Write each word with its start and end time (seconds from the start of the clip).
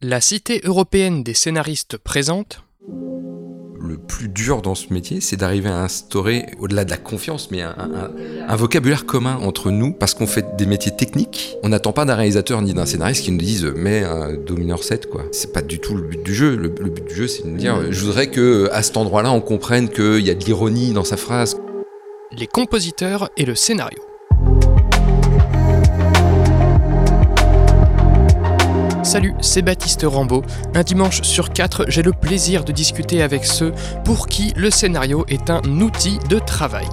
La 0.00 0.20
Cité 0.20 0.60
européenne 0.62 1.24
des 1.24 1.34
scénaristes 1.34 1.96
présente 1.96 2.62
le 3.80 3.96
plus 3.96 4.28
dur 4.28 4.62
dans 4.62 4.76
ce 4.76 4.92
métier, 4.92 5.20
c'est 5.20 5.36
d'arriver 5.36 5.70
à 5.70 5.82
instaurer, 5.82 6.46
au-delà 6.60 6.84
de 6.84 6.90
la 6.90 6.98
confiance, 6.98 7.50
mais 7.50 7.62
un, 7.62 8.56
vocabulaire 8.56 9.06
commun 9.06 9.38
entre 9.42 9.72
nous, 9.72 9.92
parce 9.92 10.14
qu'on 10.14 10.28
fait 10.28 10.56
des 10.56 10.66
métiers 10.66 10.94
techniques. 10.94 11.56
On 11.64 11.70
n'attend 11.70 11.92
pas 11.92 12.04
d'un 12.04 12.14
réalisateur 12.14 12.62
ni 12.62 12.74
d'un 12.74 12.86
scénariste 12.86 13.24
qui 13.24 13.32
nous 13.32 13.38
dise 13.38 13.64
mais 13.76 14.04
un 14.04 14.34
do 14.34 14.56
mineur 14.56 14.84
7 14.84 15.08
quoi. 15.08 15.24
C'est 15.32 15.52
pas 15.52 15.62
du 15.62 15.80
tout 15.80 15.96
le 15.96 16.02
but 16.02 16.22
du 16.22 16.34
jeu. 16.34 16.54
Le, 16.54 16.72
le 16.78 16.90
but 16.90 17.08
du 17.08 17.14
jeu, 17.14 17.26
c'est 17.26 17.42
de 17.42 17.48
nous 17.48 17.56
dire 17.56 17.90
je 17.90 18.04
voudrais 18.04 18.28
que 18.28 18.68
à 18.72 18.84
cet 18.84 18.96
endroit-là, 18.98 19.32
on 19.32 19.40
comprenne 19.40 19.88
qu'il 19.88 20.20
y 20.20 20.30
a 20.30 20.34
de 20.34 20.44
l'ironie 20.44 20.92
dans 20.92 21.04
sa 21.04 21.16
phrase. 21.16 21.56
Les 22.30 22.46
compositeurs 22.46 23.30
et 23.36 23.44
le 23.44 23.56
scénario. 23.56 24.07
Salut, 29.08 29.32
c'est 29.40 29.62
Baptiste 29.62 30.04
Rambaud. 30.06 30.42
Un 30.74 30.82
dimanche 30.82 31.22
sur 31.22 31.48
quatre, 31.48 31.86
j'ai 31.88 32.02
le 32.02 32.12
plaisir 32.12 32.62
de 32.62 32.72
discuter 32.72 33.22
avec 33.22 33.46
ceux 33.46 33.72
pour 34.04 34.26
qui 34.26 34.52
le 34.54 34.70
scénario 34.70 35.24
est 35.28 35.48
un 35.48 35.62
outil 35.80 36.18
de 36.28 36.38
travail. 36.38 36.86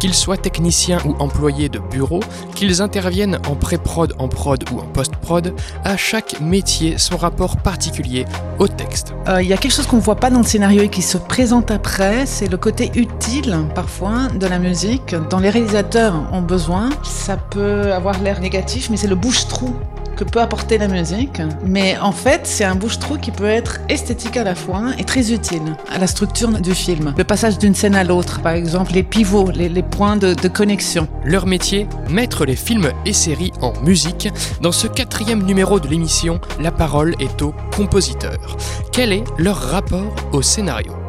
Qu'ils 0.00 0.14
soient 0.14 0.38
techniciens 0.38 0.98
ou 1.04 1.14
employés 1.18 1.68
de 1.68 1.78
bureau, 1.78 2.20
qu'ils 2.54 2.80
interviennent 2.80 3.38
en 3.46 3.54
pré-prod, 3.54 4.14
en 4.18 4.28
prod 4.28 4.64
ou 4.72 4.78
en 4.78 4.86
post-prod, 4.86 5.52
à 5.84 5.98
chaque 5.98 6.40
métier 6.40 6.96
son 6.96 7.18
rapport 7.18 7.58
particulier 7.58 8.24
au 8.58 8.66
texte. 8.66 9.12
Euh, 9.28 9.42
il 9.42 9.48
y 9.50 9.52
a 9.52 9.58
quelque 9.58 9.74
chose 9.74 9.86
qu'on 9.86 9.96
ne 9.96 10.02
voit 10.02 10.16
pas 10.16 10.30
dans 10.30 10.38
le 10.38 10.46
scénario 10.46 10.84
et 10.84 10.88
qui 10.88 11.02
se 11.02 11.18
présente 11.18 11.70
après, 11.70 12.24
c'est 12.24 12.46
le 12.46 12.56
côté 12.56 12.90
utile 12.94 13.54
parfois 13.74 14.28
de 14.28 14.46
la 14.46 14.58
musique 14.58 15.14
dont 15.28 15.38
les 15.38 15.50
réalisateurs 15.50 16.14
ont 16.32 16.40
besoin. 16.40 16.88
Ça 17.02 17.36
peut 17.36 17.92
avoir 17.92 18.18
l'air 18.22 18.40
négatif, 18.40 18.88
mais 18.88 18.96
c'est 18.96 19.06
le 19.06 19.16
bouche-trou 19.16 19.76
que 20.18 20.24
peut 20.24 20.40
apporter 20.40 20.78
la 20.78 20.88
musique. 20.88 21.40
Mais 21.64 21.96
en 21.98 22.12
fait, 22.12 22.40
c'est 22.44 22.64
un 22.64 22.74
bouche-trou 22.74 23.18
qui 23.18 23.30
peut 23.30 23.44
être 23.44 23.78
esthétique 23.88 24.36
à 24.36 24.44
la 24.44 24.54
fois 24.54 24.90
et 24.98 25.04
très 25.04 25.32
utile 25.32 25.76
à 25.88 25.98
la 25.98 26.06
structure 26.08 26.50
du 26.60 26.74
film. 26.74 27.14
Le 27.16 27.24
passage 27.24 27.58
d'une 27.58 27.74
scène 27.74 27.94
à 27.94 28.04
l'autre, 28.04 28.42
par 28.42 28.52
exemple, 28.52 28.92
les 28.92 29.04
pivots, 29.04 29.50
les, 29.50 29.82
points 29.82 30.16
de, 30.16 30.34
connexion. 30.48 31.08
Leur 31.24 31.46
métier, 31.46 31.86
mettre 32.10 32.44
les 32.44 32.56
films 32.56 32.90
et 33.06 33.12
séries 33.12 33.52
en 33.60 33.72
musique. 33.82 34.28
Dans 34.60 34.72
ce 34.72 34.88
quatrième 34.88 35.44
numéro 35.44 35.78
de 35.78 35.86
l'émission, 35.86 36.40
la 36.60 36.72
parole 36.72 37.14
est 37.20 37.40
aux 37.42 37.54
compositeurs. 37.76 38.56
Quel 38.92 39.12
est 39.12 39.24
leur 39.38 39.56
rapport 39.56 40.14
au 40.32 40.42
scénario? 40.42 41.07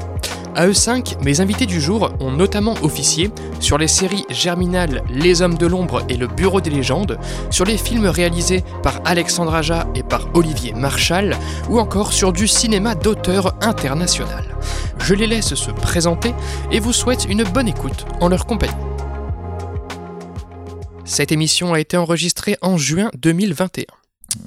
À 0.55 0.67
E5, 0.67 1.23
mes 1.23 1.42
invités 1.42 1.66
du 1.66 1.80
jour 1.80 2.11
ont 2.19 2.31
notamment 2.31 2.75
officié 2.81 3.31
sur 3.59 3.78
les 3.78 3.88
séries 3.88 4.25
Germinal, 4.30 5.03
Les 5.09 5.42
Hommes 5.42 5.58
de 5.58 5.67
l'Ombre 5.67 6.03
et 6.09 6.17
Le 6.17 6.28
Bureau 6.28 6.61
des 6.61 6.69
légendes, 6.69 7.17
sur 7.50 7.66
les 7.66 7.78
films 7.78 8.08
réalisés 8.08 8.64
par 8.83 9.02
Alexandre 9.05 9.53
Aja 9.53 9.88
et 9.95 10.03
par 10.03 10.27
Olivier 10.33 10.73
Marchal, 10.73 11.38
ou 11.70 11.80
encore 11.80 12.14
sur 12.14 12.33
du 12.33 12.47
cinéma 12.47 12.95
d'auteur 12.95 13.55
international. 13.61 14.55
Je 15.00 15.14
les 15.14 15.27
laisse 15.27 15.53
se 15.55 15.72
présenter 15.72 16.33
et 16.72 16.80
vous 16.80 16.94
souhaite 16.94 17.25
une 17.30 17.44
bonne 17.44 17.67
écoute 17.67 18.05
en 18.22 18.27
leur 18.27 18.45
compagnie. 18.45 18.73
Cette 21.05 21.31
émission 21.31 21.73
a 21.73 21.80
été 21.80 21.97
enregistrée 21.97 22.58
en 22.61 22.77
juin 22.77 23.09
2021. 23.17 23.98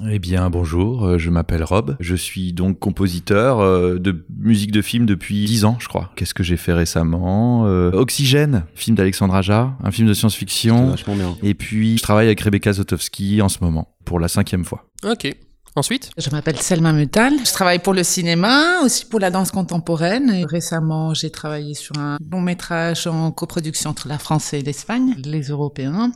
Eh 0.09 0.19
bien, 0.19 0.49
bonjour, 0.49 1.05
euh, 1.05 1.17
je 1.17 1.29
m'appelle 1.29 1.63
Rob. 1.63 1.95
Je 1.99 2.15
suis 2.15 2.53
donc 2.53 2.79
compositeur 2.79 3.59
euh, 3.59 3.97
de 3.97 4.25
musique 4.37 4.71
de 4.71 4.81
film 4.81 5.05
depuis 5.05 5.45
10 5.45 5.65
ans, 5.65 5.77
je 5.79 5.87
crois. 5.87 6.11
Qu'est-ce 6.15 6.33
que 6.33 6.43
j'ai 6.43 6.57
fait 6.57 6.73
récemment 6.73 7.65
euh, 7.67 7.91
Oxygène, 7.91 8.65
film 8.75 8.95
d'Alexandre 8.95 9.35
Aja, 9.35 9.75
un 9.83 9.91
film 9.91 10.07
de 10.07 10.13
science-fiction. 10.13 10.95
Et 11.41 11.53
puis, 11.53 11.97
je 11.97 12.03
travaille 12.03 12.27
avec 12.27 12.41
Rebecca 12.41 12.73
Zotowski 12.73 13.41
en 13.41 13.49
ce 13.49 13.59
moment, 13.61 13.95
pour 14.05 14.19
la 14.19 14.27
cinquième 14.27 14.65
fois. 14.65 14.89
Ok. 15.03 15.29
Ensuite? 15.75 16.11
Je 16.19 16.29
m'appelle 16.29 16.59
Selma 16.59 16.93
Mutal. 16.93 17.33
Je 17.43 17.51
travaille 17.51 17.79
pour 17.79 17.95
le 17.95 18.03
cinéma, 18.03 18.81
aussi 18.83 19.05
pour 19.05 19.19
la 19.19 19.31
danse 19.31 19.49
contemporaine. 19.49 20.29
Et 20.29 20.45
récemment, 20.45 21.15
j'ai 21.15 21.31
travaillé 21.31 21.73
sur 21.73 21.97
un 21.97 22.17
long 22.31 22.41
métrage 22.41 23.07
en 23.07 23.31
coproduction 23.31 23.89
entre 23.89 24.07
la 24.07 24.19
France 24.19 24.53
et 24.53 24.61
l'Espagne, 24.61 25.15
les 25.25 25.41
Européens. 25.47 26.11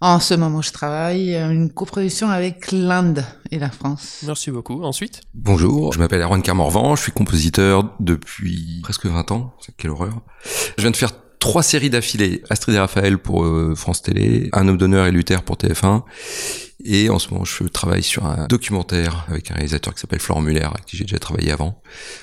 En 0.00 0.20
ce 0.20 0.34
moment, 0.34 0.62
je 0.62 0.72
travaille 0.72 1.34
une 1.34 1.70
coproduction 1.70 2.28
avec 2.28 2.72
l'Inde 2.72 3.24
et 3.50 3.58
la 3.58 3.70
France. 3.70 4.22
Merci 4.26 4.50
beaucoup. 4.50 4.82
Ensuite? 4.82 5.20
Bonjour, 5.34 5.92
je 5.92 5.98
m'appelle 5.98 6.20
Erwan 6.20 6.42
Carmorvan, 6.42 6.96
je 6.96 7.02
suis 7.02 7.12
compositeur 7.12 7.94
depuis 8.00 8.80
presque 8.82 9.06
20 9.06 9.30
ans. 9.32 9.54
Quelle 9.76 9.90
horreur. 9.90 10.20
Je 10.76 10.82
viens 10.82 10.90
de 10.90 10.96
faire 10.96 11.12
trois 11.44 11.62
séries 11.62 11.90
d'affilée. 11.90 12.42
Astrid 12.48 12.74
et 12.74 12.78
Raphaël 12.78 13.18
pour 13.18 13.44
euh, 13.44 13.74
France 13.76 14.00
Télé, 14.00 14.48
Un 14.54 14.66
homme 14.66 14.78
d'honneur 14.78 15.04
et 15.04 15.10
Luther 15.10 15.42
pour 15.42 15.56
TF1. 15.56 16.00
Et 16.86 17.10
en 17.10 17.18
ce 17.18 17.28
moment, 17.28 17.44
je 17.44 17.64
travaille 17.64 18.02
sur 18.02 18.24
un 18.24 18.46
documentaire 18.46 19.26
avec 19.28 19.50
un 19.50 19.54
réalisateur 19.54 19.92
qui 19.92 20.00
s'appelle 20.00 20.20
Florent 20.20 20.40
Muller, 20.40 20.64
avec 20.64 20.86
qui 20.86 20.96
j'ai 20.96 21.04
déjà 21.04 21.18
travaillé 21.18 21.52
avant. 21.52 21.82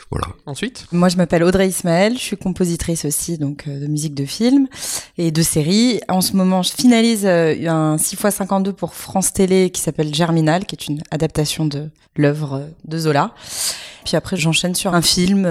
Voilà. 0.09 0.25
Ensuite? 0.47 0.87
Moi, 0.91 1.07
je 1.07 1.17
m'appelle 1.17 1.43
Audrey 1.43 1.67
Ismaël, 1.69 2.13
je 2.13 2.19
suis 2.19 2.35
compositrice 2.35 3.05
aussi 3.05 3.37
donc 3.37 3.65
euh, 3.67 3.79
de 3.79 3.85
musique 3.85 4.15
de 4.15 4.25
film 4.25 4.67
et 5.19 5.29
de 5.29 5.41
séries. 5.43 6.01
En 6.09 6.21
ce 6.21 6.35
moment, 6.35 6.63
je 6.63 6.71
finalise 6.71 7.27
euh, 7.27 7.53
un 7.67 7.97
6x52 7.97 8.71
pour 8.73 8.95
France 8.95 9.33
Télé 9.33 9.69
qui 9.69 9.81
s'appelle 9.81 10.11
Germinal, 10.15 10.65
qui 10.65 10.73
est 10.73 10.87
une 10.87 11.03
adaptation 11.11 11.67
de 11.67 11.91
l'œuvre 12.15 12.67
de 12.85 12.97
Zola. 12.97 13.35
Puis 14.03 14.15
après, 14.15 14.35
j'enchaîne 14.35 14.73
sur 14.73 14.95
un 14.95 15.03
film 15.03 15.45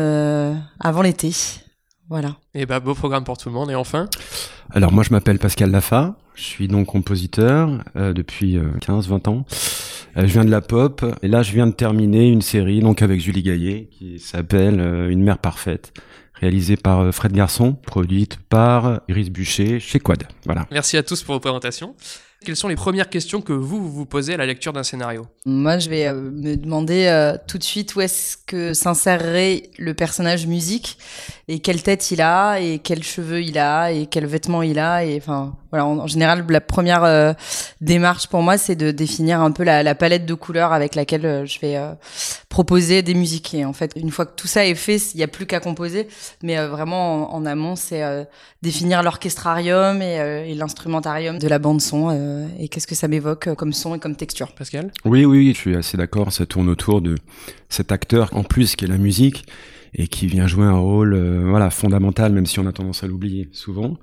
avant 0.80 1.02
l'été. 1.02 1.32
Voilà. 2.10 2.36
Et 2.54 2.66
bah 2.66 2.80
beau 2.80 2.94
programme 2.94 3.22
pour 3.22 3.38
tout 3.38 3.48
le 3.48 3.54
monde. 3.54 3.70
Et 3.70 3.76
enfin? 3.76 4.08
Alors 4.70 4.90
moi 4.90 5.04
je 5.04 5.10
m'appelle 5.10 5.38
Pascal 5.38 5.70
Lafa, 5.70 6.16
je 6.34 6.42
suis 6.42 6.66
donc 6.66 6.88
compositeur 6.88 7.84
euh, 7.94 8.12
depuis 8.12 8.58
15-20 8.58 9.28
euh, 9.28 9.30
ans. 9.30 9.44
Euh, 10.16 10.22
je 10.22 10.32
viens 10.32 10.44
de 10.44 10.50
la 10.50 10.60
pop 10.60 11.04
et 11.22 11.28
là 11.28 11.44
je 11.44 11.52
viens 11.52 11.68
de 11.68 11.72
terminer 11.72 12.26
une 12.26 12.42
série 12.42 12.80
donc 12.80 13.02
avec 13.02 13.20
Julie 13.20 13.44
Gaillet 13.44 13.88
qui 13.92 14.18
s'appelle 14.18 14.80
Une 15.08 15.22
mère 15.22 15.38
parfaite 15.38 15.92
réalisée 16.34 16.76
par 16.76 17.14
Fred 17.14 17.32
Garçon, 17.32 17.74
produite 17.74 18.38
par 18.48 19.02
Iris 19.08 19.30
Bûcher 19.30 19.78
chez 19.78 20.00
Quad. 20.00 20.24
Voilà. 20.46 20.66
Merci 20.72 20.96
à 20.96 21.04
tous 21.04 21.22
pour 21.22 21.34
vos 21.34 21.40
présentations. 21.40 21.94
Quelles 22.42 22.56
sont 22.56 22.68
les 22.68 22.76
premières 22.76 23.10
questions 23.10 23.42
que 23.42 23.52
vous 23.52 23.86
vous 23.90 24.06
posez 24.06 24.32
à 24.32 24.36
la 24.38 24.46
lecture 24.46 24.72
d'un 24.72 24.82
scénario? 24.82 25.26
Moi, 25.44 25.78
je 25.78 25.90
vais 25.90 26.10
me 26.12 26.56
demander 26.56 27.34
tout 27.46 27.58
de 27.58 27.62
suite 27.62 27.94
où 27.96 28.00
est-ce 28.00 28.38
que 28.46 28.72
s'insérerait 28.72 29.64
le 29.78 29.92
personnage 29.92 30.46
musique 30.46 30.96
et 31.48 31.58
quelle 31.58 31.82
tête 31.82 32.10
il 32.10 32.22
a 32.22 32.58
et 32.58 32.78
quels 32.78 33.02
cheveux 33.02 33.42
il 33.42 33.58
a 33.58 33.92
et 33.92 34.06
quels 34.06 34.26
vêtements 34.26 34.62
il 34.62 34.78
a 34.78 35.04
et 35.04 35.18
enfin 35.18 35.54
voilà 35.70 35.86
en, 35.86 36.06
général 36.06 36.44
la 36.48 36.60
première 36.60 37.04
euh, 37.04 37.32
démarche 37.80 38.26
pour 38.26 38.42
moi 38.42 38.58
c'est 38.58 38.76
de 38.76 38.90
définir 38.90 39.40
un 39.40 39.52
peu 39.52 39.62
la, 39.62 39.82
la, 39.82 39.94
palette 39.94 40.26
de 40.26 40.34
couleurs 40.34 40.72
avec 40.72 40.94
laquelle 40.94 41.26
euh, 41.26 41.46
je 41.46 41.60
vais 41.60 41.76
euh, 41.76 41.92
proposer 42.48 43.02
des 43.02 43.14
musiques. 43.14 43.54
Et 43.54 43.64
en 43.64 43.72
fait 43.72 43.92
une 43.96 44.10
fois 44.10 44.26
que 44.26 44.34
tout 44.34 44.46
ça 44.46 44.66
est 44.66 44.74
fait 44.74 44.96
il 45.14 45.18
n'y 45.18 45.22
a 45.22 45.28
plus 45.28 45.46
qu'à 45.46 45.60
composer. 45.60 46.08
Mais 46.42 46.64
vraiment 46.66 47.34
en, 47.34 47.46
amont 47.46 47.76
c'est 47.76 48.02
définir 48.62 49.02
l'orchestrarium 49.02 50.02
et, 50.02 50.16
et 50.48 50.54
l'instrumentarium 50.54 51.38
de 51.38 51.48
la 51.48 51.58
bande 51.58 51.80
son 51.80 52.48
et 52.58 52.68
qu'est-ce 52.68 52.86
que 52.86 52.94
ça 52.94 53.08
m'évoque 53.08 53.54
comme 53.54 53.72
son 53.72 53.94
et 53.94 53.98
comme 53.98 54.16
texture. 54.16 54.52
Pascal? 54.52 54.90
Oui 55.04 55.24
oui 55.24 55.52
je 55.54 55.58
suis 55.58 55.76
assez 55.76 55.96
d'accord. 55.96 56.32
Ça 56.32 56.46
tourne 56.46 56.68
autour 56.68 57.00
de 57.00 57.16
cet 57.68 57.92
acteur 57.92 58.30
en 58.32 58.42
plus 58.42 58.76
qui 58.76 58.84
est 58.84 58.88
la 58.88 58.98
musique 58.98 59.44
et 59.94 60.08
qui 60.08 60.26
vient 60.26 60.46
jouer 60.46 60.64
un 60.64 60.78
rôle 60.78 61.14
euh, 61.14 61.44
voilà 61.48 61.70
fondamental 61.70 62.32
même 62.32 62.46
si 62.46 62.60
on 62.60 62.66
a 62.66 62.72
tendance 62.72 63.02
à 63.02 63.06
l'oublier 63.06 63.48
souvent. 63.52 63.98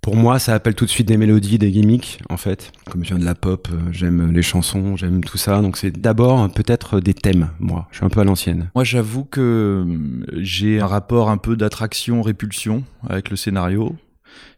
Pour 0.00 0.14
moi, 0.14 0.38
ça 0.38 0.54
appelle 0.54 0.74
tout 0.74 0.84
de 0.84 0.90
suite 0.90 1.08
des 1.08 1.16
mélodies, 1.16 1.58
des 1.58 1.70
gimmicks 1.70 2.20
en 2.28 2.36
fait. 2.36 2.72
Comme 2.90 3.04
je 3.04 3.08
viens 3.08 3.18
de 3.18 3.24
la 3.24 3.34
pop, 3.34 3.68
euh, 3.72 3.76
j'aime 3.90 4.32
les 4.32 4.42
chansons, 4.42 4.96
j'aime 4.96 5.24
tout 5.24 5.38
ça. 5.38 5.60
Donc 5.60 5.76
c'est 5.76 5.90
d'abord 5.90 6.50
peut-être 6.52 7.00
des 7.00 7.14
thèmes. 7.14 7.50
Moi, 7.58 7.86
je 7.90 7.96
suis 7.96 8.06
un 8.06 8.08
peu 8.08 8.20
à 8.20 8.24
l'ancienne. 8.24 8.70
Moi, 8.74 8.84
j'avoue 8.84 9.24
que 9.24 9.84
euh, 9.86 10.24
j'ai 10.36 10.80
un 10.80 10.86
rapport 10.86 11.28
un 11.28 11.38
peu 11.38 11.56
d'attraction-répulsion 11.56 12.84
avec 13.08 13.30
le 13.30 13.36
scénario. 13.36 13.96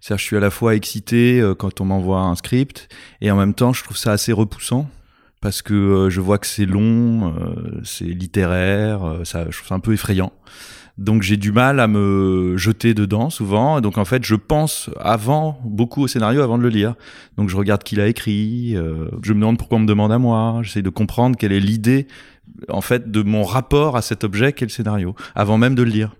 C'est-à-dire, 0.00 0.18
je 0.18 0.24
suis 0.24 0.36
à 0.36 0.40
la 0.40 0.50
fois 0.50 0.74
excité 0.74 1.42
quand 1.58 1.80
on 1.80 1.84
m'envoie 1.84 2.20
un 2.20 2.34
script 2.34 2.88
et 3.20 3.30
en 3.30 3.36
même 3.36 3.54
temps, 3.54 3.72
je 3.72 3.84
trouve 3.84 3.96
ça 3.96 4.12
assez 4.12 4.32
repoussant 4.32 4.90
parce 5.40 5.62
que 5.62 6.08
je 6.10 6.20
vois 6.20 6.38
que 6.38 6.48
c'est 6.48 6.66
long, 6.66 7.32
c'est 7.84 8.04
littéraire, 8.04 9.20
ça, 9.22 9.46
je 9.48 9.56
trouve 9.56 9.68
ça 9.68 9.76
un 9.76 9.80
peu 9.80 9.92
effrayant. 9.92 10.32
Donc 10.98 11.22
j'ai 11.22 11.36
du 11.36 11.52
mal 11.52 11.80
à 11.80 11.86
me 11.86 12.56
jeter 12.56 12.92
dedans 12.92 13.30
souvent. 13.30 13.80
Donc 13.80 13.98
en 13.98 14.04
fait, 14.04 14.24
je 14.24 14.34
pense 14.34 14.90
avant 15.00 15.60
beaucoup 15.64 16.02
au 16.02 16.08
scénario 16.08 16.42
avant 16.42 16.58
de 16.58 16.62
le 16.64 16.68
lire. 16.68 16.94
Donc 17.36 17.48
je 17.48 17.56
regarde 17.56 17.82
qui 17.82 17.96
l'a 17.96 18.08
écrit, 18.08 18.74
je 18.74 19.32
me 19.32 19.38
demande 19.40 19.58
pourquoi 19.58 19.78
on 19.78 19.82
me 19.82 19.86
demande 19.86 20.12
à 20.12 20.18
moi. 20.18 20.60
J'essaie 20.62 20.82
de 20.82 20.90
comprendre 20.90 21.36
quelle 21.36 21.52
est 21.52 21.60
l'idée 21.60 22.08
en 22.68 22.80
fait 22.80 23.10
de 23.10 23.22
mon 23.22 23.44
rapport 23.44 23.96
à 23.96 24.02
cet 24.02 24.24
objet 24.24 24.52
qu'est 24.52 24.64
le 24.64 24.70
scénario 24.70 25.14
avant 25.34 25.58
même 25.58 25.74
de 25.74 25.82
le 25.82 25.90
lire. 25.90 26.16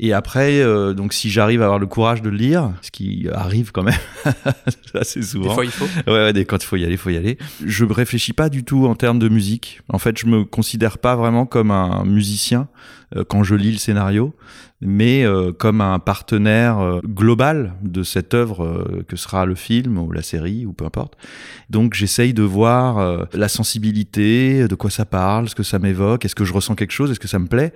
Et 0.00 0.12
après, 0.12 0.60
euh, 0.60 0.94
donc 0.94 1.12
si 1.12 1.28
j'arrive 1.28 1.60
à 1.60 1.64
avoir 1.64 1.78
le 1.78 1.86
courage 1.86 2.22
de 2.22 2.28
le 2.28 2.36
lire, 2.36 2.72
ce 2.82 2.90
qui 2.90 3.28
arrive 3.32 3.72
quand 3.72 3.82
même 3.82 3.98
assez 4.94 5.22
souvent. 5.22 5.48
Des 5.48 5.54
fois, 5.54 5.64
il 5.64 5.70
faut. 5.70 5.86
Ouais, 6.06 6.32
ouais, 6.32 6.44
quand 6.44 6.62
il 6.62 6.66
faut 6.66 6.76
y 6.76 6.84
aller, 6.84 6.94
il 6.94 6.98
faut 6.98 7.10
y 7.10 7.16
aller. 7.16 7.36
Je 7.64 7.84
ne 7.84 7.92
réfléchis 7.92 8.32
pas 8.32 8.48
du 8.48 8.64
tout 8.64 8.86
en 8.86 8.94
termes 8.94 9.18
de 9.18 9.28
musique. 9.28 9.80
En 9.88 9.98
fait, 9.98 10.16
je 10.18 10.26
me 10.26 10.44
considère 10.44 10.98
pas 10.98 11.16
vraiment 11.16 11.46
comme 11.46 11.70
un 11.72 12.04
musicien 12.04 12.68
euh, 13.16 13.24
quand 13.24 13.42
je 13.42 13.54
lis 13.54 13.72
le 13.72 13.78
scénario 13.78 14.34
mais 14.80 15.24
euh, 15.24 15.52
comme 15.52 15.80
un 15.80 15.98
partenaire 15.98 16.78
euh, 16.78 17.00
global 17.04 17.74
de 17.82 18.02
cette 18.04 18.32
œuvre 18.34 18.64
euh, 18.64 19.04
que 19.08 19.16
sera 19.16 19.44
le 19.44 19.56
film 19.56 19.98
ou 19.98 20.12
la 20.12 20.22
série 20.22 20.66
ou 20.66 20.72
peu 20.72 20.84
importe. 20.84 21.14
Donc 21.68 21.94
j'essaye 21.94 22.32
de 22.32 22.42
voir 22.42 23.26
la 23.34 23.48
sensibilité, 23.48 24.68
de 24.68 24.74
quoi 24.74 24.90
ça 24.90 25.04
parle, 25.04 25.48
ce 25.48 25.54
que 25.54 25.62
ça 25.62 25.78
m'évoque, 25.78 26.24
est-ce 26.24 26.34
que 26.34 26.44
je 26.44 26.52
ressens 26.52 26.74
quelque 26.76 26.92
chose, 26.92 27.10
est-ce 27.10 27.20
que 27.20 27.28
ça 27.28 27.38
me 27.38 27.46
plaît? 27.46 27.72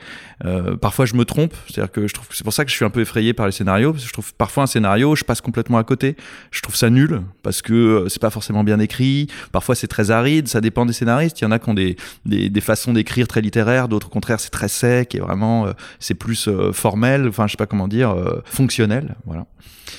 parfois 0.81 1.05
je 1.05 1.15
me 1.15 1.25
trompe, 1.25 1.55
c'est-à-dire 1.69 1.93
que 1.93 2.07
je 2.07 2.15
trouve 2.15 2.27
c'est 2.31 2.45
pour 2.45 2.53
ça 2.53 2.65
que 2.65 2.71
je 2.71 2.77
suis 2.77 2.85
un 2.85 2.91
peu 2.91 3.01
effrayé 3.01 3.33
par 3.33 3.47
les 3.47 3.53
scénarios 3.53 3.93
parce 3.93 4.03
que 4.03 4.09
je 4.09 4.13
trouve 4.13 4.35
parfois 4.35 4.65
un 4.65 4.67
scénario 4.67 5.15
je 5.15 5.25
passe 5.25 5.41
complètement 5.41 5.79
à 5.79 5.85
côté. 5.85 6.17
Je 6.51 6.61
trouve 6.63 6.75
ça 6.75 6.91
nul 6.91 7.23
parce 7.43 7.63
que 7.63 8.07
c'est 8.09 8.21
pas 8.21 8.31
forcément 8.31 8.65
bien 8.65 8.79
écrit. 8.79 9.29
Parfois 9.53 9.75
c'est 9.75 9.87
très 9.87 10.11
aride, 10.11 10.49
ça 10.49 10.61
dépend 10.61 10.87
des 10.87 10.93
scénaristes. 10.93 11.41
Il 11.41 11.45
y 11.45 11.47
en 11.47 11.51
a 11.51 11.59
qui 11.59 11.69
ont 11.69 11.75
des 11.75 11.97
des, 12.25 12.49
des 12.49 12.61
façons 12.61 12.93
d'écrire 12.93 13.29
très 13.29 13.41
littéraires, 13.41 13.89
d'autres 13.89 14.07
au 14.07 14.11
contraire 14.11 14.41
c'est 14.41 14.51
très 14.51 14.69
sec 14.69 15.15
et 15.15 15.21
vraiment 15.21 15.67
c'est 15.99 16.15
plus 16.15 16.49
fort 16.73 16.92
enfin 16.95 17.47
je 17.47 17.53
sais 17.53 17.57
pas 17.57 17.67
comment 17.67 17.89
dire, 17.89 18.11
euh, 18.11 18.43
fonctionnel. 18.45 19.17
Voilà. 19.27 19.47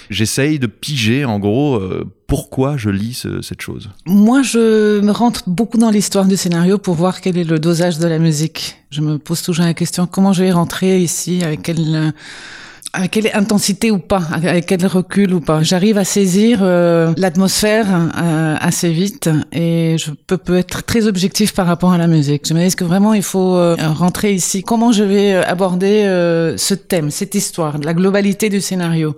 J'essaye 0.09 0.59
de 0.59 0.67
piger 0.67 1.25
en 1.25 1.39
gros 1.39 1.75
euh, 1.75 2.05
pourquoi 2.27 2.77
je 2.77 2.89
lis 2.89 3.25
cette 3.41 3.61
chose. 3.61 3.89
Moi, 4.05 4.41
je 4.41 4.99
me 5.01 5.11
rentre 5.11 5.43
beaucoup 5.47 5.77
dans 5.77 5.91
l'histoire 5.91 6.25
du 6.25 6.35
scénario 6.35 6.77
pour 6.77 6.95
voir 6.95 7.21
quel 7.21 7.37
est 7.37 7.43
le 7.43 7.59
dosage 7.59 7.99
de 7.99 8.07
la 8.07 8.19
musique. 8.19 8.77
Je 8.89 9.01
me 9.01 9.17
pose 9.17 9.41
toujours 9.41 9.65
la 9.65 9.73
question 9.73 10.07
comment 10.07 10.33
je 10.33 10.43
vais 10.43 10.51
rentrer 10.51 10.99
ici, 10.99 11.43
avec 11.43 11.61
quel 11.61 12.13
avec 12.93 13.09
quelle 13.11 13.31
intensité 13.33 13.89
ou 13.89 13.97
pas, 13.97 14.21
avec 14.31 14.67
quel 14.67 14.85
recul 14.85 15.33
ou 15.33 15.41
pas. 15.41 15.63
J'arrive 15.63 15.97
à 15.97 16.05
saisir 16.05 16.59
euh, 16.61 17.11
l'atmosphère 17.17 17.87
euh, 17.89 18.55
assez 18.59 18.91
vite 18.91 19.29
et 19.51 19.97
je 19.97 20.11
peux, 20.27 20.37
peux 20.37 20.57
être 20.57 20.83
très 20.83 21.07
objectif 21.07 21.53
par 21.53 21.65
rapport 21.65 21.91
à 21.91 21.97
la 21.97 22.05
musique. 22.07 22.47
Je 22.47 22.53
me 22.53 22.59
dis 22.59 22.65
est-ce 22.65 22.75
que 22.75 22.83
vraiment 22.83 23.15
il 23.15 23.23
faut 23.23 23.55
euh, 23.55 23.75
rentrer 23.79 24.33
ici 24.33 24.61
Comment 24.61 24.91
je 24.91 25.03
vais 25.03 25.33
aborder 25.33 26.03
ce 26.57 26.73
thème, 26.75 27.09
cette 27.09 27.33
histoire, 27.33 27.79
la 27.79 27.95
globalité 27.95 28.49
du 28.49 28.61
scénario? 28.61 29.15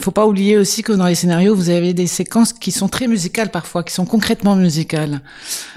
Faut 0.00 0.10
pas 0.10 0.26
oublier 0.26 0.56
aussi 0.56 0.82
que 0.82 0.92
dans 0.92 1.06
les 1.06 1.14
scénarios, 1.14 1.54
vous 1.54 1.70
avez 1.70 1.94
des 1.94 2.06
séquences 2.06 2.52
qui 2.52 2.72
sont 2.72 2.88
très 2.88 3.06
musicales 3.06 3.50
parfois, 3.50 3.82
qui 3.82 3.92
sont 3.92 4.06
concrètement 4.06 4.56
musicales. 4.56 5.20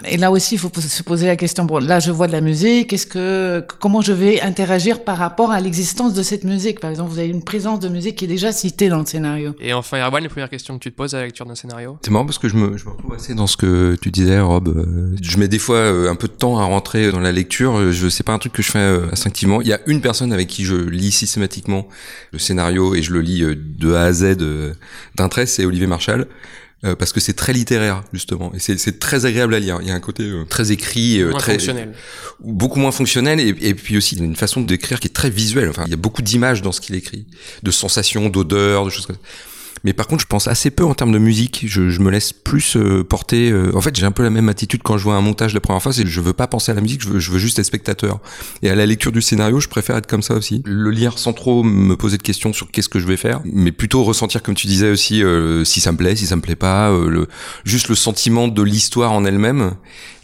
Et 0.06 0.18
là 0.18 0.32
aussi, 0.32 0.56
il 0.56 0.58
faut 0.58 0.72
se 0.76 1.04
poser 1.04 1.28
la 1.28 1.36
question, 1.36 1.66
bon, 1.66 1.80
là, 1.80 2.00
je 2.00 2.12
vois 2.12 2.28
de 2.28 2.32
la 2.32 2.42
musique, 2.42 2.94
est-ce 2.94 3.06
que, 3.06 3.66
comment 3.80 4.02
je 4.02 4.14
vais 4.14 4.42
interagir 4.42 5.04
par 5.04 5.18
rapport 5.18 5.52
à 5.52 5.60
l'existence 5.60 6.14
de 6.14 6.24
cette 6.24 6.44
musique? 6.44 6.80
Par 6.80 6.90
exemple, 6.90 7.12
vous 7.12 7.20
avez 7.20 7.30
une 7.30 7.44
présence 7.44 7.80
de 7.80 7.90
musique 7.90 8.18
qui 8.18 8.26
est 8.26 8.28
déjà 8.28 8.52
citée 8.52 8.90
dans 8.90 9.00
le 9.00 9.06
scénario. 9.06 9.56
Et 9.60 9.74
enfin, 9.74 10.00
Erwan, 10.00 10.24
les 10.24 10.30
premières 10.30 10.50
questions 10.50 10.78
que 10.78 10.84
tu 10.84 10.92
te 10.92 10.96
poses 10.96 11.14
à 11.14 11.20
la 11.20 11.26
lecture 11.26 11.46
d'un 11.46 11.56
scénario? 11.56 11.98
C'est 12.04 12.12
marrant 12.12 12.26
parce 12.26 12.40
que 12.40 12.50
je 12.50 12.56
me, 12.56 12.78
je 12.78 12.86
me 12.86 12.92
retrouve 12.92 13.14
assez 13.14 13.34
dans 13.34 13.48
ce 13.48 13.58
que 13.58 13.96
tu 14.02 14.12
disais, 14.12 14.40
Rob. 14.40 14.68
Euh, 14.68 15.16
je 15.22 15.38
mets 15.38 15.48
des 15.48 15.60
fois 15.60 15.78
euh, 15.78 16.10
un 16.10 16.16
peu 16.16 16.28
de 16.28 16.34
temps 16.34 16.60
à 16.60 16.64
rentrer 16.64 17.12
dans 17.12 17.20
la 17.20 17.32
lecture. 17.32 17.92
Je 17.92 18.10
sais 18.10 18.24
pas 18.24 18.34
un 18.34 18.40
truc 18.40 18.54
que 18.54 18.62
je 18.62 18.72
fais 18.72 18.80
euh, 18.80 19.12
instinctivement. 19.12 19.62
Il 19.62 19.68
y 19.68 19.74
a 19.74 19.80
une 19.88 20.02
personne 20.02 20.34
avec 20.34 20.48
qui 20.48 20.66
je 20.66 20.76
lis 20.76 21.12
systématiquement 21.12 21.88
le 22.32 22.40
scénario 22.40 22.96
et 22.96 23.02
je 23.02 23.14
le 23.14 23.22
lis 23.22 23.44
de 23.56 23.94
A 23.94 24.07
à 24.08 24.14
Z 24.14 24.38
d'un 25.16 25.30
trait, 25.30 25.46
c'est 25.46 25.66
Olivier 25.66 25.88
Marchal. 25.88 26.28
Euh, 26.86 26.96
parce 26.96 27.12
que 27.12 27.20
c'est 27.20 27.34
très 27.34 27.54
littéraire 27.54 28.04
justement 28.14 28.54
et 28.54 28.60
c'est 28.60 29.00
très 29.00 29.26
agréable 29.26 29.56
à 29.56 29.60
lire. 29.60 29.80
Il 29.82 29.88
y 29.88 29.92
a 29.92 29.96
un 29.96 30.00
côté 30.00 30.22
euh, 30.22 30.46
très 30.46 30.72
écrit, 30.72 31.20
euh, 31.20 31.32
très 31.32 31.54
fonctionnel, 31.54 31.94
beaucoup 32.40 32.80
moins 32.80 32.92
fonctionnel 32.92 33.40
et, 33.40 33.48
et 33.48 33.74
puis 33.74 33.98
aussi 33.98 34.16
une 34.16 34.36
façon 34.36 34.62
d'écrire 34.62 35.00
qui 35.00 35.08
est 35.08 35.14
très 35.14 35.32
visuelle. 35.32 35.70
Enfin, 35.70 35.86
il 35.88 35.90
y 35.90 35.96
a 35.96 35.98
beaucoup 35.98 36.22
d'images 36.22 36.62
dans 36.62 36.72
ce 36.72 36.80
qu'il 36.80 36.94
écrit, 36.94 37.26
de 37.64 37.72
sensations, 37.72 38.30
d'odeurs, 38.30 38.86
de 38.86 38.92
choses 38.92 39.08
comme 39.08 39.16
ça. 39.16 39.22
Mais 39.84 39.94
par 39.94 40.08
contre, 40.08 40.22
je 40.22 40.28
pense 40.28 40.48
assez 40.48 40.72
peu 40.72 40.86
en 40.86 40.94
termes 40.94 41.12
de 41.12 41.20
musique. 41.20 41.66
Je, 41.68 41.82
me 42.00 42.10
laisse 42.10 42.34
plus 42.34 42.76
euh, 42.76 43.04
porter. 43.04 43.52
Euh, 43.52 43.76
en 43.76 43.82
fait, 43.82 43.96
j'ai 43.96 44.06
un 44.06 44.12
peu 44.12 44.24
la 44.24 44.30
même 44.30 44.50
attitude 44.50 44.82
quand 44.84 44.98
je 44.98 45.04
vois 45.04 45.16
un 45.16 45.22
montage 45.22 45.54
la 45.54 45.60
première 45.60 45.82
fois. 45.82 45.94
C'est 45.94 46.06
je 46.06 46.22
veux 46.22 46.34
pas 46.34 46.48
penser 46.48 46.72
à 46.72 46.76
la 46.76 46.82
musique. 46.82 47.02
Je 47.02 47.10
veux, 47.10 47.40
juste 47.40 47.60
être 47.60 47.66
spectateur. 47.66 48.20
Et 48.62 48.70
à 48.70 48.76
la 48.76 48.86
lecture 48.86 49.12
du 49.12 49.22
scénario, 49.22 49.60
je 49.60 49.68
préfère 49.68 49.98
être 49.98 50.08
comme 50.08 50.24
ça 50.24 50.36
aussi. 50.36 50.62
Le 50.66 50.92
lire 50.92 51.20
sans 51.20 51.34
trop 51.34 51.64
me 51.64 51.96
poser 51.96 52.18
de 52.18 52.24
questions 52.24 52.54
sur 52.54 52.72
qu'est-ce 52.72 52.90
que 52.90 53.00
je 53.00 53.08
vais 53.08 53.18
faire, 53.18 53.42
mais 53.46 53.72
plutôt 53.72 54.04
ressentir, 54.04 54.44
comme 54.44 54.56
tu 54.56 54.68
disais 54.68 54.90
aussi, 54.90 55.24
euh, 55.24 55.64
si 55.64 55.80
ça 55.80 55.92
me 55.92 55.98
plaît, 55.98 56.16
si 56.16 56.26
ça 56.26 56.36
me 56.36 56.42
plaît 56.42 56.56
pas, 56.56 56.92
juste 57.64 57.90
le 57.90 57.96
sentiment 57.96 58.48
de 58.48 58.62
l'histoire 58.62 59.12
en 59.12 59.26
elle-même 59.26 59.74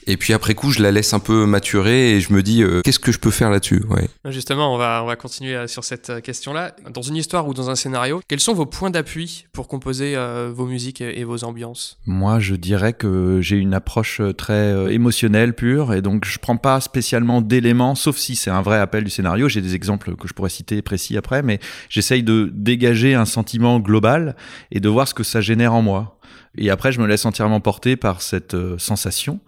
et 0.07 0.17
puis 0.17 0.33
après 0.33 0.55
coup, 0.55 0.71
je 0.71 0.81
la 0.81 0.91
laisse 0.91 1.13
un 1.13 1.19
peu 1.19 1.45
maturer 1.45 2.11
et 2.11 2.19
je 2.19 2.33
me 2.33 2.43
dis 2.43 2.63
euh, 2.63 2.81
qu'est-ce 2.83 2.99
que 2.99 3.11
je 3.11 3.19
peux 3.19 3.31
faire 3.31 3.49
là-dessus. 3.49 3.83
Ouais. 3.89 4.07
Justement, 4.25 4.73
on 4.73 4.77
va 4.77 5.01
on 5.03 5.07
va 5.07 5.15
continuer 5.15 5.55
euh, 5.55 5.67
sur 5.67 5.83
cette 5.83 6.09
euh, 6.09 6.21
question-là. 6.21 6.75
Dans 6.93 7.01
une 7.01 7.15
histoire 7.15 7.47
ou 7.47 7.53
dans 7.53 7.69
un 7.69 7.75
scénario, 7.75 8.21
quels 8.27 8.39
sont 8.39 8.53
vos 8.53 8.65
points 8.65 8.89
d'appui 8.89 9.45
pour 9.51 9.67
composer 9.67 10.15
vos 10.53 10.65
musiques 10.65 11.01
et, 11.01 11.23
vos 11.23 11.43
ambiances? 11.43 11.97
Moi, 12.05 12.39
je 12.39 12.55
dirais 12.55 12.93
que 12.93 13.39
j'ai 13.41 13.57
une 13.57 13.73
approche 13.73 14.21
très 14.37 14.93
émotionnelle 14.93 15.53
pure 15.53 15.93
et 15.93 16.01
donc 16.01 16.25
je 16.25 16.37
prends 16.39 16.57
pas 16.57 16.81
spécialement 16.81 17.41
d'éléments, 17.41 17.95
sauf 17.95 18.17
si 18.17 18.35
c'est 18.35 18.51
un 18.51 18.61
vrai 18.61 18.79
appel 18.79 19.03
du 19.03 19.09
scénario. 19.09 19.49
J'ai 19.49 19.61
des 19.61 19.75
exemples 19.75 20.15
que 20.15 20.27
je 20.27 20.33
pourrais 20.33 20.49
citer 20.49 20.81
précis 20.81 21.17
après, 21.17 21.41
mais 21.41 21.59
j'essaye 21.89 22.23
de 22.23 22.51
dégager 22.53 23.15
un 23.15 23.25
sentiment 23.25 23.79
global 23.79 24.35
et 24.71 24.79
de 24.79 24.89
voir 24.89 25.07
ce 25.07 25.13
que 25.13 25.23
ça 25.23 25.41
génère 25.41 25.73
en 25.73 25.81
moi. 25.81 26.19
Et 26.55 26.69
après, 26.69 26.91
je 26.91 27.01
me 27.01 27.07
laisse 27.07 27.25
entièrement 27.25 27.59
porter 27.59 27.95
par 27.95 28.21
cette 28.21 28.55
sensation 28.77 29.39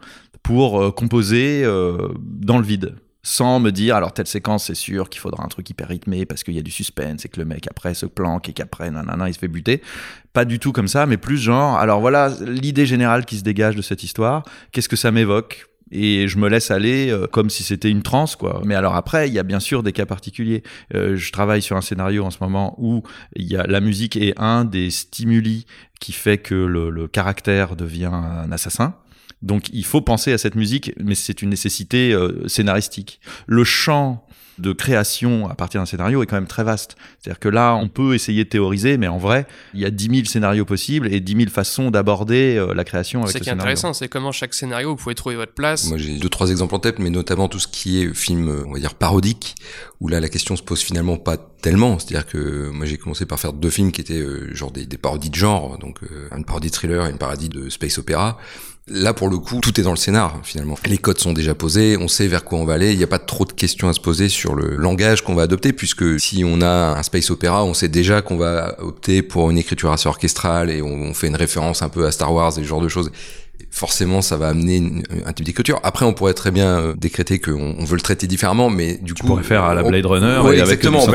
pour 0.46 0.80
euh, 0.80 0.92
composer 0.92 1.64
euh, 1.64 2.10
dans 2.20 2.60
le 2.60 2.64
vide 2.64 2.96
sans 3.24 3.60
me 3.60 3.72
dire 3.72 3.96
alors 3.96 4.14
telle 4.14 4.28
séquence 4.28 4.66
c'est 4.66 4.76
sûr 4.76 5.10
qu'il 5.10 5.20
faudra 5.20 5.44
un 5.44 5.48
truc 5.48 5.68
hyper 5.68 5.88
rythmé 5.88 6.28
parce 6.28 6.44
qu'il 6.44 6.54
y 6.54 6.60
a 6.60 6.62
du 6.62 6.70
suspense 6.70 7.26
et 7.26 7.30
que 7.30 7.40
le 7.40 7.46
mec 7.46 7.68
après 7.68 7.96
se 7.96 8.06
planque 8.06 8.48
et 8.50 8.54
qu'après 8.54 8.92
nanana 8.92 9.28
il 9.28 9.34
se 9.34 9.40
fait 9.40 9.48
buter 9.48 9.82
pas 10.34 10.46
du 10.46 10.60
tout 10.60 10.72
comme 10.72 10.88
ça 10.88 11.08
mais 11.08 11.18
plus 11.18 11.40
genre 11.40 11.80
alors 11.80 12.00
voilà 12.00 12.32
l'idée 12.46 12.86
générale 12.86 13.26
qui 13.26 13.38
se 13.38 13.44
dégage 13.44 13.76
de 13.76 13.82
cette 13.82 14.04
histoire 14.04 14.44
qu'est-ce 14.72 14.90
que 14.90 14.96
ça 14.96 15.12
m'évoque? 15.12 15.68
Et 15.92 16.28
je 16.28 16.40
me 16.40 16.50
laisse 16.50 16.72
aller 16.72 17.12
euh, 17.12 17.28
comme 17.28 17.52
si 17.52 17.62
c'était 17.62 17.92
une 17.92 18.02
transe 18.02 18.36
quoi. 18.36 18.60
Mais 18.66 18.74
alors 18.74 18.96
après, 18.96 19.28
il 19.28 19.36
y 19.36 19.40
a 19.40 19.44
bien 19.44 19.60
sûr 19.60 19.84
des 19.84 19.92
cas 19.92 20.08
particuliers. 20.08 20.64
je 20.92 21.32
travaille 21.32 21.62
sur 21.62 21.78
un 21.78 21.82
scénario 21.82 22.26
en 22.26 22.32
ce 22.32 22.40
moment 22.42 22.76
où 22.80 23.04
il 23.36 23.46
y 23.46 23.56
a 23.56 23.68
la 23.68 23.82
musique 23.82 24.18
est 24.18 24.34
un 24.38 24.66
des 24.66 24.90
stimuli 24.90 25.68
qui 26.00 26.12
fait 26.12 26.40
que 26.40 26.56
le, 26.56 26.90
le 26.90 27.08
caractère 27.08 27.76
devient 27.76 28.10
un 28.12 28.52
assassin. 28.52 28.96
Donc 29.42 29.70
il 29.72 29.86
faut 29.86 30.02
penser 30.02 30.34
à 30.34 30.38
cette 30.38 30.56
musique, 30.56 30.94
mais 30.98 31.16
c'est 31.16 31.42
une 31.42 31.50
nécessité 31.50 32.14
euh, 32.14 32.48
scénaristique. 32.48 33.20
Le 33.48 33.64
chant 33.64 34.26
de 34.58 34.72
création 34.72 35.50
à 35.50 35.56
partir 35.56 35.82
d'un 35.82 35.86
scénario 35.86 36.24
est 36.24 36.26
quand 36.26 36.36
même 36.36 36.48
très 36.48 36.64
vaste. 36.64 36.96
C'est-à-dire 37.20 37.40
que 37.40 37.50
là, 37.50 37.76
on 37.76 37.90
peut 37.90 38.16
essayer 38.16 38.44
de 38.46 38.50
théoriser, 38.50 38.98
mais 38.98 39.08
en 39.08 39.18
vrai, 39.18 39.48
il 39.74 39.82
y 39.82 39.86
a 39.86 39.92
10 39.92 40.10
000 40.10 40.26
scénarios 40.26 40.66
possibles 40.66 41.14
et 41.14 41.20
10 41.20 41.36
000 41.36 41.50
façons 41.50 41.92
d'aborder 41.92 42.56
euh, 42.56 42.74
la 42.74 42.84
création 42.84 43.24
avec 43.24 43.34
le 43.34 43.40
scénario. 43.40 43.60
C'est 43.60 43.64
intéressant, 43.64 43.94
c'est 43.94 44.08
comment 44.08 44.32
chaque 44.32 44.54
scénario, 44.54 44.90
vous 44.90 44.96
pouvez 44.96 45.16
trouver 45.16 45.36
votre 45.36 45.54
place. 45.54 45.88
Moi, 45.90 45.98
j'ai 45.98 46.18
deux, 46.18 46.30
trois 46.30 46.50
exemples 46.52 46.76
en 46.76 46.80
tête, 46.80 47.00
mais 47.00 47.10
notamment 47.10 47.50
tout 47.50 47.60
ce 47.60 47.68
qui 47.68 48.02
est 48.02 48.14
film, 48.14 48.64
on 48.68 48.74
va 48.74 48.80
dire, 48.80 48.96
parodique, 48.96 49.56
où 50.00 50.08
là, 50.08 50.20
la 50.20 50.30
question 50.30 50.56
se 50.56 50.64
pose 50.64 50.82
finalement 50.82 51.18
pas 51.18 51.38
tellement. 51.38 52.00
C'est-à-dire 52.00 52.26
que 52.26 52.70
moi, 52.70 52.86
j'ai 52.86 52.98
commencé 52.98 53.26
par 53.26 53.40
faire 53.40 53.54
deux 53.54 53.70
films 53.70 53.92
qui 53.92 54.02
étaient 54.02 54.14
euh, 54.14 54.54
genre 54.54 54.72
des, 54.72 54.86
parodies 54.98 55.30
de 55.30 55.36
genre, 55.36 55.78
donc 55.80 56.00
une 56.36 56.46
parodie 56.46 56.70
de 56.70 56.74
thriller 56.74 57.06
et 57.08 57.10
une 57.10 57.18
parodie 57.18 57.50
de 57.50 57.70
space 57.70 57.98
opéra. 57.98 58.38
Là, 58.88 59.16
pour 59.16 59.30
le 59.30 59.40
coup, 59.40 59.62
tout 59.62 59.80
est 59.80 59.84
dans 59.84 59.90
le 59.90 59.98
scénar, 59.98 60.40
finalement. 60.44 60.78
Les 60.86 61.00
codes 61.00 61.18
sont 61.18 61.34
déjà 61.34 61.56
posés, 61.56 61.98
on 61.98 62.08
sait 62.08 62.28
vers 62.28 62.44
quoi 62.44 62.60
on 62.60 62.66
va 62.66 62.74
aller, 62.74 62.92
il 62.92 62.98
n'y 63.00 63.04
a 63.04 63.08
pas 63.08 63.18
trop 63.18 63.44
de 63.44 63.52
questions 63.52 63.90
à 63.90 63.94
se 63.94 64.00
poser 64.00 64.30
sur 64.30 64.54
le 64.54 64.76
langage 64.76 65.24
qu'on 65.24 65.34
va 65.34 65.42
adopter, 65.42 65.74
puisque 65.74 66.20
si 66.20 66.44
on 66.46 66.62
a 66.62 66.96
un 66.96 67.02
space 67.02 67.32
opéra, 67.32 67.66
on 67.66 67.74
sait 67.74 67.88
déjà 67.88 68.22
qu'on 68.22 68.38
va 68.38 68.76
opter 68.78 69.24
pour 69.24 69.50
une 69.50 69.58
écriture 69.58 69.92
assez 69.92 70.08
orchestrale 70.08 70.70
et 70.70 70.84
on, 70.84 71.16
fait 71.16 71.28
une 71.28 71.36
référence 71.36 71.82
un 71.82 71.90
peu 71.90 72.06
à 72.06 72.12
Star 72.12 72.32
Wars 72.32 72.52
et 72.60 72.62
ce 72.62 72.64
genre 72.64 72.80
de 72.80 72.88
choses 72.88 73.12
forcément 73.76 74.22
ça 74.22 74.38
va 74.38 74.48
amener 74.48 74.82
un 75.26 75.34
type 75.34 75.46
d'écriture. 75.46 75.82
Après, 75.84 76.06
on 76.06 76.14
pourrait 76.14 76.34
très 76.34 76.50
bien 76.50 76.80
euh, 76.80 76.94
décréter 76.96 77.40
qu'on 77.40 77.76
on 77.78 77.84
veut 77.84 77.96
le 77.96 78.02
traiter 78.02 78.26
différemment, 78.26 78.70
mais 78.70 78.98
du 79.02 79.14
tu 79.14 79.22
coup, 79.22 79.28
pourrait 79.28 79.44
faire 79.44 79.66
à 79.66 79.76
la 79.76 79.84
Blade 79.84 80.06
Runner. 80.06 80.40
Ouais, 80.40 80.58
exactement. 80.58 81.06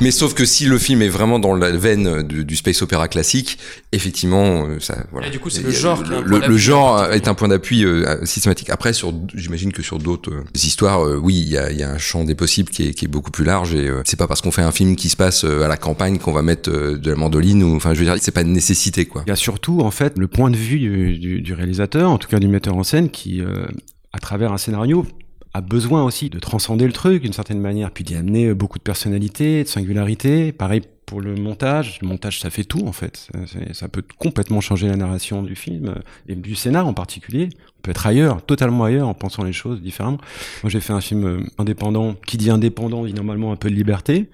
mais, 0.00 0.10
sauf 0.10 0.34
que 0.34 0.44
si 0.44 0.66
le 0.66 0.78
film 0.78 1.02
est 1.02 1.08
vraiment 1.08 1.38
dans 1.38 1.54
la 1.54 1.70
veine 1.70 2.22
du, 2.22 2.56
space 2.56 2.82
opéra 2.82 3.06
classique, 3.06 3.58
effectivement, 3.92 4.66
euh, 4.66 4.80
ça. 4.80 5.04
Voilà. 5.12 5.28
Et 5.28 5.30
du 5.30 5.38
coup, 5.38 5.50
c'est 5.50 5.62
le 5.62 5.70
genre. 5.70 6.02
Le, 6.24 6.56
genre 6.56 7.12
est 7.12 7.28
un 7.28 7.34
point 7.34 7.48
d'appui 7.48 7.84
euh, 7.84 8.26
systématique. 8.26 8.70
Après, 8.70 8.92
sur, 8.92 9.14
j'imagine 9.34 9.72
que 9.72 9.82
sur 9.82 9.98
d'autres 9.98 10.32
histoires, 10.54 11.02
oui, 11.22 11.40
il 11.46 11.48
y 11.48 11.58
a, 11.58 11.70
y 11.70 11.84
a, 11.84 11.90
un 11.90 11.98
champ 11.98 12.24
des 12.24 12.34
possibles 12.34 12.70
qui 12.70 12.88
est, 12.88 12.92
qui 12.92 13.04
est 13.04 13.08
beaucoup 13.08 13.30
plus 13.30 13.44
large. 13.44 13.74
Et 13.74 13.88
c'est 14.04 14.18
pas 14.18 14.26
parce 14.26 14.40
qu'on 14.40 14.50
fait 14.50 14.62
un 14.62 14.72
film 14.72 14.96
qui 14.96 15.08
se 15.08 15.16
passe 15.16 15.44
à 15.44 15.68
la 15.68 15.76
campagne 15.76 16.18
qu'on 16.18 16.32
va 16.32 16.42
mettre 16.42 16.70
de 16.70 17.10
la 17.10 17.16
mandoline 17.16 17.62
ou, 17.62 17.76
enfin, 17.76 17.94
je 17.94 18.00
veux 18.00 18.04
dire, 18.04 18.16
c'est 18.20 18.32
pas 18.32 18.42
une 18.42 18.52
nécessité, 18.52 19.06
quoi. 19.06 19.22
Il 19.26 19.30
y 19.30 19.32
a 19.32 19.36
surtout, 19.36 19.80
en 19.80 19.92
fait, 19.92 20.18
le 20.18 20.26
point 20.26 20.50
de 20.50 20.56
vue 20.56 20.78
du, 20.78 21.18
du, 21.18 21.40
du 21.40 21.54
réalisateur 21.54 21.99
en 22.08 22.18
tout 22.18 22.28
cas 22.28 22.38
du 22.38 22.48
metteur 22.48 22.76
en 22.76 22.82
scène, 22.82 23.10
qui, 23.10 23.40
euh, 23.40 23.66
à 24.12 24.18
travers 24.18 24.52
un 24.52 24.58
scénario, 24.58 25.06
a 25.52 25.60
besoin 25.60 26.04
aussi 26.04 26.30
de 26.30 26.38
transcender 26.38 26.86
le 26.86 26.92
truc 26.92 27.22
d'une 27.22 27.32
certaine 27.32 27.60
manière, 27.60 27.90
puis 27.90 28.04
d'y 28.04 28.14
amener 28.14 28.54
beaucoup 28.54 28.78
de 28.78 28.84
personnalité, 28.84 29.64
de 29.64 29.68
singularité. 29.68 30.52
Pareil 30.52 30.82
pour 31.10 31.20
le 31.20 31.34
montage. 31.34 31.98
Le 32.02 32.06
montage, 32.06 32.38
ça 32.38 32.50
fait 32.50 32.62
tout 32.62 32.86
en 32.86 32.92
fait. 32.92 33.28
Ça, 33.72 33.88
peut 33.88 34.04
complètement 34.18 34.60
changer 34.60 34.86
la 34.86 34.96
narration 34.96 35.42
du 35.42 35.56
film 35.56 35.88
euh, 35.88 35.94
et 36.28 36.36
du 36.36 36.54
scénar 36.54 36.86
en 36.86 36.94
particulier. 36.94 37.48
On 37.78 37.82
peut 37.82 37.90
être 37.90 38.06
ailleurs, 38.06 38.42
totalement 38.42 38.84
ailleurs, 38.84 39.08
en 39.08 39.14
pensant 39.14 39.42
les 39.42 39.52
choses 39.52 39.82
différemment. 39.82 40.18
Moi, 40.62 40.70
j'ai 40.70 40.78
fait 40.78 40.92
un 40.92 41.00
film 41.00 41.24
euh, 41.24 41.40
indépendant. 41.58 42.14
Qui 42.26 42.36
dit 42.36 42.48
indépendant 42.48 43.04
dit 43.04 43.12
normalement 43.12 43.50
un 43.50 43.56
peu 43.56 43.68
de 43.70 43.74
liberté. 43.74 44.30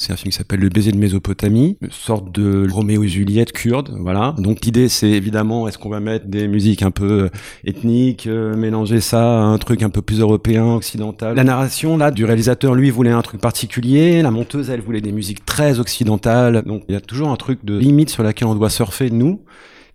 C'est 0.00 0.12
un 0.12 0.16
film 0.16 0.30
qui 0.30 0.38
s'appelle 0.38 0.60
Le 0.60 0.68
baiser 0.68 0.92
de 0.92 0.96
Mésopotamie, 0.96 1.76
une 1.82 1.90
sorte 1.90 2.30
de 2.30 2.68
Roméo 2.70 3.02
et 3.02 3.08
Juliette 3.08 3.50
kurde, 3.50 3.96
voilà. 3.98 4.32
Donc 4.38 4.64
l'idée 4.64 4.88
c'est 4.88 5.10
évidemment 5.10 5.66
est-ce 5.66 5.76
qu'on 5.76 5.88
va 5.88 5.98
mettre 5.98 6.26
des 6.28 6.46
musiques 6.46 6.82
un 6.82 6.92
peu 6.92 7.24
euh, 7.24 7.28
ethniques, 7.64 8.28
euh, 8.28 8.54
mélanger 8.54 9.00
ça 9.00 9.20
à 9.20 9.42
un 9.42 9.58
truc 9.58 9.82
un 9.82 9.90
peu 9.90 10.00
plus 10.00 10.20
européen, 10.20 10.76
occidental? 10.76 11.34
La 11.34 11.42
narration 11.42 11.96
là 11.96 12.12
du 12.12 12.24
réalisateur 12.24 12.76
lui 12.76 12.90
voulait 12.90 13.10
un 13.10 13.22
truc 13.22 13.40
particulier, 13.40 14.22
la 14.22 14.30
monteuse 14.30 14.70
elle 14.70 14.82
voulait 14.82 15.00
des 15.00 15.10
musiques 15.10 15.44
très 15.44 15.80
occidentales. 15.80 16.62
Donc 16.64 16.84
il 16.88 16.92
y 16.92 16.96
a 16.96 17.00
toujours 17.00 17.30
un 17.30 17.36
truc 17.36 17.64
de 17.64 17.76
limite 17.76 18.10
sur 18.10 18.22
laquelle 18.22 18.46
on 18.46 18.54
doit 18.54 18.70
surfer 18.70 19.10
nous 19.10 19.40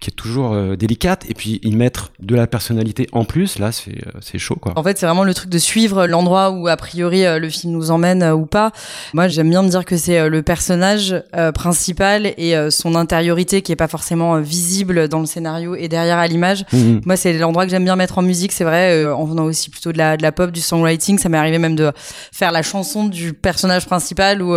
qui 0.04 0.10
est 0.10 0.14
toujours 0.14 0.54
euh, 0.54 0.76
délicate 0.76 1.26
et 1.30 1.34
puis 1.34 1.60
y 1.64 1.76
mettre 1.76 2.12
de 2.20 2.36
la 2.36 2.48
personnalité 2.48 3.08
en 3.14 3.24
plus 3.26 3.58
là 3.60 3.72
c'est 3.72 3.92
euh, 3.92 4.12
c'est 4.22 4.38
chaud 4.38 4.56
quoi. 4.56 4.74
En 4.76 4.84
fait, 4.84 4.98
c'est 4.98 5.06
vraiment 5.06 5.24
le 5.24 5.34
truc 5.34 5.50
de 5.50 5.58
suivre 5.58 6.08
l'endroit 6.08 6.52
où 6.52 6.68
a 6.68 6.78
priori 6.78 7.26
euh, 7.26 7.40
le 7.40 7.50
film 7.50 7.74
nous 7.74 7.92
emmène 7.92 8.24
ou 8.24 8.46
pas. 8.46 8.72
Moi, 9.14 9.28
j'aime 9.28 9.50
bien 9.50 9.62
me 9.62 9.70
dire 9.70 9.86
que 9.86 9.98
c'est 9.98 10.30
le 10.30 10.42
personnage 10.42 11.16
euh, 11.36 11.52
principal 11.52 12.34
et 12.38 12.56
euh, 12.56 12.70
son 12.70 12.96
intériorité 12.96 13.62
qui 13.62 13.72
est 13.72 13.78
pas 13.78 13.88
forcément 13.88 14.40
visible 14.40 15.08
dans 15.08 15.20
le 15.20 15.26
scénario 15.26 15.76
et 15.76 15.88
derrière 15.88 16.18
à 16.18 16.28
l'image. 16.28 16.66
Mhm. 16.74 17.02
Moi, 17.06 17.18
c'est 17.18 17.34
l'endroit 17.34 17.66
que 17.66 17.72
j'aime 17.72 17.84
bien 17.84 17.96
mettre 17.96 18.18
en 18.18 18.22
musique, 18.22 18.52
c'est 18.52 18.64
vrai, 18.64 19.06
en 19.06 19.26
venant 19.26 19.46
aussi 19.46 19.70
plutôt 19.70 19.92
de 19.92 19.98
la, 19.98 20.18
de 20.18 20.24
la 20.24 20.32
pop, 20.32 20.52
du 20.52 20.62
songwriting. 20.62 21.18
Ça 21.18 21.30
m'est 21.30 21.38
arrivé 21.38 21.58
même 21.58 21.76
de 21.76 21.92
faire 22.32 22.52
la 22.52 22.62
chanson 22.62 23.06
du 23.06 23.34
personnage 23.34 23.86
principal 23.86 24.42
où 24.42 24.56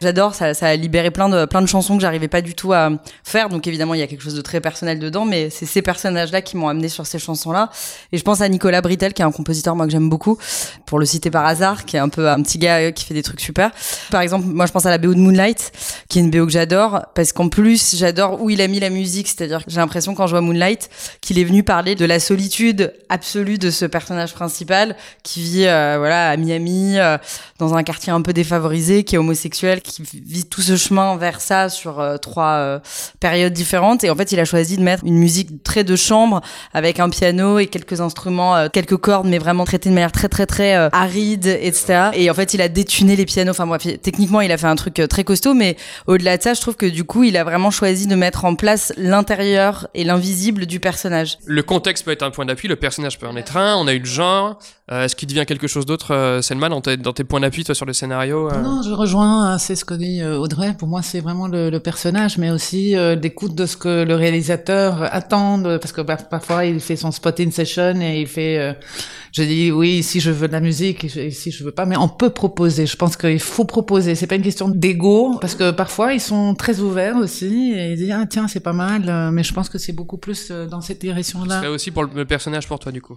j'adore, 0.00 0.34
ça, 0.34 0.54
ça 0.54 0.68
a 0.68 0.76
libéré 0.76 1.10
plein 1.10 1.28
de, 1.28 1.44
plein 1.44 1.62
de 1.62 1.66
chansons 1.66 1.96
que 1.96 2.02
j'arrivais 2.02 2.28
pas 2.28 2.40
du 2.40 2.54
tout 2.54 2.72
à 2.72 2.90
faire. 3.24 3.48
Donc 3.48 3.66
évidemment, 3.66 3.94
il 3.94 4.00
y 4.00 4.02
a 4.02 4.06
quelque 4.06 4.22
chose 4.22 4.34
de 4.34 4.42
très 4.42 4.60
personnel 4.60 4.87
dedans, 4.96 5.24
mais 5.24 5.50
c'est 5.50 5.66
ces 5.66 5.82
personnages-là 5.82 6.42
qui 6.42 6.56
m'ont 6.56 6.68
amené 6.68 6.88
sur 6.88 7.06
ces 7.06 7.18
chansons-là. 7.18 7.70
Et 8.12 8.18
je 8.18 8.22
pense 8.22 8.40
à 8.40 8.48
Nicolas 8.48 8.80
Britel, 8.80 9.12
qui 9.12 9.22
est 9.22 9.24
un 9.24 9.32
compositeur, 9.32 9.76
moi, 9.76 9.86
que 9.86 9.92
j'aime 9.92 10.08
beaucoup, 10.08 10.38
pour 10.86 10.98
le 10.98 11.06
citer 11.06 11.30
par 11.30 11.46
hasard, 11.46 11.84
qui 11.84 11.96
est 11.96 12.00
un 12.00 12.08
peu 12.08 12.28
un 12.28 12.42
petit 12.42 12.58
gars 12.58 12.78
euh, 12.78 12.90
qui 12.90 13.04
fait 13.04 13.14
des 13.14 13.22
trucs 13.22 13.40
super. 13.40 13.70
Par 14.10 14.20
exemple, 14.20 14.46
moi, 14.46 14.66
je 14.66 14.72
pense 14.72 14.86
à 14.86 14.90
la 14.90 14.98
BO 14.98 15.14
de 15.14 15.18
Moonlight, 15.18 15.72
qui 16.08 16.18
est 16.18 16.22
une 16.22 16.30
BO 16.30 16.46
que 16.46 16.52
j'adore, 16.52 17.06
parce 17.14 17.32
qu'en 17.32 17.48
plus, 17.48 17.96
j'adore 17.96 18.42
où 18.42 18.50
il 18.50 18.60
a 18.60 18.68
mis 18.68 18.80
la 18.80 18.90
musique. 18.90 19.28
C'est-à-dire 19.28 19.64
que 19.64 19.70
j'ai 19.70 19.78
l'impression, 19.78 20.14
quand 20.14 20.26
je 20.26 20.32
vois 20.32 20.40
Moonlight, 20.40 20.90
qu'il 21.20 21.38
est 21.38 21.44
venu 21.44 21.62
parler 21.62 21.94
de 21.94 22.04
la 22.04 22.20
solitude 22.20 22.92
absolue 23.08 23.58
de 23.58 23.70
ce 23.70 23.84
personnage 23.84 24.34
principal, 24.34 24.96
qui 25.22 25.42
vit, 25.42 25.66
euh, 25.66 25.96
voilà, 25.98 26.30
à 26.30 26.36
Miami, 26.36 26.98
euh, 26.98 27.18
dans 27.58 27.74
un 27.74 27.82
quartier 27.82 28.12
un 28.12 28.22
peu 28.22 28.32
défavorisé, 28.32 29.04
qui 29.04 29.14
est 29.14 29.18
homosexuel, 29.18 29.80
qui 29.80 30.02
vit 30.02 30.44
tout 30.44 30.62
ce 30.62 30.76
chemin 30.76 31.16
vers 31.16 31.40
ça 31.40 31.68
sur 31.68 32.04
trois 32.20 32.80
périodes 33.20 33.52
différentes. 33.52 34.04
Et 34.04 34.10
en 34.10 34.16
fait, 34.16 34.32
il 34.32 34.40
a 34.40 34.44
choisi 34.44 34.67
de 34.76 34.82
mettre 34.82 35.04
une 35.04 35.16
musique 35.18 35.62
très 35.62 35.84
de 35.84 35.96
chambre, 35.96 36.40
avec 36.74 37.00
un 37.00 37.08
piano 37.08 37.58
et 37.58 37.66
quelques 37.66 38.00
instruments, 38.00 38.56
euh, 38.56 38.68
quelques 38.72 38.96
cordes, 38.96 39.26
mais 39.26 39.38
vraiment 39.38 39.64
traitées 39.64 39.88
de 39.88 39.94
manière 39.94 40.12
très, 40.12 40.28
très, 40.28 40.46
très 40.46 40.76
euh, 40.76 40.88
aride, 40.92 41.46
etc. 41.46 42.10
Et 42.14 42.30
en 42.30 42.34
fait, 42.34 42.54
il 42.54 42.60
a 42.60 42.68
détuné 42.68 43.16
les 43.16 43.26
pianos. 43.26 43.50
Enfin 43.50 43.66
bref, 43.66 43.86
techniquement, 44.02 44.40
il 44.40 44.52
a 44.52 44.58
fait 44.58 44.66
un 44.66 44.76
truc 44.76 44.98
euh, 45.00 45.06
très 45.06 45.24
costaud, 45.24 45.54
mais 45.54 45.76
au-delà 46.06 46.36
de 46.36 46.42
ça, 46.42 46.54
je 46.54 46.60
trouve 46.60 46.76
que 46.76 46.86
du 46.86 47.04
coup, 47.04 47.24
il 47.24 47.36
a 47.36 47.44
vraiment 47.44 47.70
choisi 47.70 48.06
de 48.06 48.14
mettre 48.14 48.44
en 48.44 48.54
place 48.54 48.92
l'intérieur 48.96 49.88
et 49.94 50.04
l'invisible 50.04 50.66
du 50.66 50.80
personnage. 50.80 51.38
Le 51.46 51.62
contexte 51.62 52.04
peut 52.04 52.12
être 52.12 52.22
un 52.22 52.30
point 52.30 52.44
d'appui, 52.46 52.68
le 52.68 52.76
personnage 52.76 53.18
peut 53.18 53.26
en 53.26 53.36
être 53.36 53.56
un, 53.56 53.76
on 53.76 53.86
a 53.86 53.94
eu 53.94 54.00
le 54.00 54.04
genre. 54.04 54.58
Euh, 54.90 55.04
Est-ce 55.04 55.16
qu'il 55.16 55.28
devient 55.28 55.44
quelque 55.46 55.66
chose 55.66 55.84
d'autre, 55.84 56.14
euh, 56.14 56.40
Selma, 56.40 56.70
dans 56.70 56.80
tes, 56.80 56.96
dans 56.96 57.12
tes 57.12 57.24
points 57.24 57.40
d'appui, 57.40 57.62
toi, 57.62 57.74
sur 57.74 57.84
le 57.84 57.92
scénario 57.92 58.48
euh? 58.50 58.62
Non, 58.62 58.80
je 58.82 58.92
rejoins, 58.92 59.58
c'est 59.58 59.76
ce 59.76 59.84
que 59.84 59.94
dit 59.94 60.24
Audrey. 60.24 60.74
Pour 60.78 60.88
moi, 60.88 61.02
c'est 61.02 61.20
vraiment 61.20 61.46
le, 61.46 61.68
le 61.68 61.80
personnage, 61.80 62.38
mais 62.38 62.50
aussi 62.50 62.96
euh, 62.96 63.14
l'écoute 63.14 63.54
de 63.54 63.66
ce 63.66 63.76
que 63.76 64.04
le 64.04 64.14
réalisateur 64.14 64.57
attend, 64.58 65.58
de- 65.58 65.76
parce 65.78 65.92
que 65.92 66.00
parfois 66.02 66.64
il 66.64 66.80
fait 66.80 66.96
son 66.96 67.10
spotting 67.10 67.50
session 67.52 68.00
et 68.00 68.20
il 68.20 68.26
fait, 68.26 68.58
euh, 68.58 68.72
je 69.38 69.44
dis 69.44 69.70
oui, 69.70 70.02
si 70.02 70.18
je 70.18 70.30
veux 70.32 70.48
de 70.48 70.52
la 70.52 70.60
musique, 70.60 71.06
si 71.30 71.50
je 71.52 71.62
veux 71.64 71.70
pas, 71.70 71.86
mais 71.86 71.96
on 71.96 72.08
peut 72.08 72.30
proposer. 72.30 72.86
Je 72.86 72.96
pense 72.96 73.16
qu'il 73.16 73.38
faut 73.38 73.64
proposer. 73.64 74.16
C'est 74.16 74.26
pas 74.26 74.34
une 74.34 74.42
question 74.42 74.68
d'ego, 74.68 75.38
parce 75.40 75.54
que 75.54 75.70
parfois 75.70 76.12
ils 76.12 76.20
sont 76.20 76.54
très 76.56 76.80
ouverts 76.80 77.16
aussi 77.16 77.72
et 77.72 77.92
ils 77.92 77.96
disent 77.96 78.12
ah 78.12 78.26
tiens 78.28 78.48
c'est 78.48 78.60
pas 78.60 78.72
mal, 78.72 79.08
euh, 79.08 79.30
mais 79.30 79.44
je 79.44 79.52
pense 79.54 79.68
que 79.68 79.78
c'est 79.78 79.92
beaucoup 79.92 80.18
plus 80.18 80.48
euh, 80.50 80.66
dans 80.66 80.80
cette 80.80 80.98
Ce 80.98 81.02
direction-là. 81.02 81.58
serait 81.58 81.68
aussi 81.68 81.90
pour 81.92 82.02
le 82.04 82.24
personnage 82.24 82.66
pour 82.66 82.78
toi, 82.80 82.90
du 82.90 83.00
coup. 83.00 83.16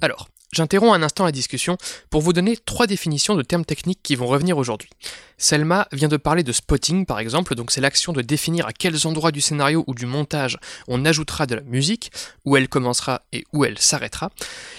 Alors, 0.00 0.28
j'interromps 0.52 0.96
un 0.96 1.02
instant 1.02 1.24
la 1.24 1.32
discussion 1.32 1.76
pour 2.08 2.22
vous 2.22 2.32
donner 2.32 2.56
trois 2.56 2.86
définitions 2.86 3.36
de 3.36 3.42
termes 3.42 3.64
techniques 3.66 4.00
qui 4.02 4.16
vont 4.16 4.26
revenir 4.26 4.56
aujourd'hui. 4.58 4.88
Selma 5.36 5.86
vient 5.92 6.08
de 6.08 6.16
parler 6.16 6.42
de 6.42 6.52
spotting, 6.52 7.04
par 7.06 7.18
exemple, 7.18 7.54
donc 7.54 7.70
c'est 7.70 7.80
l'action 7.82 8.12
de 8.12 8.22
définir 8.22 8.66
à 8.66 8.72
quels 8.72 9.06
endroits 9.06 9.30
du 9.30 9.40
scénario 9.40 9.84
ou 9.86 9.94
du 9.94 10.06
montage 10.06 10.58
on 10.88 11.04
ajoutera 11.04 11.46
de 11.46 11.54
la 11.54 11.62
musique, 11.62 12.10
où 12.46 12.56
elle 12.56 12.68
commencera 12.68 13.22
et 13.32 13.44
où 13.52 13.64
elle 13.64 13.78
s'arrêtera. 13.78 14.30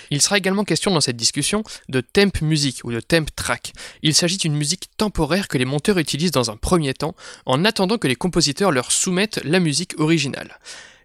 Il 0.09 0.21
sera 0.21 0.37
également 0.37 0.63
question 0.63 0.80
dans 0.89 1.01
cette 1.01 1.17
discussion 1.17 1.63
de 1.89 2.01
temp 2.01 2.41
music 2.41 2.79
ou 2.83 2.91
de 2.91 2.99
temp 2.99 3.29
track. 3.35 3.73
Il 4.01 4.15
s'agit 4.15 4.37
d'une 4.37 4.55
musique 4.55 4.89
temporaire 4.97 5.47
que 5.47 5.59
les 5.59 5.65
monteurs 5.65 5.99
utilisent 5.99 6.31
dans 6.31 6.49
un 6.49 6.57
premier 6.57 6.95
temps, 6.95 7.15
en 7.45 7.63
attendant 7.65 7.99
que 7.99 8.07
les 8.07 8.15
compositeurs 8.15 8.71
leur 8.71 8.91
soumettent 8.91 9.39
la 9.43 9.59
musique 9.59 9.99
originale. 9.99 10.57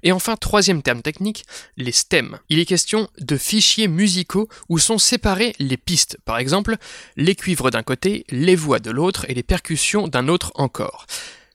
Et 0.02 0.12
enfin, 0.12 0.36
troisième 0.36 0.82
terme 0.82 1.02
technique, 1.02 1.44
les 1.76 1.92
stems. 1.92 2.38
Il 2.48 2.58
est 2.58 2.64
question 2.64 3.08
de 3.18 3.36
fichiers 3.36 3.88
musicaux 3.88 4.48
où 4.68 4.78
sont 4.78 4.98
séparées 4.98 5.54
les 5.58 5.76
pistes, 5.76 6.18
par 6.24 6.38
exemple 6.38 6.76
les 7.16 7.34
cuivres 7.34 7.70
d'un 7.70 7.82
côté, 7.82 8.24
les 8.30 8.54
voix 8.54 8.78
de 8.78 8.90
l'autre 8.90 9.26
et 9.28 9.34
les 9.34 9.42
percussions 9.42 10.06
d'un 10.08 10.28
autre 10.28 10.52
encore. 10.54 11.06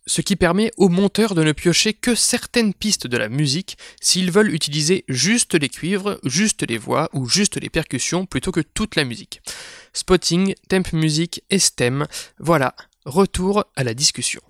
Ce 0.08 0.22
qui 0.22 0.36
permet 0.36 0.72
aux 0.78 0.90
monteurs 0.90 1.36
de 1.36 1.44
ne 1.44 1.52
piocher 1.52 1.94
que 1.94 2.16
certaines 2.16 2.74
pistes 2.74 3.06
de 3.06 3.18
la 3.18 3.30
musique 3.30 3.78
s'ils 4.02 4.32
veulent 4.32 4.54
utiliser 4.54 5.06
juste 5.08 5.54
les 5.54 5.70
cuivres, 5.70 6.20
juste 6.24 6.68
les 6.68 6.80
voix 6.80 7.10
ou 7.14 7.28
juste 7.28 7.62
les 7.62 7.70
percussions 7.70 8.26
plutôt 8.26 8.52
que 8.52 8.62
toute 8.62 8.96
la 8.96 9.04
musique. 9.04 9.42
Spotting, 9.94 10.56
temp 10.70 10.92
music 10.94 11.44
et 11.52 11.60
stem, 11.60 12.08
voilà, 12.40 12.74
retour 13.06 13.66
à 13.76 13.84
la 13.84 13.94
discussion. 13.94 14.42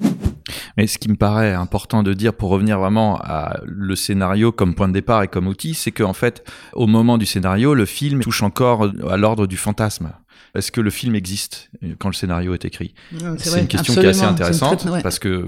Mais 0.78 0.88
ce 0.88 0.98
qui 0.98 1.10
me 1.10 1.16
paraît 1.16 1.54
important 1.54 2.02
de 2.02 2.14
dire 2.14 2.34
pour 2.34 2.50
revenir 2.50 2.80
vraiment 2.80 3.20
à 3.22 3.60
le 3.66 3.96
scénario 3.96 4.52
comme 4.52 4.74
point 4.74 4.88
de 4.88 4.94
départ 4.94 5.24
et 5.24 5.28
comme 5.28 5.48
outil, 5.48 5.74
c'est 5.74 5.92
qu'en 5.92 6.14
fait, 6.14 6.50
au 6.74 6.88
moment 6.88 7.18
du 7.18 7.26
scénario, 7.26 7.74
le 7.74 7.86
film 7.86 8.22
touche 8.22 8.42
encore 8.42 8.90
à 9.10 9.18
l'ordre 9.18 9.48
du 9.48 9.58
fantasme. 9.58 10.14
Est-ce 10.56 10.72
que 10.72 10.82
le 10.82 10.90
film 10.90 11.16
existe 11.16 11.70
quand 12.00 12.10
le 12.10 12.14
scénario 12.14 12.54
est 12.54 12.66
écrit? 12.66 12.94
C'est 13.38 13.50
vrai, 13.50 13.62
une 13.62 13.68
question 13.68 13.94
qui 13.94 14.00
est 14.00 14.08
assez. 14.08 14.20
C'est 14.20 14.26
intéressante 14.26 14.86
ouais. 14.86 15.02
parce 15.02 15.20
que 15.20 15.46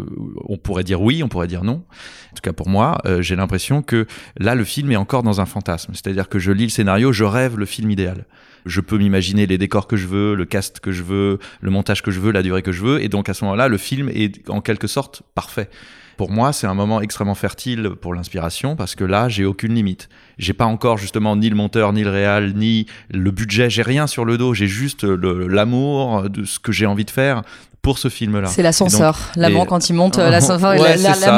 on 0.48 0.58
pourrait 0.58 0.84
dire 0.84 1.02
oui, 1.02 1.24
on 1.24 1.28
pourrait 1.28 1.48
dire 1.48 1.64
non. 1.64 1.84
En 2.32 2.36
tout 2.36 2.42
cas 2.42 2.54
pour 2.54 2.70
moi, 2.70 3.00
euh, 3.06 3.22
j'ai 3.22 3.36
l'impression 3.36 3.82
que 3.82 4.08
là 4.38 4.56
le 4.56 4.64
film 4.64 4.92
est 4.92 4.96
encore 4.96 5.24
dans 5.24 5.42
un 5.42 5.46
fantasme. 5.46 5.94
C'est-à-dire 5.94 6.30
que 6.30 6.40
je 6.40 6.52
lis 6.52 6.64
le 6.64 6.70
scénario, 6.70 7.12
je 7.12 7.24
rêve 7.24 7.58
le 7.58 7.66
film 7.66 7.92
idéal. 7.92 8.26
Je 8.66 8.80
peux 8.80 8.98
m'imaginer 8.98 9.46
les 9.46 9.58
décors 9.58 9.88
que 9.88 9.98
je 9.98 10.08
veux, 10.08 10.36
le 10.36 10.46
cast 10.46 10.80
que 10.80 10.92
je 10.92 11.04
veux, 11.04 11.40
le 11.60 11.70
montage 11.70 12.02
que 12.02 12.12
je 12.12 12.20
veux, 12.20 12.32
la 12.32 12.42
durée 12.44 12.62
que 12.62 12.72
je 12.72 12.82
veux, 12.82 13.04
et 13.04 13.10
donc 13.10 13.28
à 13.28 13.34
ce 13.34 13.44
moment-là, 13.44 13.68
le 13.68 13.78
film 13.78 14.10
est 14.10 14.50
en 14.50 14.62
quelque 14.62 14.88
sorte 14.88 15.24
parfait. 15.36 15.70
Pour 16.18 16.32
moi, 16.32 16.54
c'est 16.54 16.68
un 16.68 16.74
moment 16.74 17.02
extrêmement 17.02 17.36
fertile 17.36 17.92
pour 18.02 18.14
l'inspiration 18.14 18.76
parce 18.76 18.96
que 18.96 19.04
là, 19.04 19.30
j'ai 19.30 19.46
aucune 19.46 19.74
limite. 19.74 20.10
J'ai 20.38 20.54
pas 20.54 20.66
encore 20.66 20.98
justement 20.98 21.36
ni 21.36 21.50
le 21.50 21.56
monteur, 21.56 21.94
ni 21.94 22.04
le 22.04 22.10
réal, 22.10 22.54
ni 22.54 22.86
le 23.10 23.32
budget. 23.32 23.70
J'ai 23.70 23.82
rien 23.82 24.08
sur 24.08 24.26
le 24.26 24.38
dos. 24.38 24.54
J'ai 24.54 24.68
juste 24.68 25.04
l'amour 25.04 26.30
de 26.30 26.44
ce 26.44 26.60
que 26.60 26.72
j'ai 26.72 26.86
envie 26.86 27.06
de 27.06 27.12
faire 27.12 27.42
pour 27.84 27.98
ce 28.00 28.08
film-là. 28.08 28.48
C'est 28.48 28.64
l'ascenseur. 28.64 29.20
L'amant 29.36 29.66
et- 29.66 29.68
quand 29.68 29.90
il 29.90 29.94
monte, 29.94 30.18
euh, 30.18 30.30
l'ascenseur, 30.30 30.72
Ouais, 30.80 30.96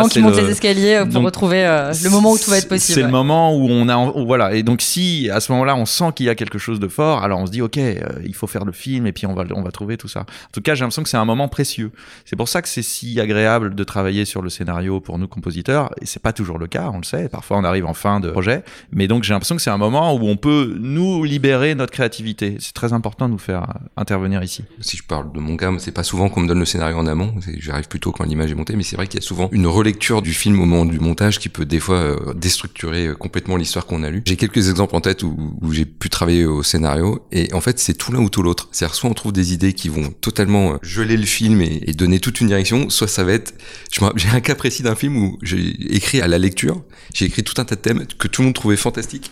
qui 0.09 0.21
monte 0.21 0.37
le- 0.37 0.43
les 0.45 0.51
escaliers 0.51 0.93
euh, 0.97 1.03
pour 1.05 1.13
Donc, 1.15 1.25
retrouver 1.25 1.65
euh, 1.65 1.91
le 2.03 2.09
moment 2.11 2.31
où 2.33 2.37
tout 2.37 2.51
va 2.51 2.59
être 2.59 2.69
possible. 2.69 2.93
C'est 2.99 3.01
le 3.03 3.09
moment 3.11 3.55
où 3.55 3.67
on 3.67 3.89
a, 3.89 3.97
où 3.97 4.25
voilà. 4.27 4.53
Et 4.53 4.61
donc 4.61 4.81
si 4.83 5.27
à 5.33 5.39
ce 5.39 5.51
moment-là 5.51 5.75
on 5.75 5.87
sent 5.87 6.05
qu'il 6.15 6.27
y 6.27 6.29
a 6.29 6.35
quelque 6.35 6.59
chose 6.59 6.79
de 6.79 6.87
fort, 6.87 7.23
alors 7.23 7.39
on 7.39 7.47
se 7.47 7.51
dit 7.51 7.63
ok, 7.63 7.79
euh, 7.79 7.99
il 8.23 8.35
faut 8.35 8.45
faire 8.45 8.63
le 8.63 8.71
film 8.71 9.07
et 9.07 9.11
puis 9.11 9.25
on 9.25 9.33
va, 9.33 9.43
on 9.55 9.63
va 9.63 9.71
trouver 9.71 9.97
tout 9.97 10.07
ça. 10.07 10.19
En 10.21 10.25
tout 10.53 10.61
cas, 10.61 10.75
j'ai 10.75 10.81
l'impression 10.81 11.01
que 11.01 11.09
c'est 11.09 11.17
un 11.17 11.25
moment 11.25 11.47
précieux. 11.47 11.91
C'est 12.25 12.35
pour 12.35 12.47
ça 12.47 12.61
que 12.61 12.67
c'est 12.69 12.83
si 12.83 13.19
agréable 13.19 13.73
de 13.73 13.83
travailler 13.83 14.23
sur 14.25 14.43
le 14.43 14.51
scénario 14.51 14.99
pour 14.99 15.17
nous 15.17 15.27
compositeurs. 15.27 15.89
Et 15.99 16.05
c'est 16.05 16.21
pas 16.21 16.31
toujours 16.31 16.59
le 16.59 16.67
cas, 16.67 16.91
on 16.93 16.99
le 16.99 17.03
sait. 17.05 17.27
Parfois 17.27 17.57
on 17.57 17.63
arrive 17.63 17.87
en 17.87 17.95
fin 17.95 18.19
de 18.19 18.29
projet, 18.29 18.63
mais 18.91 19.07
donc 19.07 19.23
j'ai 19.23 19.33
l'impression 19.33 19.55
que 19.55 19.63
c'est 19.63 19.71
un 19.71 19.77
moment 19.79 20.13
où 20.13 20.27
on 20.27 20.37
peut 20.37 20.75
nous 20.79 21.23
libérer 21.23 21.73
notre 21.73 21.91
créativité. 21.91 22.57
C'est 22.59 22.73
très 22.73 22.93
important 22.93 23.25
de 23.25 23.31
nous 23.33 23.39
faire 23.39 23.65
intervenir 23.97 24.43
ici. 24.43 24.63
Si 24.79 24.95
je 24.95 25.03
parle 25.03 25.31
de 25.31 25.39
mon 25.39 25.57
cas, 25.57 25.71
c'est 25.79 25.91
pas 25.91 26.03
souvent 26.03 26.29
qu'on 26.35 26.41
me 26.41 26.47
donne 26.47 26.59
le 26.59 26.65
scénario 26.65 26.97
en 26.97 27.07
amont. 27.07 27.33
J'arrive 27.59 27.87
plutôt 27.87 28.11
quand 28.11 28.25
l'image 28.25 28.51
est 28.51 28.55
montée, 28.55 28.75
mais 28.75 28.83
c'est 28.83 28.97
vrai 28.97 29.07
qu'il 29.07 29.19
y 29.19 29.23
a 29.23 29.25
souvent 29.25 29.49
une 29.53 29.67
relecture 29.67 30.21
du 30.21 30.33
film 30.33 30.59
au 30.59 30.65
moment 30.65 30.85
du 30.85 30.99
montage 30.99 31.39
qui 31.39 31.47
peut 31.47 31.65
des 31.65 31.79
fois 31.79 31.95
euh, 31.95 32.33
déstructurer 32.33 33.07
euh, 33.07 33.15
complètement 33.15 33.55
l'histoire 33.55 33.85
qu'on 33.85 34.03
a 34.03 34.09
lue. 34.09 34.21
J'ai 34.25 34.35
quelques 34.35 34.69
exemples 34.69 34.95
en 34.95 35.01
tête 35.01 35.23
où, 35.23 35.53
j'ai 35.71 35.85
pu 35.85 36.09
travailler 36.09 36.45
au 36.45 36.61
scénario, 36.61 37.25
et 37.31 37.51
en 37.53 37.61
fait 37.61 37.79
c'est 37.79 37.93
tout 37.93 38.11
l'un 38.11 38.19
ou 38.19 38.29
tout 38.29 38.43
l'autre. 38.43 38.67
C'est-à-dire 38.71 38.95
soit 38.95 39.09
on 39.09 39.13
trouve 39.13 39.31
des 39.31 39.53
idées 39.53 39.73
qui 39.73 39.87
vont 39.87 40.11
totalement 40.21 40.73
euh, 40.73 40.77
geler 40.81 41.17
le 41.17 41.25
film 41.25 41.61
et, 41.61 41.93
donner 41.95 42.19
toute 42.19 42.41
une 42.41 42.47
direction, 42.47 42.89
soit 42.89 43.07
ça 43.07 43.23
va 43.23 43.31
être. 43.31 43.53
J'ai 44.15 44.29
un 44.29 44.41
cas 44.41 44.55
précis 44.55 44.83
d'un 44.83 44.95
film 44.95 45.15
où 45.15 45.39
j'ai 45.41 45.95
écrit 45.95 46.19
à 46.19 46.27
la 46.27 46.37
lecture, 46.37 46.81
j'ai 47.13 47.25
écrit 47.25 47.43
tout 47.43 47.59
un 47.61 47.63
tas 47.63 47.75
de 47.75 47.79
thèmes 47.79 48.05
que 48.19 48.27
tout 48.27 48.41
le 48.41 48.47
monde 48.47 48.55
trouvait 48.55 48.75
fantastiques. 48.75 49.31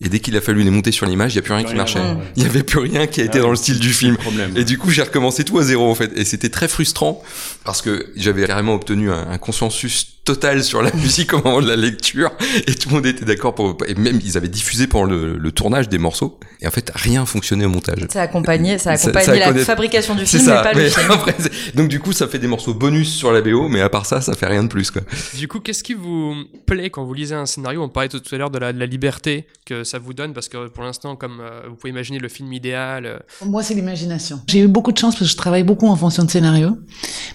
Et 0.00 0.08
dès 0.08 0.18
qu'il 0.18 0.36
a 0.36 0.40
fallu 0.40 0.62
les 0.64 0.70
monter 0.70 0.90
sur 0.92 1.06
l'image, 1.06 1.32
il 1.34 1.36
y 1.36 1.38
a 1.38 1.42
plus 1.42 1.54
rien 1.54 1.64
qui 1.64 1.74
marchait. 1.74 2.00
Il 2.36 2.42
y 2.42 2.46
avait 2.46 2.62
plus 2.64 2.80
rien 2.80 3.06
qui 3.06 3.20
a 3.20 3.24
été 3.24 3.38
Ah 3.38 3.42
dans 3.42 3.50
le 3.50 3.56
style 3.56 3.78
du 3.78 3.90
film. 3.90 4.16
Problème. 4.16 4.52
Et 4.56 4.64
du 4.64 4.76
coup, 4.76 4.90
j'ai 4.90 5.02
recommencé 5.02 5.44
tout 5.44 5.58
à 5.58 5.62
zéro 5.62 5.88
en 5.90 5.94
fait, 5.94 6.10
et 6.16 6.24
c'était 6.24 6.50
très 6.50 6.68
frustrant 6.68 7.22
parce 7.64 7.80
que 7.80 8.06
j'avais 8.16 8.44
carrément 8.46 8.74
obtenu 8.74 9.10
un, 9.10 9.28
un 9.30 9.38
consensus 9.38 10.08
total 10.24 10.64
sur 10.64 10.82
la 10.82 10.90
musique 10.94 11.32
au 11.34 11.42
moment 11.42 11.60
de 11.62 11.68
la 11.68 11.76
lecture, 11.76 12.30
et 12.66 12.74
tout 12.74 12.88
le 12.88 12.94
monde 12.96 13.06
était 13.06 13.24
d'accord 13.24 13.54
pour. 13.54 13.76
Et 13.86 13.94
même 13.94 14.18
ils 14.24 14.36
avaient 14.36 14.48
diffusé 14.48 14.86
pendant 14.86 15.04
le, 15.04 15.36
le 15.38 15.52
tournage 15.52 15.88
des 15.88 15.98
morceaux, 15.98 16.38
et 16.60 16.66
en 16.66 16.70
fait 16.70 16.90
rien 16.94 17.24
fonctionnait 17.24 17.64
au 17.66 17.68
montage. 17.70 18.06
Ça 18.10 18.20
a 18.20 18.24
accompagné, 18.24 18.78
ça 18.78 18.90
a 18.92 18.96
Ça- 18.96 19.08
accompagné 19.10 19.26
ça 19.26 19.32
a 19.32 19.36
la 19.36 19.46
connaît- 19.52 19.64
fabrication 19.64 20.14
du 20.16 20.26
film, 20.26 20.42
mais 20.46 20.52
pas 20.52 20.74
mais 20.74 20.84
le 20.84 20.90
film. 20.90 21.06
après, 21.10 21.34
donc 21.74 21.88
du 21.88 22.00
coup, 22.00 22.12
ça 22.12 22.26
fait 22.26 22.38
des 22.38 22.48
morceaux 22.48 22.74
bonus 22.74 23.14
sur 23.14 23.32
la 23.32 23.42
BO, 23.42 23.68
mais 23.68 23.80
à 23.80 23.88
part 23.88 24.06
ça, 24.06 24.20
ça 24.20 24.34
fait 24.34 24.46
rien 24.46 24.64
de 24.64 24.68
plus 24.68 24.90
quoi. 24.90 25.02
Du 25.34 25.46
coup, 25.46 25.60
qu'est-ce 25.60 25.84
qui 25.84 25.94
vous 25.94 26.34
plaît 26.66 26.90
quand 26.90 27.04
vous 27.04 27.14
lisez 27.14 27.34
un 27.34 27.46
scénario? 27.46 27.82
On 27.82 27.88
parlait 27.88 28.08
tout 28.08 28.20
à 28.32 28.36
l'heure 28.36 28.50
de 28.50 28.58
la, 28.58 28.72
de 28.72 28.78
la 28.80 28.86
liberté 28.86 29.46
que 29.66 29.83
ça 29.84 29.98
vous 29.98 30.14
donne, 30.14 30.32
parce 30.32 30.48
que 30.48 30.68
pour 30.68 30.84
l'instant, 30.84 31.16
comme 31.16 31.40
euh, 31.40 31.62
vous 31.68 31.76
pouvez 31.76 31.90
imaginer 31.90 32.18
le 32.18 32.28
film 32.28 32.52
idéal, 32.52 33.06
euh, 33.06 33.18
Moi, 33.44 33.62
c'est 33.62 33.74
l'imagination. 33.74 34.40
J'ai 34.46 34.60
eu 34.60 34.68
beaucoup 34.68 34.92
de 34.92 34.98
chance 34.98 35.14
parce 35.14 35.26
que 35.26 35.32
je 35.32 35.36
travaille 35.36 35.64
beaucoup 35.64 35.86
en 35.86 35.96
fonction 35.96 36.24
de 36.24 36.30
scénario. 36.30 36.76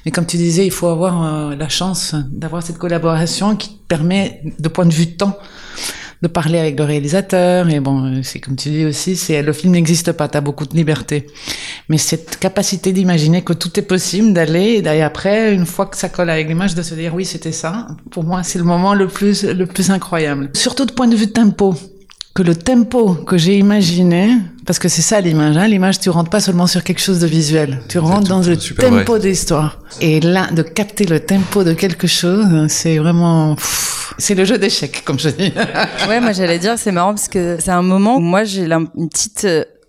Mais 0.05 0.11
comme 0.11 0.25
tu 0.25 0.37
disais, 0.37 0.65
il 0.65 0.71
faut 0.71 0.87
avoir 0.87 1.23
euh, 1.23 1.55
la 1.55 1.69
chance 1.69 2.15
d'avoir 2.31 2.63
cette 2.63 2.77
collaboration 2.77 3.55
qui 3.55 3.79
permet, 3.87 4.41
de 4.59 4.69
point 4.69 4.85
de 4.85 4.93
vue 4.93 5.15
temps, 5.15 5.37
de 6.21 6.27
parler 6.27 6.59
avec 6.59 6.77
le 6.77 6.85
réalisateur. 6.85 7.69
Et 7.69 7.79
bon, 7.79 8.21
c'est 8.23 8.39
comme 8.39 8.55
tu 8.55 8.69
dis 8.69 8.85
aussi, 8.85 9.15
c'est 9.15 9.41
le 9.41 9.53
film 9.53 9.73
n'existe 9.73 10.11
pas, 10.11 10.27
tu 10.27 10.37
as 10.37 10.41
beaucoup 10.41 10.65
de 10.65 10.75
liberté. 10.75 11.27
Mais 11.87 11.97
cette 11.97 12.37
capacité 12.37 12.91
d'imaginer 12.91 13.43
que 13.43 13.53
tout 13.53 13.79
est 13.79 13.83
possible, 13.83 14.33
d'aller, 14.33 14.81
et 14.83 15.01
après, 15.01 15.53
une 15.53 15.65
fois 15.65 15.85
que 15.85 15.97
ça 15.97 16.09
colle 16.09 16.29
avec 16.29 16.47
l'image, 16.47 16.75
de 16.75 16.81
se 16.81 16.93
dire 16.93 17.13
oui, 17.13 17.25
c'était 17.25 17.51
ça. 17.51 17.87
Pour 18.11 18.23
moi, 18.23 18.43
c'est 18.43 18.59
le 18.59 18.65
moment 18.65 18.93
le 18.93 19.07
plus, 19.07 19.43
le 19.43 19.65
plus 19.65 19.91
incroyable. 19.91 20.49
Surtout 20.53 20.85
de 20.85 20.91
point 20.91 21.07
de 21.07 21.15
vue 21.15 21.27
de 21.27 21.31
tempo 21.31 21.75
que 22.35 22.43
le 22.43 22.55
tempo 22.55 23.15
que 23.15 23.37
j'ai 23.37 23.57
imaginé, 23.57 24.37
parce 24.65 24.79
que 24.79 24.87
c'est 24.87 25.01
ça 25.01 25.19
l'image, 25.19 25.57
hein, 25.57 25.67
l'image 25.67 25.99
tu 25.99 26.09
rentres 26.09 26.29
pas 26.29 26.39
seulement 26.39 26.67
sur 26.67 26.83
quelque 26.83 27.01
chose 27.01 27.19
de 27.19 27.27
visuel, 27.27 27.81
tu 27.89 27.97
rentres 27.99 28.29
dans 28.29 28.39
le 28.41 28.55
tempo 28.55 29.17
de 29.17 29.27
l'histoire. 29.27 29.79
Et 29.99 30.19
là, 30.19 30.47
de 30.51 30.61
capter 30.61 31.05
le 31.05 31.19
tempo 31.19 31.63
de 31.63 31.73
quelque 31.73 32.07
chose, 32.07 32.67
c'est 32.67 32.97
vraiment, 32.97 33.55
c'est 34.17 34.35
le 34.35 34.45
jeu 34.45 34.57
d'échecs, 34.57 35.01
comme 35.03 35.19
je 35.19 35.29
dis. 35.29 35.51
Ouais, 36.07 36.21
moi 36.21 36.31
j'allais 36.33 36.59
dire, 36.59 36.77
c'est 36.77 36.91
marrant 36.91 37.13
parce 37.13 37.27
que 37.27 37.57
c'est 37.59 37.71
un 37.71 37.81
moment 37.81 38.17
où 38.17 38.21
moi 38.21 38.43
j'ai 38.43 38.71
une 38.71 39.09
petite. 39.09 39.47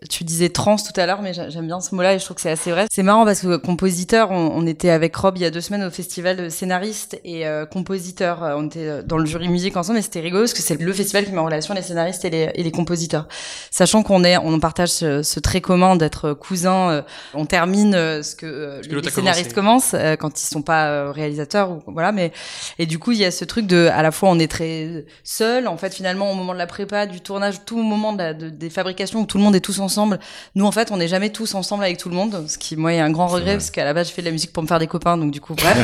Tu 0.09 0.25
disais 0.25 0.49
trans 0.49 0.77
tout 0.77 0.99
à 0.99 1.05
l'heure, 1.05 1.21
mais 1.21 1.35
j'a- 1.35 1.51
j'aime 1.51 1.67
bien 1.67 1.79
ce 1.81 1.95
mot-là 1.95 2.15
et 2.15 2.19
je 2.19 2.25
trouve 2.25 2.37
que 2.37 2.41
c'est 2.41 2.51
assez 2.51 2.71
vrai. 2.71 2.87
C'est 2.91 3.03
marrant 3.03 3.27
parce 3.27 3.41
que 3.43 3.57
compositeur, 3.57 4.31
on, 4.31 4.51
on 4.55 4.67
était 4.67 4.89
avec 4.89 5.15
Rob 5.15 5.37
il 5.37 5.43
y 5.43 5.45
a 5.45 5.51
deux 5.51 5.61
semaines 5.61 5.83
au 5.85 5.91
festival 5.91 6.39
de 6.39 6.49
scénaristes 6.49 7.21
et 7.23 7.47
euh, 7.47 7.67
compositeurs. 7.67 8.43
Euh, 8.43 8.55
On 8.57 8.67
était 8.67 8.87
euh, 8.89 9.03
dans 9.03 9.19
le 9.19 9.27
jury 9.27 9.49
musique 9.49 9.77
ensemble 9.77 9.99
et 9.99 10.03
c'était 10.03 10.21
rigolo 10.21 10.45
parce 10.45 10.55
que 10.55 10.63
c'est 10.63 10.81
le 10.81 10.93
festival 10.95 11.27
qui 11.27 11.33
met 11.33 11.39
en 11.39 11.45
relation 11.45 11.75
les 11.75 11.83
scénaristes 11.83 12.25
et 12.25 12.31
les, 12.31 12.51
et 12.55 12.63
les 12.63 12.71
compositeurs. 12.71 13.29
Sachant 13.71 14.03
qu'on 14.03 14.25
est, 14.25 14.39
on 14.39 14.59
partage 14.59 14.89
ce, 14.89 15.23
ce 15.23 15.39
trait 15.39 15.61
commun 15.61 15.97
d'être 15.97 16.33
cousins. 16.33 16.91
euh, 16.91 17.03
on 17.35 17.45
termine 17.45 17.93
ce 17.93 18.35
que, 18.35 18.47
euh, 18.47 18.81
que 18.81 18.87
les, 18.97 19.03
scénaristes 19.11 19.53
commencent 19.55 19.95
quand 20.19 20.41
ils 20.41 20.47
sont 20.47 20.63
pas 20.63 21.13
réalisateurs 21.13 21.73
ou 21.73 21.83
voilà. 21.89 22.11
Mais 22.13 22.33
et 22.79 22.87
du 22.87 22.99
coup, 22.99 23.13
il 23.13 23.19
y 23.19 23.25
a 23.27 23.31
ce 23.31 23.45
truc 23.45 23.67
de, 23.67 23.91
à 23.93 24.03
la 24.03 24.13
fois, 24.13 24.31
on 24.31 24.39
est 24.39 24.51
très 24.51 25.05
seul, 25.25 25.69
en 25.69 25.77
fait, 25.77 25.93
finalement, 25.95 26.31
au 26.33 26.35
moment 26.35 26.55
de 26.55 26.59
la 26.59 26.67
prépa, 26.67 27.05
du 27.05 27.21
tournage, 27.21 27.67
tout 27.67 27.79
au 27.79 27.83
moment 27.83 28.15
de 28.15 28.19
la, 28.19 28.33
de- 28.33 28.49
des 28.49 28.71
fabrications 28.71 29.21
où 29.21 29.27
tout 29.27 29.37
le 29.37 29.45
monde 29.45 29.55
est 29.55 29.61
tous 29.61 29.75
ensemble. 29.79 29.90
Nous, 30.55 30.65
en 30.65 30.73
fait, 30.73 30.91
on 30.91 30.97
n'est 30.97 31.09
jamais 31.09 31.31
tous 31.31 31.55
ensemble 31.55 31.85
avec 31.85 31.99
tout 31.99 32.09
le 32.09 32.15
monde, 32.15 32.45
ce 32.49 32.59
qui, 32.59 32.77
moi, 32.77 32.93
est 32.93 33.01
un 33.01 33.11
grand 33.11 33.27
regret, 33.27 33.53
parce 33.53 33.71
qu'à 33.71 33.85
la 33.85 33.95
base, 33.95 34.09
je 34.09 34.13
fais 34.13 34.23
de 34.23 34.27
la 34.27 34.33
musique 34.33 34.53
pour 34.53 34.63
me 34.63 34.69
faire 34.69 34.79
des 34.79 34.87
copains, 34.87 35.17
donc 35.17 35.31
du 35.31 35.41
coup, 35.41 35.55
bref. 35.55 35.77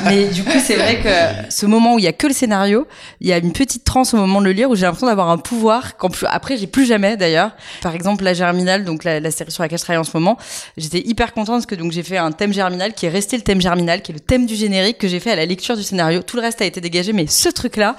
Mais 0.04 0.26
du 0.26 0.44
coup, 0.44 0.58
c'est 0.62 0.76
vrai 0.76 1.00
que 1.00 1.50
ce 1.50 1.66
moment 1.66 1.94
où 1.94 1.98
il 1.98 2.04
y 2.04 2.08
a 2.08 2.12
que 2.12 2.26
le 2.26 2.32
scénario, 2.32 2.86
il 3.20 3.28
y 3.28 3.32
a 3.32 3.38
une 3.38 3.52
petite 3.52 3.84
transe 3.84 4.14
au 4.14 4.16
moment 4.16 4.40
de 4.40 4.46
le 4.46 4.52
lire 4.52 4.70
où 4.70 4.74
j'ai 4.74 4.86
l'impression 4.86 5.06
d'avoir 5.06 5.30
un 5.30 5.38
pouvoir 5.38 5.96
qu'en 5.96 6.10
plus, 6.10 6.26
après, 6.28 6.56
j'ai 6.56 6.66
plus 6.66 6.86
jamais, 6.86 7.16
d'ailleurs. 7.16 7.52
Par 7.82 7.94
exemple, 7.94 8.24
la 8.24 8.34
Germinal, 8.34 8.84
donc 8.84 9.04
la, 9.04 9.20
la 9.20 9.30
série 9.30 9.50
sur 9.50 9.62
laquelle 9.62 9.78
je 9.78 9.84
travaille 9.84 10.00
en 10.00 10.04
ce 10.04 10.16
moment, 10.16 10.36
j'étais 10.76 11.06
hyper 11.06 11.32
contente 11.32 11.56
parce 11.56 11.66
que 11.66 11.74
donc 11.74 11.92
j'ai 11.92 12.02
fait 12.02 12.18
un 12.18 12.32
thème 12.32 12.52
germinal 12.52 12.94
qui 12.94 13.06
est 13.06 13.10
resté 13.10 13.36
le 13.36 13.42
thème 13.42 13.60
germinal, 13.60 14.02
qui 14.02 14.12
est 14.12 14.14
le 14.14 14.20
thème 14.20 14.46
du 14.46 14.54
générique 14.54 14.98
que 14.98 15.08
j'ai 15.08 15.20
fait 15.20 15.30
à 15.30 15.36
la 15.36 15.46
lecture 15.46 15.76
du 15.76 15.82
scénario. 15.82 16.22
Tout 16.22 16.36
le 16.36 16.42
reste 16.42 16.62
a 16.62 16.64
été 16.64 16.80
dégagé, 16.80 17.12
mais 17.12 17.26
ce 17.26 17.48
truc-là, 17.48 17.96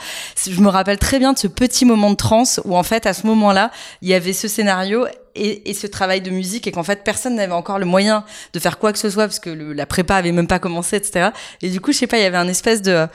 je 0.49 0.59
me 0.61 0.69
rappelle 0.69 0.97
très 0.97 1.19
bien 1.19 1.33
de 1.33 1.39
ce 1.39 1.47
petit 1.47 1.85
moment 1.85 2.09
de 2.09 2.15
transe 2.15 2.61
où 2.65 2.75
en 2.75 2.83
fait 2.83 3.05
à 3.05 3.13
ce 3.13 3.27
moment-là, 3.27 3.71
il 4.01 4.09
y 4.09 4.13
avait 4.13 4.33
ce 4.33 4.47
scénario 4.47 5.05
et, 5.35 5.69
et 5.69 5.73
ce 5.73 5.87
travail 5.87 6.21
de 6.21 6.29
musique 6.31 6.67
et 6.67 6.71
qu'en 6.71 6.83
fait 6.83 7.03
personne 7.03 7.35
n'avait 7.35 7.53
encore 7.53 7.79
le 7.79 7.85
moyen 7.85 8.25
de 8.53 8.59
faire 8.59 8.77
quoi 8.79 8.91
que 8.93 8.99
ce 8.99 9.09
soit 9.09 9.25
parce 9.25 9.39
que 9.39 9.49
le- 9.49 9.73
la 9.73 9.85
prépa 9.85 10.15
avait 10.15 10.31
même 10.31 10.47
pas 10.47 10.59
commencé, 10.59 10.95
etc. 10.97 11.29
Et 11.61 11.69
du 11.69 11.79
coup, 11.81 11.91
je 11.91 11.97
sais 11.99 12.07
pas, 12.07 12.17
il 12.17 12.23
y 12.23 12.25
avait 12.25 12.37
un 12.37 12.47
espèce 12.47 12.81
de 12.81 13.07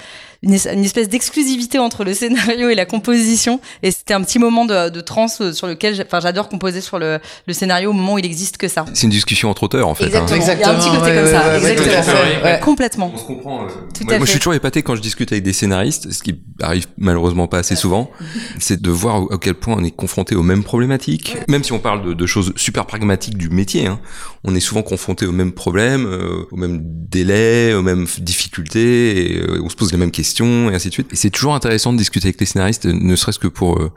une, 0.43 0.55
es- 0.55 0.73
une 0.73 0.85
espèce 0.85 1.09
d'exclusivité 1.09 1.79
entre 1.79 2.05
le 2.05 2.15
scénario 2.15 2.69
et 2.69 2.75
la 2.75 2.87
composition 2.87 3.61
et 3.83 3.91
c'était 3.91 4.15
un 4.15 4.23
petit 4.23 4.39
moment 4.39 4.65
de, 4.65 4.91
de 4.91 5.01
transe 5.01 5.41
euh, 5.41 5.53
sur 5.53 5.67
lequel, 5.67 6.01
enfin, 6.07 6.21
j'adore 6.21 6.49
composer 6.49 6.81
sur 6.81 6.99
le, 6.99 7.19
le 7.47 7.53
scénario 7.53 7.91
au 7.91 7.93
moment 7.93 8.15
où 8.15 8.19
il 8.19 8.27
existe 8.27 8.57
que 8.57 8.69
ça. 8.69 8.85
C'est 8.95 9.05
une 9.05 9.11
discussion 9.11 9.51
entre 9.51 9.65
auteurs 9.65 9.89
en 9.89 9.95
fait. 9.95 10.15
hein. 10.15 10.27
Exactement. 10.27 10.37
Il 10.43 10.61
y 10.61 10.65
a 10.65 10.71
un 10.71 10.75
petit 10.75 10.89
côté 10.91 11.01
ouais, 11.11 11.15
comme 11.17 11.25
ouais, 11.25 11.31
ça. 11.33 11.49
ouais, 11.49 11.57
Exactement. 11.73 11.85
tout 11.93 11.99
à 11.99 12.03
fait, 12.03 12.43
ouais. 12.45 12.61
Complètement. 12.63 13.13
On 13.15 13.19
se 13.19 13.25
comprend. 13.25 13.65
euh, 13.65 13.69
Tout 13.97 14.05
moi, 14.05 14.15
à 14.15 14.19
moi, 14.19 14.27
je 14.27 14.31
suis 14.31 14.39
toujours 14.41 14.55
épaté 14.55 14.83
quand 14.83 14.95
je 14.97 15.01
discute 15.03 15.33
avec 15.33 15.45
des 15.45 15.53
scénaristes, 15.53 16.13
ce 16.13 16.23
qui 16.23 16.35
arrive 16.61 16.87
malheureusement 16.99 17.47
pas 17.49 17.59
assez 17.59 17.77
souvent, 17.77 18.11
c'est 18.59 18.81
de 18.81 18.91
voir 18.91 19.23
à 19.33 19.39
quel 19.41 19.55
point 19.55 19.75
on 19.79 19.85
est 19.85 19.91
confronté 19.91 20.35
aux 20.35 20.43
mêmes 20.43 20.65
problématiques. 20.65 21.37
Même 21.49 21.65
si 21.65 21.73
on 21.73 21.79
parle 21.79 22.05
de, 22.07 22.13
de 22.13 22.27
choses 22.27 22.53
super 22.57 22.87
pragmatiques 22.87 23.37
du 23.39 23.49
métier, 23.51 23.87
hein, 23.87 24.01
on 24.45 24.55
est 24.55 24.61
souvent 24.61 24.83
confronté 24.83 25.27
aux 25.27 25.33
mêmes 25.33 25.53
problèmes, 25.53 26.07
euh, 26.07 26.45
aux 26.51 26.57
mêmes 26.57 26.81
délais, 26.83 27.75
aux 27.75 27.83
mêmes 27.83 28.07
difficultés, 28.19 29.33
et, 29.35 29.41
euh, 29.41 29.61
on 29.65 29.69
se 29.69 29.77
pose 29.77 29.93
les 29.93 29.99
mêmes 29.99 30.11
questions, 30.11 30.26
et 30.71 30.75
ainsi 30.75 30.89
de 30.89 30.93
suite. 30.93 31.13
Et 31.13 31.17
c'est 31.17 31.31
toujours 31.31 31.55
intéressant 31.55 31.93
de 31.93 31.99
discuter 31.99 32.29
avec 32.29 32.41
les 32.41 32.47
scénaristes, 32.47 32.87
ne 32.87 33.17
serait-ce 33.17 33.39
que 33.39 33.49
pour, 33.49 33.79
euh, 33.79 33.93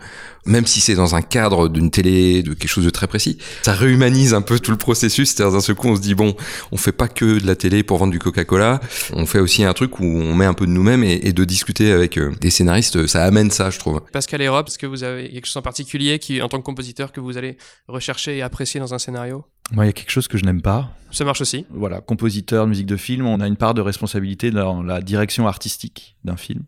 même 0.49 0.65
si 0.65 0.81
c'est 0.81 0.95
dans 0.95 1.15
un 1.15 1.21
cadre 1.21 1.69
d'une 1.69 1.91
télé, 1.91 2.43
de 2.43 2.53
quelque 2.53 2.69
chose 2.69 2.85
de 2.85 2.89
très 2.89 3.07
précis, 3.07 3.37
ça 3.61 3.73
réhumanise 3.73 4.33
un 4.33 4.41
peu 4.41 4.59
tout 4.59 4.71
le 4.71 4.77
processus. 4.77 5.29
C'est-à-dire 5.29 5.53
d'un 5.53 5.61
seul 5.61 5.75
coup, 5.75 5.87
on 5.87 5.95
se 5.95 6.01
dit 6.01 6.15
bon, 6.15 6.35
on 6.71 6.77
fait 6.77 6.91
pas 6.91 7.07
que 7.07 7.39
de 7.39 7.47
la 7.47 7.55
télé 7.55 7.83
pour 7.83 7.97
vendre 7.97 8.11
du 8.11 8.19
Coca-Cola, 8.19 8.79
on 9.13 9.25
fait 9.25 9.39
aussi 9.39 9.63
un 9.63 9.73
truc 9.73 9.99
où 9.99 10.05
on 10.05 10.35
met 10.35 10.45
un 10.45 10.53
peu 10.53 10.65
de 10.65 10.71
nous-mêmes 10.71 11.03
et, 11.03 11.19
et 11.23 11.33
de 11.33 11.45
discuter 11.45 11.91
avec 11.91 12.17
euh, 12.17 12.33
des 12.41 12.49
scénaristes, 12.49 13.07
ça 13.07 13.23
amène 13.23 13.51
ça, 13.51 13.69
je 13.69 13.79
trouve. 13.79 14.01
Pascal 14.11 14.41
et 14.41 14.49
Rob, 14.49 14.67
est-ce 14.67 14.77
que 14.77 14.87
vous 14.87 15.03
avez 15.03 15.29
quelque 15.29 15.45
chose 15.45 15.57
en 15.57 15.61
particulier 15.61 16.19
qui, 16.19 16.41
en 16.41 16.49
tant 16.49 16.57
que 16.57 16.63
compositeur, 16.63 17.11
que 17.11 17.19
vous 17.19 17.37
allez 17.37 17.57
rechercher 17.87 18.37
et 18.37 18.41
apprécier 18.41 18.79
dans 18.79 18.93
un 18.93 18.99
scénario? 18.99 19.45
Moi, 19.71 19.85
il 19.85 19.87
y 19.87 19.89
a 19.89 19.93
quelque 19.93 20.11
chose 20.11 20.27
que 20.27 20.37
je 20.37 20.45
n'aime 20.45 20.61
pas. 20.61 20.91
Ça 21.11 21.25
marche 21.25 21.41
aussi. 21.41 21.65
Voilà, 21.69 22.01
compositeur 22.01 22.65
de 22.65 22.69
musique 22.69 22.87
de 22.87 22.97
film, 22.97 23.27
on 23.27 23.39
a 23.39 23.47
une 23.47 23.55
part 23.55 23.73
de 23.73 23.81
responsabilité 23.81 24.51
dans 24.51 24.81
la 24.81 25.01
direction 25.01 25.47
artistique 25.47 26.15
d'un 26.23 26.37
film. 26.37 26.63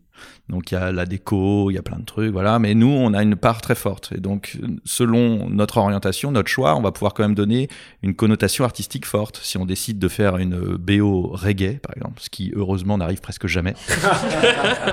Donc 0.48 0.70
il 0.70 0.74
y 0.74 0.76
a 0.76 0.92
la 0.92 1.06
déco, 1.06 1.70
il 1.70 1.74
y 1.74 1.78
a 1.78 1.82
plein 1.82 1.98
de 1.98 2.04
trucs, 2.04 2.32
voilà. 2.32 2.58
Mais 2.58 2.74
nous, 2.74 2.88
on 2.90 3.14
a 3.14 3.22
une 3.22 3.36
part 3.36 3.60
très 3.60 3.74
forte. 3.74 4.10
Et 4.14 4.20
donc, 4.20 4.58
selon 4.84 5.48
notre 5.48 5.78
orientation, 5.78 6.30
notre 6.30 6.50
choix, 6.50 6.76
on 6.76 6.82
va 6.82 6.92
pouvoir 6.92 7.14
quand 7.14 7.22
même 7.22 7.34
donner 7.34 7.68
une 8.02 8.14
connotation 8.14 8.64
artistique 8.64 9.06
forte. 9.06 9.40
Si 9.42 9.56
on 9.56 9.64
décide 9.64 9.98
de 9.98 10.08
faire 10.08 10.36
une 10.36 10.56
BO 10.76 11.30
reggae, 11.32 11.78
par 11.80 11.96
exemple, 11.96 12.20
ce 12.20 12.28
qui 12.28 12.52
heureusement 12.54 12.98
n'arrive 12.98 13.20
presque 13.20 13.46
jamais. 13.46 13.74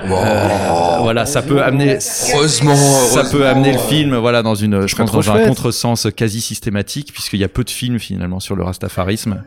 Euh, 0.10 0.98
voilà, 1.02 1.26
ça 1.26 1.42
peut 1.42 1.62
amener. 1.62 1.98
Heureusement, 2.34 2.76
Ça 2.76 3.20
heureusement. 3.20 3.32
peut 3.32 3.48
amener 3.48 3.74
le 3.74 3.80
film, 3.80 4.16
voilà, 4.16 4.42
dans 4.44 4.56
une, 4.56 4.88
je 4.88 4.96
pense, 4.96 5.12
dans 5.12 5.32
un 5.32 5.46
contresens 5.46 6.08
quasi 6.16 6.42
systématique, 6.42 7.12
puisqu'il 7.14 7.40
y 7.40 7.44
a 7.44 7.48
peu 7.50 7.64
de 7.64 7.70
films 7.70 8.00
finalement 8.00 8.40
sur 8.40 8.56
le 8.56 8.64
rastafarisme. 8.64 9.44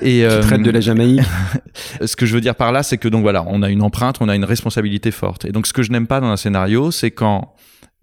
Et 0.00 0.24
euh, 0.24 0.42
Traite 0.42 0.62
de 0.62 0.70
la 0.70 0.80
Jamaïque. 0.80 1.20
ce 2.04 2.16
que 2.16 2.26
je 2.26 2.34
veux 2.34 2.40
dire 2.40 2.54
par 2.54 2.72
là, 2.72 2.82
c'est 2.82 2.98
que 2.98 3.08
donc 3.08 3.22
voilà, 3.22 3.44
on 3.46 3.62
a 3.62 3.70
une 3.70 3.82
empreinte, 3.82 4.18
on 4.20 4.28
a 4.28 4.34
une 4.34 4.44
responsabilité 4.44 5.10
forte. 5.10 5.44
Et 5.44 5.52
donc 5.52 5.66
ce 5.66 5.72
que 5.72 5.82
je 5.82 5.90
n'aime 5.90 6.06
pas 6.06 6.20
dans 6.20 6.28
un 6.28 6.36
scénario, 6.36 6.90
c'est 6.90 7.10
quand 7.10 7.54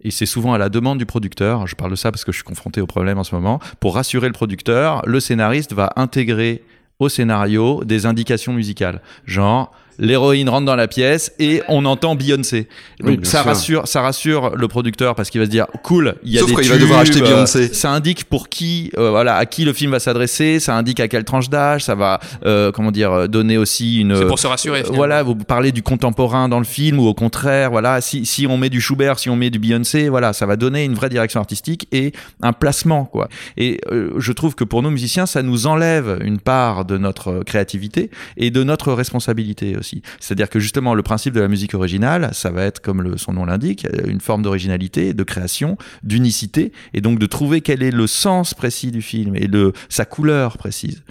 et 0.02 0.10
c'est 0.10 0.26
souvent 0.26 0.54
à 0.54 0.58
la 0.58 0.68
demande 0.68 0.98
du 0.98 1.06
producteur, 1.06 1.66
je 1.66 1.76
parle 1.76 1.90
de 1.90 1.96
ça 1.96 2.10
parce 2.10 2.24
que 2.24 2.32
je 2.32 2.38
suis 2.38 2.44
confronté 2.44 2.80
au 2.80 2.86
problème 2.86 3.18
en 3.18 3.24
ce 3.24 3.34
moment, 3.34 3.60
pour 3.80 3.94
rassurer 3.96 4.28
le 4.28 4.32
producteur, 4.32 5.02
le 5.06 5.20
scénariste 5.20 5.74
va 5.74 5.92
intégrer 5.96 6.64
au 6.98 7.08
scénario 7.08 7.84
des 7.84 8.06
indications 8.06 8.52
musicales. 8.52 9.02
Genre, 9.26 9.72
l'héroïne 10.00 10.48
rentre 10.48 10.66
dans 10.66 10.76
la 10.76 10.88
pièce 10.88 11.32
et 11.38 11.62
on 11.68 11.84
entend 11.84 12.16
Beyoncé. 12.16 12.66
Donc 13.00 13.24
ça 13.24 13.42
sûr. 13.42 13.46
rassure, 13.46 13.88
ça 13.88 14.02
rassure 14.02 14.56
le 14.56 14.66
producteur 14.66 15.14
parce 15.14 15.30
qu'il 15.30 15.40
va 15.40 15.44
se 15.44 15.50
dire 15.50 15.66
cool, 15.84 16.16
il 16.24 16.32
y 16.32 16.38
a 16.38 16.40
Sauf 16.40 16.48
des 16.48 16.54
quand 16.56 16.62
il 16.62 16.68
va 16.68 16.74
tubes, 16.74 16.82
devoir 16.82 17.00
acheter 17.00 17.20
euh, 17.20 17.26
Beyoncé. 17.26 17.72
Ça 17.72 17.90
indique 17.90 18.24
pour 18.24 18.48
qui, 18.48 18.90
euh, 18.96 19.10
voilà, 19.10 19.36
à 19.36 19.46
qui 19.46 19.64
le 19.64 19.72
film 19.72 19.92
va 19.92 20.00
s'adresser, 20.00 20.58
ça 20.58 20.74
indique 20.76 21.00
à 21.00 21.08
quelle 21.08 21.24
tranche 21.24 21.48
d'âge, 21.48 21.84
ça 21.84 21.94
va, 21.94 22.20
euh, 22.44 22.72
comment 22.72 22.90
dire, 22.90 23.12
euh, 23.12 23.26
donner 23.26 23.58
aussi 23.58 24.00
une. 24.00 24.16
C'est 24.16 24.26
pour 24.26 24.38
se 24.38 24.46
rassurer. 24.46 24.78
Finalement. 24.78 24.96
voilà, 24.96 25.22
vous 25.22 25.34
parlez 25.36 25.72
du 25.72 25.82
contemporain 25.82 26.48
dans 26.48 26.58
le 26.58 26.64
film 26.64 26.98
ou 26.98 27.06
au 27.06 27.14
contraire, 27.14 27.70
voilà, 27.70 28.00
si, 28.00 28.24
si 28.24 28.46
on 28.46 28.56
met 28.56 28.70
du 28.70 28.80
Schubert, 28.80 29.18
si 29.18 29.28
on 29.28 29.36
met 29.36 29.50
du 29.50 29.58
Beyoncé, 29.58 30.08
voilà, 30.08 30.32
ça 30.32 30.46
va 30.46 30.56
donner 30.56 30.84
une 30.84 30.94
vraie 30.94 31.08
direction 31.10 31.40
artistique 31.40 31.86
et 31.92 32.12
un 32.42 32.52
placement, 32.52 33.04
quoi. 33.04 33.28
Et 33.56 33.80
euh, 33.90 34.10
je 34.18 34.32
trouve 34.32 34.54
que 34.54 34.64
pour 34.64 34.82
nos 34.82 34.90
musiciens, 34.90 35.26
ça 35.26 35.42
nous 35.42 35.66
enlève 35.66 36.18
une 36.24 36.38
part 36.38 36.84
de 36.84 36.98
notre 36.98 37.42
créativité 37.44 38.10
et 38.36 38.50
de 38.50 38.62
notre 38.64 38.92
responsabilité 38.92 39.76
aussi. 39.76 39.89
C'est-à-dire 40.18 40.48
que 40.48 40.60
justement, 40.60 40.94
le 40.94 41.02
principe 41.02 41.34
de 41.34 41.40
la 41.40 41.48
musique 41.48 41.74
originale, 41.74 42.30
ça 42.32 42.50
va 42.50 42.64
être, 42.64 42.80
comme 42.80 43.16
son 43.18 43.32
nom 43.32 43.44
l'indique, 43.44 43.86
une 44.06 44.20
forme 44.20 44.42
d'originalité, 44.42 45.14
de 45.14 45.22
création, 45.22 45.76
d'unicité, 46.02 46.72
et 46.94 47.00
donc 47.00 47.18
de 47.18 47.26
trouver 47.26 47.60
quel 47.60 47.82
est 47.82 47.90
le 47.90 48.06
sens 48.06 48.54
précis 48.54 48.90
du 48.90 49.02
film 49.02 49.36
et 49.36 49.46
le, 49.46 49.72
sa 49.88 50.04
couleur 50.04 50.58
précise. 50.58 51.02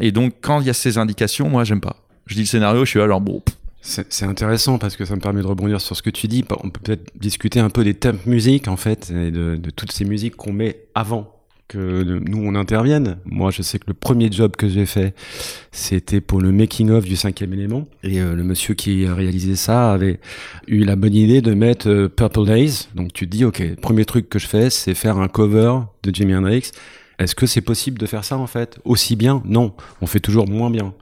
Et 0.00 0.12
donc, 0.12 0.34
quand 0.40 0.60
il 0.60 0.66
y 0.66 0.70
a 0.70 0.74
ces 0.74 0.98
indications, 0.98 1.48
moi, 1.48 1.64
j'aime 1.64 1.80
pas. 1.80 1.96
Je 2.26 2.34
dis 2.34 2.40
le 2.40 2.46
scénario, 2.46 2.84
je 2.84 2.90
suis 2.90 3.00
alors 3.00 3.20
bon, 3.20 3.42
C'est 3.80 4.24
intéressant 4.24 4.78
parce 4.78 4.96
que 4.96 5.04
ça 5.04 5.16
me 5.16 5.20
permet 5.20 5.40
de 5.40 5.46
rebondir 5.46 5.80
sur 5.80 5.96
ce 5.96 6.02
que 6.02 6.10
tu 6.10 6.28
dis. 6.28 6.44
On 6.62 6.68
peut 6.68 6.80
peut-être 6.82 7.10
discuter 7.18 7.60
un 7.60 7.70
peu 7.70 7.84
des 7.84 7.94
thèmes 7.94 8.18
musiques 8.26 8.68
en 8.68 8.76
fait 8.76 9.10
et 9.10 9.30
de, 9.30 9.56
de 9.56 9.70
toutes 9.70 9.92
ces 9.92 10.04
musiques 10.04 10.36
qu'on 10.36 10.52
met 10.52 10.88
avant 10.94 11.37
que 11.68 12.02
nous 12.02 12.42
on 12.42 12.54
intervienne. 12.54 13.18
Moi, 13.26 13.50
je 13.50 13.62
sais 13.62 13.78
que 13.78 13.84
le 13.86 13.94
premier 13.94 14.32
job 14.32 14.56
que 14.56 14.68
j'ai 14.68 14.86
fait, 14.86 15.14
c'était 15.70 16.20
pour 16.20 16.40
le 16.40 16.50
making 16.50 16.90
of 16.90 17.04
du 17.04 17.16
cinquième 17.16 17.52
élément, 17.52 17.86
et 18.02 18.20
euh, 18.20 18.34
le 18.34 18.42
monsieur 18.42 18.74
qui 18.74 19.06
a 19.06 19.14
réalisé 19.14 19.54
ça 19.54 19.92
avait 19.92 20.18
eu 20.66 20.84
la 20.84 20.96
bonne 20.96 21.14
idée 21.14 21.40
de 21.42 21.54
mettre 21.54 21.88
euh, 21.88 22.08
Purple 22.08 22.46
Days. 22.46 22.88
Donc 22.94 23.12
tu 23.12 23.26
te 23.26 23.36
dis, 23.36 23.44
ok, 23.44 23.76
premier 23.80 24.04
truc 24.04 24.28
que 24.28 24.38
je 24.38 24.46
fais, 24.46 24.70
c'est 24.70 24.94
faire 24.94 25.18
un 25.18 25.28
cover 25.28 25.74
de 26.02 26.14
Jimi 26.14 26.34
Hendrix. 26.34 26.72
Est-ce 27.18 27.34
que 27.34 27.46
c'est 27.46 27.60
possible 27.60 27.98
de 27.98 28.06
faire 28.06 28.24
ça 28.24 28.36
en 28.38 28.46
fait? 28.46 28.78
Aussi 28.84 29.16
bien? 29.16 29.42
Non, 29.44 29.72
on 30.00 30.06
fait 30.06 30.20
toujours 30.20 30.48
moins 30.48 30.70
bien. 30.70 30.92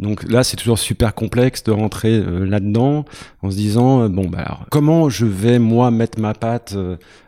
Donc 0.00 0.24
là, 0.28 0.42
c'est 0.42 0.56
toujours 0.56 0.78
super 0.78 1.14
complexe 1.14 1.62
de 1.62 1.70
rentrer 1.70 2.12
euh, 2.12 2.44
là-dedans 2.44 3.04
en 3.42 3.50
se 3.50 3.56
disant 3.56 4.08
bon 4.08 4.28
bah 4.28 4.40
alors, 4.40 4.66
comment 4.70 5.08
je 5.08 5.26
vais 5.26 5.60
moi 5.60 5.90
mettre 5.90 6.18
ma 6.20 6.34
patte 6.34 6.74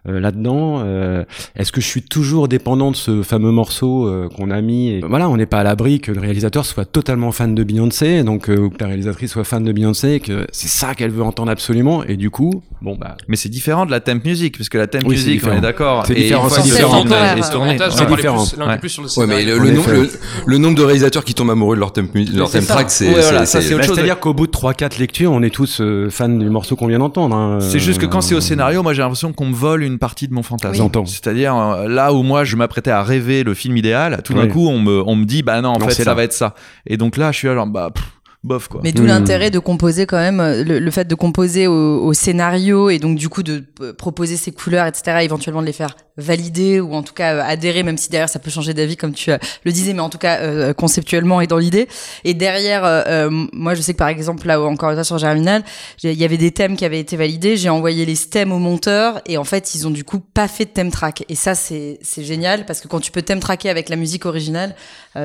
euh, 0.08 0.18
là-dedans 0.18 0.80
euh, 0.84 1.22
Est-ce 1.54 1.70
que 1.70 1.80
je 1.80 1.86
suis 1.86 2.02
toujours 2.02 2.48
dépendant 2.48 2.90
de 2.90 2.96
ce 2.96 3.22
fameux 3.22 3.52
morceau 3.52 4.08
euh, 4.08 4.28
qu'on 4.28 4.50
a 4.50 4.60
mis 4.60 4.88
et, 4.88 5.00
Voilà, 5.00 5.28
on 5.28 5.36
n'est 5.36 5.46
pas 5.46 5.60
à 5.60 5.62
l'abri 5.62 6.00
que 6.00 6.10
le 6.10 6.20
réalisateur 6.20 6.66
soit 6.66 6.84
totalement 6.84 7.30
fan 7.30 7.54
de 7.54 7.62
Beyoncé, 7.62 8.24
donc 8.24 8.48
ou 8.48 8.70
que 8.70 8.78
la 8.80 8.88
réalisatrice 8.88 9.30
soit 9.30 9.44
fan 9.44 9.62
de 9.62 9.70
Beyoncé, 9.70 10.18
que 10.18 10.48
c'est 10.50 10.66
ça 10.66 10.96
qu'elle 10.96 11.12
veut 11.12 11.22
entendre 11.22 11.52
absolument, 11.52 12.02
et 12.02 12.16
du 12.16 12.30
coup, 12.30 12.64
bon 12.80 12.96
bah. 12.96 13.16
Mais 13.28 13.36
c'est 13.36 13.48
différent 13.48 13.86
de 13.86 13.92
la 13.92 14.00
thème 14.00 14.20
music, 14.24 14.58
parce 14.58 14.68
que 14.68 14.78
la 14.78 14.88
thème 14.88 15.06
music, 15.06 15.40
on 15.46 15.52
est 15.52 15.60
d'accord. 15.60 16.04
C'est 16.04 16.14
différent. 16.14 16.48
C'est 16.48 16.62
différent. 16.62 17.04
C'est 18.38 18.56
différent. 18.56 18.72
Ouais, 19.16 19.26
mais 19.26 19.44
le, 19.44 19.58
nombre, 19.58 19.90
le, 20.46 20.58
nombre 20.58 20.76
de 20.76 20.82
réalisateurs 20.82 21.24
qui 21.24 21.34
tombent 21.34 21.50
amoureux 21.50 21.76
de 21.76 21.80
leur 21.80 21.92
thème, 21.92 22.08
leur 22.32 22.50
thème 22.50 22.66
track, 22.66 22.90
c'est 22.90 23.12
C'est-à-dire 23.44 24.20
qu'au 24.20 24.34
bout 24.34 24.46
de 24.46 24.52
3-4 24.52 24.98
lectures, 24.98 25.32
on 25.32 25.42
est 25.42 25.50
tous 25.50 25.82
fans 26.10 26.28
du 26.28 26.50
morceau 26.50 26.76
qu'on 26.76 26.86
vient 26.86 26.98
d'entendre. 26.98 27.34
Hein. 27.34 27.58
C'est 27.60 27.78
juste 27.78 28.00
que 28.00 28.06
quand 28.06 28.20
c'est 28.20 28.34
au 28.34 28.40
scénario, 28.40 28.82
moi 28.82 28.92
j'ai 28.92 29.02
l'impression 29.02 29.32
qu'on 29.32 29.46
me 29.46 29.54
vole 29.54 29.82
une 29.82 29.98
partie 29.98 30.28
de 30.28 30.34
mon 30.34 30.42
fantasme. 30.42 30.88
C'est-à-dire 31.06 31.56
euh, 31.56 31.88
là 31.88 32.12
où 32.12 32.22
moi 32.22 32.44
je 32.44 32.56
m'apprêtais 32.56 32.90
à 32.90 33.02
rêver 33.02 33.44
le 33.44 33.54
film 33.54 33.76
idéal, 33.76 34.20
tout 34.24 34.34
d'un 34.34 34.48
coup 34.48 34.68
on 34.68 34.78
me, 34.78 35.02
on 35.06 35.16
me 35.16 35.24
dit 35.24 35.42
bah 35.42 35.60
non 35.60 35.70
en 35.70 35.80
fait 35.80 36.02
ça 36.02 36.14
va 36.14 36.24
être 36.24 36.32
ça. 36.32 36.54
Et 36.86 36.96
donc 36.96 37.16
là 37.16 37.32
je 37.32 37.38
suis 37.38 37.48
alors 37.48 37.66
bah 37.66 37.90
bof 38.44 38.66
quoi. 38.68 38.80
Mais 38.82 38.92
d'où 38.92 39.04
hmm. 39.04 39.08
l'intérêt 39.08 39.50
de 39.50 39.58
composer 39.58 40.06
quand 40.06 40.18
même, 40.18 40.40
euh, 40.40 40.64
le, 40.64 40.90
fait 40.90 41.06
de 41.06 41.14
composer 41.14 41.66
au, 41.66 42.12
scénario 42.12 42.90
et 42.90 42.98
donc 42.98 43.16
du 43.16 43.28
coup 43.28 43.42
de 43.42 43.64
euh, 43.80 43.92
proposer 43.92 44.36
ses 44.36 44.52
couleurs, 44.52 44.86
etc. 44.86 45.18
Éventuellement 45.22 45.62
de 45.62 45.66
les 45.66 45.72
faire 45.72 45.96
valider 46.16 46.80
ou 46.80 46.92
en 46.94 47.02
tout 47.02 47.14
cas 47.14 47.34
euh, 47.34 47.42
adhérer, 47.42 47.82
même 47.82 47.96
si 47.96 48.10
derrière 48.10 48.28
ça 48.28 48.38
peut 48.38 48.50
changer 48.50 48.74
d'avis 48.74 48.96
comme 48.96 49.12
tu 49.12 49.30
le 49.64 49.72
disais, 49.72 49.94
mais 49.94 50.00
en 50.00 50.10
tout 50.10 50.18
cas 50.18 50.72
conceptuellement 50.74 51.40
et 51.40 51.46
dans 51.46 51.58
l'idée. 51.58 51.88
Et 52.24 52.34
derrière, 52.34 52.82
moi 53.52 53.74
je 53.74 53.80
sais 53.80 53.92
que 53.92 53.98
par 53.98 54.08
exemple 54.08 54.46
là 54.46 54.60
encore 54.60 54.90
une 54.90 54.96
fois 54.96 55.04
sur 55.04 55.18
Germinal, 55.18 55.62
il 56.02 56.12
y 56.12 56.24
avait 56.24 56.36
des 56.36 56.50
thèmes 56.50 56.76
qui 56.76 56.84
avaient 56.84 57.00
été 57.00 57.16
validés, 57.16 57.56
j'ai 57.56 57.68
envoyé 57.68 58.04
les 58.04 58.16
thèmes 58.16 58.52
au 58.52 58.58
monteur 58.58 59.20
et 59.26 59.38
en 59.38 59.44
fait 59.44 59.74
ils 59.74 59.86
ont 59.86 59.90
du 59.90 60.04
coup 60.04 60.20
pas 60.20 60.48
fait 60.48 60.64
de 60.64 60.70
thème 60.70 60.90
track. 60.90 61.24
Et 61.28 61.34
ça 61.34 61.54
c'est 61.54 61.98
c'est 62.02 62.24
génial 62.24 62.66
parce 62.66 62.80
que 62.80 62.88
quand 62.88 63.00
tu 63.00 63.10
peux 63.10 63.22
thème 63.22 63.40
tracker 63.40 63.70
avec 63.70 63.88
la 63.88 63.96
musique 63.96 64.26
originale, 64.26 64.74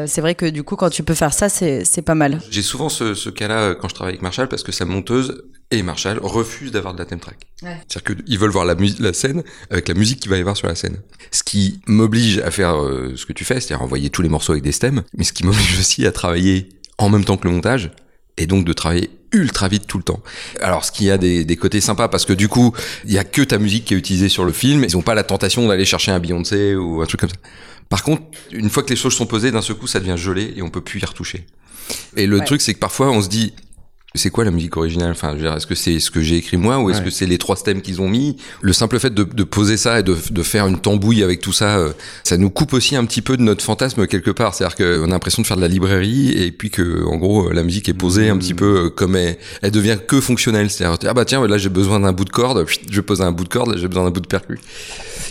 c'est 0.05 0.21
vrai 0.21 0.35
que 0.35 0.45
du 0.45 0.63
coup 0.63 0.75
quand 0.75 0.89
tu 0.89 1.03
peux 1.03 1.15
faire 1.15 1.33
ça 1.33 1.49
c'est 1.49 1.83
c'est 1.85 2.01
pas 2.01 2.15
mal. 2.15 2.39
J'ai 2.49 2.61
souvent 2.61 2.89
ce 2.89 3.06
ce, 3.13 3.29
cas-là 3.29 3.59
euh, 3.59 3.75
quand 3.75 3.89
je 3.89 3.95
travaille 3.95 4.13
avec 4.13 4.21
Marshall 4.21 4.47
parce 4.47 4.63
que 4.63 4.71
sa 4.71 4.85
monteuse 4.85 5.43
et 5.71 5.83
Marshall 5.83 6.19
refusent 6.21 6.71
d'avoir 6.71 6.93
de 6.93 6.99
la 6.99 7.05
theme 7.05 7.19
track. 7.19 7.47
C'est-à-dire 7.61 8.03
qu'ils 8.25 8.39
veulent 8.39 8.51
voir 8.51 8.65
la, 8.65 8.75
la 8.99 9.13
scène 9.13 9.43
avec 9.69 9.87
la 9.87 9.93
musique 9.93 10.19
qu'il 10.19 10.29
va 10.29 10.37
y 10.37 10.39
avoir 10.39 10.55
sur 10.55 10.67
la 10.67 10.75
scène. 10.75 10.97
Ce 11.31 11.43
qui 11.43 11.81
m'oblige 11.87 12.39
à 12.39 12.51
faire 12.51 12.81
euh, 12.81 13.13
ce 13.15 13.25
que 13.25 13.33
tu 13.33 13.43
fais, 13.43 13.59
c'est-à-dire 13.59 13.83
envoyer 13.83 14.09
tous 14.09 14.21
les 14.21 14.29
morceaux 14.29 14.53
avec 14.53 14.63
des 14.63 14.71
stems, 14.71 15.03
mais 15.15 15.23
ce 15.23 15.33
qui 15.33 15.45
m'oblige 15.45 15.79
aussi 15.79 16.05
à 16.05 16.11
travailler 16.11 16.69
en 16.97 17.09
même 17.09 17.25
temps 17.25 17.37
que 17.37 17.47
le 17.47 17.53
montage 17.53 17.91
et 18.37 18.47
donc 18.47 18.65
de 18.65 18.73
travailler 18.73 19.09
ultra 19.33 19.67
vite 19.67 19.87
tout 19.87 19.97
le 19.97 20.03
temps. 20.03 20.21
Alors 20.61 20.85
ce 20.85 20.91
qui 20.91 21.11
a 21.11 21.17
des, 21.17 21.43
des 21.43 21.55
côtés 21.57 21.81
sympas 21.81 22.07
parce 22.07 22.25
que 22.25 22.33
du 22.33 22.47
coup 22.47 22.73
il 23.05 23.11
y 23.11 23.17
a 23.17 23.23
que 23.23 23.41
ta 23.41 23.57
musique 23.57 23.85
qui 23.85 23.93
est 23.93 23.97
utilisée 23.97 24.29
sur 24.29 24.45
le 24.45 24.51
film, 24.51 24.83
ils 24.83 24.95
ont 24.95 25.01
pas 25.01 25.15
la 25.15 25.23
tentation 25.23 25.67
d'aller 25.67 25.85
chercher 25.85 26.11
un 26.11 26.19
Beyoncé 26.19 26.75
ou 26.75 27.01
un 27.01 27.05
truc 27.05 27.21
comme 27.21 27.29
ça. 27.29 27.35
Par 27.89 28.03
contre, 28.03 28.23
une 28.51 28.69
fois 28.69 28.83
que 28.83 28.89
les 28.89 28.95
choses 28.95 29.13
sont 29.13 29.25
posées, 29.25 29.51
d'un 29.51 29.61
seul 29.61 29.75
coup 29.75 29.87
ça 29.87 29.99
devient 29.99 30.17
gelé 30.17 30.53
et 30.55 30.61
on 30.61 30.69
peut 30.69 30.81
plus 30.81 30.99
y 30.99 31.05
retoucher. 31.05 31.45
Et 32.15 32.27
le 32.27 32.39
truc, 32.41 32.61
c'est 32.61 32.73
que 32.73 32.79
parfois, 32.79 33.11
on 33.11 33.21
se 33.21 33.29
dit, 33.29 33.53
c'est 34.15 34.29
quoi 34.29 34.45
la 34.45 34.51
musique 34.51 34.75
originale? 34.77 35.11
Enfin, 35.11 35.35
est-ce 35.37 35.67
que 35.67 35.75
c'est 35.75 35.99
ce 35.99 36.09
que 36.09 36.21
j'ai 36.21 36.37
écrit 36.37 36.57
moi 36.57 36.79
ou 36.79 36.89
est-ce 36.89 37.01
que 37.01 37.09
c'est 37.09 37.25
les 37.25 37.37
trois 37.37 37.55
stems 37.55 37.81
qu'ils 37.81 38.01
ont 38.01 38.09
mis? 38.09 38.37
Le 38.61 38.73
simple 38.73 38.99
fait 38.99 39.13
de, 39.13 39.23
de, 39.23 39.43
poser 39.43 39.77
ça 39.77 39.99
et 39.99 40.03
de, 40.03 40.15
de, 40.31 40.43
faire 40.43 40.65
une 40.67 40.79
tambouille 40.79 41.23
avec 41.23 41.41
tout 41.41 41.53
ça, 41.53 41.77
euh, 41.77 41.91
ça 42.23 42.37
nous 42.37 42.49
coupe 42.49 42.73
aussi 42.73 42.95
un 42.95 43.05
petit 43.05 43.21
peu 43.21 43.37
de 43.37 43.41
notre 43.41 43.63
fantasme 43.63 44.07
quelque 44.07 44.31
part. 44.31 44.53
C'est-à-dire 44.53 44.75
qu'on 44.77 45.03
a 45.03 45.07
l'impression 45.07 45.41
de 45.41 45.47
faire 45.47 45.57
de 45.57 45.61
la 45.61 45.67
librairie 45.67 46.29
et 46.31 46.51
puis 46.51 46.69
que, 46.69 47.05
en 47.05 47.17
gros, 47.17 47.51
la 47.51 47.63
musique 47.63 47.89
est 47.89 47.93
posée 47.93 48.29
un 48.29 48.37
petit 48.37 48.53
mmh. 48.53 48.57
peu 48.57 48.85
euh, 48.85 48.89
comme 48.89 49.15
elle, 49.15 49.37
elle 49.61 49.71
devient 49.71 49.97
que 50.07 50.21
fonctionnelle. 50.21 50.69
C'est-à-dire, 50.69 50.97
ah 51.09 51.13
bah 51.13 51.25
tiens, 51.25 51.45
là 51.45 51.57
j'ai 51.57 51.69
besoin 51.69 51.99
d'un 51.99 52.13
bout 52.13 52.25
de 52.25 52.29
corde, 52.29 52.65
je 52.89 53.01
pose 53.01 53.21
un 53.21 53.31
bout 53.31 53.43
de 53.43 53.49
corde, 53.49 53.77
j'ai 53.77 53.87
besoin 53.87 54.05
d'un 54.05 54.11
bout 54.11 54.21
de 54.21 54.27
percu. 54.27 54.59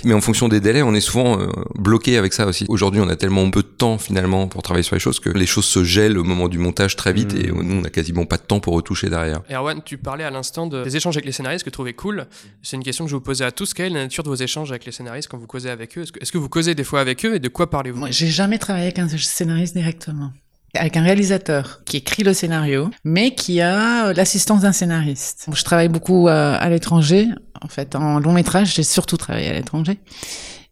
Mais 0.04 0.14
en 0.14 0.20
fonction 0.20 0.48
des 0.48 0.60
délais, 0.60 0.82
on 0.82 0.94
est 0.94 1.00
souvent 1.00 1.40
euh, 1.40 1.46
bloqué 1.76 2.18
avec 2.18 2.32
ça 2.32 2.46
aussi. 2.46 2.66
Aujourd'hui, 2.68 3.00
on 3.00 3.08
a 3.08 3.16
tellement 3.16 3.50
peu 3.50 3.62
de 3.62 3.66
temps 3.66 3.98
finalement 3.98 4.46
pour 4.46 4.62
travailler 4.62 4.84
sur 4.84 4.94
les 4.94 5.00
choses 5.00 5.18
que 5.18 5.30
les 5.30 5.46
choses 5.46 5.64
se 5.64 5.82
gèlent 5.82 6.18
au 6.18 6.24
moment 6.24 6.48
du 6.48 6.58
montage 6.58 6.94
très 6.94 7.12
vite 7.12 7.34
et 7.34 7.50
nous, 7.50 7.80
on 7.80 7.84
a 7.84 7.90
quasiment 7.90 8.26
pas 8.26 8.36
de 8.36 8.42
temps 8.42 8.60
pour 8.60 8.65
retoucher 8.74 9.10
derrière. 9.10 9.42
Erwan, 9.50 9.82
tu 9.84 9.98
parlais 9.98 10.24
à 10.24 10.30
l'instant 10.30 10.66
des 10.66 10.96
échanges 10.96 11.16
avec 11.16 11.24
les 11.24 11.32
scénaristes 11.32 11.64
que 11.64 11.70
tu 11.70 11.74
trouvais 11.74 11.94
cool. 11.94 12.26
C'est 12.62 12.76
une 12.76 12.82
question 12.82 13.04
que 13.04 13.10
je 13.10 13.16
vous 13.16 13.22
posais 13.22 13.44
à 13.44 13.52
tous. 13.52 13.74
Quelle 13.74 13.86
est 13.86 13.94
la 13.94 14.02
nature 14.04 14.24
de 14.24 14.28
vos 14.28 14.34
échanges 14.34 14.70
avec 14.70 14.84
les 14.84 14.92
scénaristes 14.92 15.28
quand 15.28 15.38
vous 15.38 15.46
causez 15.46 15.70
avec 15.70 15.96
eux? 15.98 16.04
Est-ce 16.20 16.32
que, 16.32 16.38
vous 16.38 16.48
causez 16.48 16.74
des 16.74 16.84
fois 16.84 17.00
avec 17.00 17.24
eux 17.24 17.34
et 17.34 17.38
de 17.38 17.48
quoi 17.48 17.70
parlez-vous? 17.70 17.98
Moi, 17.98 18.10
j'ai 18.10 18.28
jamais 18.28 18.58
travaillé 18.58 18.86
avec 18.86 18.98
un 18.98 19.08
scénariste 19.08 19.74
directement 19.74 20.32
avec 20.74 20.96
un 20.98 21.02
réalisateur 21.02 21.80
qui 21.86 21.96
écrit 21.96 22.22
le 22.22 22.34
scénario, 22.34 22.90
mais 23.02 23.34
qui 23.34 23.62
a 23.62 24.12
l'assistance 24.12 24.60
d'un 24.60 24.72
scénariste. 24.72 25.46
Je 25.50 25.64
travaille 25.64 25.88
beaucoup 25.88 26.28
à, 26.28 26.54
à 26.54 26.68
l'étranger. 26.68 27.26
En 27.62 27.68
fait, 27.68 27.94
en 27.94 28.18
long 28.20 28.32
métrage, 28.32 28.74
j'ai 28.74 28.82
surtout 28.82 29.16
travaillé 29.16 29.48
à 29.48 29.54
l'étranger. 29.54 29.98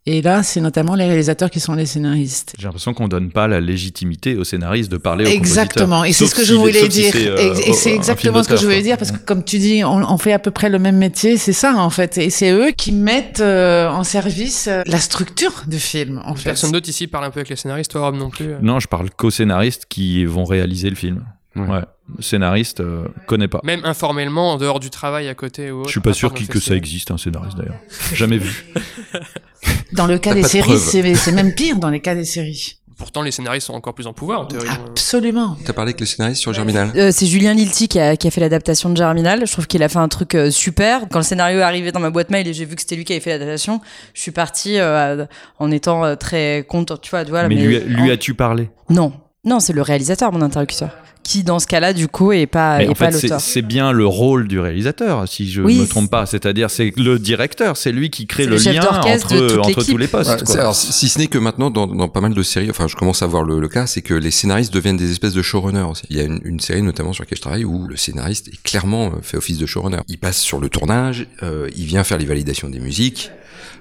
Et 0.07 0.21
là, 0.21 0.43
c'est 0.43 0.61
notamment 0.61 0.95
les 0.97 1.07
réalisateurs 1.07 1.51
qui 1.51 1.61
sont 1.61 1.73
les 1.73 1.87
scénaristes. 1.87 2.55
J'ai 2.59 2.65
l'impression 2.65 2.93
qu'on 2.93 3.09
donne 3.09 3.31
pas 3.31 3.49
la 3.49 3.61
légitimité 3.61 4.37
aux 4.37 4.45
scénaristes 4.45 4.93
de 4.93 4.99
parler 4.99 5.25
Exactement. 5.25 6.05
Et 6.05 6.13
c'est 6.13 6.27
ce 6.27 6.35
que 6.35 6.45
je 6.45 6.53
voulais 6.53 6.89
dire. 6.89 7.15
Euh, 7.17 7.55
et, 7.67 7.73
c'est 7.73 7.95
exactement 7.95 8.43
ce 8.43 8.51
que 8.51 8.57
je 8.57 8.65
voulais 8.65 8.83
dire 8.83 8.99
parce 8.99 9.13
que 9.13 9.17
comme 9.17 9.43
tu 9.45 9.59
dis, 9.59 9.83
on, 9.83 9.97
on, 9.97 10.19
fait 10.19 10.35
à 10.35 10.39
peu 10.39 10.51
près 10.51 10.69
le 10.69 10.79
même 10.79 10.99
métier. 10.99 11.39
C'est 11.39 11.55
ça, 11.55 11.75
en 11.77 11.89
fait. 11.89 12.19
Et 12.19 12.29
c'est 12.29 12.51
eux 12.51 12.73
qui 12.77 12.93
mettent 12.93 13.41
euh, 13.41 13.89
en 13.89 14.05
service 14.05 14.69
euh, 14.69 14.83
la 14.85 14.99
structure 14.99 15.63
du 15.67 15.79
film, 15.79 16.21
en 16.27 16.35
fait. 16.35 16.51
Personne 16.51 16.73
d'autre 16.73 16.89
ici 16.91 17.07
parle 17.07 17.25
un 17.25 17.31
peu 17.31 17.41
avec 17.41 17.49
les 17.49 17.57
scénaristes, 17.57 17.91
toi, 17.91 18.03
Rob, 18.03 18.17
non 18.17 18.29
plus? 18.29 18.57
Non, 18.61 18.81
je 18.81 18.89
parle 18.89 19.09
qu'aux 19.09 19.31
scénaristes 19.31 19.87
qui 19.89 20.27
vont 20.27 20.45
réaliser 20.45 20.91
le 20.91 20.97
film. 20.97 21.25
Ouais. 21.57 21.81
Scénariste, 22.21 22.81
euh, 22.81 23.07
connaît 23.27 23.49
pas. 23.49 23.61
Même 23.65 23.81
informellement, 23.85 24.53
en 24.53 24.57
dehors 24.59 24.81
du 24.81 24.91
travail 24.91 25.29
à 25.29 25.35
côté 25.35 25.71
ou 25.71 25.81
autre. 25.81 25.89
Je 25.89 25.93
suis 25.93 26.01
pas 26.01 26.13
sûr 26.13 26.35
que, 26.35 26.61
ça 26.61 26.75
existe, 26.75 27.11
un 27.11 27.17
scénariste 27.17 27.57
d'ailleurs. 27.57 27.79
Jamais 28.13 28.39
vu. 28.39 28.67
Dans 29.95 30.07
le 30.07 30.19
cas 30.19 30.35
des 30.35 30.43
séries, 30.43 31.17
c'est 31.17 31.33
même 31.33 31.55
pire 31.55 31.77
dans 31.77 31.91
les 31.91 32.01
cas 32.01 32.15
des 32.15 32.25
séries. 32.25 32.79
Pourtant, 32.97 33.23
les 33.23 33.33
scénaristes 33.33 33.67
sont 33.67 33.75
encore 33.75 33.95
plus 33.95 34.07
en 34.07 34.13
pouvoir, 34.13 34.43
en 34.43 34.45
théorie. 34.47 34.69
Absolument. 34.69 35.57
T'as 35.65 35.73
parlé 35.73 35.91
avec 35.91 36.01
le 36.01 36.07
scénariste 36.07 36.41
sur 36.41 36.53
Germinal 36.53 36.93
euh, 36.95 37.11
C'est 37.13 37.27
Julien 37.27 37.53
Lilti 37.53 37.89
qui 37.89 37.99
a, 37.99 38.17
qui 38.17 38.29
a 38.29 38.31
fait 38.31 38.41
l'adaptation 38.41 38.89
de 38.89 38.97
Germinal. 38.97 39.47
Je 39.47 39.53
trouve 39.53 39.67
qu'il 39.67 39.83
a 39.83 39.89
fait 39.89 39.99
un 39.99 40.07
truc 40.07 40.37
euh, 40.37 40.51
super. 40.51 41.09
Quand 41.11 41.19
le 41.19 41.25
scénario 41.25 41.59
est 41.59 41.63
arrivé 41.63 41.91
dans 41.91 41.99
ma 41.99 42.11
boîte 42.11 42.31
mail 42.31 42.47
et 42.47 42.55
j'ai 42.55 42.65
vu 42.65 42.77
que 42.77 42.83
c'était 42.83 42.95
lui 42.95 43.05
qui 43.05 43.13
avait 43.13 43.21
fait 43.21 43.31
l'adaptation, 43.31 43.81
je 44.15 44.21
suis 44.21 44.31
partie 44.31 44.79
euh, 44.79 45.27
en 45.59 45.73
étant 45.73 46.17
très 46.17 46.65
contente. 46.69 47.01
Tu 47.01 47.11
vois, 47.11 47.25
tu 47.25 47.31
vois, 47.31 47.49
mais, 47.49 47.57
lui, 47.57 47.81
lui 47.81 48.11
as-tu 48.13 48.35
parlé? 48.35 48.71
Non. 48.91 49.13
Non, 49.45 49.59
c'est 49.59 49.73
le 49.73 49.83
réalisateur, 49.83 50.33
mon 50.33 50.41
interlocuteur 50.41 50.91
qui 51.25 51.43
dans 51.43 51.59
ce 51.59 51.67
cas-là 51.67 51.93
du 51.93 52.07
coup 52.07 52.33
est 52.33 52.47
pas, 52.47 52.83
est 52.83 52.95
pas 52.95 53.11
l'auteur. 53.11 53.41
C'est 53.41 53.63
bien 53.63 53.91
le 53.91 54.07
rôle 54.07 54.47
du 54.47 54.61
réalisateur, 54.61 55.27
si 55.29 55.51
je 55.51 55.63
ne 55.63 55.67
me 55.67 55.87
trompe 55.87 56.11
pas. 56.11 56.27
C'est-à-dire 56.27 56.71
c'est 56.71 56.93
le 56.97 57.19
directeur, 57.19 57.77
c'est 57.77 57.91
lui 57.91 58.11
qui 58.11 58.27
crée 58.27 58.47
le, 58.47 58.57
lien 58.57 58.83
entre, 58.83 59.59
entre 59.59 59.85
tous 59.85 59.97
les 59.97 60.07
postes. 60.07 60.55
alors, 60.55 60.77
si 60.77 61.09
ce 61.09 61.19
n'est 61.19 61.27
que 61.27 61.39
maintenant 61.39 61.71
dans, 61.71 61.87
dans, 61.87 62.09
pas 62.09 62.21
mal 62.21 62.35
de 62.35 62.43
séries, 62.43 62.71
enfin 62.71 62.87
je 62.87 62.95
commence 62.95 63.23
à 63.23 63.27
voir 63.27 63.43
le, 63.43 63.59
le, 63.59 63.69
cas, 63.69 63.87
c'est 63.87 64.03
que 64.03 64.15
les 64.15 64.31
scénaristes 64.31 64.73
deviennent 64.73 64.97
des 64.97 65.11
espèces 65.11 65.33
de 65.35 65.43
showrunners 65.43 65.89
aussi. 65.91 66.05
Il 66.11 66.17
y 66.17 66.21
a 66.21 66.25
une, 66.25 66.41
une, 66.45 66.61
série 66.61 66.83
notamment 66.83 67.13
sur 67.13 67.25
laquelle 67.25 67.39
je 67.39 67.43
travaille 67.43 67.65
où 67.65 67.89
le 67.89 67.97
scénariste 67.97 68.49
est 68.49 68.63
clairement 68.63 69.07
euh, 69.07 69.21
fait 69.23 69.37
office 69.37 69.59
de 69.59 69.67
showrunner. 69.67 70.01
Il 70.09 70.19
passe 70.19 70.39
sur 70.39 70.61
le 70.61 70.69
tournage, 70.69 71.27
euh, 71.43 71.69
il 71.77 71.87
vient 71.87 72.05
faire 72.05 72.19
les 72.19 72.27
validations 72.27 72.69
des 72.69 72.81
musiques. 72.81 73.31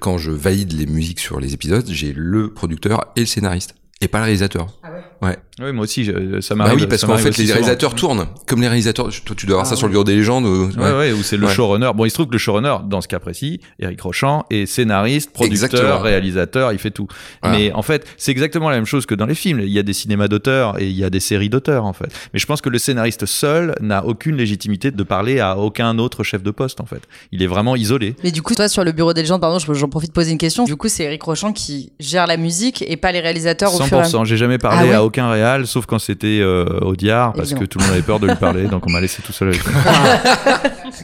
Quand 0.00 0.18
je 0.18 0.30
valide 0.30 0.72
les 0.72 0.86
musiques 0.86 1.20
sur 1.20 1.40
les 1.40 1.54
épisodes, 1.54 1.86
j'ai 1.88 2.12
le 2.14 2.52
producteur 2.52 3.12
et 3.16 3.20
le 3.20 3.26
scénariste 3.26 3.74
et 4.00 4.08
pas 4.08 4.18
le 4.18 4.24
réalisateur. 4.24 4.66
Ah 4.82 4.90
ouais. 4.90 5.28
Ouais. 5.28 5.38
Oui, 5.60 5.72
moi 5.72 5.84
aussi, 5.84 6.10
ça 6.40 6.56
m'arrive. 6.56 6.74
Bah 6.74 6.80
oui, 6.80 6.86
parce 6.88 7.04
qu'en 7.04 7.16
fait, 7.16 7.36
les 7.38 7.52
réalisateurs 7.52 7.94
tournent. 7.94 8.26
Comme 8.46 8.60
les 8.60 8.66
réalisateurs, 8.66 9.08
toi, 9.24 9.36
tu 9.36 9.46
dois 9.46 9.54
avoir 9.54 9.66
ça 9.66 9.74
ah 9.74 9.76
sur 9.76 9.86
le 9.86 9.92
bureau 9.92 10.02
des 10.02 10.16
légendes. 10.16 10.44
Ou... 10.46 10.68
Ouais, 10.76 10.92
ouais, 10.92 11.12
où 11.12 11.22
c'est 11.22 11.36
le 11.36 11.46
showrunner. 11.46 11.92
Bon, 11.94 12.04
il 12.04 12.10
se 12.10 12.14
trouve 12.14 12.26
que 12.26 12.32
le 12.32 12.38
showrunner, 12.38 12.78
dans 12.86 13.00
ce 13.00 13.06
cas 13.06 13.20
précis, 13.20 13.60
Eric 13.78 14.00
Rochant, 14.00 14.44
est 14.50 14.66
scénariste, 14.66 15.30
producteur, 15.32 16.02
réalisateur, 16.02 16.72
il 16.72 16.78
fait 16.78 16.90
tout. 16.90 17.06
Mais 17.44 17.72
en 17.72 17.82
fait, 17.82 18.04
c'est 18.16 18.32
exactement 18.32 18.68
la 18.68 18.76
même 18.76 18.84
chose 18.84 19.06
que 19.06 19.14
dans 19.14 19.26
les 19.26 19.36
films. 19.36 19.60
Il 19.60 19.70
y 19.70 19.78
a 19.78 19.84
des 19.84 19.92
cinémas 19.92 20.26
d'auteurs 20.26 20.80
et 20.80 20.86
il 20.86 20.96
y 20.96 21.04
a 21.04 21.10
des 21.10 21.20
séries 21.20 21.48
d'auteurs, 21.48 21.84
en 21.84 21.92
fait. 21.92 22.08
Mais 22.32 22.40
je 22.40 22.46
pense 22.46 22.60
que 22.60 22.68
le 22.68 22.78
scénariste 22.78 23.24
seul 23.24 23.76
n'a 23.80 24.04
aucune 24.04 24.36
légitimité 24.36 24.90
de 24.90 25.02
parler 25.04 25.38
à 25.38 25.56
aucun 25.56 25.98
autre 25.98 26.24
chef 26.24 26.42
de 26.42 26.50
poste, 26.50 26.80
en 26.80 26.86
fait. 26.86 27.02
Il 27.30 27.42
est 27.42 27.46
vraiment 27.46 27.76
isolé. 27.76 28.16
Mais 28.24 28.32
du 28.32 28.42
coup, 28.42 28.54
toi, 28.54 28.68
sur 28.68 28.82
le 28.82 28.90
bureau 28.90 29.14
des 29.14 29.22
légendes, 29.22 29.40
pardon, 29.40 29.58
j'en 29.60 29.88
profite 29.88 30.10
de 30.10 30.14
poser 30.14 30.32
une 30.32 30.38
question. 30.38 30.64
Du 30.64 30.74
coup, 30.74 30.88
c'est 30.88 31.04
Eric 31.04 31.22
Rochant 31.22 31.52
qui 31.52 31.92
gère 32.00 32.26
la 32.26 32.36
musique 32.36 32.84
et 32.86 32.96
pas 32.96 33.12
les 33.12 33.20
réalisateurs 33.20 33.72
100%. 33.88 34.24
J'ai 34.24 34.36
jamais 34.36 34.58
parlé 34.58 34.90
ah 34.92 34.98
à 34.98 35.02
aucun 35.02 35.30
réal, 35.30 35.66
sauf 35.66 35.86
quand 35.86 35.98
c'était 35.98 36.40
euh, 36.40 36.64
Audiard, 36.82 37.32
parce 37.32 37.48
Évidemment. 37.52 37.60
que 37.60 37.66
tout 37.66 37.78
le 37.78 37.84
monde 37.84 37.92
avait 37.94 38.02
peur 38.02 38.20
de 38.20 38.26
lui 38.26 38.36
parler, 38.36 38.66
donc 38.66 38.86
on 38.86 38.90
m'a 38.90 39.00
laissé 39.00 39.22
tout 39.22 39.32
seul 39.32 39.48
avec 39.48 39.64
lui. 39.64 39.72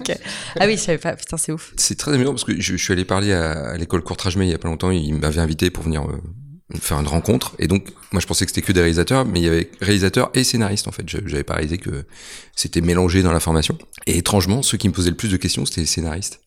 Ok. 0.01 0.17
Ah 0.59 0.67
oui, 0.67 0.77
je 0.77 0.83
savais 0.83 0.99
pas. 0.99 1.15
Putain, 1.15 1.37
c'est 1.37 1.53
ouf. 1.53 1.73
C'est 1.77 1.99
très 1.99 2.13
amusant 2.15 2.31
parce 2.31 2.45
que 2.45 2.55
je, 2.61 2.77
je 2.77 2.83
suis 2.83 2.93
allé 2.93 3.05
parler 3.05 3.33
à, 3.33 3.71
à 3.71 3.77
l'école 3.77 4.03
Courtrage-May 4.03 4.47
il 4.47 4.51
y 4.51 4.55
a 4.55 4.59
pas 4.59 4.69
longtemps. 4.69 4.91
Il 4.91 5.15
m'avait 5.17 5.41
invité 5.41 5.69
pour 5.71 5.83
venir 5.85 6.03
euh, 6.05 6.79
faire 6.81 6.99
une 7.01 7.07
rencontre. 7.09 7.55
Et 7.59 7.67
donc, 7.67 7.87
moi, 8.13 8.21
je 8.21 8.27
pensais 8.27 8.45
que 8.47 8.51
c'était 8.53 8.63
que 8.65 8.73
des 8.73 8.81
réalisateurs, 8.81 9.25
mais 9.25 9.41
il 9.41 9.45
y 9.45 9.49
avait 9.49 9.71
réalisateurs 9.81 10.31
et 10.35 10.45
scénaristes, 10.45 10.87
en 10.89 10.93
fait. 10.93 11.09
Je- 11.09 11.19
J'avais 11.27 11.43
pas 11.43 11.55
réalisé 11.55 11.79
que 11.79 12.05
c'était 12.55 12.81
mélangé 12.81 13.23
dans 13.23 13.33
la 13.33 13.41
formation. 13.41 13.77
Et 14.07 14.19
étrangement, 14.19 14.63
ceux 14.63 14.79
qui 14.79 14.89
me 14.89 14.95
posaient 14.95 15.11
le 15.11 15.17
plus 15.17 15.31
de 15.31 15.37
questions, 15.37 15.67
c'était 15.67 15.81
les 15.83 15.87
scénaristes. 15.89 16.41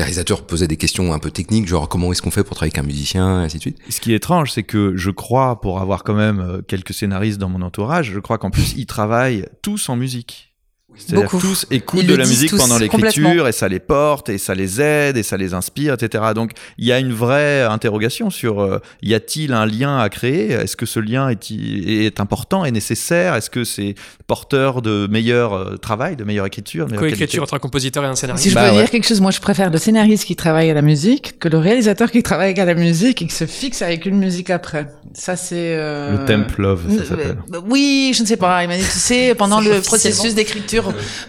Les 0.00 0.04
réalisateurs 0.04 0.46
posaient 0.46 0.66
des 0.66 0.78
questions 0.78 1.12
un 1.12 1.18
peu 1.18 1.30
techniques, 1.30 1.68
genre 1.68 1.86
comment 1.86 2.10
est-ce 2.10 2.22
qu'on 2.22 2.30
fait 2.30 2.42
pour 2.42 2.56
travailler 2.56 2.72
avec 2.72 2.82
un 2.82 2.86
musicien, 2.86 3.42
et 3.42 3.44
ainsi 3.44 3.58
de 3.58 3.60
suite. 3.60 3.78
Ce 3.90 4.00
qui 4.00 4.14
est 4.14 4.16
étrange, 4.16 4.50
c'est 4.50 4.62
que 4.62 4.96
je 4.96 5.10
crois, 5.10 5.60
pour 5.60 5.78
avoir 5.78 6.04
quand 6.04 6.14
même 6.14 6.40
euh, 6.40 6.62
quelques 6.66 6.94
scénaristes 6.94 7.36
dans 7.36 7.50
mon 7.50 7.60
entourage, 7.60 8.10
je 8.10 8.18
crois 8.18 8.38
qu'en 8.38 8.48
plus, 8.48 8.72
ils 8.78 8.86
travaillent 8.86 9.44
tous 9.60 9.90
en 9.90 9.96
musique. 9.96 10.49
C'est-à-dire 10.96 11.24
Beaucoup. 11.24 11.38
tous 11.38 11.66
écoutent 11.70 12.02
Ils 12.02 12.08
de 12.08 12.14
la 12.14 12.26
musique 12.26 12.50
tous, 12.50 12.58
pendant 12.58 12.78
l'écriture 12.78 13.48
et 13.48 13.52
ça 13.52 13.68
les 13.68 13.80
porte 13.80 14.28
et 14.28 14.38
ça 14.38 14.54
les 14.54 14.80
aide 14.80 15.16
et 15.16 15.22
ça 15.22 15.36
les 15.36 15.54
inspire, 15.54 15.94
etc. 15.94 16.24
Donc 16.34 16.52
il 16.78 16.86
y 16.86 16.92
a 16.92 16.98
une 16.98 17.12
vraie 17.12 17.62
interrogation 17.62 18.28
sur 18.30 18.60
euh, 18.60 18.80
y 19.02 19.14
a-t-il 19.14 19.52
un 19.52 19.66
lien 19.66 19.98
à 19.98 20.08
créer? 20.08 20.50
Est-ce 20.50 20.76
que 20.76 20.86
ce 20.86 21.00
lien 21.00 21.28
est, 21.30 21.50
est 21.50 22.20
important 22.20 22.64
et 22.64 22.70
nécessaire? 22.70 23.34
Est-ce 23.34 23.50
que 23.50 23.64
c'est 23.64 23.94
porteur 24.26 24.82
de 24.82 25.08
meilleur 25.10 25.54
euh, 25.54 25.76
travail, 25.76 26.16
de 26.16 26.24
meilleure 26.24 26.46
écriture, 26.46 26.86
de 26.86 26.92
meilleure 26.92 27.08
Coécriture 27.08 27.42
entre 27.42 27.54
un 27.54 27.58
compositeur 27.58 28.04
et 28.04 28.06
un 28.06 28.14
scénariste. 28.14 28.44
Si 28.44 28.50
je 28.50 28.54
Bah 28.54 28.68
peux 28.68 28.76
ouais. 28.76 28.82
dire 28.82 28.90
quelque 28.90 29.06
chose, 29.08 29.20
moi 29.20 29.30
je 29.30 29.40
préfère 29.40 29.70
le 29.70 29.78
scénariste 29.78 30.24
qui 30.24 30.36
travaille 30.36 30.70
à 30.70 30.74
la 30.74 30.82
musique 30.82 31.38
que 31.38 31.48
le 31.48 31.58
réalisateur 31.58 32.10
qui 32.10 32.22
travaille 32.22 32.58
à 32.60 32.64
la 32.64 32.74
musique 32.74 33.22
et 33.22 33.26
qui 33.26 33.34
se 33.34 33.46
fixe 33.46 33.82
avec 33.82 34.06
une 34.06 34.18
musique 34.18 34.50
après. 34.50 34.86
Ça 35.14 35.34
c'est 35.36 35.74
euh, 35.76 36.18
Le 36.18 36.24
temp 36.26 36.56
love, 36.58 36.82
ça 36.98 37.04
s'appelle. 37.04 37.38
Oui, 37.68 38.12
je 38.14 38.22
ne 38.22 38.26
sais 38.26 38.36
pas. 38.36 38.62
Il 38.62 38.68
m'a 38.68 38.76
dit, 38.76 38.84
tu 38.84 38.90
sais, 38.90 39.34
pendant 39.34 39.60
le 39.60 39.80
processus 39.80 40.34
d'écriture, 40.34 40.79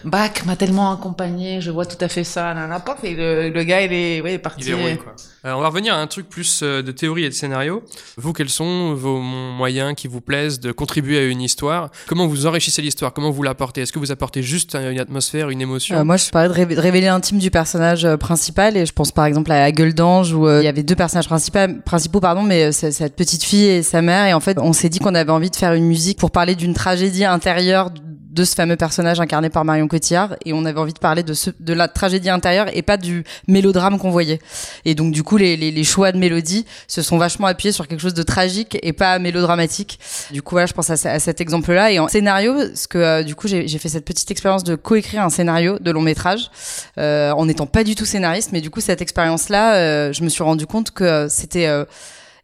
Bach 0.04 0.44
m'a 0.46 0.56
tellement 0.56 0.92
accompagné, 0.92 1.60
je 1.60 1.70
vois 1.70 1.86
tout 1.86 2.02
à 2.04 2.08
fait 2.08 2.24
ça. 2.24 2.54
Là, 2.54 2.66
là, 2.66 2.80
paf, 2.80 3.04
et 3.04 3.14
le, 3.14 3.50
le 3.50 3.64
gars, 3.64 3.82
il 3.82 3.92
est, 3.92 4.20
ouais, 4.20 4.38
parti. 4.38 4.68
Il 4.68 4.98
quoi. 4.98 5.14
Euh, 5.44 5.52
on 5.54 5.60
va 5.60 5.68
revenir 5.68 5.94
à 5.94 5.98
un 5.98 6.06
truc 6.06 6.28
plus 6.28 6.60
euh, 6.62 6.82
de 6.82 6.92
théorie 6.92 7.24
et 7.24 7.28
de 7.28 7.34
scénario. 7.34 7.82
Vous, 8.16 8.32
quels 8.32 8.48
sont 8.48 8.94
vos 8.94 9.18
moyens 9.20 9.94
qui 9.96 10.06
vous 10.06 10.20
plaisent 10.20 10.60
de 10.60 10.70
contribuer 10.70 11.18
à 11.18 11.24
une 11.24 11.42
histoire? 11.42 11.90
Comment 12.06 12.26
vous 12.26 12.46
enrichissez 12.46 12.80
l'histoire? 12.80 13.12
Comment 13.12 13.30
vous 13.30 13.42
l'apportez? 13.42 13.80
Est-ce 13.80 13.92
que 13.92 13.98
vous 13.98 14.12
apportez 14.12 14.42
juste 14.42 14.76
une 14.76 15.00
atmosphère, 15.00 15.50
une 15.50 15.60
émotion? 15.60 15.96
Euh, 15.96 16.04
moi, 16.04 16.16
je 16.16 16.30
parlais 16.30 16.48
de 16.48 16.54
révé- 16.54 16.76
de 16.76 16.80
révéler 16.80 17.06
l'intime 17.06 17.38
du 17.38 17.50
personnage 17.50 18.04
euh, 18.04 18.16
principal 18.16 18.76
et 18.76 18.86
je 18.86 18.92
pense 18.92 19.10
par 19.10 19.24
exemple 19.26 19.50
à 19.50 19.58
la 19.58 19.72
gueule 19.72 19.94
d'ange 19.94 20.32
où 20.32 20.46
euh, 20.46 20.60
il 20.62 20.64
y 20.64 20.68
avait 20.68 20.84
deux 20.84 20.94
personnages 20.94 21.28
principaux, 21.28 22.20
pardon, 22.20 22.42
mais 22.42 22.64
euh, 22.64 22.72
cette 22.72 23.16
petite 23.16 23.42
fille 23.42 23.66
et 23.66 23.82
sa 23.82 24.02
mère 24.02 24.26
et 24.26 24.34
en 24.34 24.40
fait 24.40 24.58
on 24.58 24.72
s'est 24.72 24.88
dit 24.88 24.98
qu'on 25.00 25.14
avait 25.14 25.32
envie 25.32 25.50
de 25.50 25.56
faire 25.56 25.72
une 25.72 25.86
musique 25.86 26.18
pour 26.18 26.30
parler 26.30 26.54
d'une 26.54 26.74
tragédie 26.74 27.24
intérieure 27.24 27.90
de 28.32 28.44
ce 28.44 28.54
fameux 28.54 28.76
personnage 28.76 29.20
incarné 29.20 29.50
par 29.50 29.64
Marion 29.64 29.86
Cotillard 29.86 30.36
et 30.44 30.52
on 30.52 30.64
avait 30.64 30.80
envie 30.80 30.92
de 30.94 30.98
parler 30.98 31.22
de 31.22 31.34
ce, 31.34 31.50
de 31.60 31.72
la 31.74 31.86
tragédie 31.86 32.30
intérieure 32.30 32.66
et 32.72 32.82
pas 32.82 32.96
du 32.96 33.24
mélodrame 33.46 33.98
qu'on 33.98 34.10
voyait. 34.10 34.40
Et 34.84 34.94
donc 34.94 35.12
du 35.12 35.22
coup 35.22 35.36
les, 35.36 35.56
les, 35.56 35.70
les 35.70 35.84
choix 35.84 36.12
de 36.12 36.18
mélodie 36.18 36.64
se 36.88 37.02
sont 37.02 37.18
vachement 37.18 37.46
appuyés 37.46 37.72
sur 37.72 37.86
quelque 37.86 38.00
chose 38.00 38.14
de 38.14 38.22
tragique 38.22 38.78
et 38.82 38.92
pas 38.94 39.18
mélodramatique. 39.18 40.00
Du 40.32 40.40
coup 40.42 40.54
voilà 40.54 40.66
je 40.66 40.72
pense 40.72 40.88
à, 40.90 40.96
ce- 40.96 41.08
à 41.08 41.18
cet 41.18 41.40
exemple 41.40 41.72
là 41.72 41.92
et 41.92 41.98
en 41.98 42.08
scénario 42.08 42.54
ce 42.74 42.88
que 42.88 42.98
euh, 42.98 43.22
du 43.22 43.34
coup 43.34 43.48
j'ai 43.48 43.68
fait 43.78 43.88
cette 43.90 44.04
petite 44.06 44.30
expérience 44.30 44.64
de 44.64 44.74
coécrire 44.76 45.22
un 45.22 45.30
scénario 45.30 45.78
de 45.78 45.90
long 45.90 46.00
métrage 46.02 46.50
euh, 46.98 47.32
en 47.32 47.46
n'étant 47.46 47.66
pas 47.66 47.84
du 47.84 47.94
tout 47.94 48.06
scénariste 48.06 48.50
mais 48.52 48.60
du 48.62 48.70
coup 48.70 48.80
cette 48.80 49.02
expérience 49.02 49.50
là 49.50 50.10
je 50.12 50.22
me 50.24 50.28
suis 50.30 50.42
rendu 50.42 50.66
compte 50.66 50.90
que 50.90 51.04
euh, 51.04 51.28
c'était 51.28 51.66
euh, 51.66 51.84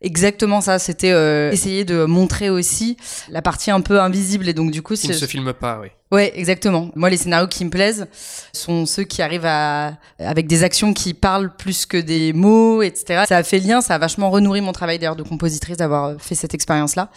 Exactement 0.01 0.61
ça, 0.61 0.79
c'était 0.79 1.11
euh, 1.11 1.51
essayer 1.51 1.85
de 1.85 2.05
montrer 2.05 2.51
aussi 2.51 2.97
la 3.31 3.43
partie 3.43 3.71
un 3.71 3.81
peu 3.81 4.01
invisible 4.01 4.49
et 4.49 4.55
donc 4.55 4.71
du 4.71 4.83
coup 4.83 4.95
Qui 4.95 5.09
ne 5.09 5.13
se 5.13 5.27
filme 5.27 5.53
pas, 5.53 5.81
oui. 5.81 5.89
Ouais, 6.11 6.33
exactement. 6.35 6.91
Moi, 6.95 7.11
les 7.11 7.19
scénarios 7.19 7.49
qui 7.49 7.65
me 7.67 7.71
plaisent 7.71 8.07
sont 8.55 8.87
ceux 8.87 9.03
qui 9.05 9.21
arrivent 9.21 9.45
à 9.45 9.99
avec 10.19 10.47
des 10.47 10.65
actions 10.65 10.95
qui 10.95 11.13
parlent 11.13 11.55
plus 11.55 11.85
que 11.85 11.99
des 11.99 12.33
mots, 12.33 12.81
etc. 12.81 13.25
Ça 13.29 13.37
a 13.37 13.43
fait 13.43 13.59
lien, 13.59 13.83
ça 13.83 13.97
a 13.97 13.99
vachement 13.99 14.31
renourri 14.31 14.63
mon 14.63 14.73
travail 14.73 14.99
d'ailleurs 14.99 15.17
de 15.17 15.23
compositrice 15.23 15.77
d'avoir 15.77 16.19
fait 16.19 16.35
cette 16.35 16.55
expérience-là. 16.55 17.11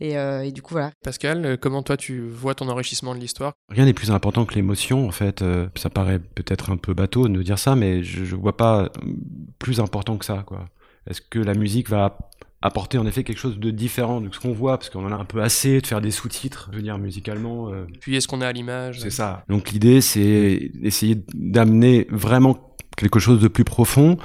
Et, 0.00 0.16
euh, 0.16 0.44
et 0.44 0.52
du 0.52 0.62
coup, 0.62 0.72
voilà. 0.72 0.92
Pascal, 1.04 1.44
euh, 1.44 1.56
comment 1.60 1.82
toi 1.82 1.98
tu 1.98 2.26
vois 2.26 2.54
ton 2.54 2.68
enrichissement 2.70 3.14
de 3.14 3.20
l'histoire? 3.20 3.52
Rien 3.68 3.84
n'est 3.84 3.92
plus 3.92 4.10
important 4.10 4.46
que 4.46 4.54
l'émotion, 4.54 5.06
en 5.06 5.12
fait. 5.12 5.42
Euh, 5.42 5.66
ça 5.74 5.90
paraît 5.90 6.18
peut-être 6.18 6.70
un 6.70 6.78
peu 6.78 6.94
bateau 6.94 7.28
de 7.28 7.42
dire 7.42 7.58
ça, 7.58 7.76
mais 7.76 8.02
je, 8.02 8.24
je 8.24 8.34
vois 8.34 8.56
pas 8.56 8.84
euh, 8.84 8.88
plus 9.58 9.78
important 9.80 10.16
que 10.16 10.24
ça, 10.24 10.42
quoi. 10.46 10.68
Est-ce 11.08 11.20
que 11.20 11.38
la 11.38 11.54
musique 11.54 11.88
va 11.88 12.18
apporter 12.60 12.98
en 12.98 13.06
effet 13.06 13.22
quelque 13.22 13.38
chose 13.38 13.58
de 13.58 13.70
différent 13.70 14.20
de 14.20 14.28
ce 14.32 14.40
qu'on 14.40 14.52
voit, 14.52 14.78
parce 14.78 14.90
qu'on 14.90 15.06
en 15.06 15.12
a 15.12 15.14
un 15.14 15.24
peu 15.24 15.40
assez 15.40 15.80
de 15.80 15.86
faire 15.86 16.00
des 16.00 16.10
sous-titres, 16.10 16.68
je 16.72 16.76
veux 16.76 16.82
dire, 16.82 16.98
musicalement. 16.98 17.68
euh, 17.72 17.86
Puis 18.00 18.16
est-ce 18.16 18.26
qu'on 18.26 18.40
a 18.40 18.48
à 18.48 18.52
l'image? 18.52 19.00
C'est 19.00 19.10
ça. 19.10 19.44
Donc 19.48 19.70
l'idée, 19.70 20.00
c'est 20.00 20.70
d'essayer 20.74 21.22
d'amener 21.34 22.08
vraiment 22.10 22.58
quelque 22.96 23.20
chose 23.20 23.40
de 23.40 23.46
plus 23.48 23.62
profond, 23.64 24.16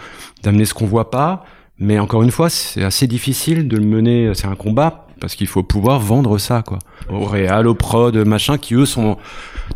d'amener 0.42 0.66
ce 0.66 0.74
qu'on 0.74 0.88
voit 0.88 1.12
pas. 1.12 1.46
Mais 1.78 2.00
encore 2.00 2.24
une 2.24 2.32
fois, 2.32 2.50
c'est 2.50 2.84
assez 2.84 3.06
difficile 3.08 3.68
de 3.68 3.78
le 3.78 3.86
mener. 3.86 4.34
C'est 4.34 4.48
un 4.48 4.56
combat 4.56 5.08
parce 5.20 5.36
qu'il 5.36 5.48
faut 5.48 5.64
pouvoir 5.64 6.00
vendre 6.00 6.38
ça, 6.38 6.64
quoi. 6.64 6.80
Au 7.10 7.26
réal, 7.26 7.68
au 7.68 7.76
prod, 7.76 8.16
machin, 8.18 8.58
qui 8.58 8.74
eux 8.74 8.86
sont 8.86 9.18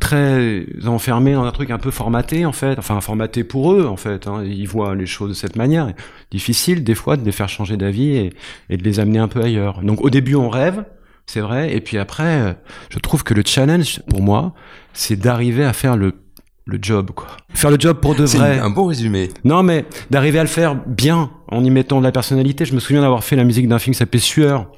très 0.07 0.65
enfermés 0.85 1.33
dans 1.33 1.43
un 1.43 1.51
truc 1.51 1.69
un 1.69 1.77
peu 1.77 1.91
formaté, 1.91 2.45
en 2.45 2.53
fait. 2.53 2.79
Enfin, 2.79 3.01
formaté 3.01 3.43
pour 3.43 3.73
eux, 3.73 3.85
en 3.85 3.97
fait. 3.97 4.25
Hein. 4.27 4.43
Ils 4.45 4.67
voient 4.67 4.95
les 4.95 5.05
choses 5.05 5.29
de 5.29 5.33
cette 5.33 5.57
manière. 5.57 5.91
Difficile, 6.31 6.83
des 6.83 6.95
fois, 6.95 7.17
de 7.17 7.25
les 7.25 7.33
faire 7.33 7.49
changer 7.49 7.75
d'avis 7.75 8.15
et, 8.15 8.33
et 8.69 8.77
de 8.77 8.83
les 8.83 8.99
amener 9.01 9.19
un 9.19 9.27
peu 9.27 9.41
ailleurs. 9.41 9.81
Donc, 9.83 10.01
au 10.01 10.09
début, 10.09 10.35
on 10.35 10.47
rêve, 10.49 10.85
c'est 11.25 11.41
vrai. 11.41 11.75
Et 11.75 11.81
puis 11.81 11.97
après, 11.97 12.23
euh, 12.41 12.53
je 12.89 12.99
trouve 12.99 13.23
que 13.23 13.33
le 13.33 13.43
challenge, 13.45 14.01
pour 14.09 14.21
moi, 14.21 14.53
c'est 14.93 15.17
d'arriver 15.17 15.65
à 15.65 15.73
faire 15.73 15.97
le, 15.97 16.13
le 16.65 16.79
job, 16.81 17.11
quoi. 17.13 17.27
Faire 17.53 17.69
le 17.71 17.77
job 17.77 17.99
pour 17.99 18.15
de 18.15 18.25
C'est 18.25 18.37
vrai. 18.37 18.59
un 18.59 18.69
bon 18.69 18.85
résumé. 18.85 19.29
Non, 19.43 19.61
mais 19.61 19.83
d'arriver 20.09 20.39
à 20.39 20.43
le 20.43 20.49
faire 20.49 20.75
bien, 20.85 21.31
en 21.49 21.65
y 21.65 21.69
mettant 21.69 21.99
de 21.99 22.05
la 22.05 22.13
personnalité. 22.13 22.63
Je 22.63 22.73
me 22.73 22.79
souviens 22.79 23.01
d'avoir 23.01 23.25
fait 23.25 23.35
la 23.35 23.43
musique 23.43 23.67
d'un 23.67 23.79
film 23.79 23.93
qui 23.93 23.99
s'appelait 23.99 24.19
Sueur, 24.21 24.71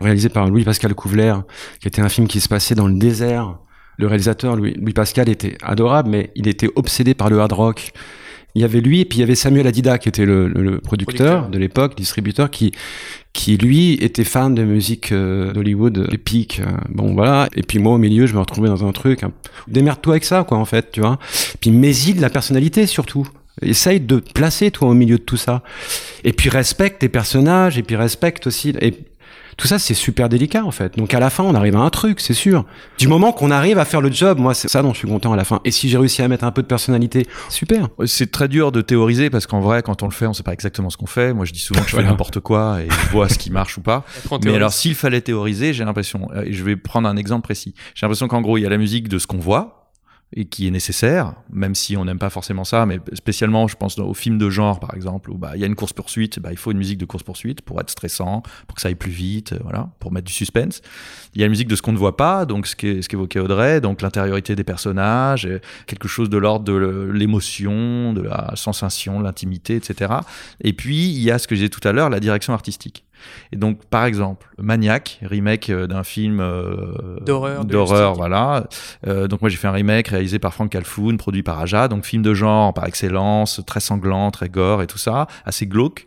réalisé 0.00 0.30
par 0.30 0.48
Louis-Pascal 0.48 0.94
Couvler, 0.94 1.34
qui 1.80 1.88
était 1.88 2.00
un 2.00 2.08
film 2.08 2.26
qui 2.26 2.40
se 2.40 2.48
passait 2.48 2.74
dans 2.74 2.88
le 2.88 2.94
désert. 2.94 3.58
Le 4.00 4.06
réalisateur, 4.06 4.56
Louis, 4.56 4.74
Louis 4.80 4.92
Pascal, 4.92 5.28
était 5.28 5.56
adorable, 5.62 6.08
mais 6.10 6.30
il 6.34 6.48
était 6.48 6.68
obsédé 6.74 7.14
par 7.14 7.28
le 7.30 7.38
hard 7.40 7.52
rock. 7.52 7.92
Il 8.56 8.62
y 8.62 8.64
avait 8.64 8.80
lui, 8.80 9.00
et 9.00 9.04
puis 9.04 9.18
il 9.18 9.20
y 9.20 9.24
avait 9.24 9.36
Samuel 9.36 9.66
Adida, 9.68 9.98
qui 9.98 10.08
était 10.08 10.24
le, 10.24 10.48
le- 10.48 10.62
le 10.62 10.78
producteur, 10.80 11.16
Producteur. 11.42 11.50
de 11.50 11.58
l'époque, 11.58 11.96
distributeur, 11.96 12.50
qui, 12.50 12.72
qui 13.32 13.56
lui 13.56 13.92
était 13.94 14.24
fan 14.24 14.56
de 14.56 14.64
musique 14.64 15.12
euh, 15.12 15.52
d'Hollywood 15.52 16.08
épique. 16.10 16.60
euh, 16.60 16.70
bon, 16.88 17.14
voilà. 17.14 17.48
Et 17.54 17.62
puis 17.62 17.78
moi, 17.78 17.94
au 17.94 17.98
milieu, 17.98 18.26
je 18.26 18.34
me 18.34 18.40
retrouvais 18.40 18.68
dans 18.68 18.84
un 18.84 18.90
truc. 18.90 19.22
un- 19.22 19.30
Démerde-toi 19.68 20.14
avec 20.14 20.24
ça, 20.24 20.42
quoi, 20.42 20.58
en 20.58 20.64
fait, 20.64 20.90
tu 20.90 21.00
vois. 21.00 21.18
Puis 21.60 21.70
de 21.70 22.20
la 22.20 22.30
personnalité, 22.30 22.86
surtout. 22.86 23.28
Essaye 23.62 24.00
de 24.00 24.16
placer, 24.16 24.70
toi, 24.72 24.88
au 24.88 24.94
milieu 24.94 25.18
de 25.18 25.22
tout 25.22 25.36
ça. 25.36 25.62
Et 26.24 26.32
puis 26.32 26.48
respecte 26.48 27.00
tes 27.02 27.08
personnages, 27.08 27.78
et 27.78 27.82
puis 27.84 27.94
respecte 27.94 28.46
aussi. 28.48 28.70
Et 28.80 28.94
tout 29.56 29.66
ça, 29.66 29.78
c'est 29.78 29.94
super 29.94 30.28
délicat, 30.28 30.64
en 30.64 30.70
fait. 30.70 30.96
Donc 30.96 31.14
à 31.14 31.20
la 31.20 31.30
fin, 31.30 31.44
on 31.44 31.54
arrive 31.54 31.76
à 31.76 31.80
un 31.80 31.90
truc, 31.90 32.20
c'est 32.20 32.34
sûr. 32.34 32.64
Du 32.98 33.08
moment 33.08 33.32
qu'on 33.32 33.50
arrive 33.50 33.78
à 33.78 33.84
faire 33.84 34.00
le 34.00 34.10
job, 34.10 34.38
moi, 34.38 34.54
c'est 34.54 34.68
ça 34.68 34.82
dont 34.82 34.92
je 34.92 34.98
suis 34.98 35.08
content 35.08 35.32
à 35.32 35.36
la 35.36 35.44
fin. 35.44 35.60
Et 35.64 35.70
si 35.70 35.88
j'ai 35.88 35.98
réussi 35.98 36.22
à 36.22 36.28
mettre 36.28 36.44
un 36.44 36.52
peu 36.52 36.62
de 36.62 36.66
personnalité, 36.66 37.26
super. 37.48 37.88
C'est 38.06 38.30
très 38.30 38.48
dur 38.48 38.72
de 38.72 38.80
théoriser 38.80 39.30
parce 39.30 39.46
qu'en 39.46 39.60
vrai, 39.60 39.82
quand 39.82 40.02
on 40.02 40.06
le 40.06 40.12
fait, 40.12 40.26
on 40.26 40.32
sait 40.32 40.42
pas 40.42 40.52
exactement 40.52 40.90
ce 40.90 40.96
qu'on 40.96 41.06
fait. 41.06 41.32
Moi, 41.32 41.44
je 41.44 41.52
dis 41.52 41.60
souvent 41.60 41.82
que 41.82 41.90
je 41.90 41.96
fais 41.96 42.02
n'importe 42.02 42.40
quoi 42.40 42.80
et 42.80 42.88
je 42.88 43.10
vois 43.10 43.28
ce 43.28 43.38
qui 43.38 43.50
marche 43.50 43.78
ou 43.78 43.80
pas. 43.80 44.04
Mais 44.44 44.54
alors, 44.54 44.72
s'il 44.72 44.94
fallait 44.94 45.20
théoriser, 45.20 45.72
j'ai 45.72 45.84
l'impression, 45.84 46.28
euh, 46.34 46.44
et 46.44 46.52
je 46.52 46.64
vais 46.64 46.76
prendre 46.76 47.08
un 47.08 47.16
exemple 47.16 47.42
précis. 47.42 47.74
J'ai 47.94 48.06
l'impression 48.06 48.28
qu'en 48.28 48.40
gros, 48.40 48.58
il 48.58 48.62
y 48.62 48.66
a 48.66 48.70
la 48.70 48.78
musique 48.78 49.08
de 49.08 49.18
ce 49.18 49.26
qu'on 49.26 49.38
voit 49.38 49.79
et 50.36 50.44
qui 50.44 50.68
est 50.68 50.70
nécessaire, 50.70 51.34
même 51.52 51.74
si 51.74 51.96
on 51.96 52.04
n'aime 52.04 52.18
pas 52.20 52.30
forcément 52.30 52.62
ça, 52.64 52.86
mais 52.86 53.00
spécialement, 53.14 53.66
je 53.66 53.76
pense 53.76 53.98
aux 53.98 54.14
films 54.14 54.38
de 54.38 54.48
genre, 54.48 54.78
par 54.78 54.94
exemple, 54.94 55.30
où 55.32 55.36
bah 55.38 55.52
il 55.56 55.60
y 55.60 55.64
a 55.64 55.66
une 55.66 55.74
course 55.74 55.92
poursuite, 55.92 56.38
bah 56.38 56.50
il 56.52 56.56
faut 56.56 56.70
une 56.70 56.78
musique 56.78 56.98
de 56.98 57.04
course 57.04 57.24
poursuite 57.24 57.62
pour 57.62 57.80
être 57.80 57.90
stressant, 57.90 58.42
pour 58.68 58.76
que 58.76 58.80
ça 58.80 58.88
aille 58.88 58.94
plus 58.94 59.10
vite, 59.10 59.52
euh, 59.54 59.58
voilà, 59.62 59.90
pour 59.98 60.12
mettre 60.12 60.26
du 60.28 60.32
suspense. 60.32 60.82
Il 61.34 61.40
y 61.40 61.42
a 61.42 61.46
la 61.46 61.50
musique 61.50 61.66
de 61.66 61.74
ce 61.74 61.82
qu'on 61.82 61.90
ne 61.92 61.98
voit 61.98 62.16
pas, 62.16 62.44
donc 62.46 62.68
ce 62.68 62.76
qu'é- 62.76 63.02
ce 63.02 63.08
qu'évoquait 63.08 63.40
Audrey, 63.40 63.80
donc 63.80 64.02
l'intériorité 64.02 64.54
des 64.54 64.62
personnages, 64.64 65.46
euh, 65.46 65.58
quelque 65.86 66.06
chose 66.06 66.30
de 66.30 66.38
l'ordre 66.38 66.64
de 66.64 67.10
l'émotion, 67.12 68.12
de 68.12 68.22
la 68.22 68.52
sensation, 68.54 69.20
l'intimité, 69.20 69.74
etc. 69.76 70.12
Et 70.60 70.72
puis 70.72 71.08
il 71.08 71.22
y 71.22 71.30
a 71.30 71.38
ce 71.38 71.48
que 71.48 71.54
j'ai 71.56 71.64
dit 71.68 71.70
tout 71.70 71.86
à 71.88 71.92
l'heure, 71.92 72.10
la 72.10 72.20
direction 72.20 72.52
artistique. 72.52 73.04
Et 73.52 73.56
donc, 73.56 73.84
par 73.86 74.04
exemple, 74.04 74.48
Maniac, 74.58 75.18
remake 75.22 75.70
euh, 75.70 75.86
d'un 75.86 76.04
film 76.04 76.40
euh, 76.40 77.18
D'horreur, 77.20 77.64
d'horreur, 77.64 78.14
voilà. 78.14 78.68
Euh, 79.06 79.28
donc 79.28 79.40
moi 79.40 79.50
j'ai 79.50 79.56
fait 79.56 79.68
un 79.68 79.72
remake 79.72 80.08
réalisé 80.08 80.38
par 80.38 80.54
Frank 80.54 80.70
Calfoun, 80.70 81.16
produit 81.16 81.42
par 81.42 81.58
Aja, 81.58 81.88
donc 81.88 82.04
film 82.04 82.22
de 82.22 82.34
genre 82.34 82.72
par 82.74 82.86
excellence, 82.86 83.60
très 83.66 83.80
sanglant, 83.80 84.30
très 84.30 84.48
gore 84.48 84.82
et 84.82 84.86
tout 84.86 84.98
ça, 84.98 85.26
assez 85.44 85.66
glauque. 85.66 86.06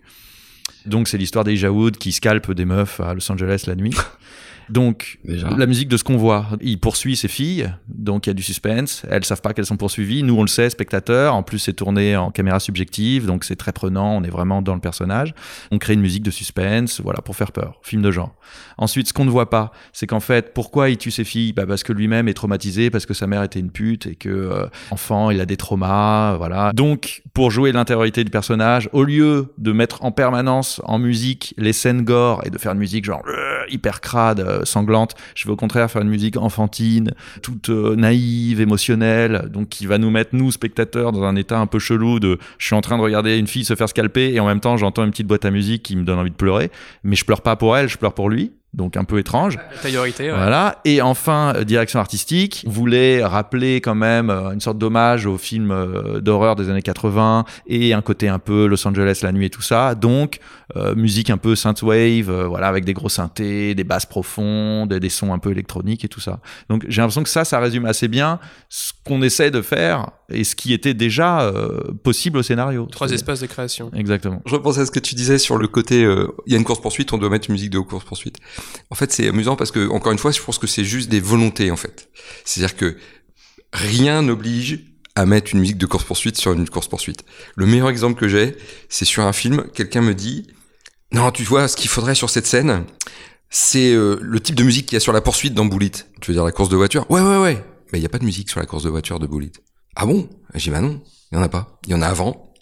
Donc 0.86 1.08
c'est 1.08 1.18
l'histoire 1.18 1.46
d'Elijah 1.46 1.72
Wood 1.72 1.98
qui 1.98 2.12
scalpe 2.12 2.52
des 2.52 2.66
meufs 2.66 3.00
à 3.00 3.14
Los 3.14 3.32
Angeles 3.32 3.64
la 3.68 3.76
nuit. 3.76 3.96
Donc, 4.70 5.20
Déjà. 5.24 5.50
la 5.50 5.66
musique 5.66 5.88
de 5.88 5.98
ce 5.98 6.04
qu'on 6.04 6.18
voit. 6.18 6.48
Il 6.62 6.80
poursuit 6.80 7.16
ses 7.16 7.28
filles, 7.28 7.70
donc 7.88 8.26
il 8.26 8.30
y 8.30 8.32
a 8.32 8.34
du 8.34 8.44
suspense. 8.44 9.04
Elles 9.10 9.26
savent 9.26 9.42
pas 9.42 9.54
qu'elles 9.54 9.66
sont 9.66 9.78
poursuivies. 9.78 10.24
Nous, 10.24 10.36
on 10.38 10.42
le 10.42 10.48
sait, 10.48 10.70
spectateurs. 10.70 11.36
En 11.36 11.44
plus, 11.44 11.60
c'est 11.60 11.74
tourné 11.74 12.16
en 12.16 12.32
caméra 12.32 12.60
subjective, 12.60 13.26
donc 13.26 13.44
c'est 13.44 13.56
très 13.56 13.72
prenant. 13.72 14.16
On 14.16 14.24
est 14.24 14.30
vraiment 14.30 14.62
dans 14.62 14.76
le 14.76 14.82
personnage. 14.82 15.34
On 15.72 15.78
crée 15.78 15.94
une 15.94 16.02
musique 16.02 16.24
de 16.24 16.32
suspense, 16.32 17.02
voilà, 17.02 17.22
pour 17.22 17.36
faire 17.36 17.52
peur. 17.52 17.80
Film 17.84 18.02
de 18.02 18.12
genre. 18.12 18.36
Ensuite, 18.78 19.08
ce 19.08 19.14
qu'on 19.14 19.26
ne 19.26 19.30
voit 19.32 19.50
pas, 19.50 19.72
c'est 19.92 20.08
qu'en 20.08 20.20
fait, 20.20 20.54
pourquoi 20.54 20.90
il 20.90 20.98
tue 20.98 21.12
ses 21.12 21.24
filles? 21.24 21.54
Bah 21.54 21.66
Parce 21.68 21.84
que 21.84 21.94
lui-même 21.94 22.28
est 22.28 22.34
traumatisé, 22.34 22.90
parce 22.90 23.06
que 23.06 23.14
sa 23.14 23.28
mère 23.28 23.44
était 23.44 23.60
une 23.60 23.72
pute 23.72 24.08
et 24.08 24.16
que, 24.16 24.30
euh, 24.30 24.66
enfant, 24.92 25.30
il 25.30 25.40
a 25.42 25.46
des 25.46 25.58
traumas, 25.58 26.36
voilà. 26.38 26.72
Donc, 26.74 27.22
pour 27.34 27.52
jouer 27.52 27.72
l'intériorité 27.72 28.24
du 28.24 28.32
personnage, 28.32 28.90
au 28.94 29.04
lieu 29.04 29.54
de 29.58 29.72
mettre 29.72 30.04
en 30.04 30.12
permanence 30.12 30.82
en 30.86 31.00
musique 31.00 31.54
les 31.58 31.74
scènes 31.74 32.04
gore 32.04 32.42
et 32.46 32.50
de 32.50 32.58
faire 32.58 32.72
une 32.74 32.80
musique 32.80 33.06
genre 33.06 33.22
euh, 33.28 33.64
hyper 33.70 34.02
crade, 34.02 34.40
sanglante, 34.64 35.16
je 35.36 35.48
veux 35.48 35.54
au 35.54 35.56
contraire 35.56 35.90
faire 35.90 36.02
une 36.02 36.10
musique 36.10 36.38
enfantine, 36.38 37.12
toute 37.42 37.70
euh, 37.70 37.96
naïve, 37.96 38.62
émotionnelle, 38.62 39.50
donc 39.52 39.70
qui 39.70 39.86
va 39.86 39.98
nous 39.98 40.10
mettre, 40.10 40.32
nous, 40.34 40.52
spectateurs, 40.52 41.12
dans 41.12 41.24
un 41.24 41.36
état 41.36 41.60
un 41.60 41.68
peu 41.68 41.80
chelou 41.80 42.20
de 42.20 42.38
je 42.58 42.66
suis 42.66 42.76
en 42.76 42.82
train 42.82 42.98
de 42.98 43.04
regarder 43.04 43.38
une 43.38 43.48
fille 43.48 43.66
se 43.66 43.76
faire 43.76 43.90
scalper 43.90 44.34
et 44.34 44.40
en 44.40 44.46
même 44.46 44.60
temps 44.60 44.78
j'entends 44.78 45.04
une 45.04 45.12
petite 45.12 45.28
boîte 45.28 45.46
à 45.46 45.52
musique 45.52 45.84
qui 45.84 45.96
me 45.96 46.04
donne 46.04 46.20
envie 46.20 46.32
de 46.32 46.36
pleurer, 46.36 46.72
mais 47.04 47.16
je 47.16 47.26
pleure 47.26 47.42
pas 47.42 47.56
pour 47.56 47.78
elle, 47.78 47.90
je 47.90 47.98
pleure 47.98 48.14
pour 48.14 48.30
lui. 48.30 48.52
Donc 48.74 48.98
un 48.98 49.04
peu 49.04 49.20
étrange. 49.20 49.60
Priorité, 49.82 50.32
ouais. 50.32 50.36
Voilà. 50.36 50.80
Et 50.84 51.02
enfin, 51.02 51.54
euh, 51.56 51.64
direction 51.64 52.00
artistique 52.00 52.66
voulait 52.68 53.24
rappeler 53.24 53.82
quand 53.82 53.94
même 53.94 54.32
euh, 54.32 54.52
une 54.52 54.62
sorte 54.62 54.80
d'hommage 54.80 55.28
aux 55.28 55.38
films 55.38 55.70
euh, 55.70 56.20
d'horreur 56.22 56.56
des 56.56 56.72
années 56.72 56.82
80 56.82 57.46
et 57.68 57.94
un 57.94 58.02
côté 58.02 58.30
un 58.30 58.40
peu 58.40 58.66
Los 58.66 58.88
Angeles 58.88 59.20
la 59.22 59.32
nuit 59.32 59.46
et 59.46 59.50
tout 59.52 59.62
ça. 59.62 59.94
Donc 59.94 60.40
euh, 60.76 60.96
musique 60.96 61.30
un 61.30 61.38
peu 61.38 61.56
synthwave, 61.56 62.30
euh, 62.30 62.48
voilà, 62.48 62.68
avec 62.68 62.86
des 62.86 62.94
gros 62.94 63.10
synthés, 63.10 63.76
des 63.76 63.84
basses 63.84 64.06
profondes, 64.06 64.94
des 64.94 65.10
sons 65.10 65.34
un 65.34 65.40
peu 65.40 65.52
électroniques 65.52 66.06
et 66.06 66.08
tout 66.08 66.20
ça. 66.20 66.40
Donc 66.70 66.86
j'ai 66.88 67.02
l'impression 67.02 67.24
que 67.24 67.30
ça, 67.30 67.46
ça 67.46 67.60
résume 67.60 67.86
assez 67.86 68.08
bien 68.08 68.40
ce 68.70 68.92
qu'on 69.04 69.22
essaie 69.22 69.52
de 69.52 69.62
faire 69.62 70.12
et 70.30 70.44
ce 70.44 70.56
qui 70.56 70.74
était 70.74 70.94
déjà 70.94 71.42
euh, 71.42 71.94
possible 72.04 72.38
au 72.38 72.44
scénario. 72.44 72.88
Trois 72.92 73.12
espaces 73.12 73.42
de 73.42 73.48
création. 73.48 73.92
Exactement. 73.94 74.42
Je 74.46 74.56
repense 74.56 74.78
à 74.78 74.86
ce 74.86 74.92
que 74.92 75.00
tu 75.00 75.16
disais 75.16 75.38
sur 75.38 75.58
le 75.58 75.68
côté, 75.68 76.04
euh, 76.04 76.28
il 76.46 76.54
y 76.54 76.56
a 76.56 76.60
une 76.60 76.66
course 76.66 76.82
poursuite, 76.82 77.14
on 77.14 77.18
doit 77.18 77.30
mettre 77.30 77.50
une 77.50 77.54
musique 77.54 77.70
de 77.70 77.80
course 77.80 78.06
poursuite. 78.06 78.38
En 78.90 78.96
fait, 78.96 79.12
c'est 79.12 79.28
amusant 79.28 79.56
parce 79.56 79.72
que 79.72 79.90
encore 79.90 80.12
une 80.12 80.18
fois, 80.18 80.32
je 80.32 80.42
pense 80.42 80.58
que 80.58 80.68
c'est 80.68 80.84
juste 80.84 81.10
des 81.10 81.20
volontés 81.20 81.72
en 81.72 81.78
fait. 81.78 82.10
C'est-à-dire 82.46 82.76
que 82.76 82.98
rien 83.72 84.22
n'oblige 84.22 84.80
à 85.16 85.26
mettre 85.26 85.54
une 85.54 85.60
musique 85.60 85.78
de 85.78 85.86
course 85.86 86.04
poursuite 86.04 86.38
sur 86.38 86.54
une 86.54 86.68
course 86.68 86.88
poursuite. 86.88 87.24
Le 87.56 87.66
meilleur 87.66 87.90
exemple 87.90 88.20
que 88.20 88.28
j'ai, 88.28 88.56
c'est 88.90 89.06
sur 89.06 89.24
un 89.24 89.34
film. 89.34 89.66
Quelqu'un 89.74 90.02
me 90.02 90.16
dit, 90.16 90.48
non, 91.14 91.32
tu 91.32 91.44
vois, 91.44 91.68
ce 91.68 91.76
qu'il 91.76 91.90
faudrait 91.90 92.16
sur 92.16 92.30
cette 92.30 92.48
scène, 92.48 92.86
c'est 93.50 93.94
euh, 93.94 94.18
le 94.22 94.40
type 94.40 94.56
de 94.56 94.64
musique 94.64 94.88
qu'il 94.88 94.96
y 94.96 94.98
a 94.98 95.00
sur 95.00 95.14
la 95.14 95.22
poursuite 95.22 95.54
dans 95.54 95.66
Bullet. 95.66 95.92
Tu 96.22 96.32
veux 96.32 96.34
dire 96.34 96.44
la 96.44 96.52
course 96.52 96.70
de 96.70 96.76
voiture? 96.76 97.10
Ouais, 97.12 97.22
ouais, 97.22 97.38
ouais. 97.38 97.64
Mais 97.92 98.00
il 98.00 98.02
n'y 98.02 98.08
a 98.08 98.10
pas 98.10 98.18
de 98.18 98.26
musique 98.26 98.50
sur 98.50 98.60
la 98.60 98.66
course 98.66 98.84
de 98.84 98.90
voiture 98.90 99.20
de 99.20 99.28
Bullet. 99.28 99.52
Ah 99.96 100.08
bon? 100.08 100.28
J'ai 100.56 100.70
dit, 100.70 100.70
bah 100.72 100.82
non, 100.82 101.02
il 101.32 101.36
y 101.36 101.38
en 101.38 101.44
a 101.44 101.50
pas. 101.50 101.80
Il 101.86 101.92
y 101.92 101.94
en 101.94 102.02
a 102.02 102.08
avant, 102.08 102.54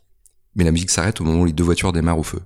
mais 0.55 0.65
la 0.65 0.71
musique 0.71 0.89
s'arrête 0.89 1.21
au 1.21 1.23
moment 1.23 1.41
où 1.41 1.45
les 1.45 1.53
deux 1.53 1.63
voitures 1.63 1.93
démarrent 1.93 2.19
au 2.19 2.23
feu. 2.23 2.41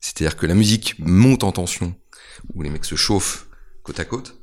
C'est-à-dire 0.00 0.36
que 0.36 0.46
la 0.46 0.54
musique 0.54 0.96
monte 0.98 1.44
en 1.44 1.52
tension, 1.52 1.94
où 2.54 2.62
les 2.62 2.70
mecs 2.70 2.84
se 2.84 2.96
chauffent 2.96 3.46
côte 3.84 4.00
à 4.00 4.04
côte, 4.04 4.36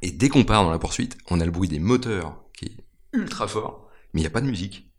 et 0.00 0.10
dès 0.10 0.30
qu'on 0.30 0.44
part 0.44 0.62
dans 0.62 0.70
la 0.70 0.78
poursuite, 0.78 1.18
on 1.28 1.40
a 1.40 1.44
le 1.44 1.50
bruit 1.50 1.68
des 1.68 1.80
moteurs 1.80 2.44
qui 2.56 2.66
est 2.66 2.84
ultra 3.12 3.46
fort, 3.46 3.88
mais 4.14 4.20
il 4.20 4.22
n'y 4.22 4.28
a 4.28 4.30
pas 4.30 4.40
de 4.40 4.46
musique. 4.46 4.90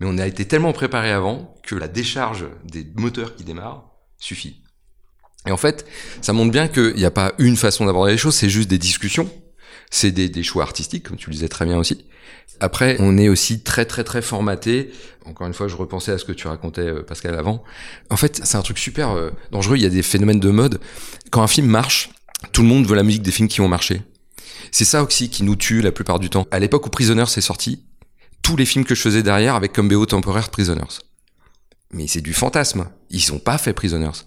Mais 0.00 0.06
on 0.06 0.18
a 0.18 0.26
été 0.26 0.46
tellement 0.46 0.72
préparé 0.72 1.12
avant 1.12 1.54
que 1.62 1.76
la 1.76 1.88
décharge 1.88 2.46
des 2.64 2.84
moteurs 2.96 3.36
qui 3.36 3.44
démarrent 3.44 3.93
suffit. 4.18 4.60
Et 5.46 5.52
en 5.52 5.56
fait, 5.56 5.86
ça 6.22 6.32
montre 6.32 6.50
bien 6.50 6.68
qu'il 6.68 6.94
n'y 6.94 7.04
a 7.04 7.10
pas 7.10 7.34
une 7.38 7.56
façon 7.56 7.84
d'aborder 7.84 8.12
les 8.12 8.18
choses, 8.18 8.34
c'est 8.34 8.48
juste 8.48 8.68
des 8.68 8.78
discussions, 8.78 9.30
c'est 9.90 10.10
des, 10.10 10.42
choix 10.42 10.62
artistiques, 10.62 11.08
comme 11.08 11.16
tu 11.16 11.28
le 11.28 11.34
disais 11.34 11.48
très 11.48 11.66
bien 11.66 11.78
aussi. 11.78 12.04
Après, 12.60 12.96
on 13.00 13.18
est 13.18 13.28
aussi 13.28 13.62
très 13.62 13.84
très 13.84 14.04
très 14.04 14.22
formaté. 14.22 14.92
Encore 15.24 15.46
une 15.46 15.54
fois, 15.54 15.68
je 15.68 15.76
repensais 15.76 16.12
à 16.12 16.18
ce 16.18 16.24
que 16.24 16.32
tu 16.32 16.46
racontais, 16.46 16.82
euh, 16.82 17.02
Pascal, 17.02 17.34
avant. 17.34 17.62
En 18.10 18.16
fait, 18.16 18.40
c'est 18.44 18.56
un 18.56 18.62
truc 18.62 18.78
super 18.78 19.10
euh, 19.10 19.30
dangereux. 19.50 19.76
Il 19.76 19.82
y 19.82 19.86
a 19.86 19.90
des 19.90 20.02
phénomènes 20.02 20.40
de 20.40 20.50
mode. 20.50 20.80
Quand 21.30 21.42
un 21.42 21.46
film 21.46 21.66
marche, 21.66 22.10
tout 22.52 22.62
le 22.62 22.68
monde 22.68 22.86
veut 22.86 22.96
la 22.96 23.02
musique 23.02 23.22
des 23.22 23.30
films 23.30 23.48
qui 23.48 23.60
ont 23.60 23.68
marché. 23.68 24.02
C'est 24.70 24.84
ça 24.84 25.02
aussi 25.02 25.30
qui 25.30 25.42
nous 25.42 25.56
tue 25.56 25.80
la 25.80 25.92
plupart 25.92 26.18
du 26.18 26.30
temps. 26.30 26.46
À 26.50 26.58
l'époque 26.58 26.86
où 26.86 26.90
Prisoners 26.90 27.22
est 27.22 27.40
sorti, 27.40 27.84
tous 28.42 28.56
les 28.56 28.66
films 28.66 28.84
que 28.84 28.94
je 28.94 29.00
faisais 29.00 29.22
derrière 29.22 29.54
avec 29.54 29.72
comme 29.72 29.88
BO 29.88 30.06
temporaire 30.06 30.50
Prisoners. 30.50 31.00
Mais 31.94 32.08
c'est 32.08 32.20
du 32.20 32.34
fantasme. 32.34 32.88
Ils 33.10 33.32
ont 33.32 33.38
pas 33.38 33.56
fait 33.56 33.72
Prisoners. 33.72 34.26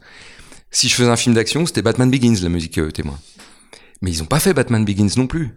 Si 0.71 0.87
je 0.87 0.95
faisais 0.95 1.09
un 1.09 1.17
film 1.17 1.35
d'action, 1.35 1.65
c'était 1.65 1.81
Batman 1.81 2.09
Begins, 2.09 2.41
la 2.41 2.49
musique 2.49 2.77
euh, 2.77 2.91
témoin. 2.91 3.19
Mais 4.01 4.09
ils 4.09 4.23
ont 4.23 4.27
pas 4.27 4.39
fait 4.39 4.53
Batman 4.53 4.85
Begins 4.85 5.09
non 5.17 5.27
plus. 5.27 5.53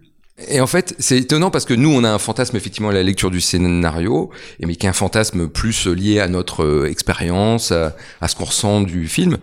Et 0.49 0.59
en 0.59 0.67
fait, 0.67 0.95
c'est 0.97 1.17
étonnant 1.17 1.51
parce 1.51 1.65
que 1.65 1.73
nous, 1.73 1.89
on 1.89 2.03
a 2.03 2.09
un 2.09 2.17
fantasme 2.17 2.57
effectivement 2.57 2.89
à 2.89 2.93
la 2.93 3.03
lecture 3.03 3.29
du 3.29 3.39
scénario, 3.39 4.31
mais 4.59 4.75
qui 4.75 4.87
est 4.87 4.89
un 4.89 4.93
fantasme 4.93 5.47
plus 5.47 5.85
lié 5.87 6.19
à 6.19 6.27
notre 6.27 6.63
euh, 6.63 6.89
expérience, 6.89 7.71
à, 7.71 7.95
à 8.19 8.27
ce 8.27 8.35
qu'on 8.35 8.45
ressent 8.45 8.81
du 8.81 9.07
film. 9.07 9.37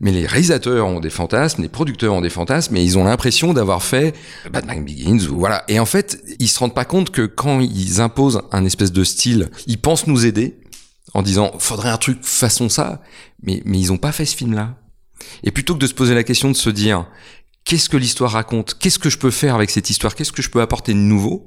Mais 0.00 0.12
les 0.12 0.26
réalisateurs 0.26 0.86
ont 0.86 1.00
des 1.00 1.10
fantasmes, 1.10 1.62
les 1.62 1.68
producteurs 1.68 2.14
ont 2.14 2.20
des 2.20 2.30
fantasmes, 2.30 2.76
et 2.76 2.84
ils 2.84 2.98
ont 2.98 3.04
l'impression 3.04 3.52
d'avoir 3.52 3.82
fait 3.82 4.14
Batman 4.52 4.84
Begins 4.84 5.26
ou 5.28 5.38
voilà. 5.38 5.64
Et 5.68 5.80
en 5.80 5.86
fait, 5.86 6.22
ils 6.38 6.48
se 6.48 6.58
rendent 6.58 6.74
pas 6.74 6.84
compte 6.84 7.10
que 7.10 7.22
quand 7.22 7.60
ils 7.60 8.00
imposent 8.00 8.42
un 8.52 8.64
espèce 8.64 8.92
de 8.92 9.02
style, 9.02 9.50
ils 9.66 9.78
pensent 9.78 10.06
nous 10.06 10.26
aider 10.26 10.61
en 11.14 11.22
disant 11.22 11.52
faudrait 11.58 11.90
un 11.90 11.98
truc 11.98 12.22
façon 12.22 12.68
ça, 12.68 13.02
mais 13.42 13.62
mais 13.64 13.78
ils 13.78 13.92
ont 13.92 13.98
pas 13.98 14.12
fait 14.12 14.24
ce 14.24 14.36
film-là. 14.36 14.76
Et 15.44 15.50
plutôt 15.50 15.74
que 15.74 15.78
de 15.80 15.86
se 15.86 15.94
poser 15.94 16.14
la 16.14 16.24
question 16.24 16.50
de 16.50 16.56
se 16.56 16.70
dire 16.70 17.06
qu'est-ce 17.64 17.88
que 17.88 17.96
l'histoire 17.96 18.32
raconte? 18.32 18.76
Qu'est-ce 18.78 18.98
que 18.98 19.10
je 19.10 19.18
peux 19.18 19.30
faire 19.30 19.54
avec 19.54 19.70
cette 19.70 19.88
histoire? 19.90 20.14
Qu'est-ce 20.14 20.32
que 20.32 20.42
je 20.42 20.50
peux 20.50 20.60
apporter 20.60 20.92
de 20.94 20.98
nouveau? 20.98 21.46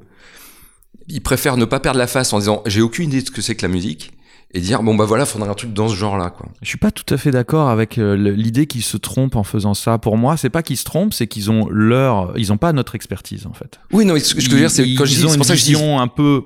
Ils 1.08 1.22
préfèrent 1.22 1.58
ne 1.58 1.66
pas 1.66 1.80
perdre 1.80 2.00
la 2.00 2.08
face 2.08 2.34
en 2.34 2.40
disant 2.40 2.64
j'ai 2.66 2.82
aucune 2.82 3.10
idée 3.10 3.22
de 3.22 3.28
ce 3.28 3.32
que 3.32 3.42
c'est 3.42 3.56
que 3.56 3.62
la 3.66 3.72
musique 3.72 4.12
et 4.54 4.62
dire 4.62 4.82
bon 4.82 4.96
bah 4.96 5.04
voilà, 5.06 5.26
faudrait 5.26 5.50
un 5.50 5.54
truc 5.54 5.74
dans 5.74 5.90
ce 5.90 5.96
genre-là 5.96 6.30
quoi. 6.30 6.48
Je 6.62 6.70
suis 6.70 6.78
pas 6.78 6.90
tout 6.92 7.14
à 7.14 7.18
fait 7.18 7.32
d'accord 7.32 7.68
avec 7.70 7.98
euh, 7.98 8.16
l'idée 8.16 8.66
qu'ils 8.68 8.84
se 8.84 8.96
trompent 8.96 9.36
en 9.36 9.44
faisant 9.44 9.74
ça. 9.74 9.98
Pour 9.98 10.18
moi, 10.18 10.38
c'est 10.38 10.50
pas 10.50 10.64
qu'ils 10.64 10.78
se 10.78 10.86
trompent, 10.86 11.14
c'est 11.14 11.28
qu'ils 11.28 11.52
ont 11.52 11.68
leur, 11.70 12.38
ils 12.38 12.54
ont 12.54 12.58
pas 12.58 12.72
notre 12.72 12.96
expertise 12.96 13.46
en 13.48 13.54
fait. 13.54 13.80
Oui 13.92 14.06
non, 14.06 14.18
ce 14.18 14.34
que 14.34 14.40
je 14.42 14.50
veux 14.50 14.58
dire 14.58 14.72
c'est 14.72 14.88
Ils- 14.88 14.96
quand 14.98 15.04
je 15.06 15.12
ils 15.14 15.18
dis 15.18 15.26
ont 15.26 15.34
une 15.34 15.42
dis 15.42 15.52
vision 15.54 16.00
un 16.00 16.08
peu 16.08 16.44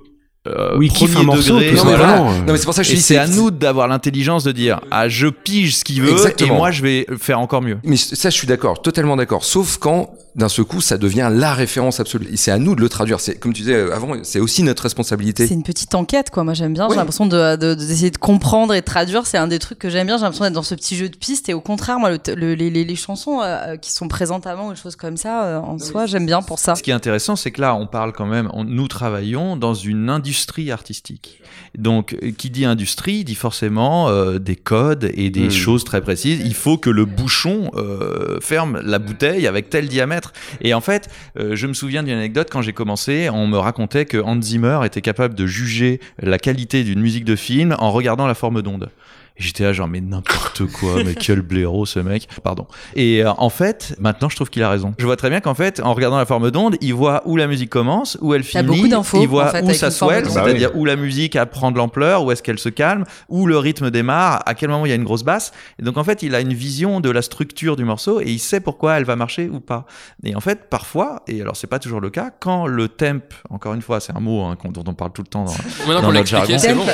euh, 0.49 0.77
Oui, 0.77 0.89
premier 0.89 1.15
un 1.17 1.23
morceau, 1.23 1.59
degré. 1.59 1.71
non, 1.73 1.83
mais 1.85 1.95
voilà. 1.95 2.17
non 2.19 2.43
mais 2.47 2.57
c'est 2.57 2.65
pour 2.65 2.73
ça 2.73 2.81
que 2.81 2.87
je 2.87 2.93
Et 2.93 2.95
dis 2.95 3.01
c'est 3.01 3.17
à 3.17 3.27
nous 3.27 3.51
d'avoir 3.51 3.87
l'intelligence 3.87 4.43
de 4.43 4.51
dire 4.51 4.79
ah 4.91 5.07
je 5.09 5.27
pige 5.27 5.75
ce 5.77 5.83
qu'il 5.83 6.01
veut 6.01 6.11
Exactement. 6.11 6.53
et 6.53 6.57
moi 6.57 6.71
je 6.71 6.81
vais 6.81 7.05
faire 7.19 7.39
encore 7.39 7.61
mieux. 7.61 7.77
Mais 7.83 7.97
ça, 7.97 8.29
je 8.29 8.35
suis 8.35 8.47
d'accord, 8.47 8.81
totalement 8.81 9.15
d'accord. 9.15 9.43
Sauf 9.43 9.77
quand, 9.77 10.09
d'un 10.35 10.49
seul 10.49 10.65
coup, 10.65 10.81
ça 10.81 10.97
devient 10.97 11.29
la 11.31 11.53
référence 11.53 11.99
absolue. 11.99 12.27
C'est 12.35 12.51
à 12.51 12.57
nous 12.59 12.75
de 12.75 12.81
le 12.81 12.89
traduire. 12.89 13.19
C'est 13.19 13.35
comme 13.39 13.53
tu 13.53 13.61
disais 13.61 13.73
euh, 13.75 13.95
avant, 13.95 14.13
c'est 14.23 14.39
aussi 14.39 14.63
notre 14.63 14.83
responsabilité. 14.83 15.47
C'est 15.47 15.53
une 15.53 15.63
petite 15.63 15.95
enquête, 15.95 16.29
quoi. 16.29 16.43
Moi, 16.43 16.53
j'aime 16.53 16.73
bien. 16.73 16.87
J'ai 16.89 16.95
l'impression 16.95 17.25
de, 17.25 17.55
de- 17.55 17.73
d'essayer 17.73 18.11
de 18.11 18.17
comprendre 18.17 18.73
et 18.73 18.81
de 18.81 18.85
traduire. 18.85 19.25
C'est 19.25 19.37
un 19.37 19.47
des 19.47 19.59
trucs 19.59 19.79
que 19.79 19.89
j'aime 19.89 20.07
bien. 20.07 20.17
J'ai 20.17 20.23
l'impression 20.23 20.45
d'être 20.45 20.53
dans 20.53 20.63
ce 20.63 20.75
petit 20.75 20.95
jeu 20.95 21.09
de 21.09 21.15
pistes. 21.17 21.49
Et 21.49 21.53
au 21.53 21.61
contraire, 21.61 21.99
moi, 21.99 22.09
le 22.11 22.17
t- 22.19 22.35
le- 22.35 22.53
les, 22.53 22.95
chansons 22.95 23.41
euh, 23.41 23.75
qui 23.77 23.91
sont 23.91 24.07
présentes 24.07 24.45
avant 24.47 24.67
ou 24.69 24.73
des 24.73 24.79
choses 24.79 24.95
comme 24.95 25.17
ça, 25.17 25.43
euh, 25.45 25.59
en 25.59 25.77
soi, 25.79 26.05
j'aime 26.05 26.25
bien 26.25 26.41
pour 26.41 26.59
ça. 26.59 26.75
Ce 26.75 26.83
qui 26.83 26.91
est 26.91 26.93
intéressant, 26.93 27.35
c'est 27.35 27.51
que 27.51 27.61
là, 27.61 27.75
on 27.75 27.87
parle 27.87 28.13
quand 28.13 28.25
même, 28.25 28.49
on- 28.53 28.63
nous 28.63 28.87
travaillons 28.87 29.57
dans 29.57 29.73
une 29.73 30.09
industrie 30.09 30.71
artistique. 30.71 31.41
Donc, 31.77 32.15
euh, 32.23 32.31
qui 32.31 32.49
dit 32.49 32.65
industrie 32.65 33.23
dit 33.23 33.35
forcément 33.35 34.09
euh, 34.09 34.37
des 34.39 34.55
codes 34.55 35.09
et 35.13 35.29
des 35.29 35.47
Hmm. 35.47 35.51
choses 35.51 35.83
très 35.83 36.01
précises. 36.01 36.41
Il 36.45 36.53
faut 36.53 36.77
que 36.77 36.89
le 36.89 37.05
bouchon 37.05 37.71
euh, 37.75 38.37
ferme 38.41 38.79
la 38.83 38.99
bouteille 38.99 39.47
avec 39.47 39.69
tel 39.69 39.87
diamètre. 39.87 40.18
Et 40.61 40.73
en 40.73 40.81
fait, 40.81 41.09
euh, 41.37 41.55
je 41.55 41.67
me 41.67 41.73
souviens 41.73 42.03
d'une 42.03 42.17
anecdote 42.17 42.49
quand 42.51 42.61
j'ai 42.61 42.73
commencé, 42.73 43.29
on 43.29 43.47
me 43.47 43.57
racontait 43.57 44.05
que 44.05 44.17
Hans 44.17 44.41
Zimmer 44.41 44.79
était 44.85 45.01
capable 45.01 45.35
de 45.35 45.45
juger 45.45 45.99
la 46.21 46.37
qualité 46.37 46.83
d'une 46.83 46.99
musique 46.99 47.25
de 47.25 47.35
film 47.35 47.75
en 47.79 47.91
regardant 47.91 48.27
la 48.27 48.35
forme 48.35 48.61
d'onde. 48.61 48.89
J'étais 49.39 49.63
là 49.63 49.73
genre 49.73 49.87
mais 49.87 50.01
n'importe 50.01 50.65
quoi, 50.67 51.03
mais 51.03 51.15
quel 51.15 51.41
blaireau 51.41 51.85
ce 51.85 51.99
mec. 51.99 52.27
Pardon. 52.43 52.67
Et 52.95 53.23
euh, 53.23 53.31
en 53.37 53.49
fait, 53.49 53.95
maintenant 53.99 54.29
je 54.29 54.35
trouve 54.35 54.49
qu'il 54.49 54.61
a 54.63 54.69
raison. 54.69 54.93
Je 54.99 55.05
vois 55.05 55.15
très 55.15 55.29
bien 55.29 55.39
qu'en 55.39 55.53
fait, 55.55 55.79
en 55.79 55.93
regardant 55.93 56.17
la 56.17 56.25
forme 56.25 56.51
d'onde, 56.51 56.75
il 56.81 56.93
voit 56.93 57.21
où 57.25 57.37
la 57.37 57.47
musique 57.47 57.69
commence, 57.69 58.17
où 58.21 58.33
elle 58.33 58.43
finit, 58.43 58.63
beaucoup 58.63 58.87
d'infos, 58.89 59.21
il 59.21 59.27
voit 59.27 59.47
en 59.47 59.51
fait, 59.51 59.61
où 59.63 59.73
ça 59.73 59.91
swell. 59.91 60.23
Bah 60.25 60.29
c'est-à-dire 60.29 60.75
où 60.75 60.83
la 60.85 60.95
musique 60.97 61.35
a 61.37 61.45
prend 61.45 61.71
de 61.71 61.77
l'ampleur, 61.77 62.23
où 62.23 62.31
est-ce 62.31 62.43
qu'elle 62.43 62.59
se 62.59 62.69
calme, 62.69 63.05
où 63.29 63.47
le 63.47 63.57
rythme 63.57 63.89
démarre, 63.91 64.43
à 64.45 64.53
quel 64.55 64.69
moment 64.69 64.85
il 64.85 64.89
y 64.89 64.91
a 64.91 64.95
une 64.95 65.03
grosse 65.05 65.23
basse. 65.23 65.53
Et 65.79 65.83
donc 65.83 65.97
en 65.97 66.03
fait, 66.03 66.21
il 66.21 66.35
a 66.35 66.41
une 66.41 66.53
vision 66.53 66.99
de 66.99 67.09
la 67.09 67.21
structure 67.21 67.75
du 67.77 67.85
morceau 67.85 68.19
et 68.19 68.25
il 68.29 68.39
sait 68.39 68.59
pourquoi 68.59 68.97
elle 68.97 69.05
va 69.05 69.15
marcher 69.15 69.49
ou 69.49 69.61
pas. 69.61 69.85
Et 70.23 70.35
en 70.35 70.41
fait, 70.41 70.69
parfois, 70.69 71.23
et 71.27 71.41
alors 71.41 71.55
c'est 71.55 71.67
pas 71.67 71.79
toujours 71.79 72.01
le 72.01 72.09
cas, 72.09 72.29
quand 72.39 72.67
le 72.67 72.89
temp, 72.89 73.21
encore 73.49 73.73
une 73.73 73.81
fois, 73.81 73.99
c'est 74.01 74.15
un 74.15 74.19
mot 74.19 74.43
hein, 74.43 74.57
qu'on- 74.61 74.71
dont 74.71 74.83
on 74.85 74.93
parle 74.93 75.11
tout 75.13 75.21
le 75.21 75.27
temps 75.27 75.45
dans, 75.45 75.51
Maintenant 75.51 76.01
Dans 76.01 76.07
qu'on 76.07 76.11
l'a 76.11 76.19
notre 76.19 76.33
expliqué, 76.35 76.59
jargon. 76.59 76.83
c'est 76.85 76.91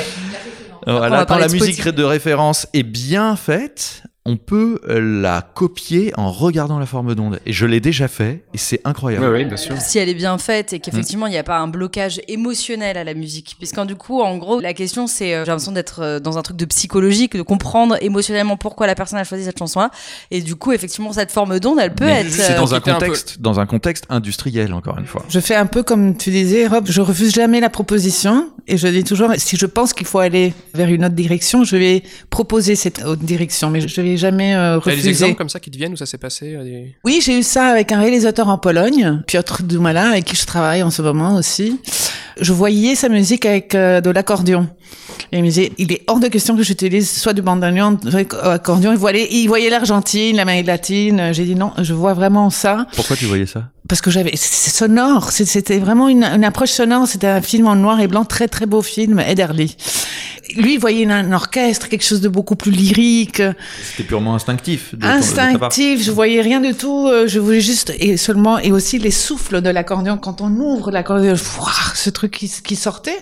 Euh, 0.88 0.98
Voilà, 0.98 1.24
quand 1.26 1.38
la 1.38 1.48
musique 1.48 1.88
de 1.88 2.04
référence 2.04 2.66
est 2.72 2.82
bien 2.84 3.34
faite, 3.36 4.02
on 4.26 4.36
peut 4.36 4.80
euh, 4.88 5.22
la 5.22 5.40
copier 5.40 6.12
en 6.16 6.30
regardant 6.30 6.78
la 6.78 6.86
forme 6.86 7.14
d'onde. 7.14 7.38
Et 7.46 7.52
je 7.52 7.64
l'ai 7.64 7.80
déjà 7.80 8.08
fait, 8.08 8.42
et 8.52 8.58
c'est 8.58 8.80
incroyable. 8.84 9.24
Oui, 9.26 9.32
oui, 9.32 9.44
bien 9.44 9.56
sûr. 9.56 9.76
Si 9.80 9.98
elle 9.98 10.08
est 10.08 10.14
bien 10.14 10.36
faite 10.36 10.72
et 10.72 10.80
qu'effectivement 10.80 11.26
il 11.26 11.30
n'y 11.30 11.38
a 11.38 11.44
pas 11.44 11.58
un 11.58 11.68
blocage 11.68 12.20
émotionnel 12.28 12.98
à 12.98 13.04
la 13.04 13.14
musique. 13.14 13.54
Puisqu'en 13.58 13.84
du 13.84 13.94
coup, 13.94 14.20
en 14.20 14.36
gros, 14.36 14.60
la 14.60 14.74
question 14.74 15.06
c'est, 15.06 15.34
euh, 15.34 15.44
j'ai 15.44 15.50
l'impression 15.50 15.72
d'être 15.72 16.00
euh, 16.02 16.20
dans 16.20 16.38
un 16.38 16.42
truc 16.42 16.56
de 16.56 16.64
psychologique, 16.64 17.36
de 17.36 17.42
comprendre 17.42 17.96
émotionnellement 18.00 18.56
pourquoi 18.56 18.86
la 18.86 18.94
personne 18.96 19.18
a 19.18 19.24
choisi 19.24 19.44
cette 19.44 19.58
chanson-là. 19.58 19.90
Et 20.30 20.40
du 20.42 20.56
coup, 20.56 20.72
effectivement, 20.72 21.12
cette 21.12 21.30
forme 21.30 21.60
d'onde, 21.60 21.78
elle 21.80 21.94
peut 21.94 22.04
Mais 22.06 22.22
être. 22.22 22.30
c'est 22.30 22.54
euh, 22.54 22.56
dans 22.56 22.74
un 22.74 22.78
quitter 22.78 22.90
un 22.90 22.94
peu. 22.94 23.06
contexte, 23.06 23.40
dans 23.40 23.60
un 23.60 23.66
contexte 23.66 24.04
industriel, 24.10 24.74
encore 24.74 24.98
une 24.98 25.06
fois. 25.06 25.24
Je 25.28 25.38
fais 25.38 25.54
un 25.54 25.66
peu 25.66 25.82
comme 25.84 26.16
tu 26.16 26.30
disais, 26.30 26.66
Rob, 26.66 26.86
je 26.88 27.00
refuse 27.00 27.32
jamais 27.32 27.60
la 27.60 27.70
proposition 27.70 28.48
et 28.66 28.76
je 28.76 28.88
dis 28.88 29.04
toujours, 29.04 29.30
si 29.36 29.56
je 29.56 29.66
pense 29.66 29.92
qu'il 29.92 30.06
faut 30.06 30.18
aller 30.18 30.52
vers 30.74 30.88
une 30.88 31.04
autre 31.04 31.14
direction, 31.14 31.62
je 31.62 31.76
vais 31.76 32.02
proposer 32.30 32.74
cette 32.74 33.04
autre 33.04 33.22
direction, 33.22 33.70
mais 33.70 33.86
je 33.86 34.00
vais 34.00 34.15
jamais 34.16 34.54
euh, 34.54 34.78
T'as 34.80 34.90
des 34.90 35.08
exemples 35.08 35.34
comme 35.36 35.48
ça 35.48 35.60
qui 35.60 35.70
te 35.70 35.76
viennent 35.76 35.92
où 35.92 35.96
ça 35.96 36.06
s'est 36.06 36.18
passé 36.18 36.54
euh, 36.56 36.64
des- 36.64 36.94
Oui, 37.04 37.20
j'ai 37.24 37.38
eu 37.38 37.42
ça 37.42 37.66
avec 37.68 37.92
un 37.92 38.00
réalisateur 38.00 38.48
en 38.48 38.58
Pologne, 38.58 39.22
Piotr 39.26 39.62
Dumala, 39.62 40.10
avec 40.10 40.24
qui 40.24 40.36
je 40.36 40.46
travaille 40.46 40.82
en 40.82 40.90
ce 40.90 41.02
moment 41.02 41.36
aussi. 41.36 41.80
Je 42.40 42.52
voyais 42.52 42.94
sa 42.94 43.08
musique 43.08 43.46
avec 43.46 43.74
euh, 43.74 44.00
de 44.00 44.10
l'accordéon. 44.10 44.68
Et 45.32 45.38
il 45.38 45.42
me 45.42 45.48
disait, 45.48 45.72
il 45.78 45.90
est 45.92 46.02
hors 46.06 46.20
de 46.20 46.28
question 46.28 46.56
que 46.56 46.62
j'utilise 46.62 47.10
soit 47.10 47.32
du 47.32 47.40
bandoneon, 47.42 47.98
soit 48.10 48.24
du 48.24 48.36
accordion. 48.42 48.92
Il 48.92 48.98
voyait, 48.98 49.26
il 49.30 49.46
voyait 49.48 49.70
l'Argentine, 49.70 50.36
l'Amérique 50.36 50.66
latine. 50.66 51.30
J'ai 51.32 51.44
dit 51.44 51.54
non, 51.54 51.72
je 51.80 51.94
vois 51.94 52.12
vraiment 52.14 52.50
ça. 52.50 52.86
Pourquoi 52.94 53.16
tu 53.16 53.24
voyais 53.24 53.46
ça? 53.46 53.70
Parce 53.88 54.00
que 54.00 54.10
j'avais, 54.10 54.32
c'est 54.34 54.70
sonore. 54.70 55.30
C'était 55.30 55.78
vraiment 55.78 56.08
une, 56.08 56.24
une 56.24 56.44
approche 56.44 56.70
sonore. 56.70 57.06
C'était 57.06 57.26
un 57.28 57.40
film 57.40 57.66
en 57.68 57.76
noir 57.76 58.00
et 58.00 58.08
blanc, 58.08 58.24
très 58.24 58.48
très 58.48 58.66
beau 58.66 58.82
film, 58.82 59.20
Ederly. 59.20 59.76
Lui, 60.56 60.74
il 60.74 60.80
voyait 60.80 61.10
un 61.10 61.32
orchestre, 61.32 61.88
quelque 61.88 62.04
chose 62.04 62.20
de 62.20 62.28
beaucoup 62.28 62.56
plus 62.56 62.70
lyrique. 62.70 63.42
C'était 63.90 64.04
purement 64.04 64.34
instinctif. 64.34 64.94
de 64.94 65.00
ton- 65.00 65.06
de. 65.06 65.12
Instinctif, 65.12 66.02
je 66.02 66.10
voyais 66.10 66.40
rien 66.40 66.60
du 66.60 66.74
tout. 66.74 67.06
euh, 67.08 67.26
Je 67.26 67.38
voulais 67.40 67.60
juste 67.60 67.92
et 67.98 68.16
seulement 68.16 68.58
et 68.58 68.72
aussi 68.72 68.98
les 68.98 69.10
souffles 69.10 69.60
de 69.60 69.70
l'accordéon 69.70 70.16
quand 70.18 70.40
on 70.40 70.50
ouvre 70.56 70.90
l'accordéon, 70.90 71.34
ce 71.94 72.10
truc 72.10 72.32
qui, 72.32 72.50
qui 72.64 72.76
sortait. 72.76 73.18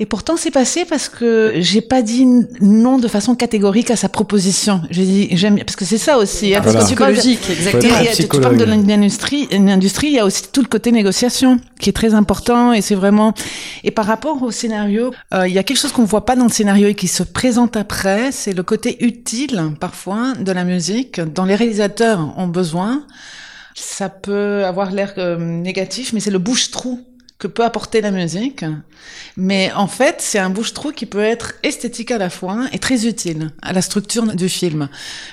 Et 0.00 0.06
pourtant, 0.06 0.36
c'est 0.36 0.52
passé 0.52 0.84
parce 0.84 1.08
que 1.08 1.54
j'ai 1.56 1.80
pas 1.80 2.02
dit 2.02 2.24
non 2.60 2.98
de 2.98 3.08
façon 3.08 3.34
catégorique 3.34 3.90
à 3.90 3.96
sa 3.96 4.08
proposition. 4.08 4.80
J'ai 4.90 5.04
dit 5.04 5.28
j'aime 5.32 5.56
parce 5.58 5.74
que 5.74 5.84
c'est 5.84 5.98
ça 5.98 6.18
aussi. 6.18 6.54
hein, 6.54 6.60
parce 6.62 6.74
Voilà. 6.76 6.80
que 6.84 6.88
tu 6.88 6.94
psychologique, 6.94 7.50
exactement. 7.50 8.00
et- 8.00 8.14
tu 8.14 8.40
parles 8.40 8.56
de 8.58 8.64
l'industrie, 8.64 9.48
une 9.50 9.68
industrie, 9.68 10.06
il 10.06 10.12
y 10.12 10.18
a 10.20 10.24
aussi 10.24 10.44
tout 10.52 10.60
le 10.62 10.68
côté 10.68 10.92
négociation 10.92 11.58
qui 11.80 11.90
est 11.90 11.92
très 11.92 12.14
important 12.14 12.72
et 12.72 12.80
c'est 12.80 12.94
vraiment. 12.94 13.34
Et 13.82 13.90
par 13.90 14.06
rapport 14.06 14.40
au 14.40 14.52
scénario, 14.52 15.12
euh, 15.34 15.48
il 15.48 15.54
y 15.54 15.58
a 15.58 15.64
quelque 15.64 15.78
chose 15.78 15.90
qu'on 15.90 16.04
voit 16.04 16.24
pas 16.24 16.36
dans 16.36 16.44
le 16.44 16.52
scénario 16.52 16.86
et 16.86 16.94
qui 16.94 17.08
se 17.08 17.24
présente 17.24 17.76
après, 17.76 18.30
c'est 18.30 18.52
le 18.52 18.62
côté 18.62 19.04
utile 19.04 19.72
parfois 19.80 20.34
de 20.38 20.52
la 20.52 20.62
musique 20.62 21.20
dont 21.20 21.44
les 21.44 21.56
réalisateurs 21.56 22.34
ont 22.36 22.46
besoin. 22.46 23.02
Ça 23.74 24.08
peut 24.08 24.64
avoir 24.64 24.90
l'air 24.92 25.14
euh, 25.18 25.36
négatif, 25.38 26.12
mais 26.12 26.20
c'est 26.20 26.30
le 26.30 26.38
bouche-trou 26.38 27.00
que 27.38 27.46
peut 27.46 27.64
apporter 27.64 28.00
la 28.00 28.10
musique. 28.10 28.64
Mais 29.36 29.70
en 29.76 29.86
fait, 29.86 30.16
c'est 30.18 30.40
un 30.40 30.50
bouche-trou 30.50 30.90
qui 30.90 31.06
peut 31.06 31.22
être 31.22 31.54
esthétique 31.62 32.10
à 32.10 32.18
la 32.18 32.30
fois 32.30 32.66
et 32.72 32.80
très 32.80 33.06
utile 33.06 33.52
à 33.62 33.72
la 33.72 33.80
structure 33.80 34.26
du 34.34 34.48
film. 34.48 34.88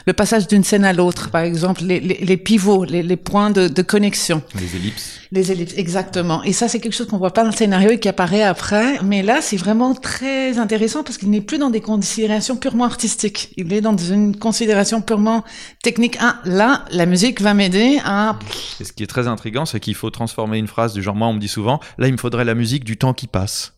Le 0.06 0.14
passage 0.14 0.48
d'une 0.48 0.64
scène 0.64 0.86
à 0.86 0.94
l'autre, 0.94 1.32
par 1.32 1.42
exemple, 1.42 1.82
les, 1.84 2.00
les, 2.00 2.20
les 2.22 2.38
pivots, 2.38 2.84
les, 2.84 3.02
les 3.02 3.16
points 3.16 3.50
de, 3.50 3.68
de 3.68 3.82
connexion. 3.82 4.44
Les 4.60 4.76
ellipses. 4.76 5.20
Les 5.32 5.52
ellipses, 5.52 5.74
exactement. 5.78 6.44
Et 6.44 6.54
ça, 6.54 6.68
c'est 6.68 6.80
quelque 6.80 6.94
chose 6.94 7.08
qu'on 7.08 7.18
voit 7.18 7.34
pas 7.34 7.42
dans 7.42 7.50
le 7.50 7.56
scénario 7.56 7.90
et 7.90 8.00
qui 8.00 8.08
apparaît 8.08 8.44
après. 8.44 9.00
Mais 9.04 9.24
là, 9.24 9.42
c'est 9.42 9.58
vraiment 9.58 9.96
très 9.96 10.60
intéressant 10.60 11.04
parce 11.04 11.18
qu'il 11.18 11.32
n'est 11.32 11.42
plus 11.42 11.58
dans 11.58 11.72
des 11.72 11.82
considérations 11.82 12.56
purement 12.56 12.86
artistiques. 12.86 13.52
Il 13.58 13.74
est 13.74 13.82
dans 13.82 13.98
une 13.98 14.38
considération 14.38 15.02
purement 15.02 15.44
technique. 15.82 16.18
Ah, 16.22 16.40
là, 16.46 16.86
la 16.92 17.08
musique 17.08 17.42
va 17.42 17.56
m'aider 17.56 18.00
à... 18.06 18.38
Et 18.80 18.84
ce 18.84 18.94
qui 18.94 19.02
est 19.02 19.08
très 19.08 19.28
intriguant, 19.28 19.66
c'est 19.66 19.80
qu'il 19.80 19.96
faut 19.96 20.12
transformer 20.12 20.60
une 20.60 20.68
phrase 20.68 20.94
du 20.94 21.02
genre, 21.02 21.16
moi 21.16 21.28
on 21.28 21.34
me 21.34 21.40
dit 21.40 21.48
souvent, 21.48 21.80
là 21.98 22.08
il 22.08 22.14
me 22.14 22.18
faudrait 22.18 22.46
la 22.46 22.56
musique 22.56 22.84
du 22.84 22.98
temps 22.98 23.14
qui 23.14 23.28
passe. 23.28 23.72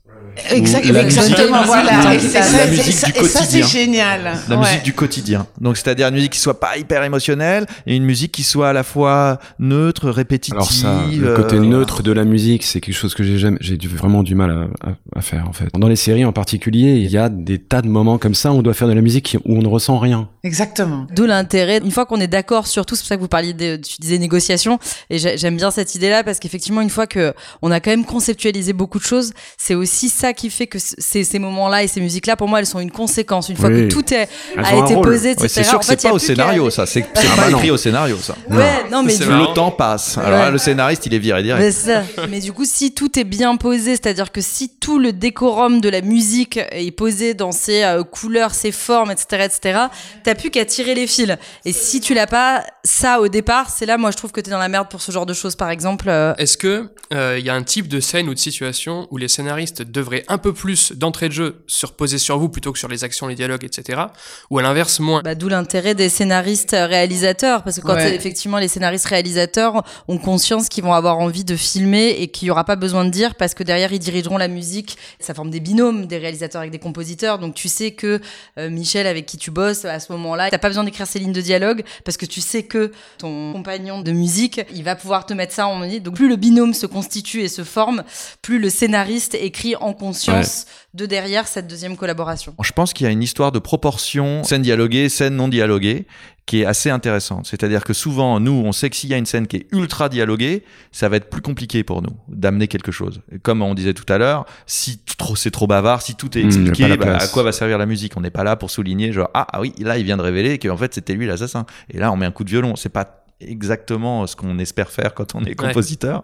Exact- 0.51 0.85
la 0.85 1.01
exactement, 1.03 1.57
musique- 1.61 1.65
voilà. 1.65 2.13
Et 2.13 3.23
ça, 3.23 3.43
c'est 3.43 3.63
génial. 3.63 4.37
La 4.47 4.55
Ouais. 4.55 4.61
musique 4.67 4.83
du 4.83 4.93
quotidien. 4.93 5.47
Donc 5.59 5.77
c'est-à-dire 5.77 6.07
une 6.09 6.13
musique 6.13 6.33
qui 6.33 6.39
soit 6.39 6.59
pas 6.59 6.77
hyper 6.77 7.03
émotionnelle 7.03 7.65
et 7.87 7.95
une 7.95 8.03
musique 8.03 8.31
qui 8.33 8.43
soit 8.43 8.69
à 8.69 8.73
la 8.73 8.83
fois 8.83 9.39
neutre, 9.57 10.11
répétitive. 10.11 10.53
Alors 10.55 10.71
ça, 10.71 11.01
le 11.11 11.33
côté 11.35 11.55
euh, 11.55 11.61
neutre 11.65 12.03
de 12.03 12.11
la 12.11 12.23
musique, 12.23 12.63
c'est 12.63 12.81
quelque 12.81 12.93
chose 12.95 13.15
que 13.15 13.23
j'ai 13.23 13.39
jamais, 13.39 13.57
j'ai 13.61 13.77
vraiment 13.87 14.21
du 14.21 14.35
mal 14.35 14.51
à, 14.51 14.89
à- 14.89 15.17
à 15.17 15.21
faire 15.21 15.47
en 15.49 15.53
fait. 15.53 15.69
Dans 15.73 15.87
les 15.87 15.95
séries 15.95 16.25
en 16.25 16.33
particulier, 16.33 16.97
il 16.97 17.09
y 17.09 17.17
a 17.17 17.29
des 17.29 17.57
tas 17.57 17.81
de 17.81 17.87
moments 17.87 18.19
comme 18.19 18.35
ça 18.35 18.51
où 18.51 18.57
on 18.57 18.61
doit 18.61 18.75
faire 18.75 18.87
de 18.87 18.93
la 18.93 19.01
musique 19.01 19.37
où 19.45 19.57
on 19.57 19.61
ne 19.63 19.67
ressent 19.67 19.97
rien. 19.97 20.29
Exactement. 20.47 21.05
D'où 21.13 21.25
l'intérêt, 21.25 21.79
une 21.83 21.91
fois 21.91 22.05
qu'on 22.05 22.19
est 22.21 22.27
d'accord 22.27 22.67
sur 22.67 22.85
tout, 22.85 22.95
c'est 22.95 23.01
pour 23.01 23.07
ça 23.09 23.15
que 23.17 23.21
vous 23.21 23.27
parliez 23.27 23.53
de, 23.53 23.75
tu 23.75 23.97
disais 23.99 24.17
négociation, 24.17 24.79
et 25.09 25.17
j'ai- 25.19 25.37
j'aime 25.37 25.57
bien 25.57 25.71
cette 25.71 25.93
idée-là 25.95 26.23
parce 26.23 26.39
qu'effectivement, 26.39 26.81
une 26.81 26.89
fois 26.89 27.05
que 27.05 27.33
on 27.61 27.69
a 27.71 27.79
quand 27.79 27.89
même 27.91 28.05
conceptualisé 28.05 28.71
beaucoup 28.73 28.97
de 28.99 29.03
choses, 29.03 29.33
c'est 29.57 29.75
aussi 29.75 30.09
ça 30.09 30.31
qui 30.33 30.49
fait 30.49 30.67
que 30.67 30.79
ces, 30.79 31.23
ces 31.23 31.39
moments-là 31.39 31.83
et 31.83 31.87
ces 31.87 31.99
musiques-là, 32.01 32.35
pour 32.37 32.47
moi, 32.47 32.59
elles 32.59 32.65
sont 32.65 32.79
une 32.79 32.91
conséquence. 32.91 33.49
Une 33.49 33.57
fois 33.57 33.69
Oui. 33.69 33.87
que 33.87 33.93
tout 33.93 34.13
est, 34.13 34.29
Elles 34.57 34.65
a 34.65 34.75
été 34.77 34.95
rôle. 34.95 35.05
posé, 35.07 35.31
etc. 35.31 35.47
C'est 35.49 35.63
sûr 35.63 35.75
en 35.75 35.79
que 35.79 35.85
fait, 35.85 35.99
c'est 36.01 36.07
pas 36.07 36.13
au 36.13 36.19
scénario 36.19 36.69
ça, 36.69 36.85
c'est 36.85 37.05
Ah 37.15 37.19
pas 37.35 37.49
écrit 37.51 37.71
au 37.71 37.77
scénario 37.77 38.17
ça. 38.17 38.35
Ouais, 38.49 38.85
non, 38.91 39.03
mais. 39.03 39.13
Le 39.17 39.53
temps 39.53 39.71
passe. 39.71 40.17
Alors 40.17 40.31
Ouais. 40.39 40.45
là, 40.45 40.51
le 40.51 40.57
scénariste 40.57 41.05
il 41.05 41.13
est 41.13 41.19
viré 41.19 41.43
direct. 41.43 41.61
Mais, 41.63 41.71
ça. 41.71 42.03
Mais 42.29 42.39
du 42.39 42.53
coup, 42.53 42.63
si 42.65 42.93
tout 42.93 43.19
est 43.19 43.23
bien 43.25 43.55
posé, 43.57 43.91
c'est-à-dire 43.91 44.31
que 44.31 44.39
si 44.41 44.69
tout 44.69 44.97
le 44.99 45.11
décorum 45.13 45.81
de 45.81 45.89
la 45.89 46.01
musique 46.01 46.59
est 46.71 46.91
posé 46.91 47.33
dans 47.33 47.51
ses 47.51 47.83
euh, 47.83 48.03
couleurs, 48.03 48.53
ses 48.53 48.71
formes, 48.71 49.11
etc., 49.11 49.43
etc., 49.45 49.79
t'as 50.23 50.35
plus 50.37 50.51
qu'à 50.51 50.63
tirer 50.65 50.95
les 50.95 51.07
fils. 51.07 51.35
Et 51.65 51.73
si 51.73 51.99
tu 51.99 52.13
l'as 52.13 52.27
pas, 52.27 52.63
ça 52.83 53.19
au 53.19 53.27
départ, 53.27 53.69
c'est 53.69 53.85
là, 53.85 53.97
moi, 53.97 54.11
je 54.11 54.17
trouve 54.17 54.31
que 54.31 54.39
t'es 54.39 54.51
dans 54.51 54.57
la 54.59 54.69
merde 54.69 54.87
pour 54.89 55.01
ce 55.01 55.11
genre 55.11 55.25
de 55.25 55.33
choses, 55.33 55.55
par 55.55 55.69
exemple. 55.69 56.07
euh, 56.09 56.33
Est-ce 56.37 56.57
que 56.57 56.89
il 57.11 57.45
y 57.45 57.49
a 57.49 57.53
un 57.55 57.63
type 57.63 57.87
de 57.87 57.99
scène 57.99 58.27
ou 58.29 58.33
de 58.33 58.39
situation 58.39 59.07
où 59.11 59.17
les 59.17 59.27
scénaristes 59.29 59.81
devraient 59.81 60.23
un 60.27 60.37
peu 60.37 60.53
plus 60.53 60.91
d'entrée 60.91 61.29
de 61.29 61.33
jeu 61.33 61.63
se 61.67 61.85
reposer 61.85 62.17
sur 62.17 62.37
vous 62.37 62.49
plutôt 62.49 62.71
que 62.73 62.79
sur 62.79 62.87
les 62.89 63.03
actions, 63.03 63.27
les 63.27 63.35
dialogues, 63.35 63.63
etc. 63.63 64.01
Ou 64.49 64.59
à 64.59 64.61
l'inverse 64.61 64.99
moins? 64.99 65.21
Bah, 65.23 65.33
D'où 65.35 65.47
l'intérêt 65.49 65.95
des 65.95 66.09
scénaristes 66.09 66.73
euh, 66.73 66.85
réalisateurs, 66.85 67.63
parce 67.63 67.77
que 67.77 67.81
quand 67.81 67.95
Ouais. 67.95 68.11
euh, 68.11 68.15
effectivement 68.15 68.57
les 68.59 68.67
scénaristes 68.67 69.05
réalisateurs 69.05 69.83
ont 70.07 70.17
conscience 70.17 70.67
qu'ils 70.69 70.83
vont 70.83 70.93
avoir 70.93 71.17
envie 71.19 71.43
de 71.45 71.55
filmer 71.55 72.09
et 72.19 72.27
qu'il 72.27 72.45
n'y 72.47 72.51
aura 72.51 72.63
pas 72.65 72.75
besoin 72.75 73.05
de 73.05 73.09
dire, 73.09 73.35
parce 73.35 73.53
que 73.53 73.63
derrière 73.63 73.91
ils 73.93 73.99
dirigeront 73.99 74.37
la 74.37 74.47
musique, 74.49 74.97
ça 75.19 75.33
forme 75.33 75.49
des 75.49 75.59
binômes, 75.61 76.05
des 76.07 76.17
réalisateurs 76.17 76.59
avec 76.61 76.71
des 76.71 76.79
compositeurs, 76.79 77.39
donc 77.39 77.55
tu 77.55 77.69
sais 77.69 77.91
que 77.91 78.19
euh, 78.57 78.69
Michel 78.69 79.07
avec 79.07 79.25
qui 79.25 79.37
tu 79.37 79.49
bosses 79.51 79.85
à 79.85 79.99
ce 79.99 80.11
moment-là, 80.27 80.49
t'as 80.49 80.57
pas 80.57 80.69
besoin 80.69 80.83
d'écrire 80.83 81.07
ces 81.07 81.19
lignes 81.19 81.33
de 81.33 81.41
dialogue, 81.41 81.83
parce 82.05 82.17
que 82.17 82.25
tu 82.25 82.41
sais 82.41 82.63
que 82.63 82.91
ton 83.17 83.53
compagnon 83.53 84.01
de 84.01 84.11
musique, 84.11 84.61
il 84.73 84.83
va 84.83 84.95
pouvoir 84.95 85.25
te 85.25 85.33
mettre 85.33 85.53
ça 85.53 85.67
en 85.67 85.75
monnaie. 85.75 85.99
Donc 85.99 86.15
plus 86.15 86.29
le 86.29 86.35
binôme 86.35 86.73
se 86.73 86.85
constitue 86.85 87.41
et 87.41 87.47
se 87.47 87.63
forme, 87.63 88.03
plus 88.41 88.59
le 88.59 88.69
scénariste 88.69 89.35
écrit 89.35 89.75
en 89.75 89.93
conscience 89.93 90.65
de 90.93 91.05
derrière 91.05 91.47
cette 91.47 91.67
deuxième 91.67 91.97
collaboration. 91.97 92.55
Je 92.61 92.71
pense 92.71 92.93
qu'il 92.93 93.05
y 93.05 93.07
a 93.09 93.11
une 93.11 93.23
histoire 93.23 93.51
de 93.51 93.59
proportion 93.59 94.43
scène 94.43 94.61
dialoguée, 94.61 95.09
scène 95.09 95.35
non 95.35 95.47
dialoguée 95.47 96.07
qui 96.47 96.61
est 96.61 96.65
assez 96.65 96.89
intéressante. 96.89 97.45
C'est-à-dire 97.45 97.83
que 97.83 97.93
souvent, 97.93 98.39
nous, 98.39 98.53
on 98.53 98.71
sait 98.71 98.89
que 98.89 98.95
s'il 98.95 99.09
y 99.09 99.13
a 99.13 99.17
une 99.17 99.25
scène 99.25 99.47
qui 99.47 99.57
est 99.57 99.67
ultra 99.73 100.07
dialoguée, 100.07 100.63
ça 100.93 101.09
va 101.09 101.17
être 101.17 101.29
plus 101.29 101.41
compliqué 101.41 101.83
pour 101.83 102.01
nous 102.01 102.15
d'amener 102.29 102.67
quelque 102.69 102.91
chose. 102.91 103.21
Et 103.33 103.37
Comme 103.37 103.61
on 103.61 103.75
disait 103.75 103.93
tout 103.93 104.11
à 104.11 104.17
l'heure, 104.17 104.45
si 104.65 104.99
trop, 105.17 105.35
c'est 105.35 105.51
trop 105.51 105.67
bavard, 105.67 106.01
si 106.01 106.15
tout 106.15 106.37
est 106.37 106.41
a 106.41 106.45
expliqué, 106.45 106.95
bah, 106.95 107.17
à 107.17 107.27
quoi 107.27 107.43
va 107.43 107.51
servir 107.51 107.77
la 107.77 107.85
musique? 107.85 108.15
On 108.15 108.21
n'est 108.21 108.31
pas 108.31 108.45
là 108.45 108.55
pour 108.55 108.71
souligner 108.71 109.11
genre 109.11 109.29
ah, 109.33 109.45
ah 109.51 109.59
oui, 109.59 109.73
là 109.79 109.97
il 109.97 110.05
vient 110.05 110.17
de 110.17 110.21
révéler 110.21 110.57
qu'en 110.57 110.77
fait 110.77 110.93
c'était 110.93 111.13
lui 111.13 111.27
l'assassin. 111.27 111.65
Et 111.91 111.99
là 111.99 112.11
on 112.13 112.15
met 112.15 112.25
un 112.25 112.31
coup 112.31 112.45
de 112.45 112.49
violon. 112.49 112.77
C'est 112.77 112.89
pas 112.89 113.26
exactement 113.39 114.25
ce 114.25 114.35
qu'on 114.35 114.57
espère 114.57 114.89
faire 114.89 115.13
quand 115.13 115.35
on 115.35 115.43
est 115.43 115.53
compositeur. 115.53 116.23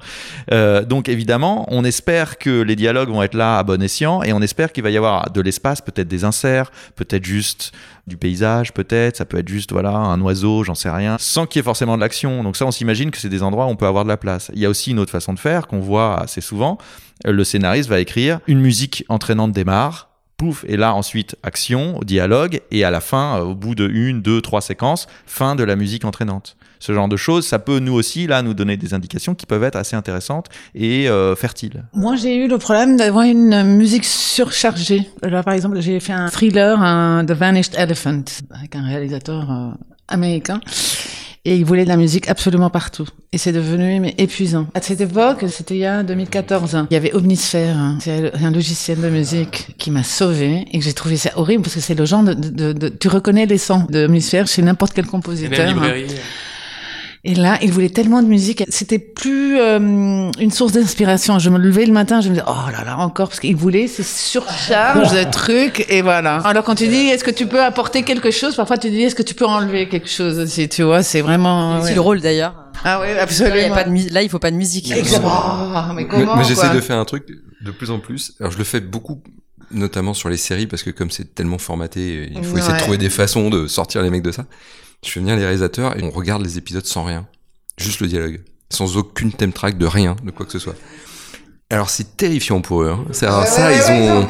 Euh, 0.51 0.83
donc 0.83 1.09
évidemment, 1.09 1.65
on 1.69 1.83
espère 1.83 2.37
que 2.37 2.61
les 2.61 2.75
dialogues 2.75 3.09
vont 3.09 3.21
être 3.21 3.35
là 3.35 3.59
à 3.59 3.63
bon 3.63 3.81
escient 3.81 4.23
et 4.23 4.33
on 4.33 4.41
espère 4.41 4.71
qu'il 4.71 4.83
va 4.83 4.89
y 4.89 4.97
avoir 4.97 5.29
de 5.29 5.41
l'espace, 5.41 5.81
peut-être 5.81 6.07
des 6.07 6.23
inserts, 6.23 6.71
peut-être 6.95 7.23
juste 7.23 7.71
du 8.07 8.17
paysage, 8.17 8.73
peut-être, 8.73 9.17
ça 9.17 9.25
peut 9.25 9.37
être 9.37 9.47
juste 9.47 9.71
voilà 9.71 9.91
un 9.91 10.19
oiseau, 10.21 10.63
j'en 10.63 10.75
sais 10.75 10.89
rien, 10.89 11.17
sans 11.19 11.45
qu'il 11.45 11.59
y 11.59 11.61
ait 11.61 11.63
forcément 11.63 11.95
de 11.95 12.01
l'action. 12.01 12.43
Donc 12.43 12.57
ça, 12.57 12.65
on 12.65 12.71
s'imagine 12.71 13.11
que 13.11 13.17
c'est 13.17 13.29
des 13.29 13.43
endroits 13.43 13.65
où 13.65 13.69
on 13.69 13.75
peut 13.75 13.87
avoir 13.87 14.03
de 14.03 14.09
la 14.09 14.17
place. 14.17 14.51
Il 14.53 14.59
y 14.59 14.65
a 14.65 14.69
aussi 14.69 14.91
une 14.91 14.99
autre 14.99 15.11
façon 15.11 15.33
de 15.33 15.39
faire 15.39 15.67
qu'on 15.67 15.79
voit 15.79 16.19
assez 16.19 16.41
souvent. 16.41 16.77
Le 17.25 17.43
scénariste 17.43 17.89
va 17.89 17.99
écrire 17.99 18.39
une 18.47 18.59
musique 18.59 19.05
entraînante 19.09 19.51
démarre. 19.51 20.09
Pouf, 20.35 20.65
et 20.67 20.77
là 20.77 20.95
ensuite 20.95 21.35
action, 21.43 21.99
dialogue, 22.03 22.61
et 22.71 22.83
à 22.83 22.89
la 22.89 23.01
fin, 23.01 23.37
euh, 23.37 23.43
au 23.43 23.55
bout 23.55 23.75
de 23.75 23.87
une, 23.87 24.23
deux, 24.23 24.41
trois 24.41 24.61
séquences, 24.61 25.07
fin 25.27 25.55
de 25.55 25.63
la 25.63 25.75
musique 25.75 26.05
entraînante. 26.05 26.57
Ce 26.83 26.91
genre 26.91 27.07
de 27.07 27.15
choses, 27.15 27.47
ça 27.47 27.59
peut 27.59 27.79
nous 27.79 27.93
aussi 27.93 28.27
là 28.27 28.41
nous 28.41 28.53
donner 28.53 28.75
des 28.75 28.93
indications 28.93 29.35
qui 29.35 29.45
peuvent 29.45 29.63
être 29.63 29.77
assez 29.77 29.95
intéressantes 29.95 30.47
et 30.75 31.07
euh, 31.07 31.33
fertiles. 31.33 31.85
Moi, 31.93 32.17
j'ai 32.17 32.35
eu 32.35 32.49
le 32.49 32.57
problème 32.57 32.97
d'avoir 32.97 33.23
une 33.23 33.63
musique 33.77 34.03
surchargée. 34.03 35.07
Là, 35.21 35.43
par 35.43 35.53
exemple, 35.53 35.79
j'ai 35.79 36.01
fait 36.01 36.11
un 36.11 36.27
thriller, 36.27 36.81
un 36.81 37.23
The 37.23 37.31
Vanished 37.31 37.75
Elephant, 37.77 38.25
avec 38.53 38.75
un 38.75 38.83
réalisateur 38.83 39.49
euh, 39.49 39.69
américain. 40.09 40.59
Et 41.45 41.55
il 41.55 41.63
voulait 41.63 41.85
de 41.85 41.89
la 41.89 41.95
musique 41.95 42.29
absolument 42.29 42.69
partout. 42.69 43.07
Et 43.31 43.37
c'est 43.37 43.53
devenu 43.53 44.01
mais, 44.01 44.13
épuisant. 44.17 44.67
À 44.73 44.81
cette 44.81 44.99
époque, 44.99 45.45
c'était 45.47 45.75
il 45.75 45.81
y 45.81 45.85
a 45.85 46.03
2014, 46.03 46.75
hein, 46.75 46.87
il 46.91 46.95
y 46.95 46.97
avait 46.97 47.13
Omnisphere. 47.13 47.77
Hein. 47.77 47.97
C'est 48.01 48.33
un 48.43 48.51
logiciel 48.51 48.99
de 48.99 49.07
musique 49.07 49.73
qui 49.77 49.89
m'a 49.89 50.03
sauvé 50.03 50.65
et 50.69 50.79
que 50.79 50.83
j'ai 50.83 50.93
trouvé 50.93 51.15
ça 51.15 51.29
horrible 51.37 51.63
parce 51.63 51.75
que 51.75 51.81
c'est 51.81 51.95
le 51.95 52.03
genre 52.03 52.23
de, 52.23 52.33
de, 52.33 52.73
de, 52.73 52.89
Tu 52.89 53.07
reconnais 53.07 53.45
les 53.45 53.57
sons 53.57 53.85
de 53.89 54.05
Omnisphere 54.05 54.47
chez 54.47 54.61
n'importe 54.61 54.91
quel 54.91 55.05
compositeur. 55.05 55.81
Hein. 55.81 55.93
Et 57.25 57.35
là, 57.35 57.57
il 57.61 57.71
voulait 57.71 57.89
tellement 57.89 58.21
de 58.21 58.27
musique, 58.27 58.65
c'était 58.67 58.99
plus 58.99 59.57
euh, 59.57 60.29
une 60.39 60.51
source 60.51 60.73
d'inspiration. 60.73 61.39
Je 61.39 61.49
me 61.49 61.57
levais 61.57 61.85
le 61.85 61.93
matin, 61.93 62.19
je 62.19 62.27
me 62.27 62.33
disais 62.33 62.45
oh 62.45 62.69
là 62.69 62.83
là 62.83 62.97
encore 62.97 63.29
parce 63.29 63.39
qu'il 63.39 63.55
voulait 63.55 63.87
ces 63.87 64.03
surcharges 64.03 65.13
de 65.13 65.23
trucs 65.31 65.85
et 65.89 66.01
voilà. 66.01 66.39
Alors 66.39 66.65
quand 66.65 66.75
tu 66.75 66.89
dis 66.89 67.07
est-ce 67.07 67.23
que 67.23 67.31
tu 67.31 67.47
peux 67.47 67.63
apporter 67.63 68.03
quelque 68.03 68.29
chose, 68.29 68.57
parfois 68.57 68.77
tu 68.77 68.89
dis 68.89 69.03
est-ce 69.03 69.15
que 69.15 69.23
tu 69.23 69.35
peux 69.35 69.45
enlever 69.45 69.87
quelque 69.87 70.09
chose 70.09 70.37
aussi, 70.37 70.67
tu 70.67 70.83
vois, 70.83 71.01
c'est 71.01 71.21
vraiment. 71.21 71.81
C'est 71.81 71.95
le 71.95 72.01
rôle 72.01 72.19
d'ailleurs. 72.19 72.55
Ah 72.83 72.99
oui, 72.99 73.07
absolument. 73.17 73.55
Là, 73.55 73.67
il, 73.67 73.71
pas 73.71 73.83
de 73.85 74.13
là, 74.13 74.21
il 74.21 74.29
faut 74.29 74.39
pas 74.39 74.51
de 74.51 74.57
musique. 74.57 74.91
Exactement. 74.91 75.93
mais 75.93 76.05
comment 76.07 76.35
Mais, 76.35 76.43
j'essaie 76.43 76.73
de 76.73 76.81
faire 76.81 76.97
un 76.97 77.05
truc 77.05 77.25
de 77.61 77.71
plus 77.71 77.89
en 77.89 77.99
plus. 77.99 78.33
Alors 78.41 78.51
je 78.51 78.57
le 78.57 78.65
fais 78.65 78.81
beaucoup 78.81 79.23
notamment 79.71 80.13
sur 80.13 80.27
les 80.27 80.35
séries 80.35 80.67
parce 80.67 80.83
que 80.83 80.89
comme 80.89 81.09
c'est 81.09 81.33
tellement 81.33 81.57
formaté, 81.57 82.29
il 82.35 82.43
faut 82.43 82.57
essayer 82.57 82.73
de 82.73 82.79
trouver 82.79 82.97
des 82.97 83.09
façons 83.09 83.49
de 83.49 83.67
sortir 83.67 84.01
les 84.01 84.09
mecs 84.09 84.23
de 84.23 84.33
ça. 84.33 84.45
Je 85.03 85.11
fais 85.11 85.19
venir 85.19 85.35
les 85.35 85.43
réalisateurs 85.43 85.97
et 85.97 86.03
on 86.03 86.09
regarde 86.09 86.43
les 86.43 86.57
épisodes 86.57 86.85
sans 86.85 87.03
rien. 87.03 87.27
Juste 87.77 87.99
le 87.99 88.07
dialogue. 88.07 88.41
Sans 88.69 88.97
aucune 88.97 89.31
thème 89.31 89.53
track 89.53 89.77
de 89.77 89.85
rien, 89.85 90.15
de 90.23 90.31
quoi 90.31 90.45
que 90.45 90.51
ce 90.51 90.59
soit. 90.59 90.75
Alors 91.69 91.89
c'est 91.89 92.17
terrifiant 92.17 92.61
pour 92.61 92.83
eux. 92.83 92.91
Hein. 92.91 93.05
ça, 93.13 93.71
ils 93.71 93.91
ont. 93.91 94.27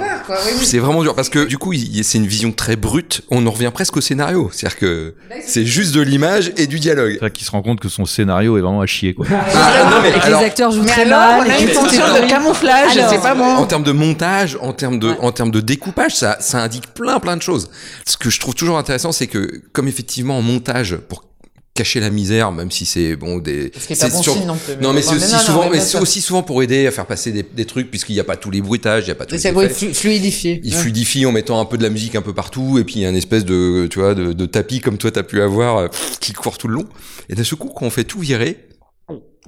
c'est 0.62 0.80
vraiment 0.80 1.04
dur 1.04 1.14
parce 1.14 1.28
que 1.28 1.46
du 1.46 1.58
coup, 1.58 1.74
c'est 1.74 2.18
une 2.18 2.26
vision 2.26 2.54
très 2.54 2.78
brute. 2.78 3.22
On 3.32 3.46
en 3.46 3.52
revient 3.52 3.72
presque 3.74 3.98
au 3.98 4.02
scénario. 4.02 4.50
C'est-à-dire 4.54 4.78
que 4.78 5.16
c'est 5.46 5.66
juste 5.66 5.94
de 5.94 6.02
l'image 6.02 6.54
et 6.56 6.68
du 6.68 6.80
dialogue. 6.80 7.18
C'est 7.20 7.34
qu'il 7.34 7.46
se 7.46 7.52
rend 7.52 7.62
compte 7.62 7.82
que 7.82 7.90
son 7.90 8.06
scénario 8.06 8.58
est 8.58 8.62
vraiment 8.62 8.80
à 8.80 8.86
chier, 8.86 9.14
quoi. 9.14 9.26
Ah, 9.30 9.90
non, 9.90 9.98
mais 10.02 10.12
les 10.12 10.46
acteurs 10.46 10.72
jouent 10.72 10.86
très 10.86 11.06
mal. 11.06 11.44
On 11.46 11.50
a 11.50 11.60
une 11.60 11.68
fonction 11.68 12.06
de 12.14 12.30
camouflage. 12.30 12.92
C'est 13.10 13.22
pas 13.22 13.36
bon. 13.36 13.44
En 13.44 13.66
termes 13.66 13.84
de 13.84 13.92
montage, 13.92 14.58
en 14.62 14.72
termes 14.72 15.00
de, 15.00 15.14
en 15.20 15.32
termes 15.32 15.52
de 15.52 15.60
découpage, 15.60 16.16
ça, 16.16 16.38
ça 16.40 16.62
indique 16.62 16.94
plein, 16.94 17.20
plein 17.20 17.36
de 17.36 17.42
choses. 17.42 17.70
Ce 18.08 18.16
que 18.16 18.30
je 18.30 18.40
trouve 18.40 18.56
toujours 18.56 18.78
intéressant, 18.78 19.12
c'est 19.12 19.28
que 19.28 19.62
comme 19.74 19.88
effectivement 19.88 20.38
en 20.38 20.42
montage 20.42 20.96
pour 20.96 21.26
cacher 21.74 22.00
la 22.00 22.10
misère, 22.10 22.52
même 22.52 22.72
si 22.72 22.86
c'est 22.86 23.16
bon 23.16 23.40
des. 23.40 23.72
C'est 23.78 24.12
bon 24.12 24.22
non 24.46 24.58
plus. 24.58 24.76
Non, 24.82 24.94
mais 24.94 25.02
c'est 25.02 25.16
aussi 25.16 25.40
souvent, 25.40 25.70
mais 25.70 25.80
c'est 25.80 26.00
aussi 26.00 26.22
souvent 26.22 26.44
pour 26.44 26.62
aider 26.62 26.86
à 26.88 26.92
faire 26.92 27.06
passer 27.06 27.32
des, 27.32 27.44
des 27.44 27.66
trucs 27.66 27.90
puisqu'il 27.90 28.14
n'y 28.14 28.20
a 28.20 28.24
pas 28.24 28.38
tous 28.38 28.52
les 28.52 28.62
bruitages, 28.62 29.06
il 29.06 29.08
y 29.08 29.12
a 29.12 29.16
pas 29.16 29.26
tous 29.26 29.36
les. 29.36 29.42
C'est 29.42 29.94
fluidifier. 29.94 30.62
Il 30.64 30.74
fluidifie 30.74 31.26
en 31.26 31.32
mettant 31.32 31.60
un 31.60 31.66
peu 31.66 31.78
de 31.78 31.84
la 31.84 31.90
musique 31.90 32.16
un 32.16 32.22
peu 32.22 32.34
partout 32.34 32.78
et 32.78 32.84
puis 32.84 32.96
il 32.96 33.02
y 33.02 33.06
a 33.06 33.10
une 33.10 33.16
espèce 33.16 33.46
de, 33.46 33.88
tu 33.90 34.00
vois, 34.00 34.14
de, 34.14 34.34
de 34.34 34.46
tapis 34.46 34.80
comme 34.80 34.98
toi 34.98 35.12
t'as 35.12 35.24
pu 35.24 35.42
avoir 35.42 35.78
euh, 35.78 35.88
qui 36.20 36.34
court 36.34 36.58
tout 36.58 36.68
le 36.68 36.76
long. 36.76 36.86
Et 37.30 37.36
d'un 37.36 37.44
seul 37.44 37.58
coup, 37.58 37.70
quand 37.70 37.86
on 37.86 37.90
fait 37.90 38.04
tout 38.04 38.20
virer, 38.20 38.68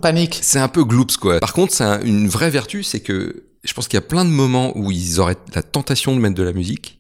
panique. 0.02 0.40
C'est 0.42 0.60
un 0.60 0.68
peu 0.68 0.84
gloops 0.84 1.18
quoi. 1.18 1.40
Par 1.40 1.54
contre, 1.54 1.74
c'est 1.74 1.86
une 2.04 2.28
vraie 2.28 2.50
vertu, 2.50 2.84
c'est 2.84 3.00
que 3.02 3.44
je 3.64 3.74
pense 3.74 3.88
qu'il 3.88 3.98
y 3.98 4.04
a 4.04 4.06
plein 4.06 4.26
de 4.26 4.30
moments 4.30 4.78
où 4.78 4.92
ils 4.92 5.20
auraient 5.20 5.38
la 5.54 5.64
tentation 5.64 6.16
de 6.16 6.22
mettre 6.22 6.36
de 6.36 6.44
la 6.44 6.54
musique 6.54 7.00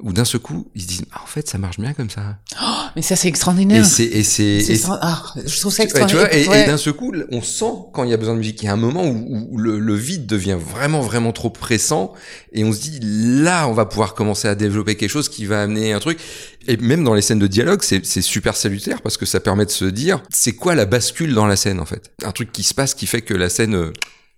où 0.00 0.12
d'un 0.12 0.24
seul 0.24 0.40
coup, 0.40 0.70
ils 0.76 0.82
se 0.82 0.86
disent, 0.86 1.04
ah, 1.12 1.22
en 1.24 1.26
fait, 1.26 1.48
ça 1.48 1.58
marche 1.58 1.80
bien 1.80 1.92
comme 1.92 2.08
ça. 2.08 2.38
Oh, 2.62 2.66
mais 2.94 3.02
ça, 3.02 3.16
c'est 3.16 3.26
extraordinaire. 3.26 3.82
Et 3.82 3.84
c'est, 3.84 4.04
et 4.04 4.22
c'est, 4.22 4.80
ah, 4.88 5.24
je 5.44 5.60
trouve 5.60 5.72
ça 5.72 5.82
extraordinaire. 5.82 6.30
tu 6.30 6.44
vois, 6.44 6.56
et, 6.56 6.66
d'un 6.66 6.76
seul 6.76 6.92
coup, 6.92 7.12
on 7.32 7.42
sent 7.42 7.72
quand 7.92 8.04
il 8.04 8.10
y 8.10 8.14
a 8.14 8.16
besoin 8.16 8.34
de 8.34 8.38
musique. 8.38 8.62
Il 8.62 8.66
y 8.66 8.68
a 8.68 8.72
un 8.72 8.76
moment 8.76 9.04
où, 9.04 9.48
où 9.50 9.58
le, 9.58 9.80
le, 9.80 9.94
vide 9.94 10.26
devient 10.26 10.56
vraiment, 10.58 11.00
vraiment 11.00 11.32
trop 11.32 11.50
pressant, 11.50 12.12
et 12.52 12.62
on 12.62 12.72
se 12.72 12.80
dit, 12.80 13.00
là, 13.02 13.66
on 13.66 13.72
va 13.72 13.86
pouvoir 13.86 14.14
commencer 14.14 14.46
à 14.46 14.54
développer 14.54 14.94
quelque 14.94 15.10
chose 15.10 15.28
qui 15.28 15.46
va 15.46 15.62
amener 15.62 15.92
un 15.92 15.98
truc. 16.00 16.20
Et 16.68 16.76
même 16.76 17.02
dans 17.02 17.14
les 17.14 17.22
scènes 17.22 17.40
de 17.40 17.48
dialogue, 17.48 17.82
c'est, 17.82 18.06
c'est 18.06 18.22
super 18.22 18.54
salutaire 18.54 19.02
parce 19.02 19.16
que 19.16 19.26
ça 19.26 19.40
permet 19.40 19.64
de 19.64 19.70
se 19.70 19.84
dire, 19.84 20.22
c'est 20.30 20.52
quoi 20.52 20.76
la 20.76 20.86
bascule 20.86 21.34
dans 21.34 21.46
la 21.46 21.56
scène, 21.56 21.80
en 21.80 21.86
fait? 21.86 22.12
Un 22.22 22.30
truc 22.30 22.52
qui 22.52 22.62
se 22.62 22.74
passe 22.74 22.94
qui 22.94 23.06
fait 23.06 23.22
que 23.22 23.34
la 23.34 23.48
scène 23.48 23.74
euh, 23.74 23.92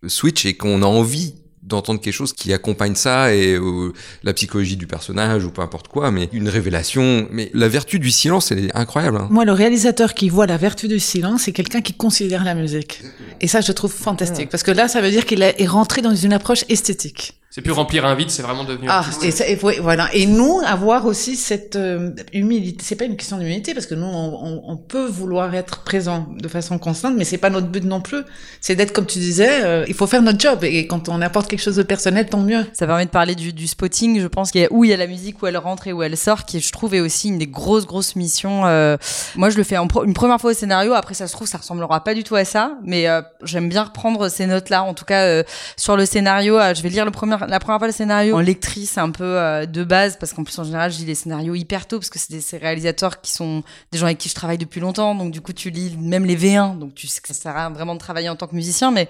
switch 0.06 0.46
et 0.46 0.54
qu'on 0.54 0.82
a 0.82 0.86
envie 0.86 1.34
d'entendre 1.70 2.00
quelque 2.00 2.14
chose 2.14 2.32
qui 2.32 2.52
accompagne 2.52 2.94
ça 2.94 3.34
et 3.34 3.54
euh, 3.54 3.92
la 4.22 4.32
psychologie 4.34 4.76
du 4.76 4.86
personnage 4.86 5.44
ou 5.44 5.50
peu 5.50 5.62
importe 5.62 5.88
quoi, 5.88 6.10
mais 6.10 6.28
une 6.32 6.48
révélation. 6.48 7.26
Mais 7.30 7.50
la 7.54 7.68
vertu 7.68 7.98
du 7.98 8.10
silence, 8.10 8.52
elle 8.52 8.66
est 8.66 8.76
incroyable. 8.76 9.16
Hein. 9.16 9.28
Moi, 9.30 9.44
le 9.44 9.52
réalisateur 9.52 10.14
qui 10.14 10.28
voit 10.28 10.46
la 10.46 10.56
vertu 10.56 10.88
du 10.88 11.00
silence, 11.00 11.42
c'est 11.42 11.52
quelqu'un 11.52 11.80
qui 11.80 11.94
considère 11.94 12.44
la 12.44 12.54
musique. 12.54 13.02
Et 13.40 13.48
ça, 13.48 13.60
je 13.60 13.72
trouve 13.72 13.92
fantastique, 13.92 14.50
parce 14.50 14.62
que 14.62 14.70
là, 14.70 14.88
ça 14.88 15.00
veut 15.00 15.10
dire 15.10 15.24
qu'il 15.24 15.42
est 15.42 15.66
rentré 15.66 16.02
dans 16.02 16.14
une 16.14 16.32
approche 16.32 16.64
esthétique. 16.68 17.39
C'est 17.52 17.62
plus 17.62 17.72
remplir 17.72 18.06
un 18.06 18.14
vide, 18.14 18.30
c'est 18.30 18.42
vraiment 18.42 18.62
devenu. 18.62 18.86
Ah, 18.88 19.04
et, 19.24 19.32
ça, 19.32 19.44
et, 19.44 19.56
voilà. 19.56 20.08
Et 20.14 20.26
nous, 20.26 20.60
avoir 20.64 21.04
aussi 21.06 21.34
cette 21.34 21.74
euh, 21.74 22.10
humilité. 22.32 22.84
C'est 22.84 22.94
pas 22.94 23.06
une 23.06 23.16
question 23.16 23.38
d'humilité 23.38 23.74
parce 23.74 23.86
que 23.86 23.96
nous, 23.96 24.06
on, 24.06 24.62
on, 24.64 24.76
peut 24.76 25.06
vouloir 25.06 25.52
être 25.56 25.82
présent 25.82 26.28
de 26.32 26.46
façon 26.46 26.78
constante, 26.78 27.14
mais 27.16 27.24
c'est 27.24 27.38
pas 27.38 27.50
notre 27.50 27.66
but 27.66 27.82
non 27.82 28.00
plus. 28.02 28.20
C'est 28.60 28.76
d'être, 28.76 28.92
comme 28.92 29.06
tu 29.06 29.18
disais, 29.18 29.64
euh, 29.64 29.84
il 29.88 29.94
faut 29.94 30.06
faire 30.06 30.22
notre 30.22 30.38
job. 30.38 30.62
Et 30.62 30.86
quand 30.86 31.08
on 31.08 31.20
apporte 31.20 31.50
quelque 31.50 31.60
chose 31.60 31.74
de 31.74 31.82
personnel, 31.82 32.26
tant 32.28 32.38
mieux. 32.38 32.64
Ça 32.72 32.86
permet 32.86 33.06
de 33.06 33.10
parler 33.10 33.34
du, 33.34 33.52
du 33.52 33.66
spotting. 33.66 34.20
Je 34.20 34.28
pense 34.28 34.52
qu'il 34.52 34.60
y 34.60 34.64
a 34.64 34.68
où 34.70 34.84
il 34.84 34.90
y 34.90 34.92
a 34.92 34.96
la 34.96 35.08
musique, 35.08 35.42
où 35.42 35.48
elle 35.48 35.58
rentre 35.58 35.88
et 35.88 35.92
où 35.92 36.04
elle 36.04 36.16
sort, 36.16 36.44
qui 36.44 36.60
je 36.60 36.70
trouve 36.70 36.94
est 36.94 37.00
aussi 37.00 37.30
une 37.30 37.38
des 37.38 37.48
grosses 37.48 37.84
grosses 37.84 38.14
missions. 38.14 38.64
Euh, 38.66 38.96
moi, 39.34 39.50
je 39.50 39.56
le 39.56 39.64
fais 39.64 39.76
en 39.76 39.88
une 40.04 40.14
première 40.14 40.40
fois 40.40 40.52
au 40.52 40.54
scénario. 40.54 40.94
Après, 40.94 41.14
ça 41.14 41.26
se 41.26 41.32
trouve, 41.32 41.48
ça 41.48 41.58
ressemblera 41.58 42.04
pas 42.04 42.14
du 42.14 42.22
tout 42.22 42.36
à 42.36 42.44
ça, 42.44 42.74
mais 42.84 43.08
euh, 43.08 43.22
j'aime 43.42 43.68
bien 43.68 43.82
reprendre 43.82 44.28
ces 44.28 44.46
notes-là. 44.46 44.84
En 44.84 44.94
tout 44.94 45.04
cas, 45.04 45.42
sur 45.76 45.96
le 45.96 46.06
scénario, 46.06 46.60
je 46.76 46.80
vais 46.80 46.90
lire 46.90 47.04
le 47.04 47.10
premier, 47.10 47.38
la 47.46 47.58
première 47.60 47.78
fois 47.78 47.86
le 47.86 47.92
scénario 47.92 48.36
en 48.36 48.40
lectrice 48.40 48.98
un 48.98 49.10
peu 49.10 49.24
euh, 49.24 49.66
de 49.66 49.84
base 49.84 50.16
parce 50.18 50.32
qu'en 50.32 50.44
plus 50.44 50.58
en 50.58 50.64
général 50.64 50.92
je 50.92 50.98
lis 50.98 51.04
les 51.04 51.14
scénarios 51.14 51.54
hyper 51.54 51.86
tôt 51.86 51.98
parce 51.98 52.10
que 52.10 52.18
c'est 52.18 52.32
des 52.32 52.58
réalisateurs 52.58 53.20
qui 53.20 53.32
sont 53.32 53.62
des 53.92 53.98
gens 53.98 54.06
avec 54.06 54.18
qui 54.18 54.28
je 54.28 54.34
travaille 54.34 54.58
depuis 54.58 54.80
longtemps. 54.80 55.14
Donc 55.14 55.32
du 55.32 55.40
coup 55.40 55.52
tu 55.52 55.70
lis 55.70 55.96
même 55.96 56.24
les 56.24 56.36
V1 56.36 56.78
donc 56.78 56.94
tu 56.94 57.06
sais 57.06 57.20
que 57.20 57.28
ça 57.28 57.34
sert 57.34 57.56
à 57.56 57.68
vraiment 57.70 57.94
de 57.94 58.00
travailler 58.00 58.28
en 58.28 58.36
tant 58.36 58.46
que 58.46 58.54
musicien. 58.54 58.90
Mais 58.90 59.08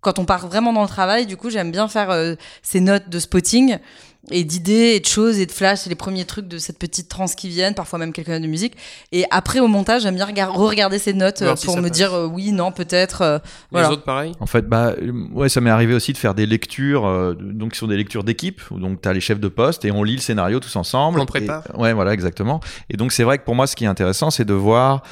quand 0.00 0.18
on 0.18 0.24
part 0.24 0.46
vraiment 0.46 0.72
dans 0.72 0.82
le 0.82 0.88
travail 0.88 1.26
du 1.26 1.36
coup 1.36 1.50
j'aime 1.50 1.70
bien 1.70 1.88
faire 1.88 2.10
euh, 2.10 2.34
ces 2.62 2.80
notes 2.80 3.08
de 3.08 3.18
spotting 3.18 3.78
et 4.30 4.44
d'idées 4.44 4.94
et 4.94 5.00
de 5.00 5.06
choses 5.06 5.38
et 5.38 5.46
de 5.46 5.52
flash 5.52 5.80
c'est 5.80 5.90
les 5.90 5.96
premiers 5.96 6.24
trucs 6.24 6.48
de 6.48 6.58
cette 6.58 6.78
petite 6.78 7.08
transe 7.08 7.34
qui 7.34 7.48
viennent 7.48 7.74
parfois 7.74 7.98
même 7.98 8.12
quelques 8.12 8.28
notes 8.28 8.42
de 8.42 8.46
musique. 8.46 8.76
Et 9.12 9.24
après 9.30 9.60
au 9.60 9.68
montage 9.68 10.02
j'aime 10.02 10.16
bien 10.16 10.26
re-regarder 10.26 10.98
ces 10.98 11.12
notes 11.12 11.42
euh, 11.42 11.54
pour 11.64 11.76
me 11.78 11.88
dire 11.88 12.12
euh, 12.14 12.26
oui 12.26 12.52
non 12.52 12.72
peut-être 12.72 13.22
euh, 13.22 13.38
les 13.72 13.84
autres 13.84 14.04
pareil? 14.04 14.32
En 14.40 14.46
fait 14.46 14.68
bah 14.68 14.94
ouais 15.32 15.48
ça 15.48 15.60
m'est 15.60 15.70
arrivé 15.70 15.94
aussi 15.94 16.12
de 16.12 16.18
faire 16.18 16.34
des 16.34 16.46
lectures 16.46 17.36
donc 17.36 17.72
qui 17.72 17.78
sont 17.78 17.86
des 17.86 17.96
lectures 17.96 18.24
d'équipe 18.24 18.62
donc 18.70 19.02
tu 19.02 19.08
as 19.08 19.12
les 19.12 19.20
chefs 19.20 19.40
de 19.40 19.48
poste 19.48 19.84
et 19.84 19.92
on 19.92 20.02
lit 20.02 20.16
le 20.16 20.20
scénario 20.20 20.60
tous 20.60 20.74
ensemble. 20.76 21.20
On 21.20 21.26
prépare. 21.26 21.62
Ouais 21.78 21.92
voilà 21.92 22.12
exactement. 22.12 22.60
Et 22.90 22.96
donc 22.96 23.12
c'est 23.12 23.24
vrai 23.24 23.38
que 23.38 23.44
pour 23.44 23.54
moi 23.54 23.66
ce 23.66 23.76
qui 23.76 23.84
est 23.84 23.88
intéressant 23.88 24.30
c'est 24.30 24.44
de 24.44 24.54
voir 24.54 25.02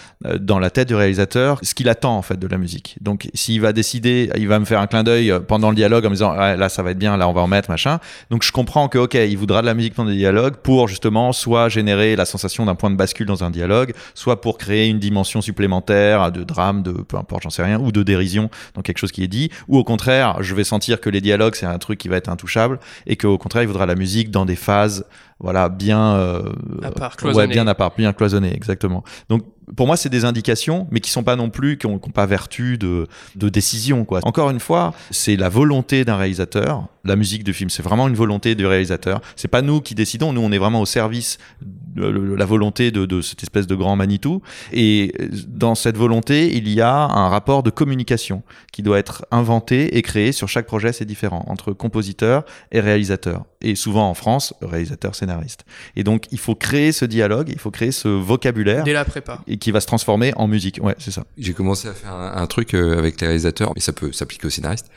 dans 0.40 0.58
la 0.58 0.70
tête 0.70 0.88
du 0.88 0.94
réalisateur 0.94 1.58
ce 1.62 1.74
qu'il 1.74 1.88
attend 1.88 2.16
en 2.16 2.22
fait 2.22 2.38
de 2.38 2.46
la 2.46 2.58
musique. 2.58 2.96
Donc 3.00 3.28
s'il 3.34 3.60
va 3.60 3.72
décider 3.72 4.30
il 4.36 4.48
va 4.48 4.58
me 4.58 4.64
faire 4.64 4.80
un 4.80 4.86
clin 4.86 5.04
d'œil 5.04 5.32
pendant 5.46 5.70
le 5.70 5.76
dialogue 5.76 6.04
en 6.06 6.10
me 6.10 6.14
disant 6.14 6.32
là 6.32 6.68
ça 6.68 6.82
va 6.82 6.90
être 6.90 6.98
bien 6.98 7.16
là 7.16 7.28
on 7.28 7.32
va 7.32 7.42
en 7.42 7.46
mettre 7.46 7.70
machin. 7.70 8.00
Donc 8.30 8.42
je 8.42 8.50
comprends 8.50 8.88
que 8.88 9.03
ok, 9.04 9.14
il 9.14 9.36
voudra 9.36 9.60
de 9.60 9.66
la 9.66 9.74
musique 9.74 9.96
dans 9.96 10.04
des 10.04 10.16
dialogues 10.16 10.56
pour 10.56 10.88
justement 10.88 11.32
soit 11.32 11.68
générer 11.68 12.16
la 12.16 12.24
sensation 12.24 12.64
d'un 12.64 12.74
point 12.74 12.90
de 12.90 12.96
bascule 12.96 13.26
dans 13.26 13.44
un 13.44 13.50
dialogue, 13.50 13.94
soit 14.14 14.40
pour 14.40 14.58
créer 14.58 14.88
une 14.88 14.98
dimension 14.98 15.40
supplémentaire 15.40 16.32
de 16.32 16.42
drame, 16.42 16.82
de 16.82 16.92
peu 16.92 17.16
importe, 17.16 17.44
j'en 17.44 17.50
sais 17.50 17.62
rien, 17.62 17.78
ou 17.78 17.92
de 17.92 18.02
dérision 18.02 18.50
dans 18.74 18.82
quelque 18.82 18.98
chose 18.98 19.12
qui 19.12 19.22
est 19.22 19.28
dit, 19.28 19.50
ou 19.68 19.78
au 19.78 19.84
contraire, 19.84 20.42
je 20.42 20.54
vais 20.54 20.64
sentir 20.64 21.00
que 21.00 21.10
les 21.10 21.20
dialogues 21.20 21.54
c'est 21.54 21.66
un 21.66 21.78
truc 21.78 21.98
qui 21.98 22.08
va 22.08 22.16
être 22.16 22.28
intouchable 22.28 22.80
et 23.06 23.16
qu'au 23.16 23.38
contraire 23.38 23.62
il 23.62 23.66
voudra 23.66 23.86
la 23.86 23.94
musique 23.94 24.30
dans 24.30 24.44
des 24.44 24.56
phases 24.56 25.06
voilà 25.40 25.68
bien 25.68 26.14
euh, 26.14 26.52
à 26.82 26.90
part, 26.92 27.16
ouais, 27.24 27.46
bien 27.48 27.66
à 27.66 27.74
part 27.74 27.92
bien 27.96 28.12
cloisonné 28.12 28.54
exactement 28.54 29.02
donc 29.28 29.42
pour 29.76 29.86
moi, 29.86 29.96
c'est 29.96 30.08
des 30.08 30.24
indications, 30.24 30.86
mais 30.90 31.00
qui 31.00 31.10
sont 31.10 31.22
pas 31.22 31.36
non 31.36 31.50
plus, 31.50 31.78
qui 31.78 31.86
ont, 31.86 31.98
pas 31.98 32.26
vertu 32.26 32.78
de, 32.78 33.06
de 33.36 33.48
décision, 33.48 34.04
quoi. 34.04 34.20
Encore 34.22 34.50
une 34.50 34.60
fois, 34.60 34.92
c'est 35.10 35.36
la 35.36 35.48
volonté 35.48 36.04
d'un 36.04 36.16
réalisateur. 36.16 36.86
La 37.04 37.16
musique 37.16 37.44
du 37.44 37.52
film, 37.52 37.70
c'est 37.70 37.82
vraiment 37.82 38.08
une 38.08 38.14
volonté 38.14 38.54
du 38.54 38.66
réalisateur. 38.66 39.20
C'est 39.36 39.48
pas 39.48 39.62
nous 39.62 39.80
qui 39.80 39.94
décidons. 39.94 40.32
Nous, 40.32 40.40
on 40.40 40.52
est 40.52 40.58
vraiment 40.58 40.80
au 40.80 40.86
service 40.86 41.38
de 41.60 42.34
la 42.34 42.44
volonté 42.44 42.90
de, 42.90 43.06
de 43.06 43.20
cette 43.20 43.42
espèce 43.42 43.66
de 43.66 43.74
grand 43.74 43.96
Manitou. 43.96 44.42
Et 44.72 45.14
dans 45.46 45.74
cette 45.74 45.96
volonté, 45.96 46.56
il 46.56 46.68
y 46.68 46.80
a 46.80 46.94
un 46.94 47.28
rapport 47.28 47.62
de 47.62 47.70
communication 47.70 48.42
qui 48.72 48.82
doit 48.82 48.98
être 48.98 49.26
inventé 49.30 49.96
et 49.96 50.02
créé 50.02 50.32
sur 50.32 50.48
chaque 50.48 50.66
projet. 50.66 50.92
C'est 50.92 51.04
différent 51.04 51.44
entre 51.48 51.72
compositeur 51.72 52.44
et 52.72 52.80
réalisateur. 52.80 53.44
Et 53.60 53.76
souvent 53.76 54.08
en 54.08 54.14
France, 54.14 54.54
réalisateur 54.60 55.14
scénariste. 55.14 55.64
Et 55.96 56.04
donc, 56.04 56.24
il 56.32 56.38
faut 56.38 56.54
créer 56.54 56.92
ce 56.92 57.04
dialogue, 57.04 57.48
il 57.50 57.58
faut 57.58 57.70
créer 57.70 57.92
ce 57.92 58.08
vocabulaire. 58.08 58.84
Dès 58.84 58.92
la 58.92 59.04
prépa 59.04 59.40
et 59.46 59.56
qui 59.58 59.70
va 59.70 59.80
se 59.80 59.86
transformer 59.86 60.32
en 60.36 60.48
musique. 60.48 60.80
Ouais, 60.82 60.94
c'est 60.98 61.10
ça. 61.10 61.24
J'ai 61.38 61.52
commencé 61.52 61.88
à 61.88 61.92
faire 61.92 62.12
un, 62.12 62.46
truc 62.46 62.74
euh, 62.74 62.98
avec 62.98 63.20
les 63.20 63.26
réalisateurs, 63.26 63.72
mais 63.74 63.80
ça 63.80 63.92
peut 63.92 64.12
s'appliquer 64.12 64.46
aux 64.46 64.50
scénaristes. 64.50 64.90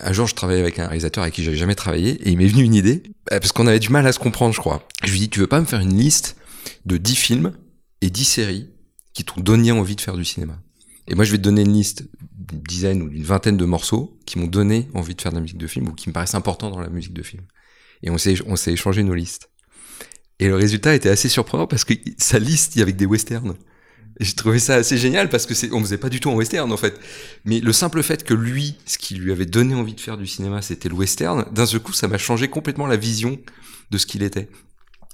Un 0.00 0.12
jour, 0.12 0.26
je 0.26 0.34
travaillais 0.34 0.60
avec 0.60 0.78
un 0.78 0.86
réalisateur 0.86 1.22
avec 1.22 1.34
qui 1.34 1.44
j'avais 1.44 1.56
jamais 1.56 1.74
travaillé, 1.74 2.12
et 2.22 2.30
il 2.30 2.38
m'est 2.38 2.46
venu 2.46 2.62
une 2.62 2.74
idée, 2.74 3.02
euh, 3.32 3.38
parce 3.38 3.52
qu'on 3.52 3.66
avait 3.66 3.78
du 3.78 3.90
mal 3.90 4.06
à 4.06 4.12
se 4.12 4.18
comprendre, 4.18 4.54
je 4.54 4.60
crois. 4.60 4.86
Je 5.04 5.12
lui 5.12 5.18
dis, 5.18 5.28
tu 5.28 5.40
veux 5.40 5.46
pas 5.46 5.60
me 5.60 5.66
faire 5.66 5.80
une 5.80 5.96
liste 5.96 6.36
de 6.86 6.96
10 6.96 7.14
films 7.16 7.52
et 8.00 8.10
10 8.10 8.24
séries 8.24 8.70
qui 9.12 9.24
t'ont 9.24 9.40
donné 9.40 9.70
envie 9.72 9.96
de 9.96 10.00
faire 10.00 10.16
du 10.16 10.24
cinéma? 10.24 10.58
Et 11.08 11.14
moi, 11.14 11.24
je 11.24 11.32
vais 11.32 11.38
te 11.38 11.42
donner 11.42 11.62
une 11.62 11.72
liste 11.72 12.04
d'une 12.32 12.62
dizaine 12.62 13.02
ou 13.02 13.08
d'une 13.08 13.24
vingtaine 13.24 13.56
de 13.56 13.64
morceaux 13.64 14.18
qui 14.26 14.38
m'ont 14.38 14.46
donné 14.46 14.88
envie 14.94 15.14
de 15.14 15.20
faire 15.20 15.32
de 15.32 15.36
la 15.36 15.42
musique 15.42 15.58
de 15.58 15.66
film 15.66 15.88
ou 15.88 15.92
qui 15.92 16.08
me 16.08 16.12
paraissent 16.12 16.34
importants 16.34 16.70
dans 16.70 16.80
la 16.80 16.88
musique 16.88 17.12
de 17.12 17.22
film. 17.22 17.42
Et 18.02 18.10
on 18.10 18.18
s'est, 18.18 18.34
on 18.46 18.56
s'est 18.56 18.72
échangé 18.72 19.02
nos 19.02 19.14
listes. 19.14 19.50
Et 20.38 20.48
le 20.48 20.56
résultat 20.56 20.94
était 20.94 21.08
assez 21.08 21.28
surprenant 21.28 21.66
parce 21.66 21.84
que 21.84 21.94
sa 22.18 22.38
liste, 22.38 22.76
il 22.76 22.80
y 22.80 22.82
avait 22.82 22.92
des 22.92 23.06
westerns 23.06 23.54
j'ai 24.20 24.34
trouvé 24.34 24.58
ça 24.58 24.74
assez 24.74 24.98
génial 24.98 25.28
parce 25.28 25.46
que 25.46 25.54
c'est, 25.54 25.72
on 25.72 25.80
faisait 25.80 25.98
pas 25.98 26.08
du 26.08 26.20
tout 26.20 26.30
en 26.30 26.34
western 26.34 26.70
en 26.72 26.76
fait. 26.76 26.98
Mais 27.44 27.60
le 27.60 27.72
simple 27.72 28.02
fait 28.02 28.24
que 28.24 28.34
lui, 28.34 28.76
ce 28.86 28.98
qui 28.98 29.14
lui 29.14 29.32
avait 29.32 29.46
donné 29.46 29.74
envie 29.74 29.94
de 29.94 30.00
faire 30.00 30.16
du 30.16 30.26
cinéma, 30.26 30.62
c'était 30.62 30.88
le 30.88 30.94
western, 30.94 31.44
d'un 31.52 31.66
seul 31.66 31.80
coup, 31.80 31.92
ça 31.92 32.08
m'a 32.08 32.18
changé 32.18 32.48
complètement 32.48 32.86
la 32.86 32.96
vision 32.96 33.38
de 33.90 33.98
ce 33.98 34.06
qu'il 34.06 34.22
était. 34.22 34.48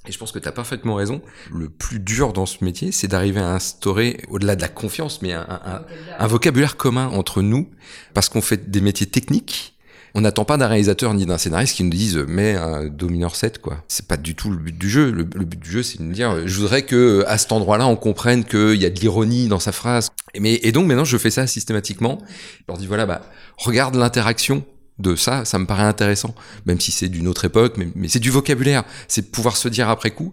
Et 0.07 0.13
je 0.13 0.19
pense 0.19 0.33
que 0.33 0.39
tu 0.39 0.49
as 0.49 0.53
parfaitement 0.53 0.95
raison. 0.95 1.21
Le 1.53 1.69
plus 1.69 2.01
dur 2.01 2.33
dans 2.33 2.47
ce 2.47 2.65
métier, 2.65 2.93
c'est 2.93 3.09
d'arriver 3.09 3.41
à 3.41 3.51
instaurer, 3.51 4.25
au-delà 4.29 4.57
de 4.57 4.63
la 4.63 4.69
confiance, 4.69 5.21
mais 5.21 5.33
un, 5.35 6.27
vocabulaire 6.27 6.77
commun 6.77 7.09
entre 7.09 7.43
nous, 7.43 7.69
parce 8.15 8.29
qu'on 8.29 8.41
fait 8.41 8.71
des 8.71 8.81
métiers 8.81 9.07
techniques 9.07 9.78
on 10.19 10.23
n'attend 10.23 10.45
pas 10.45 10.57
d'un 10.57 10.67
réalisateur 10.67 11.15
ni 11.15 11.27
d'un 11.27 11.39
scénariste 11.39 11.77
qui 11.77 11.85
nous 11.85 11.91
dise 11.91 12.17
mais 12.27 12.57
un 12.57 12.87
do 12.87 13.09
mineur 13.09 13.37
7 13.37 13.61
quoi. 13.61 13.85
C'est 13.87 14.09
pas 14.09 14.17
du 14.17 14.35
tout 14.35 14.51
le 14.51 14.57
but 14.57 14.77
du 14.77 14.91
jeu. 14.91 15.13
Le, 15.13 15.23
but 15.23 15.61
du 15.61 15.71
jeu 15.71 15.85
c'est 15.85 15.99
de 15.99 16.03
nous 16.03 16.13
dire 16.13 16.45
je 16.45 16.61
voudrais 16.61 16.83
que 16.83 17.25
à 17.29 17.39
cet 17.39 17.53
endroit-là 17.53 17.87
on 17.87 17.95
comprenne 17.95 18.45
qu'il 18.45 18.75
y 18.75 18.85
a 18.85 18.91
de 18.91 18.99
l'ironie 18.99 19.47
dans 19.47 19.61
sa 19.61 19.71
phrase. 19.71 20.11
Et 20.35 20.73
donc 20.73 20.87
maintenant 20.87 21.05
je 21.05 21.17
fais 21.17 21.31
ça 21.31 21.47
systématiquement. 21.47 22.19
Je 22.59 22.65
leur 22.67 22.79
dis 22.79 22.89
voilà 22.89 23.07
bah 23.07 23.23
regarde 23.59 23.95
l'interaction 23.95 24.65
de 24.99 25.15
ça, 25.15 25.45
ça 25.45 25.61
me 25.61 25.67
paraît 25.67 25.85
intéressant, 25.85 26.35
même 26.67 26.81
si 26.81 26.91
c'est 26.91 27.09
d'une 27.09 27.29
autre 27.29 27.45
époque, 27.45 27.75
mais, 27.77 27.87
mais 27.95 28.09
c'est 28.09 28.19
du 28.19 28.31
vocabulaire, 28.31 28.83
c'est 29.07 29.31
pouvoir 29.31 29.57
se 29.57 29.69
dire 29.69 29.89
après 29.89 30.11
coup, 30.11 30.33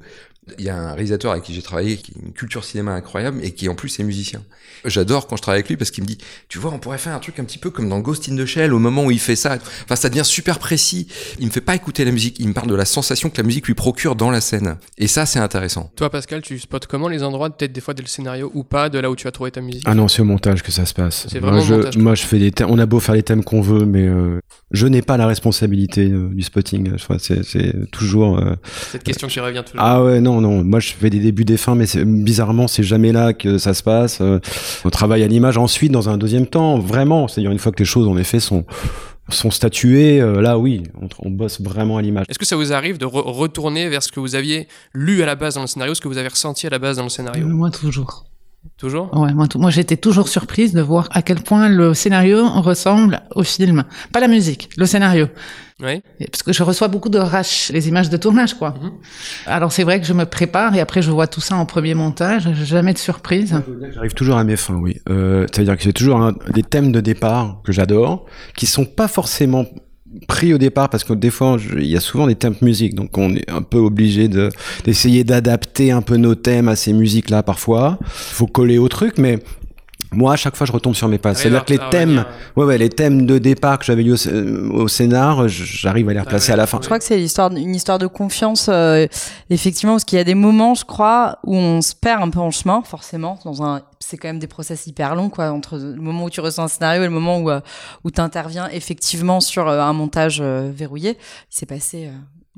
il 0.60 0.66
y 0.66 0.70
a 0.70 0.78
un 0.78 0.93
réalisateur 0.93 1.32
avec 1.32 1.43
qui 1.43 1.54
j'ai 1.54 1.62
travaillé 1.62 1.98
qui 1.98 2.12
a 2.12 2.26
une 2.26 2.34
culture 2.34 2.64
cinéma 2.64 2.93
incroyable 2.93 3.39
et 3.43 3.52
qui 3.52 3.68
en 3.70 3.76
plus 3.76 4.00
est 4.00 4.04
musicien. 4.04 4.41
J'adore 4.84 5.28
quand 5.28 5.36
je 5.36 5.41
travaille 5.41 5.60
avec 5.60 5.70
lui 5.70 5.78
parce 5.78 5.91
qu'il 5.91 6.04
me 6.04 6.08
dit, 6.08 6.18
tu 6.48 6.60
vois, 6.60 6.72
on 6.72 6.80
pourrait 6.80 6.98
faire 6.98 7.14
un 7.14 7.20
truc 7.20 7.39
un 7.39 7.43
petit 7.43 7.58
peu 7.58 7.70
comme 7.72 7.89
dans 7.89 8.00
Ghost 8.00 8.30
in 8.30 8.36
the 8.36 8.46
Shell 8.46 8.74
au 8.74 8.80
moment 8.80 9.06
où 9.06 9.12
il 9.12 9.20
fait 9.20 9.36
ça. 9.36 9.58
Enfin, 9.84 9.96
ça 9.96 10.10
devient 10.10 10.26
super 10.26 10.60
précis. 10.60 11.08
Il 11.39 11.48
me 11.48 11.52
fait 11.52 11.62
pas 11.62 11.76
écouter 11.76 12.06
la 12.06 12.12
musique, 12.12 12.38
il 12.39 12.48
me 12.48 12.54
parle 12.54 12.68
de 12.68 12.76
la 12.76 12.86
sensation 12.86 13.30
que 13.30 13.38
la 13.38 13.43
musique 13.43 13.68
lui 13.68 13.74
procure 13.74 14.16
dans 14.16 14.30
la 14.30 14.41
scène. 14.41 14.78
Et 14.98 15.08
ça, 15.08 15.26
c'est 15.26 15.39
intéressant. 15.39 15.91
Toi, 15.96 16.10
Pascal, 16.10 16.41
tu 16.41 16.60
spots 16.60 16.80
comment 16.88 17.08
les 17.08 17.24
endroits, 17.24 17.50
peut-être 17.50 17.74
des 17.74 17.82
fois 17.82 17.93
dès 17.93 18.04
le 18.04 18.08
scénario 18.08 18.52
ou 18.54 18.64
pas, 18.64 18.89
de 18.89 19.00
là 19.00 19.10
où 19.10 19.16
tu 19.16 19.28
as 19.28 19.32
trouvé 19.32 19.52
ta 19.52 19.62
musique? 19.62 19.84
Ah 19.86 19.96
non, 19.96 20.08
c'est 20.08 20.22
au 20.22 20.26
montage 20.26 20.62
que 20.62 20.72
ça 20.72 20.86
se 20.86 20.93
passe. 20.93 21.28
C'est 21.30 21.39
vraiment 21.39 21.58
moi, 21.58 21.66
je, 21.66 21.74
montage, 21.74 21.98
moi, 21.98 22.16
je 22.16 22.24
fais 22.24 22.39
des 22.39 22.52
thèmes. 22.52 22.70
On 22.70 22.80
a 22.80 22.86
beau 22.86 23.00
faire 23.00 23.16
les 23.16 23.24
thèmes 23.24 23.43
qu'on 23.43 23.62
veut, 23.62 23.86
mais 23.86 24.08
euh, 24.08 24.39
je 24.72 24.88
n'ai 24.88 25.02
pas 25.02 25.18
la 25.18 25.28
responsabilité 25.28 26.10
euh, 26.10 26.30
du 26.30 26.43
spotting. 26.43 26.93
C'est 27.20 27.91
toujours. 27.91 28.38
Euh, 28.38 28.56
Cette 28.91 29.04
question 29.04 29.28
qui 29.28 29.39
revient 29.39 29.64
toujours. 29.66 29.82
Ah 29.84 30.04
ouais, 30.04 30.22
non, 30.22 30.35
non. 30.42 30.64
Moi, 30.64 30.80
je 30.80 30.94
fais 30.94 31.10
des 31.10 31.20
débuts, 31.20 31.46
des 31.46 31.58
fins, 31.58 31.76
mais 31.76 31.86
bizarrement, 32.06 32.68
c'est 32.68 32.84
jamais 32.84 33.12
là 33.12 33.34
que 33.34 33.58
ça 33.58 33.74
se 33.74 33.84
passe. 33.84 34.20
Euh, 34.22 34.40
on 34.84 34.90
travaille 34.90 35.24
à 35.24 35.28
l'image 35.28 35.58
ensuite, 35.58 35.92
dans 35.92 36.10
un 36.10 36.18
deuxième 36.18 36.48
temps, 36.48 36.80
vraiment. 36.80 37.28
C'est-à-dire 37.28 37.52
une 37.52 37.60
fois 37.60 37.72
que 37.72 37.80
les 37.80 37.86
choses, 37.86 38.08
en 38.08 38.18
effet, 38.18 38.40
sont 38.40 38.66
sont 39.30 39.50
statuées, 39.50 40.22
euh, 40.22 40.42
là 40.42 40.60
oui, 40.60 40.84
on, 41.02 41.08
on, 41.20 41.32
bosse 41.32 41.60
vraiment 41.60 41.98
à 41.98 42.02
l'image. 42.02 42.26
Est-ce 42.30 42.38
que 42.38 42.46
ça 42.46 42.56
vous 42.56 42.74
arrive 42.74 43.00
de 43.00 43.06
re 43.06 43.26
retourner 43.26 43.90
vers 43.90 44.04
ce 44.04 44.12
que 44.12 44.20
vous 44.20 44.36
aviez 44.36 44.68
lu 44.94 45.24
à 45.24 45.26
la 45.26 45.36
base 45.36 45.56
dans 45.56 45.62
le 45.62 45.68
scénario, 45.68 45.96
ce 45.96 46.02
que 46.02 46.08
vous 46.08 46.20
avez 46.20 46.28
ressenti 46.28 46.68
à 46.68 46.70
la 46.70 46.78
base 46.78 46.98
dans 46.98 47.04
le 47.04 47.10
scénario? 47.10 47.46
Euh, 47.46 47.50
Moi 47.50 47.72
toujours. 47.72 48.26
Toujours? 48.78 49.09
Ouais, 49.18 49.34
moi, 49.34 49.47
moi 49.55 49.70
j'étais 49.70 49.97
toujours 49.97 50.28
surprise 50.28 50.74
de 50.74 50.82
voir 50.82 51.07
à 51.11 51.22
quel 51.22 51.39
point 51.41 51.70
le 51.70 51.93
scénario 51.93 52.47
ressemble 52.61 53.22
au 53.36 53.43
film. 53.43 53.84
Pas 54.11 54.20
la 54.20 54.28
musique, 54.28 54.70
le 54.78 54.86
scénario. 54.86 55.28
Oui. 55.82 56.01
Parce 56.32 56.43
que 56.43 56.53
je 56.53 56.63
reçois 56.63 56.88
beaucoup 56.88 57.09
de 57.09 57.20
rush, 57.20 57.70
les 57.74 57.89
images 57.89 58.09
de 58.09 58.18
tournage, 58.18 58.53
quoi. 58.53 58.70
Mm 58.70 58.88
-hmm. 58.88 58.91
Alors 59.47 59.72
c'est 59.72 59.84
vrai 59.84 59.99
que 59.99 60.07
je 60.07 60.13
me 60.13 60.26
prépare 60.26 60.74
et 60.76 60.80
après 60.80 61.01
je 61.01 61.11
vois 61.11 61.28
tout 61.28 61.41
ça 61.41 61.55
en 61.57 61.66
premier 61.66 61.95
montage, 61.95 62.43
jamais 62.63 62.93
de 62.93 62.97
surprise. 62.97 63.61
J'arrive 63.93 64.13
toujours 64.13 64.38
à 64.38 64.43
mes 64.43 64.55
fins, 64.57 64.80
oui. 64.86 64.93
Euh, 65.09 65.45
C'est-à-dire 65.51 65.76
que 65.78 65.84
j'ai 65.84 65.93
toujours 65.93 66.20
un, 66.22 66.32
des 66.53 66.63
thèmes 66.63 66.91
de 66.91 67.01
départ 67.01 67.61
que 67.66 67.72
j'adore, 67.78 68.26
qui 68.57 68.66
sont 68.66 68.86
pas 68.99 69.09
forcément 69.09 69.66
pris 70.28 70.53
au 70.53 70.57
départ 70.57 70.89
parce 70.89 71.03
que 71.03 71.13
des 71.13 71.30
fois 71.30 71.57
il 71.78 71.88
y 71.88 71.97
a 71.97 71.99
souvent 71.99 72.28
des 72.28 72.36
thèmes 72.36 72.55
musique 72.61 72.95
donc 72.95 73.18
on 73.18 73.36
est 73.36 73.49
un 73.49 73.61
peu 73.61 73.78
obligé 73.78 74.28
de 74.28 74.49
d'essayer 74.84 75.24
d'adapter 75.24 75.91
un 75.91 76.01
peu 76.01 76.18
nos 76.18 76.36
thèmes 76.36 76.68
à 76.68 76.76
ces 76.76 76.93
musiques 76.93 77.30
là 77.30 77.43
parfois. 77.43 77.97
Faut 78.05 78.47
coller 78.47 78.78
au 78.78 78.88
truc 78.88 79.18
mais 79.18 79.39
moi, 80.12 80.34
à 80.34 80.36
chaque 80.36 80.56
fois, 80.56 80.66
je 80.66 80.72
retombe 80.72 80.95
sur 80.95 81.08
mes 81.08 81.18
pas. 81.18 81.34
C'est-à-dire 81.34 81.66
que 81.66 81.74
les 81.74 81.80
thèmes, 81.89 82.26
ouais, 82.56 82.66
ouais, 82.66 82.78
les 82.78 82.89
thèmes 82.89 83.26
de 83.26 83.38
départ 83.38 83.80
que 83.80 83.86
j'avais 83.86 84.03
eu 84.03 84.14
au, 84.14 84.82
au, 84.82 84.88
scénar, 84.88 85.47
j'arrive 85.47 86.10
à 86.10 86.14
les 86.14 86.20
replacer 86.20 86.51
à 86.51 86.56
la 86.56 86.68
fin. 86.68 86.80
Je 86.82 86.86
crois 86.86 86.99
que 86.99 87.06
c'est 87.06 87.18
l'histoire, 87.18 87.51
une 87.51 87.76
histoire 87.76 87.99
de 87.99 88.08
confiance, 88.08 88.68
euh, 88.70 89.08
effectivement, 89.49 89.93
parce 89.93 90.06
qu'il 90.06 90.18
y 90.18 90.22
a 90.22 90.26
des 90.26 90.36
moments, 90.36 90.76
je 90.76 90.86
crois, 90.86 91.39
où 91.43 91.56
on 91.56 91.82
se 91.82 91.93
perd 91.95 92.24
un 92.24 92.30
peu 92.30 92.39
en 92.39 92.51
chemin, 92.51 92.82
forcément, 92.84 93.39
dans 93.45 93.64
un, 93.64 93.82
c'est 93.99 94.18
quand 94.18 94.28
même 94.28 94.39
des 94.39 94.47
process 94.47 94.88
hyper 94.88 95.16
longs, 95.16 95.30
quoi, 95.30 95.51
entre 95.51 95.78
le 95.78 96.01
moment 96.01 96.26
où 96.26 96.30
tu 96.30 96.41
ressens 96.41 96.64
un 96.64 96.68
scénario 96.68 97.01
et 97.01 97.06
le 97.06 97.12
moment 97.12 97.39
où, 97.39 97.49
euh, 97.49 97.60
où 98.03 98.12
tu 98.12 98.22
interviens 98.22 98.70
effectivement 98.70 99.39
sur 99.39 99.68
euh, 99.68 99.82
un 99.82 99.93
montage 99.93 100.41
verrouillé. 100.41 101.18
Il 101.51 101.56
s'est 101.56 101.66
passé 101.66 102.10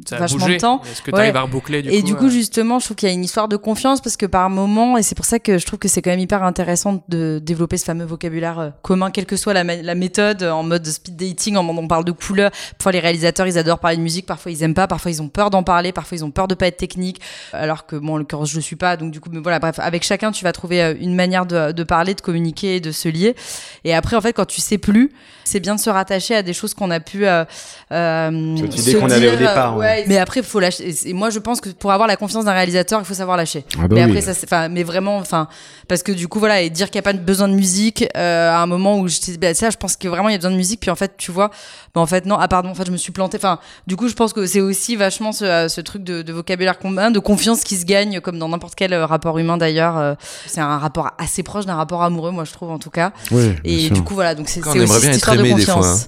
ça 0.06 0.18
vachement 0.18 0.40
bougé. 0.40 0.56
de 0.56 0.62
temps. 0.62 0.82
Est-ce 0.84 1.02
que 1.02 1.12
tu 1.12 1.18
arrives 1.18 1.34
Ouais. 1.34 1.40
à 1.40 1.42
reboucler 1.42 1.82
du 1.82 1.90
et 1.90 2.02
coup 2.02 2.08
du 2.08 2.16
coup, 2.16 2.26
euh, 2.26 2.30
justement, 2.30 2.80
je 2.80 2.86
trouve 2.86 2.98
qu'il 2.98 3.10
y 3.10 3.12
a 3.12 3.16
une 3.16 3.24
histoire 3.24 3.48
de 3.48 3.58
confiance 3.58 4.02
parce 4.02 4.18
que 4.18 4.26
par 4.26 4.50
moment, 4.50 4.98
et 4.98 5.04
c'est 5.04 5.16
pour 5.16 5.26
ça 5.26 5.40
que 5.40 5.58
je 5.58 5.66
trouve 5.66 5.80
que 5.80 5.88
c'est 5.88 6.02
quand 6.02 6.12
même 6.12 6.20
hyper 6.20 6.44
intéressant 6.44 7.04
de 7.10 7.40
développer 7.44 7.78
ce 7.78 7.86
fameux 7.86 8.06
vocabulaire 8.06 8.60
euh, 8.60 8.70
commun, 8.82 9.12
quelle 9.12 9.26
que 9.26 9.36
soit 9.36 9.54
la, 9.54 9.64
méthode, 9.64 10.44
euh, 10.44 10.52
en 10.52 10.64
mode 10.64 10.86
speed 10.86 11.16
dating, 11.16 11.56
en 11.58 11.64
mode 11.64 11.78
on 11.78 11.88
parle 11.88 12.06
de 12.06 12.12
couleurs. 12.12 12.52
Parfois, 12.78 12.92
les 12.92 13.00
réalisateurs, 13.00 13.48
ils 13.48 13.58
adorent 13.58 13.80
parler 13.80 13.98
de 13.98 14.02
musique, 14.02 14.26
parfois 14.26 14.52
ils 14.52 14.64
aiment 14.64 14.74
pas, 14.74 14.88
parfois 14.88 15.12
ils 15.12 15.22
ont 15.22 15.30
peur 15.30 15.50
d'en 15.50 15.64
parler, 15.64 15.92
parfois 15.92 16.18
ils 16.18 16.24
ont 16.24 16.32
peur 16.32 16.48
de 16.48 16.56
pas 16.56 16.68
être 16.68 16.78
technique, 16.78 17.20
alors 17.54 17.86
que 17.86 17.96
bon, 17.96 18.14
en 18.14 18.18
l'occurrence, 18.18 18.52
je 18.52 18.56
le 18.56 18.62
suis 18.62 18.76
pas. 18.76 18.98
Donc 18.98 19.12
du 19.12 19.20
coup, 19.20 19.30
mais 19.32 19.40
voilà, 19.40 19.60
bref, 19.60 19.80
avec 19.80 20.04
chacun, 20.04 20.32
tu 20.32 20.44
vas 20.44 20.52
trouver 20.52 20.96
une 21.00 21.16
manière 21.16 21.46
de, 21.46 21.72
de 21.72 21.84
parler, 21.84 22.14
de 22.14 22.22
communiquer, 22.22 22.80
de 22.80 22.92
se 22.92 23.10
lier. 23.10 23.36
Et 23.84 23.94
après, 23.94 24.16
en 24.16 24.22
fait, 24.22 24.34
quand 24.34 24.46
tu 24.46 24.62
sais 24.62 24.78
plus, 24.78 25.12
c'est 25.48 25.60
bien 25.60 25.76
de 25.76 25.80
se 25.80 25.90
rattacher 25.90 26.36
à 26.36 26.44
des 26.44 26.54
choses 26.54 26.74
qu'on 26.74 26.92
a 26.92 27.00
pu 27.00 27.26
euh, 27.26 27.46
euh, 27.92 28.58
Cette 28.58 28.80
idée 28.80 28.92
se 28.92 28.98
qu'on 28.98 29.10
avait 29.10 29.28
au 29.28 29.36
dire, 29.36 29.40
départ, 29.50 29.78
euh, 29.78 29.82
ouais. 29.88 30.06
Mais 30.08 30.18
après, 30.18 30.44
faut 30.44 30.60
lâcher. 30.60 30.94
Et 31.06 31.14
moi, 31.14 31.30
je 31.30 31.40
pense 31.40 31.62
que 31.62 31.70
pour 31.70 31.92
avoir 31.92 32.08
la 32.08 32.16
confiance 32.16 32.46
d'un 32.46 32.54
réalisateur, 32.54 33.00
il 33.00 33.06
faut 33.06 33.14
savoir 33.14 33.38
lâcher. 33.38 33.66
Ah 33.78 33.88
bah 33.88 33.96
mais 33.96 34.06
oui. 34.06 34.18
après, 34.18 34.22
ça, 34.34 34.70
mais 34.70 34.84
vraiment, 34.84 35.18
enfin, 35.18 35.48
parce 35.88 36.04
que 36.04 36.12
du 36.12 36.28
coup, 36.28 36.40
voilà, 36.40 36.62
et 36.62 36.70
dire 36.70 36.90
qu'il 36.90 37.00
n'y 37.00 37.08
a 37.08 37.12
pas 37.12 37.14
besoin 37.14 37.48
de 37.48 37.54
musique 37.54 38.08
euh, 38.16 38.52
à 38.52 38.60
un 38.60 38.66
moment 38.66 39.00
où 39.00 39.08
je 39.08 39.18
bah, 39.40 39.54
ça, 39.54 39.70
je 39.70 39.78
pense 39.78 39.96
que 39.96 40.08
vraiment 40.08 40.30
il 40.30 40.34
y 40.34 40.36
a 40.36 40.38
besoin 40.38 40.52
de 40.52 40.58
musique. 40.58 40.80
Puis 40.80 40.92
en 40.92 40.96
fait, 40.96 41.14
tu 41.18 41.32
vois, 41.32 41.50
bah, 41.94 42.02
en 42.02 42.06
fait, 42.06 42.26
non, 42.26 42.38
ah 42.40 42.48
pardon, 42.48 42.70
en 42.70 42.76
fait, 42.76 42.86
je 42.86 42.92
me 42.92 42.98
suis 42.98 43.12
plantée. 43.12 43.38
Enfin, 43.38 43.60
du 43.88 43.96
coup, 43.96 44.08
je 44.08 44.14
pense 44.14 44.34
que 44.34 44.46
c'est 44.46 44.62
aussi 44.62 44.96
vachement 44.96 45.32
ce, 45.32 45.46
euh, 45.46 45.68
ce 45.70 45.82
truc 45.82 46.04
de, 46.04 46.22
de 46.22 46.34
vocabulaire 46.34 46.80
commun, 46.80 47.12
de 47.12 47.20
confiance 47.20 47.64
qui 47.64 47.76
se 47.78 47.86
gagne, 47.86 48.20
comme 48.22 48.40
dans 48.40 48.50
n'importe 48.50 48.76
quel 48.76 48.94
euh, 48.94 49.06
rapport 49.06 49.38
humain 49.38 49.58
d'ailleurs. 49.58 50.16
C'est 50.46 50.62
un 50.62 50.78
rapport 50.78 51.12
assez 51.18 51.44
proche 51.44 51.66
d'un 51.66 51.76
rapport 51.76 52.04
amoureux, 52.04 52.32
moi, 52.32 52.44
je 52.44 52.52
trouve 52.52 52.72
en 52.72 52.80
tout 52.80 52.90
cas. 52.90 53.12
Oui, 53.32 53.56
Et 53.64 53.88
sûr. 53.88 53.96
du 53.96 54.02
coup, 54.04 54.14
voilà, 54.14 54.36
donc 54.36 54.50
c'est 54.50 54.66
aussi 54.66 54.88
cette 55.02 55.16
histoire 55.16 55.36
de 55.36 55.42
aimé 55.42 55.54
des 55.54 55.62
fois, 55.64 55.76
confiance. 55.76 56.08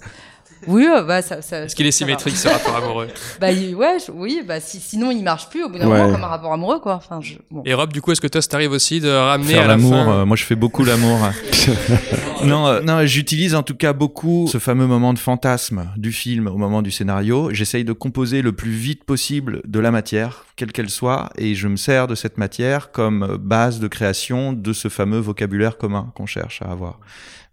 Oui, 0.68 0.86
euh, 0.86 1.04
bah 1.04 1.22
ça. 1.22 1.42
ça 1.42 1.64
Est-ce 1.64 1.76
qu'il 1.76 1.86
est 1.88 1.92
symétrique 1.92 2.36
ce 2.36 2.48
rapport 2.48 2.76
amoureux 2.76 3.08
Bah 3.40 3.48
ouais, 3.48 3.98
je- 4.06 4.12
oui, 4.12 4.42
bah 4.46 4.60
si, 4.60 4.80
sinon 4.80 5.12
il 5.12 5.24
marche 5.24 5.50
plus 5.50 5.64
au 5.64 5.70
bout 5.70 5.78
d'un 5.80 5.88
Ouais. 5.88 5.98
moment 6.00 6.14
comme 6.14 6.24
un 6.24 6.28
rapport 6.28 6.52
amoureux 6.54 6.80
quoi. 6.80 6.96
Enfin, 6.96 7.20
je, 7.22 7.36
bon. 7.50 7.64
Et 7.66 7.74
Rob, 7.74 7.94
du 7.94 8.02
coup, 8.02 8.12
est-ce 8.12 8.22
que 8.22 8.28
toi, 8.28 8.42
ça 8.42 8.48
t'arrive 8.50 8.72
aussi 8.72 9.00
de 9.00 9.10
ramener 9.10 9.54
Faire 9.54 9.60
à 9.64 9.68
la 9.68 9.76
l'amour, 9.78 9.92
fin 9.94 10.12
euh, 10.12 10.26
moi 10.26 10.36
je 10.36 10.44
fais 10.44 10.56
beaucoup 10.56 10.84
l'amour. 10.84 11.20
non, 12.44 12.68
euh, 12.68 12.82
non, 12.82 13.06
j'utilise 13.06 13.56
en 13.56 13.64
tout 13.64 13.76
cas 13.76 13.94
beaucoup 13.94 14.48
ce 14.52 14.58
fameux 14.58 14.88
moment 14.88 15.14
de 15.14 15.20
fantasme 15.20 15.90
du 15.98 16.12
film 16.12 16.48
au 16.48 16.58
moment 16.58 16.82
du 16.82 16.92
scénario. 16.92 17.50
J'essaye 17.52 17.84
de 17.84 17.94
composer 17.94 18.42
le 18.42 18.52
plus 18.52 18.72
vite 18.72 19.04
possible 19.06 19.62
de 19.66 19.80
la 19.80 19.92
matière, 19.92 20.46
quelle 20.56 20.72
qu'elle 20.72 20.90
soit, 20.90 21.30
et 21.38 21.56
je 21.56 21.68
me 21.68 21.76
sers 21.78 22.08
de 22.08 22.16
cette 22.16 22.38
matière 22.38 22.92
comme 22.92 23.38
base 23.40 23.80
de 23.80 23.88
création 23.88 24.54
de 24.54 24.74
ce 24.74 24.88
fameux 24.90 25.20
vocabulaire 25.20 25.78
commun 25.78 26.12
qu'on 26.16 26.26
cherche 26.26 26.62
à 26.62 26.66
avoir. 26.72 27.00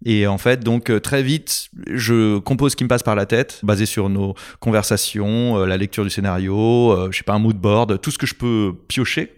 Et 0.05 0.27
en 0.27 0.37
fait, 0.37 0.63
donc 0.63 0.89
euh, 0.89 0.99
très 0.99 1.23
vite, 1.23 1.69
je 1.91 2.37
compose 2.37 2.73
ce 2.73 2.75
qui 2.75 2.83
me 2.83 2.89
passe 2.89 3.03
par 3.03 3.15
la 3.15 3.25
tête, 3.25 3.59
basé 3.63 3.85
sur 3.85 4.09
nos 4.09 4.35
conversations, 4.59 5.57
euh, 5.57 5.65
la 5.65 5.77
lecture 5.77 6.03
du 6.03 6.09
scénario, 6.09 6.91
euh, 6.91 7.09
je 7.11 7.17
sais 7.17 7.23
pas, 7.23 7.33
un 7.33 7.39
mood 7.39 7.57
board, 7.57 7.99
tout 7.99 8.11
ce 8.11 8.17
que 8.17 8.27
je 8.27 8.35
peux 8.35 8.73
piocher. 8.87 9.33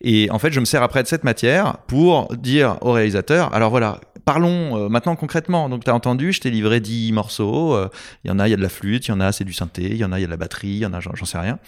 Et 0.00 0.30
en 0.30 0.38
fait, 0.38 0.52
je 0.52 0.60
me 0.60 0.64
sers 0.64 0.82
après 0.82 1.02
de 1.02 1.08
cette 1.08 1.24
matière 1.24 1.78
pour 1.86 2.34
dire 2.36 2.76
au 2.80 2.92
réalisateur, 2.92 3.52
alors 3.54 3.70
voilà, 3.70 4.00
parlons 4.24 4.84
euh, 4.84 4.88
maintenant 4.88 5.16
concrètement. 5.16 5.68
Donc, 5.68 5.84
tu 5.84 5.90
as 5.90 5.94
entendu, 5.94 6.32
je 6.32 6.40
t'ai 6.40 6.50
livré 6.50 6.80
10 6.80 7.12
morceaux. 7.12 7.74
euh, 7.74 7.88
Il 8.24 8.28
y 8.28 8.30
en 8.30 8.38
a, 8.38 8.48
il 8.48 8.50
y 8.50 8.54
a 8.54 8.56
de 8.56 8.62
la 8.62 8.68
flûte, 8.68 9.06
il 9.06 9.10
y 9.10 9.14
en 9.14 9.20
a, 9.20 9.32
c'est 9.32 9.44
du 9.44 9.52
synthé, 9.52 9.82
il 9.84 9.96
y 9.96 10.04
en 10.04 10.12
a, 10.12 10.18
il 10.18 10.22
y 10.22 10.24
a 10.24 10.26
de 10.26 10.30
la 10.30 10.36
batterie, 10.36 10.68
il 10.68 10.78
y 10.78 10.86
en 10.86 10.92
a, 10.92 11.00
j'en 11.00 11.14
j'en 11.14 11.24
sais 11.26 11.38
rien. 11.38 11.58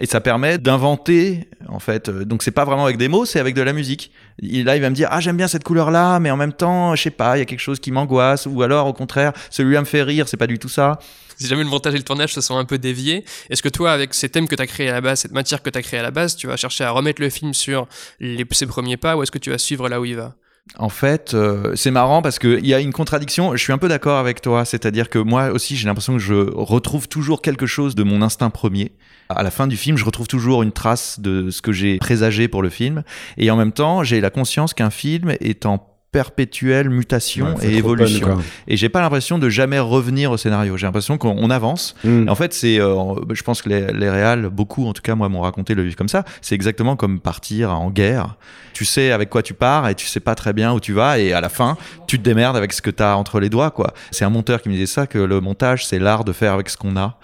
Et 0.00 0.06
ça 0.06 0.20
permet 0.22 0.56
d'inventer, 0.56 1.48
en 1.68 1.78
fait. 1.78 2.08
Euh, 2.08 2.24
Donc, 2.24 2.42
c'est 2.42 2.50
pas 2.50 2.64
vraiment 2.64 2.84
avec 2.84 2.96
des 2.96 3.08
mots, 3.08 3.26
c'est 3.26 3.38
avec 3.40 3.54
de 3.54 3.60
la 3.62 3.74
musique. 3.74 4.10
Et 4.42 4.62
là, 4.62 4.74
il 4.76 4.80
va 4.82 4.88
me 4.88 4.94
dire, 4.94 5.08
ah, 5.10 5.20
j'aime 5.20 5.36
bien 5.36 5.48
cette 5.48 5.64
couleur-là, 5.64 6.18
mais 6.18 6.30
en 6.30 6.36
même 6.38 6.54
temps, 6.54 6.94
je 6.96 7.02
sais 7.02 7.10
pas, 7.10 7.36
il 7.36 7.40
y 7.40 7.42
a 7.42 7.44
quelque 7.44 7.60
chose 7.60 7.78
qui 7.78 7.92
m'angoisse. 7.92 8.46
Ou 8.46 8.62
alors, 8.62 8.86
au 8.86 8.94
contraire, 8.94 9.32
celui-là 9.50 9.80
me 9.80 9.84
fait 9.86 10.02
rire, 10.02 10.28
c'est 10.28 10.38
pas 10.38 10.46
du 10.46 10.58
tout 10.58 10.70
ça. 10.70 10.98
Si 11.42 11.48
jamais 11.48 11.64
le 11.64 11.70
montage 11.70 11.94
et 11.94 11.98
le 11.98 12.04
tournage 12.04 12.32
se 12.32 12.40
sont 12.40 12.56
un 12.56 12.64
peu 12.64 12.78
déviés, 12.78 13.24
est-ce 13.50 13.62
que 13.62 13.68
toi, 13.68 13.90
avec 13.90 14.14
ces 14.14 14.28
thèmes 14.28 14.46
que 14.46 14.54
tu 14.54 14.62
as 14.62 14.66
créés 14.68 14.88
à 14.90 14.92
la 14.92 15.00
base, 15.00 15.18
cette 15.18 15.32
matière 15.32 15.60
que 15.60 15.70
tu 15.70 15.76
as 15.76 15.82
créée 15.82 15.98
à 15.98 16.02
la 16.04 16.12
base, 16.12 16.36
tu 16.36 16.46
vas 16.46 16.56
chercher 16.56 16.84
à 16.84 16.92
remettre 16.92 17.20
le 17.20 17.30
film 17.30 17.52
sur 17.52 17.88
ses 18.20 18.66
premiers 18.66 18.96
pas 18.96 19.16
ou 19.16 19.24
est-ce 19.24 19.32
que 19.32 19.38
tu 19.38 19.50
vas 19.50 19.58
suivre 19.58 19.88
là 19.88 20.00
où 20.00 20.04
il 20.04 20.14
va? 20.14 20.36
En 20.78 20.88
fait, 20.88 21.34
euh, 21.34 21.72
c'est 21.74 21.90
marrant 21.90 22.22
parce 22.22 22.38
qu'il 22.38 22.64
y 22.64 22.72
a 22.74 22.78
une 22.78 22.92
contradiction. 22.92 23.56
Je 23.56 23.60
suis 23.60 23.72
un 23.72 23.78
peu 23.78 23.88
d'accord 23.88 24.18
avec 24.18 24.40
toi. 24.40 24.64
C'est-à-dire 24.64 25.10
que 25.10 25.18
moi 25.18 25.50
aussi, 25.50 25.74
j'ai 25.74 25.86
l'impression 25.86 26.12
que 26.12 26.20
je 26.20 26.34
retrouve 26.54 27.08
toujours 27.08 27.42
quelque 27.42 27.66
chose 27.66 27.96
de 27.96 28.04
mon 28.04 28.22
instinct 28.22 28.50
premier. 28.50 28.92
À 29.28 29.42
la 29.42 29.50
fin 29.50 29.66
du 29.66 29.76
film, 29.76 29.96
je 29.96 30.04
retrouve 30.04 30.28
toujours 30.28 30.62
une 30.62 30.70
trace 30.70 31.18
de 31.18 31.50
ce 31.50 31.60
que 31.60 31.72
j'ai 31.72 31.98
présagé 31.98 32.46
pour 32.46 32.62
le 32.62 32.70
film. 32.70 33.02
Et 33.36 33.50
en 33.50 33.56
même 33.56 33.72
temps, 33.72 34.04
j'ai 34.04 34.20
la 34.20 34.30
conscience 34.30 34.74
qu'un 34.74 34.90
film 34.90 35.34
est 35.40 35.66
en 35.66 35.91
perpétuelle 36.12 36.90
mutation 36.90 37.54
Ouais, 37.56 37.66
et 37.66 37.76
évolution. 37.78 38.38
Et 38.68 38.76
j'ai 38.76 38.88
pas 38.90 39.00
l'impression 39.00 39.38
de 39.38 39.48
jamais 39.48 39.78
revenir 39.78 40.30
au 40.30 40.36
scénario. 40.36 40.76
J'ai 40.76 40.86
l'impression 40.86 41.18
qu'on 41.18 41.34
on 41.38 41.50
avance. 41.50 41.94
Mm. 42.04 42.26
Et 42.26 42.30
En 42.30 42.34
fait, 42.34 42.52
c'est, 42.52 42.78
euh, 42.80 43.14
je 43.32 43.42
pense 43.42 43.62
que 43.62 43.68
les, 43.70 43.86
les 43.92 44.10
réals, 44.10 44.48
beaucoup, 44.48 44.86
en 44.86 44.92
tout 44.92 45.02
cas, 45.02 45.14
moi, 45.14 45.28
m'ont 45.28 45.40
raconté 45.40 45.74
le 45.74 45.82
vivre 45.82 45.96
comme 45.96 46.08
ça. 46.10 46.24
C'est 46.42 46.54
exactement 46.54 46.94
comme 46.96 47.18
partir 47.18 47.72
en 47.72 47.90
guerre. 47.90 48.36
Tu 48.74 48.84
sais 48.84 49.10
avec 49.12 49.28
quoi 49.28 49.42
tu 49.42 49.52
pars 49.54 49.88
et 49.88 49.94
tu 49.94 50.06
sais 50.06 50.20
pas 50.20 50.34
très 50.34 50.52
bien 50.54 50.72
où 50.72 50.80
tu 50.80 50.92
vas 50.94 51.18
et 51.18 51.32
à 51.34 51.40
la 51.42 51.48
fin, 51.50 51.76
tu 52.06 52.18
te 52.18 52.24
démerdes 52.24 52.56
avec 52.56 52.72
ce 52.72 52.80
que 52.80 52.90
tu 52.90 53.02
as 53.02 53.16
entre 53.18 53.38
les 53.38 53.48
doigts, 53.50 53.70
quoi. 53.70 53.92
C'est 54.10 54.24
un 54.24 54.30
monteur 54.30 54.62
qui 54.62 54.68
me 54.70 54.74
disait 54.74 54.86
ça, 54.86 55.06
que 55.06 55.18
le 55.18 55.40
montage, 55.40 55.86
c'est 55.86 55.98
l'art 55.98 56.24
de 56.24 56.32
faire 56.32 56.52
avec 56.54 56.68
ce 56.70 56.76
qu'on 56.76 56.96
a. 56.96 57.16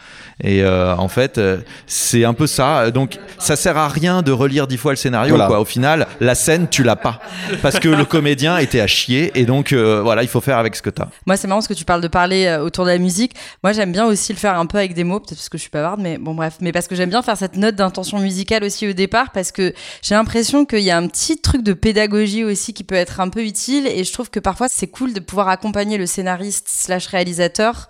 Et 0.43 0.63
euh, 0.63 0.95
en 0.97 1.09
fait, 1.09 1.39
euh, 1.39 1.59
c'est 1.87 2.25
un 2.25 2.35
peu 2.35 2.47
ça. 2.47 2.91
Donc, 2.91 3.19
ça 3.39 3.57
sert 3.57 3.77
à 3.79 3.89
rien 3.89 4.23
de 4.23 4.31
relire 4.31 4.67
dix 4.67 4.77
fois 4.77 4.93
le 4.93 4.97
scénario, 4.97 5.35
Voilà. 5.35 5.47
quoi. 5.49 5.61
Au 5.61 5.65
final, 5.65 6.07
la 6.21 6.35
scène, 6.35 6.69
tu 6.69 6.83
l'as 6.83 6.97
pas. 6.97 7.19
Parce 7.63 7.79
que 7.79 7.89
le 7.89 8.05
comédien 8.05 8.59
était 8.59 8.78
à 8.81 8.87
chier 8.87 9.31
et 9.35 9.45
donc, 9.45 9.73
euh, 9.73 10.01
voilà, 10.03 10.23
il 10.23 10.29
faut 10.29 10.41
faire 10.41 10.59
avec 10.59 10.77
ce 10.77 10.83
que 10.83 10.91
tu 10.91 11.03
as. 11.03 11.09
Moi, 11.27 11.37
c'est 11.37 11.47
marrant 11.49 11.59
parce 11.59 11.69
que 11.69 11.75
tu 11.75 11.85
parles 11.85 12.01
de 12.01 12.09
parler 12.09 12.47
euh, 12.47 12.63
autour 12.63 12.85
de 12.85 12.91
la 12.91 12.99
musique. 12.99 13.33
Moi, 13.63 13.73
j'aime 13.73 13.93
bien 13.93 14.07
aussi 14.07 14.33
le 14.33 14.39
faire 14.39 14.59
un 14.59 14.67
peu 14.67 14.79
avec 14.79 14.95
des 14.95 15.05
mots, 15.05 15.21
peut-être 15.21 15.39
parce 15.39 15.49
que 15.49 15.59
je 15.59 15.63
suis 15.63 15.71
bavarde, 15.71 16.01
mais 16.01 16.19
bon, 16.19 16.35
bref. 16.35 16.57
Mais 16.61 16.73
parce 16.73 16.89
que 16.89 16.95
j'aime 16.95 17.11
bien 17.11 17.23
faire 17.23 17.37
cette 17.37 17.57
note 17.57 17.77
d'intention 17.77 18.19
musicale 18.19 18.65
aussi 18.65 18.89
au 18.89 18.93
départ, 18.93 19.33
parce 19.33 19.53
que 19.53 19.73
j'ai 20.03 20.15
l'impression 20.15 20.65
qu'il 20.65 20.81
y 20.81 20.91
a 20.91 20.97
un 20.97 21.07
petit 21.09 21.41
truc 21.41 21.63
de 21.63 21.73
pédagogie 21.73 22.45
aussi 22.45 22.75
qui 22.75 22.85
peut 22.85 22.95
être 22.95 23.21
un 23.21 23.29
peu 23.29 23.45
utile. 23.45 23.87
Et 23.87 24.05
je 24.05 24.13
trouve 24.13 24.31
que 24.31 24.41
parfois, 24.41 24.69
c'est 24.69 24.89
cool 24.89 25.13
de 25.13 25.21
pouvoir 25.21 25.49
accompagner 25.49 25.99
le 25.99 26.07
scénariste 26.07 26.69
slash 26.69 27.07
réalisateur. 27.07 27.89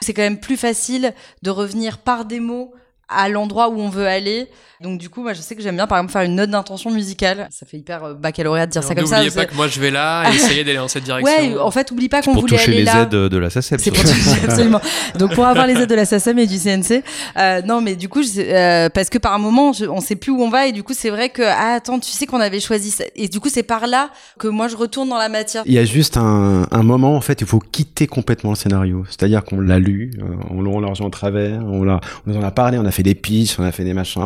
C'est 0.00 0.14
quand 0.14 0.22
même 0.22 0.40
plus 0.40 0.56
facile 0.56 1.14
de 1.42 1.50
revenir 1.50 1.98
par 1.98 2.24
des 2.24 2.40
mots 2.40 2.72
à 3.08 3.28
l'endroit 3.28 3.68
où 3.68 3.78
on 3.80 3.88
veut 3.88 4.06
aller. 4.06 4.48
Donc 4.82 4.98
du 4.98 5.08
coup, 5.08 5.22
moi, 5.22 5.32
je 5.32 5.40
sais 5.40 5.56
que 5.56 5.62
j'aime 5.62 5.76
bien, 5.76 5.86
par 5.86 5.96
exemple, 5.98 6.12
faire 6.12 6.22
une 6.22 6.34
note 6.34 6.50
d'intention 6.50 6.90
musicale. 6.90 7.48
Ça 7.50 7.64
fait 7.64 7.78
hyper 7.78 8.04
euh, 8.04 8.14
baccalauréat 8.14 8.66
de 8.66 8.72
dire 8.72 8.82
ça 8.82 8.94
comme 8.94 9.06
ça. 9.06 9.22
N'oubliez 9.22 9.34
pas 9.34 9.46
que 9.46 9.54
moi 9.54 9.68
je 9.68 9.80
vais 9.80 9.90
là 9.90 10.30
et 10.30 10.34
essayer 10.34 10.64
d'aller 10.64 10.76
dans 10.76 10.88
cette 10.88 11.04
direction. 11.04 11.34
Ouais, 11.34 11.58
en 11.58 11.70
fait, 11.70 11.90
oublie 11.92 12.08
pas 12.10 12.20
qu'on 12.20 12.32
Pour 12.32 12.42
voulait 12.42 12.56
toucher 12.58 12.68
aller 12.72 12.78
les 12.80 12.84
là. 12.84 13.02
aides 13.02 13.08
de 13.08 13.36
la 13.38 13.48
SACEM. 13.48 13.78
C'est 13.78 13.90
pour 13.90 14.02
toucher, 14.02 14.30
absolument. 14.44 14.80
Donc 15.18 15.34
pour 15.34 15.46
avoir 15.46 15.66
les 15.66 15.74
aides 15.80 15.88
de 15.88 15.94
la 15.94 16.04
SACEM 16.04 16.38
et 16.40 16.46
du 16.46 16.58
CNC, 16.58 17.02
euh, 17.38 17.62
non 17.62 17.80
mais 17.80 17.96
du 17.96 18.08
coup, 18.10 18.22
je 18.22 18.28
sais- 18.28 18.54
euh, 18.54 18.88
parce 18.90 19.08
que 19.08 19.16
par 19.18 19.32
un 19.32 19.38
moment, 19.38 19.72
je, 19.72 19.86
on 19.86 20.00
sait 20.00 20.16
plus 20.16 20.32
où 20.32 20.42
on 20.42 20.50
va 20.50 20.66
et 20.66 20.72
du 20.72 20.82
coup 20.82 20.92
c'est 20.94 21.10
vrai 21.10 21.30
que 21.30 21.42
ah 21.42 21.74
attends, 21.76 21.98
tu 21.98 22.10
sais 22.10 22.26
qu'on 22.26 22.40
avait 22.40 22.60
choisi 22.60 22.90
ça 22.90 23.04
et 23.14 23.28
du 23.28 23.40
coup 23.40 23.48
c'est 23.48 23.62
par 23.62 23.86
là 23.86 24.10
que 24.38 24.48
moi 24.48 24.68
je 24.68 24.76
retourne 24.76 25.08
dans 25.08 25.18
la 25.18 25.28
matière. 25.30 25.62
Il 25.64 25.72
y 25.72 25.78
a 25.78 25.84
juste 25.86 26.16
un, 26.18 26.66
un 26.70 26.82
moment, 26.82 27.16
en 27.16 27.20
fait, 27.22 27.40
il 27.40 27.46
faut 27.46 27.60
quitter 27.60 28.06
complètement 28.06 28.50
le 28.50 28.56
scénario. 28.56 29.04
C'est-à-dire 29.08 29.42
qu'on 29.44 29.60
l'a 29.60 29.78
lu, 29.78 30.10
euh, 30.20 30.24
on 30.50 30.80
l'a 30.80 30.88
en 30.88 31.10
travers, 31.10 31.62
on, 31.64 31.82
l'a, 31.82 32.00
on 32.26 32.30
nous 32.32 32.36
en 32.36 32.42
a 32.42 32.50
parlé, 32.50 32.76
on 32.78 32.84
a 32.84 32.90
fait 32.96 33.02
des 33.02 33.14
pitchs, 33.14 33.58
on 33.58 33.64
a 33.64 33.72
fait 33.72 33.84
des 33.84 33.94
machins. 33.94 34.22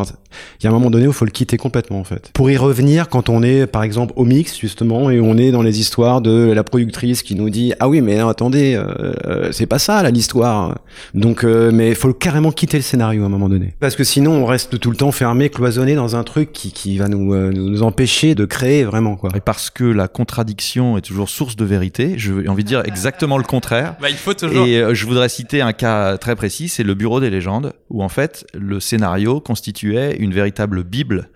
Il 0.61 0.65
y 0.65 0.67
a 0.67 0.71
un 0.71 0.73
moment 0.73 0.91
donné 0.91 1.07
où 1.07 1.11
il 1.11 1.15
faut 1.15 1.25
le 1.25 1.31
quitter 1.31 1.57
complètement, 1.57 2.01
en 2.01 2.05
fait. 2.05 2.31
Pour 2.33 2.51
y 2.51 2.57
revenir 2.57 3.09
quand 3.09 3.29
on 3.29 3.43
est, 3.43 3.67
par 3.67 3.83
exemple, 3.83 4.13
au 4.17 4.25
mix, 4.25 4.59
justement, 4.59 5.11
et 5.11 5.21
on 5.21 5.37
est 5.37 5.51
dans 5.51 5.63
les 5.63 5.81
histoires 5.81 6.21
de 6.21 6.53
la 6.53 6.65
productrice 6.65 7.23
qui 7.23 7.35
nous 7.35 7.51
dit, 7.51 7.73
ah 7.81 7.89
oui, 7.89 8.01
mais 8.01 8.17
non, 8.19 8.29
attendez, 8.29 8.75
euh, 8.75 9.13
euh, 9.27 9.53
c'est 9.53 9.67
pas 9.67 9.79
ça, 9.79 10.03
là, 10.03 10.11
l'histoire. 10.11 10.79
Donc, 11.15 11.45
euh, 11.45 11.71
mais 11.73 11.89
il 11.89 11.95
faut 11.95 12.13
carrément 12.13 12.53
quitter 12.53 12.77
le 12.77 12.83
scénario 12.83 13.23
à 13.23 13.27
un 13.27 13.29
moment 13.29 13.49
donné. 13.49 13.75
Parce 13.81 13.97
que 13.97 14.05
sinon, 14.05 14.33
on 14.33 14.47
reste 14.47 14.79
tout 14.79 14.91
le 14.91 14.97
temps 14.97 15.13
fermé, 15.13 15.49
cloisonné 15.49 15.95
dans 15.95 16.17
un 16.17 16.25
truc 16.25 16.53
qui, 16.53 16.73
qui 16.73 16.99
va 16.99 17.09
nous, 17.09 17.35
euh, 17.35 17.51
nous 17.51 17.83
empêcher 17.83 18.35
de 18.35 18.45
créer 18.45 18.85
vraiment, 18.85 19.17
quoi. 19.17 19.31
Et 19.35 19.41
parce 19.41 19.71
que 19.71 19.85
la 19.85 20.09
contradiction 20.09 20.97
est 20.97 21.03
toujours 21.03 21.29
source 21.29 21.57
de 21.57 21.65
vérité, 21.65 22.15
j'ai 22.17 22.49
envie 22.49 22.63
de 22.63 22.69
dire 22.69 22.83
exactement 22.85 23.39
le 23.39 23.45
contraire. 23.45 23.97
Bah, 24.01 24.11
il 24.11 24.17
faut 24.17 24.35
toujours. 24.35 24.67
Et 24.67 24.79
euh, 24.79 24.95
je 24.95 25.07
voudrais 25.07 25.29
citer 25.29 25.61
un 25.61 25.73
cas 25.73 26.17
très 26.19 26.37
précis, 26.37 26.69
c'est 26.69 26.83
le 26.83 26.95
Bureau 26.95 27.21
des 27.21 27.31
légendes, 27.31 27.73
où 27.89 28.03
en 28.03 28.09
fait 28.09 28.47
le 28.61 28.81
scénario 28.81 29.41
constituait 29.41 30.17
une 30.19 30.33
véritable 30.33 30.85
bible, 30.85 31.31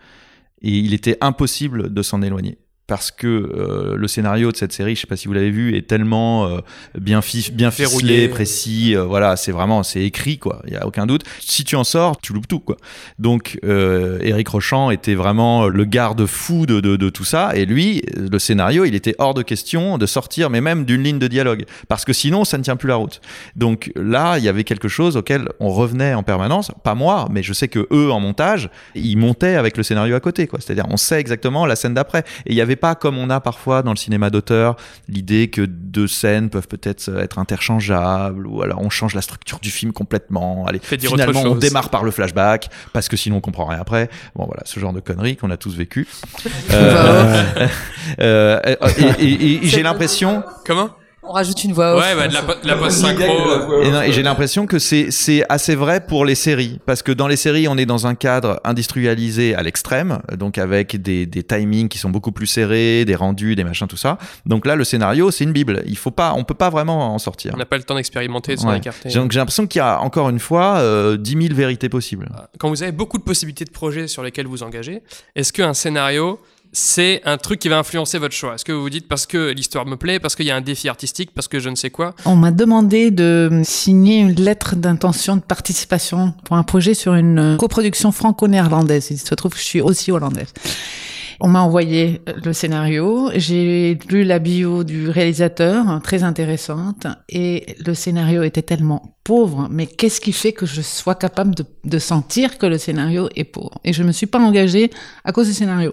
et 0.63 0.71
il 0.71 0.95
était 0.95 1.19
impossible 1.21 1.93
de 1.93 2.03
s'en 2.03 2.23
éloigner. 2.23 2.59
Parce 2.87 3.11
que 3.11 3.27
euh, 3.27 3.97
le 3.97 4.09
scénario 4.09 4.53
de 4.53 4.57
cette 4.59 4.73
série, 4.73 4.95
je 4.95 5.01
sais 5.01 5.07
pas 5.07 5.17
si 5.17 5.27
vous 5.27 5.33
l'avez 5.33 5.51
vu, 5.51 5.75
est 5.75 5.87
tellement 5.87 6.47
euh, 6.47 6.59
bien, 6.99 7.23
fi- 7.23 7.51
bien 7.51 7.71
ficelé, 7.71 8.29
précis. 8.29 8.95
euh, 8.95 9.05
voilà, 9.05 9.37
c'est 9.37 9.53
vraiment, 9.53 9.83
c'est 9.83 10.03
écrit 10.03 10.37
quoi. 10.39 10.61
Il 10.67 10.75
y 10.75 10.77
a 10.77 10.87
aucun 10.87 11.07
doute. 11.07 11.23
Si 11.41 11.65
tu 11.65 11.77
en 11.77 11.85
sors, 11.85 12.21
tu 12.21 12.35
loupes 12.35 12.47
tout 12.47 12.61
quoi. 12.61 12.77
Donc, 13.19 13.59
Eric 13.63 14.49
Rochant 14.49 14.91
était 14.91 15.15
vraiment 15.15 15.69
le 15.69 15.85
garde-fou 15.85 16.67
de, 16.67 16.81
de, 16.81 16.97
de 16.97 17.09
tout 17.09 17.25
ça. 17.25 17.57
Et 17.57 17.65
lui, 17.65 18.03
le 18.17 18.39
scénario, 18.39 18.85
il 18.85 18.95
était 18.95 19.15
hors 19.19 19.33
de 19.33 19.43
question 19.43 19.97
de 19.97 20.05
sortir, 20.07 20.51
mais 20.51 20.61
même 20.61 20.85
d'une 20.85 21.03
ligne 21.03 21.19
de 21.19 21.27
dialogue, 21.29 21.65
parce 21.89 22.05
que 22.05 22.13
sinon, 22.13 22.45
ça 22.45 22.59
ne 22.59 22.63
tient 22.63 22.77
plus 22.77 22.89
la 22.89 22.97
route. 22.97 23.21
Donc 23.57 23.91
là, 23.97 24.37
il 24.37 24.45
y 24.45 24.49
avait 24.49 24.65
quelque 24.65 24.89
chose 24.89 25.17
auquel 25.17 25.49
on 25.59 25.71
revenait 25.71 26.13
en 26.13 26.23
permanence. 26.23 26.71
Pas 26.83 26.95
moi, 26.95 27.29
mais 27.31 27.43
je 27.43 27.55
sais 27.55 27.69
que 27.69 27.87
eux, 27.93 28.11
en 28.13 28.21
montage, 28.21 28.69
ils 28.95 29.17
montaient 29.17 29.55
avec 29.55 29.79
le 29.79 29.83
scénario 29.83 30.15
à 30.15 30.21
côté, 30.21 30.47
quoi. 30.47 30.61
C'est-à-dire, 30.61 30.87
on 30.91 30.99
sait 30.99 31.19
exactement 31.19 31.65
la 31.65 31.77
scène 31.77 31.95
d'après. 31.95 32.25
Et 32.45 32.53
il 32.53 32.55
n'y 32.55 32.61
avait 32.61 32.74
pas, 32.77 32.95
comme 32.95 33.19
on 33.19 33.31
a 33.31 33.41
parfois 33.41 33.83
dans 33.83 33.91
le 33.93 33.97
cinéma 33.97 34.31
d'auteur, 34.31 34.77
l'idée 35.09 35.49
que 35.49 35.63
deux 35.63 36.07
scènes 36.09 36.51
peuvent 36.51 36.69
peut-être 36.69 37.09
être 37.19 37.39
interchangeables, 37.39 38.47
ou 38.47 38.63
alors 38.63 38.81
on 38.83 38.91
change 38.91 39.15
la 39.15 39.23
structure 39.23 39.59
du 39.61 39.71
film 39.71 39.93
complètement. 39.93 40.67
Allez, 40.67 40.79
Fait 40.81 40.97
dire 40.97 41.11
finalement, 41.11 41.43
on 41.43 41.55
démarre 41.55 41.91
par 41.91 42.05
le 42.05 42.11
flashback, 42.11 42.69
parce 42.93 43.09
que 43.09 43.17
sinon 43.17 43.37
on 43.37 43.41
comprend 43.41 43.65
rien 43.67 43.81
après. 43.81 44.09
Bon, 44.37 44.45
voilà, 44.47 44.63
ce 44.65 44.79
genre 44.81 44.93
de 44.93 45.01
conneries 45.01 45.37
qu'on 45.37 45.51
a 45.51 45.57
tous 45.57 45.75
vécu. 45.77 46.07
Euh, 48.21 48.61
euh, 48.67 48.77
et- 49.19 49.25
et- 49.25 49.65
et 49.65 49.69
j'ai 49.69 49.83
l'impression 49.83 50.43
Comment? 50.67 50.91
On 51.27 51.33
rajoute 51.33 51.65
une 51.65 51.73
voix 51.73 51.95
off. 51.97 52.03
Ouais, 52.03 52.15
bah, 52.15 52.29
de 52.29 52.35
la, 52.35 52.43
de 52.43 52.69
la. 52.69 53.85
Et, 53.87 53.91
non, 53.91 54.03
et 54.03 54.13
j'ai 54.13 54.23
l'impression 54.23 54.67
que 54.67 54.79
c'est 54.79 55.11
c'est 55.11 55.43
assez 55.49 55.75
vrai 55.75 56.05
pour 56.07 56.25
les 56.25 56.35
séries 56.35 56.81
parce 56.87 57.03
que 57.03 57.13
dans 57.13 57.27
les 57.29 57.37
séries 57.37 57.67
on 57.69 57.77
est 57.79 57.87
dans 57.87 58.07
un 58.07 58.15
cadre 58.15 58.61
industrialisé 58.65 59.55
à 59.55 59.63
l'extrême 59.63 60.21
donc 60.37 60.59
avec 60.59 61.01
des, 61.01 61.27
des 61.27 61.43
timings 61.43 61.89
qui 61.89 61.99
sont 61.99 62.11
beaucoup 62.11 62.33
plus 62.33 62.47
serrés 62.47 63.05
des 63.05 63.15
rendus 63.15 63.57
des 63.57 63.65
machins 63.65 63.87
tout 63.89 63.97
ça 63.97 64.19
donc 64.47 64.67
là 64.67 64.77
le 64.77 64.85
scénario 64.85 65.31
c'est 65.31 65.45
une 65.45 65.53
bible 65.53 65.83
il 65.87 65.97
faut 65.97 66.11
pas 66.11 66.35
on 66.37 66.45
peut 66.45 66.55
pas 66.55 66.71
vraiment 66.71 67.15
en 67.15 67.19
sortir 67.19 67.53
On 67.55 67.59
n'a 67.59 67.65
pas 67.67 67.77
le 67.79 67.83
temps 67.85 67.95
d'expérimenter, 67.97 68.55
de 68.57 68.61
s'en 68.61 68.69
Ouais. 68.71 68.79
écarter. 68.79 69.09
donc 69.11 69.33
j'ai 69.33 69.39
l'impression 69.39 69.67
qu'il 69.67 69.79
y 69.79 69.83
a 69.83 70.01
encore 70.01 70.29
une 70.31 70.39
fois 70.39 70.77
euh, 70.79 71.17
10 71.17 71.31
000 71.49 71.55
vérités 71.55 71.89
possibles 71.89 72.29
Quand 72.59 72.69
vous 72.69 72.83
avez 72.83 72.93
beaucoup 72.93 73.19
de 73.19 73.25
possibilités 73.25 73.65
de 73.65 73.71
projets 73.71 74.09
sur 74.09 74.23
lesquels 74.23 74.47
vous 74.47 74.63
engagez, 74.63 75.03
est-ce 75.37 75.53
qu'un 75.53 75.75
scénario, 75.75 76.39
c'est 76.75 77.23
un 77.25 77.39
truc 77.39 77.61
qui 77.61 77.69
va 77.69 77.79
influencer 77.79 78.19
votre 78.19 78.35
choix 78.35 78.57
Est-ce 78.57 78.65
que 78.65 78.73
vous 78.73 78.83
vous 78.83 78.91
dites 78.91 79.09
parce 79.09 79.27
que 79.27 79.53
l'histoire 79.53 79.87
me 79.87 79.97
plaît, 79.97 80.19
parce 80.19 80.35
qu'il 80.35 80.45
y 80.45 80.51
a 80.51 80.57
un 80.57 80.61
défi 80.61 80.89
artistique, 80.89 81.31
parce 81.33 81.47
que 81.49 81.61
je 81.61 81.69
ne 81.69 81.77
sais 81.77 81.91
quoi 81.91 82.15
On 82.27 82.35
m'a 82.35 82.51
demandé 82.51 83.13
de 83.13 83.63
signer 83.65 84.19
une 84.19 84.35
lettre 84.35 84.75
d'intention 84.75 85.37
de 85.37 85.41
participation 85.41 86.35
pour 86.45 86.57
un 86.57 86.65
projet 86.65 86.95
sur 86.95 87.15
une 87.15 87.39
euh, 87.39 87.57
coproduction 87.57 88.11
franco-néerlandaise. 88.11 89.09
Il 89.11 89.19
se 89.19 89.35
trouve 89.35 89.53
que 89.53 89.59
je 89.59 89.65
suis 89.65 89.81
aussi 89.81 90.11
hollandaise. 90.11 90.53
On 91.41 91.49
m'a 91.49 91.61
envoyé 91.61 92.23
euh, 92.29 92.35
le 92.45 92.53
scénario, 92.53 93.31
j'ai 93.35 93.99
lu 94.09 94.25
la 94.25 94.39
bio 94.39 94.85
du 94.85 95.09
réalisateur, 95.09 96.01
très 96.03 96.23
intéressante, 96.23 97.07
et 97.29 97.77
le 97.85 97.95
scénario 97.95 98.43
était 98.43 98.63
tellement 98.63 99.19
pauvre, 99.25 99.69
mais 99.71 99.87
qu'est-ce 99.87 100.21
qui 100.21 100.33
fait 100.33 100.53
que 100.53 100.67
je 100.67 100.83
sois 100.83 101.15
capable 101.15 101.55
de, 101.55 101.65
de 101.85 101.99
sentir 101.99 102.59
que 102.59 102.67
le 102.67 102.79
scénario 102.79 103.29
est 103.35 103.45
pauvre? 103.45 103.81
Et 103.85 103.93
je 103.93 104.03
me 104.03 104.13
suis 104.13 104.27
pas 104.27 104.39
engagée 104.39 104.91
à 105.25 105.33
cause 105.33 105.49
du 105.49 105.55
scénario. 105.55 105.93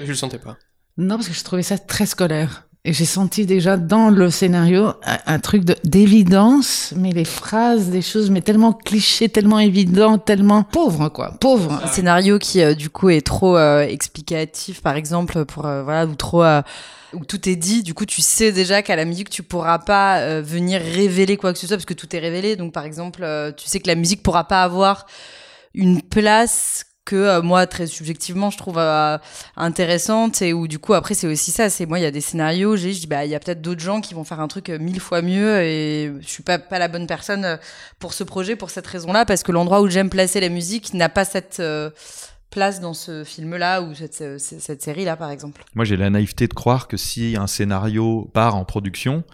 Je 0.00 0.06
le 0.06 0.14
sentais 0.14 0.38
pas. 0.38 0.56
Non, 0.96 1.16
parce 1.16 1.28
que 1.28 1.34
je 1.34 1.44
trouvais 1.44 1.62
ça 1.62 1.78
très 1.78 2.06
scolaire. 2.06 2.66
Et 2.86 2.94
j'ai 2.94 3.04
senti 3.04 3.44
déjà 3.44 3.76
dans 3.76 4.08
le 4.08 4.30
scénario 4.30 4.94
un, 5.04 5.38
truc 5.38 5.64
de- 5.66 5.76
d'évidence, 5.84 6.94
mais 6.96 7.12
les 7.12 7.26
phrases, 7.26 7.90
des 7.90 8.00
choses, 8.00 8.30
mais 8.30 8.40
tellement 8.40 8.72
clichés, 8.72 9.28
tellement 9.28 9.58
évidents, 9.58 10.16
tellement 10.16 10.62
pauvres, 10.62 11.10
quoi. 11.10 11.34
Pauvres. 11.40 11.78
Un 11.84 11.88
scénario 11.88 12.38
qui 12.38 12.62
euh, 12.62 12.74
du 12.74 12.88
coup 12.88 13.10
est 13.10 13.20
trop 13.20 13.58
euh, 13.58 13.82
explicatif 13.82 14.80
par 14.80 14.96
exemple 14.96 15.44
pour 15.44 15.66
euh, 15.66 15.82
voilà 15.82 16.06
où 17.12 17.24
tout 17.26 17.48
est 17.48 17.56
dit 17.56 17.82
du 17.82 17.92
coup 17.92 18.06
tu 18.06 18.22
sais 18.22 18.50
déjà 18.50 18.80
qu'à 18.82 18.96
la 18.96 19.04
musique 19.04 19.28
tu 19.28 19.42
pourras 19.42 19.80
pas 19.80 20.40
venir 20.40 20.80
révéler 20.80 21.36
quoi 21.36 21.52
que 21.52 21.58
ce 21.58 21.66
soit 21.66 21.76
parce 21.76 21.84
que 21.84 21.92
tout 21.94 22.14
est 22.14 22.20
révélé 22.20 22.54
donc 22.54 22.72
par 22.72 22.84
exemple 22.84 23.26
tu 23.56 23.66
sais 23.66 23.80
que 23.80 23.88
la 23.88 23.96
musique 23.96 24.22
pourra 24.22 24.44
pas 24.44 24.62
avoir 24.62 25.06
une 25.74 26.02
place 26.02 26.84
que 27.10 27.16
euh, 27.16 27.42
moi 27.42 27.66
très 27.66 27.88
subjectivement 27.88 28.50
je 28.50 28.56
trouve 28.56 28.78
euh, 28.78 29.18
intéressante 29.56 30.42
et 30.42 30.52
où 30.52 30.68
du 30.68 30.78
coup 30.78 30.94
après 30.94 31.14
c'est 31.14 31.26
aussi 31.26 31.50
ça 31.50 31.68
c'est 31.68 31.84
moi 31.84 31.98
il 31.98 32.02
y 32.02 32.06
a 32.06 32.12
des 32.12 32.20
scénarios 32.20 32.76
j'ai 32.76 32.92
je 32.92 33.00
dis 33.00 33.06
bah 33.08 33.24
il 33.24 33.30
y 33.32 33.34
a 33.34 33.40
peut-être 33.40 33.60
d'autres 33.60 33.80
gens 33.80 34.00
qui 34.00 34.14
vont 34.14 34.22
faire 34.22 34.38
un 34.38 34.46
truc 34.46 34.68
euh, 34.68 34.78
mille 34.78 35.00
fois 35.00 35.20
mieux 35.20 35.60
et 35.60 36.12
je 36.20 36.28
suis 36.28 36.44
pas 36.44 36.60
pas 36.60 36.78
la 36.78 36.86
bonne 36.86 37.08
personne 37.08 37.58
pour 37.98 38.14
ce 38.14 38.22
projet 38.22 38.54
pour 38.54 38.70
cette 38.70 38.86
raison-là 38.86 39.24
parce 39.24 39.42
que 39.42 39.50
l'endroit 39.50 39.80
où 39.80 39.88
j'aime 39.88 40.08
placer 40.08 40.38
la 40.38 40.50
musique 40.50 40.94
n'a 40.94 41.08
pas 41.08 41.24
cette 41.24 41.60
place 42.50 42.80
dans 42.80 42.94
ce 42.94 43.24
film-là 43.24 43.82
ou 43.82 43.92
cette, 43.94 44.38
cette, 44.38 44.60
cette 44.60 44.82
série-là 44.82 45.16
par 45.16 45.32
exemple. 45.32 45.64
moi 45.74 45.84
j'ai 45.84 45.96
la 45.96 46.10
naïveté 46.10 46.46
de 46.46 46.54
croire 46.54 46.86
que 46.86 46.96
si 46.96 47.36
un 47.36 47.48
scénario 47.48 48.30
part 48.32 48.54
en 48.54 48.64
production 48.64 49.24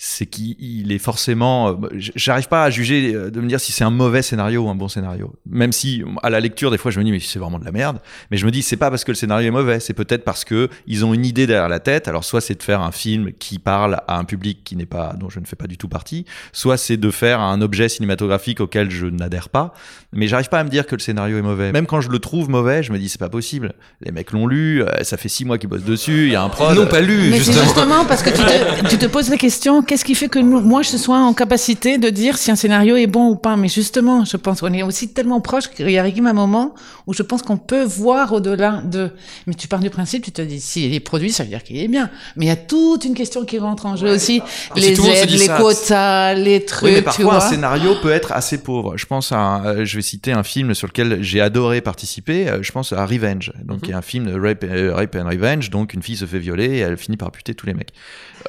c'est 0.00 0.26
qu'il 0.26 0.92
est 0.92 0.98
forcément. 0.98 1.70
euh, 1.70 1.74
J'arrive 2.14 2.46
pas 2.46 2.62
à 2.62 2.70
juger, 2.70 3.14
euh, 3.14 3.30
de 3.30 3.40
me 3.40 3.48
dire 3.48 3.58
si 3.58 3.72
c'est 3.72 3.82
un 3.82 3.90
mauvais 3.90 4.22
scénario 4.22 4.62
ou 4.62 4.68
un 4.70 4.76
bon 4.76 4.86
scénario. 4.86 5.34
Même 5.50 5.72
si, 5.72 6.04
à 6.22 6.30
la 6.30 6.38
lecture, 6.38 6.70
des 6.70 6.78
fois, 6.78 6.92
je 6.92 7.00
me 7.00 7.04
dis, 7.04 7.10
mais 7.10 7.18
c'est 7.18 7.40
vraiment 7.40 7.58
de 7.58 7.64
la 7.64 7.72
merde. 7.72 7.98
Mais 8.30 8.36
je 8.36 8.46
me 8.46 8.52
dis, 8.52 8.62
c'est 8.62 8.76
pas 8.76 8.90
parce 8.90 9.02
que 9.02 9.10
le 9.10 9.16
scénario 9.16 9.48
est 9.48 9.50
mauvais, 9.50 9.80
c'est 9.80 9.94
peut-être 9.94 10.22
parce 10.24 10.44
que 10.44 10.68
ils 10.86 11.04
ont 11.04 11.12
une 11.14 11.26
idée 11.26 11.48
derrière 11.48 11.68
la 11.68 11.80
tête. 11.80 12.06
Alors, 12.06 12.22
soit 12.24 12.40
c'est 12.40 12.54
de 12.54 12.62
faire 12.62 12.80
un 12.80 12.92
film 12.92 13.32
qui 13.32 13.58
parle 13.58 13.98
à 14.06 14.18
un 14.18 14.24
public 14.24 14.60
qui 14.62 14.76
n'est 14.76 14.86
pas, 14.86 15.14
dont 15.18 15.30
je 15.30 15.40
ne 15.40 15.44
fais 15.46 15.56
pas 15.56 15.66
du 15.66 15.76
tout 15.76 15.88
partie, 15.88 16.24
soit 16.52 16.76
c'est 16.76 16.96
de 16.96 17.10
faire 17.10 17.40
un 17.40 17.60
objet 17.60 17.88
cinématographique 17.88 18.60
auquel 18.60 18.92
je 18.92 19.06
n'adhère 19.06 19.48
pas. 19.48 19.74
Mais 20.12 20.28
j'arrive 20.28 20.48
pas 20.48 20.60
à 20.60 20.64
me 20.64 20.70
dire 20.70 20.86
que 20.86 20.94
le 20.94 21.00
scénario 21.00 21.38
est 21.38 21.42
mauvais. 21.42 21.72
Même 21.72 21.86
quand 21.86 22.00
je 22.00 22.08
le 22.08 22.20
trouve 22.20 22.48
mauvais, 22.48 22.84
je 22.84 22.92
me 22.92 22.98
dis, 22.98 23.08
c'est 23.08 23.18
pas 23.18 23.28
possible. 23.28 23.74
Les 24.00 24.12
mecs 24.12 24.30
l'ont 24.30 24.46
lu, 24.46 24.82
euh, 24.84 25.02
ça 25.02 25.16
fait 25.16 25.28
six 25.28 25.44
mois 25.44 25.58
qu'ils 25.58 25.68
bossent 25.68 25.82
dessus, 25.84 26.26
il 26.26 26.32
y 26.32 26.36
a 26.36 26.42
un 26.42 26.48
prod. 26.48 26.72
Ils 26.72 26.80
n'ont 26.80 26.86
pas 26.86 27.00
lu, 27.00 27.30
Mais 27.30 27.38
c'est 27.40 27.46
justement. 27.46 27.64
justement 27.64 28.04
parce 28.04 28.22
que 28.22 28.30
tu 28.30 28.36
te, 28.36 28.88
tu 28.90 28.96
te 28.98 29.06
poses 29.06 29.28
la 29.28 29.36
question, 29.36 29.82
qu'est-ce 29.88 30.04
qui 30.04 30.14
fait 30.14 30.28
que 30.28 30.38
nous, 30.38 30.60
moi 30.60 30.82
je 30.82 30.96
sois 30.96 31.18
en 31.18 31.34
capacité 31.34 31.98
de 31.98 32.10
dire 32.10 32.38
si 32.38 32.50
un 32.52 32.56
scénario 32.56 32.94
est 32.96 33.06
bon 33.08 33.28
ou 33.30 33.34
pas 33.36 33.56
Mais 33.56 33.66
justement, 33.68 34.24
je 34.24 34.36
pense 34.36 34.60
qu'on 34.60 34.72
est 34.72 34.82
aussi 34.84 35.08
tellement 35.08 35.40
proche 35.40 35.66
qu'il 35.68 35.98
arrive 35.98 36.24
un 36.26 36.32
moment 36.32 36.74
où 37.06 37.14
je 37.14 37.22
pense 37.22 37.42
qu'on 37.42 37.56
peut 37.56 37.82
voir 37.84 38.32
au-delà 38.32 38.82
de... 38.84 39.10
Mais 39.46 39.54
tu 39.54 39.66
pars 39.66 39.80
du 39.80 39.90
principe, 39.90 40.22
tu 40.24 40.30
te 40.30 40.42
dis, 40.42 40.60
s'il 40.60 40.94
est 40.94 41.00
produit, 41.00 41.32
ça 41.32 41.42
veut 41.42 41.48
dire 41.48 41.64
qu'il 41.64 41.78
est 41.78 41.88
bien. 41.88 42.10
Mais 42.36 42.44
il 42.44 42.48
y 42.48 42.52
a 42.52 42.56
toute 42.56 43.04
une 43.04 43.14
question 43.14 43.44
qui 43.44 43.58
rentre 43.58 43.86
en 43.86 43.96
jeu 43.96 44.10
aussi. 44.10 44.42
Si 44.76 44.80
Les 44.80 44.88
aides, 45.00 45.30
les 45.30 45.38
ça, 45.38 45.56
quotas, 45.58 46.34
les 46.34 46.64
trucs, 46.64 46.82
Oui, 46.84 46.90
mais 46.92 46.98
tu 46.98 47.04
parfois 47.04 47.36
un 47.36 47.40
scénario 47.40 47.94
peut 48.02 48.10
être 48.12 48.32
assez 48.32 48.58
pauvre. 48.58 48.96
Je 48.96 49.06
pense 49.06 49.32
à, 49.32 49.38
un- 49.38 49.64
euh, 49.66 49.84
je 49.86 49.96
vais 49.96 50.02
citer 50.02 50.32
un 50.32 50.42
film 50.42 50.74
sur 50.74 50.86
lequel 50.86 51.22
j'ai 51.22 51.40
adoré 51.40 51.80
participer. 51.80 52.48
euh, 52.48 52.58
Je 52.62 52.70
pense 52.72 52.92
à 52.92 53.06
Revenge, 53.06 53.52
donc 53.64 53.80
qui 53.82 53.92
est 53.92 53.94
un 53.94 54.02
film 54.02 54.26
de 54.26 54.38
rape, 54.38 54.64
euh, 54.64 54.94
rape 54.94 55.16
and 55.16 55.28
revenge. 55.28 55.70
Donc 55.70 55.94
une 55.94 56.02
fille 56.02 56.16
se 56.16 56.26
fait 56.26 56.38
violer 56.38 56.66
et 56.66 56.78
elle 56.80 56.98
finit 56.98 57.16
par 57.16 57.30
buter 57.30 57.54
tous 57.54 57.66
les 57.66 57.74
mecs. 57.74 57.92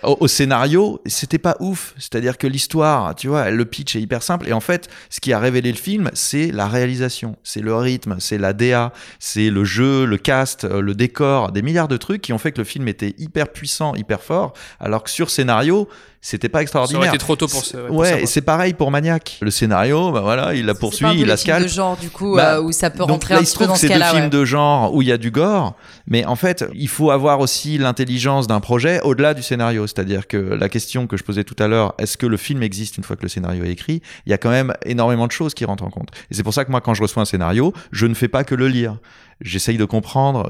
Au, 0.04 0.18
au 0.22 0.28
scénario, 0.28 1.02
c'était 1.06 1.38
pas 1.38 1.56
ouf. 1.60 1.94
C'est-à-dire 1.98 2.38
que 2.38 2.48
l'histoire, 2.48 3.16
tu 3.16 3.28
vois, 3.28 3.50
le 3.50 3.66
pitch 3.66 3.96
est 3.96 4.02
hyper 4.02 4.24
simple. 4.24 4.48
Et 4.48 4.54
en 4.54 4.60
fait, 4.60 4.90
ce 5.10 5.20
qui 5.20 5.34
a 5.34 5.40
révélé 5.40 5.72
le 5.72 5.78
film, 5.78 6.10
c'est 6.14 6.52
la 6.52 6.68
réalisation, 6.68 7.36
c'est 7.44 7.62
le 7.62 7.76
rythme, 7.76 8.18
c'est 8.20 8.38
la 8.38 8.54
DA, 8.54 8.94
c'est 9.20 9.50
le 9.50 9.64
jeu, 9.64 10.06
le 10.06 10.18
cast, 10.18 10.64
euh, 10.64 10.82
le 10.82 10.96
décor, 10.96 11.52
des 11.52 11.62
milliards 11.62 11.88
de 11.88 11.98
trucs 11.98 12.22
qui 12.22 12.34
ont 12.34 12.38
fait 12.38 12.52
que 12.52 12.60
le 12.60 12.64
film 12.64 12.88
était 12.88 13.16
hyper 13.18 13.50
puissant, 13.50 13.96
hyper 13.96 14.22
fort. 14.22 14.54
Alors 14.80 15.04
que 15.04 15.10
sur 15.10 15.30
scénario, 15.30 15.88
c'était 16.22 16.50
pas 16.50 16.60
Ça 16.60 16.64
extraordinaire. 16.64 17.00
aurait 17.00 17.10
été 17.10 17.18
trop 17.18 17.36
tôt 17.36 17.48
pour 17.48 17.64
ça. 17.64 17.86
Ouais, 17.90 18.24
et 18.24 18.26
c'est 18.26 18.42
pareil 18.42 18.74
pour 18.74 18.92
Maniac. 18.92 19.38
Le 19.42 19.52
scénario, 19.52 20.12
bah 20.12 20.20
voilà, 20.22 20.54
il 20.54 20.66
la 20.66 20.74
poursuit, 20.74 21.04
pas 21.06 21.10
un 21.10 21.14
peu 21.14 21.18
il 21.18 21.22
les 21.22 21.28
la 21.28 21.38
films 21.38 21.54
scalpe. 21.54 21.64
de 21.64 21.70
genre, 21.70 21.98
du 21.98 22.10
coup, 22.10 22.36
Bah, 22.36 22.56
euh, 22.58 22.62
où 22.62 22.72
ça 22.72 22.90
peut 22.90 23.00
Donc 23.00 23.10
rentrer 23.10 23.34
là, 23.36 23.40
un 23.40 23.44
il 23.44 23.46
se 23.48 23.52
petit 23.54 23.58
peu 23.60 23.64
trouve 23.66 23.68
dans 23.68 23.74
que 23.76 23.80
ce 23.80 23.88
c'est 23.88 23.94
deux 23.94 24.00
cas-là. 24.00 24.12
films 24.12 24.24
ouais. 24.26 24.30
de 24.30 24.46
genre 24.46 24.94
où 24.94 25.02
il 25.02 25.08
y 25.08 25.12
a 25.12 25.18
du 25.18 25.32
gore, 25.32 25.76
mais 26.08 26.26
en 26.26 26.36
fait, 26.36 26.66
il 26.74 26.88
faut 26.90 27.12
avoir 27.12 27.40
aussi 27.40 27.78
l'intelligence 27.78 28.48
d'un 28.48 28.60
projet 28.60 29.00
au-delà 29.02 29.34
du 29.34 29.42
scénario. 29.44 29.88
C'est-à-dire 29.88 30.28
que 30.28 30.38
la 30.38 30.68
question 30.70 31.08
que 31.08 31.16
je 31.18 31.24
posais 31.24 31.44
tout 31.44 31.56
à 31.58 31.68
l'heure, 31.68 31.94
est-ce 32.00 32.18
que 32.18 32.26
le 32.26 32.38
film 32.38 32.64
existe 32.64 32.98
une 32.98 33.04
fois 33.04 33.16
que 33.16 33.24
le 33.24 33.30
scénario 33.30 33.64
est 33.64 33.70
écrit? 33.72 34.02
Il 34.26 34.30
y 34.30 34.34
a 34.34 34.38
quand 34.38 34.50
même 34.52 34.74
énormément 34.86 35.26
de 35.28 35.32
choses 35.32 35.54
qui 35.54 35.64
rentrent 35.66 35.84
en 35.86 35.90
compte. 35.90 36.10
Et 36.32 36.34
c'est 36.36 36.44
pour 36.44 36.54
ça 36.54 36.66
que 36.66 36.72
moi, 36.72 36.82
quand 36.82 36.94
je 36.94 37.02
reçois 37.02 37.22
un 37.22 37.26
scénario, 37.26 37.74
je 37.92 38.06
ne 38.06 38.14
fais 38.14 38.28
pas 38.28 38.44
que 38.44 38.56
le 38.56 38.68
lire. 38.68 38.98
J'essaye 39.42 39.78
de 39.78 39.86
comprendre 39.86 40.50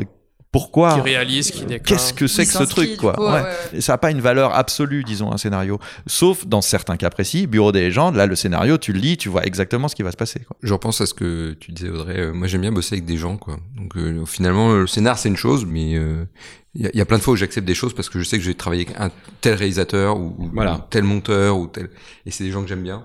pourquoi. 0.51 0.95
Qui 0.95 1.01
réalise, 1.01 1.51
qui 1.51 1.61
déclare. 1.65 1.81
Qu'est-ce 1.83 2.13
que 2.13 2.25
c'est 2.27 2.45
que 2.45 2.51
ce 2.51 2.63
truc, 2.63 2.97
quoi 2.97 3.13
coup, 3.13 3.21
Ouais. 3.23 3.31
ouais, 3.33 3.41
ouais. 3.41 3.49
Et 3.73 3.81
ça 3.81 3.93
n'a 3.93 3.97
pas 3.99 4.09
une 4.11 4.21
valeur 4.21 4.55
absolue, 4.55 5.03
disons, 5.03 5.31
un 5.31 5.37
scénario. 5.37 5.79
Sauf 6.07 6.47
dans 6.47 6.61
certains 6.61 6.97
cas 6.97 7.09
précis, 7.09 7.45
Bureau 7.45 7.71
des 7.71 7.81
légendes, 7.81 8.15
là, 8.15 8.25
le 8.25 8.35
scénario, 8.35 8.77
tu 8.79 8.91
le 8.93 8.99
lis, 8.99 9.17
tu 9.17 9.29
vois 9.29 9.45
exactement 9.45 9.87
ce 9.87 9.95
qui 9.95 10.01
va 10.03 10.11
se 10.11 10.17
passer. 10.17 10.39
Quoi. 10.39 10.57
Je 10.63 10.73
repense 10.73 11.01
à 11.01 11.05
ce 11.05 11.13
que 11.13 11.53
tu 11.59 11.71
disais 11.71 11.89
Audrey. 11.89 12.19
Euh, 12.19 12.33
moi 12.33 12.47
j'aime 12.47 12.61
bien 12.61 12.71
bosser 12.71 12.95
avec 12.95 13.05
des 13.05 13.17
gens 13.17 13.37
quoi. 13.37 13.57
Donc 13.77 13.95
euh, 13.95 14.25
finalement 14.25 14.73
le 14.73 14.87
scénar 14.87 15.19
c'est 15.19 15.29
une 15.29 15.37
chose, 15.37 15.65
mais 15.67 15.95
euh, 15.95 16.25
il 16.73 16.81
y, 16.83 16.87
a, 16.87 16.89
il 16.93 16.97
y 16.97 17.01
a 17.01 17.05
plein 17.05 17.17
de 17.17 17.23
fois 17.23 17.33
où 17.33 17.37
j'accepte 17.37 17.67
des 17.67 17.75
choses 17.75 17.93
parce 17.93 18.09
que 18.09 18.17
je 18.19 18.23
sais 18.23 18.37
que 18.37 18.43
je 18.43 18.49
vais 18.49 18.55
travailler 18.55 18.85
avec 18.87 18.99
un 18.99 19.11
tel 19.41 19.53
réalisateur 19.55 20.17
ou, 20.17 20.35
ou 20.39 20.49
Voilà. 20.53 20.87
tel 20.89 21.03
monteur 21.03 21.57
ou 21.57 21.67
tel 21.67 21.89
et 22.25 22.31
c'est 22.31 22.43
des 22.43 22.51
gens 22.51 22.61
que 22.63 22.67
j'aime 22.67 22.83
bien. 22.83 23.03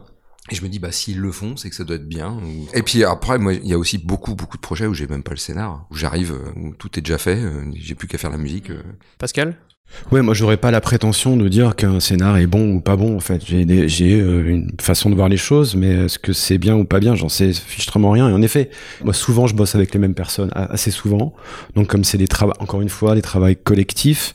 Et 0.51 0.55
je 0.55 0.62
me 0.62 0.68
dis 0.68 0.78
bah 0.78 0.92
s'ils 0.92 1.18
le 1.20 1.32
font 1.32 1.57
c'est 1.57 1.70
que 1.70 1.76
ça 1.76 1.84
doit 1.84 1.97
être 1.97 2.07
bien. 2.09 2.32
ou- 2.32 2.68
Et 2.74 2.82
puis 2.82 3.03
après 3.05 3.38
moi 3.38 3.55
il 3.55 3.66
y 3.66 3.72
a 3.72 3.78
aussi 3.78 3.97
beaucoup 3.99 4.34
beaucoup 4.34 4.57
de 4.59 4.62
projets 4.62 4.86
où 4.86 4.92
j'ai 4.95 5.07
même 5.07 5.22
pas 5.22 5.30
le 5.32 5.38
scénar, 5.38 5.86
où 5.90 5.97
j'arrive 5.97 6.32
euh, 6.32 6.51
où 6.61 6.74
tout 6.74 6.99
est 6.99 7.03
déjà 7.03 7.16
fait, 7.18 7.36
euh, 7.38 7.64
j'ai 7.74 7.95
plus 7.95 8.09
qu'à 8.09 8.18
faire 8.18 8.30
la 8.30 8.36
musique. 8.38 8.70
euh. 8.70 8.82
Pascal? 9.18 9.57
Ouais, 10.11 10.22
moi 10.22 10.34
j'aurais 10.34 10.57
pas 10.57 10.70
la 10.70 10.80
prétention 10.80 11.36
de 11.36 11.47
dire 11.49 11.76
qu'un 11.76 12.01
scénar 12.01 12.36
est 12.38 12.47
bon 12.47 12.74
ou 12.74 12.80
pas 12.80 12.97
bon 12.97 13.16
en 13.16 13.20
fait. 13.20 13.42
J'ai 13.47 14.20
euh, 14.20 14.49
une 14.49 14.70
façon 14.80 15.09
de 15.09 15.14
voir 15.14 15.28
les 15.28 15.36
choses, 15.36 15.76
mais 15.76 16.05
est-ce 16.07 16.18
que 16.18 16.32
c'est 16.32 16.59
bien 16.59 16.74
ou 16.74 16.84
pas 16.84 17.01
bien, 17.01 17.14
j'en 17.14 17.28
sais 17.28 17.53
fichtrement 17.53 18.11
rien. 18.11 18.28
Et 18.28 18.32
en 18.32 18.42
effet, 18.42 18.70
moi 19.05 19.12
souvent 19.14 19.47
je 19.47 19.55
bosse 19.55 19.74
avec 19.74 19.92
les 19.95 20.01
mêmes 20.01 20.14
personnes, 20.14 20.51
assez 20.55 20.90
souvent. 20.90 21.34
Donc 21.74 21.86
comme 21.88 22.03
c'est 22.05 22.18
des 22.18 22.28
travaux, 22.28 22.55
encore 22.61 22.80
une 22.82 22.88
fois, 22.88 23.14
des 23.14 23.22
travaux 23.22 23.47
collectifs, 23.62 24.32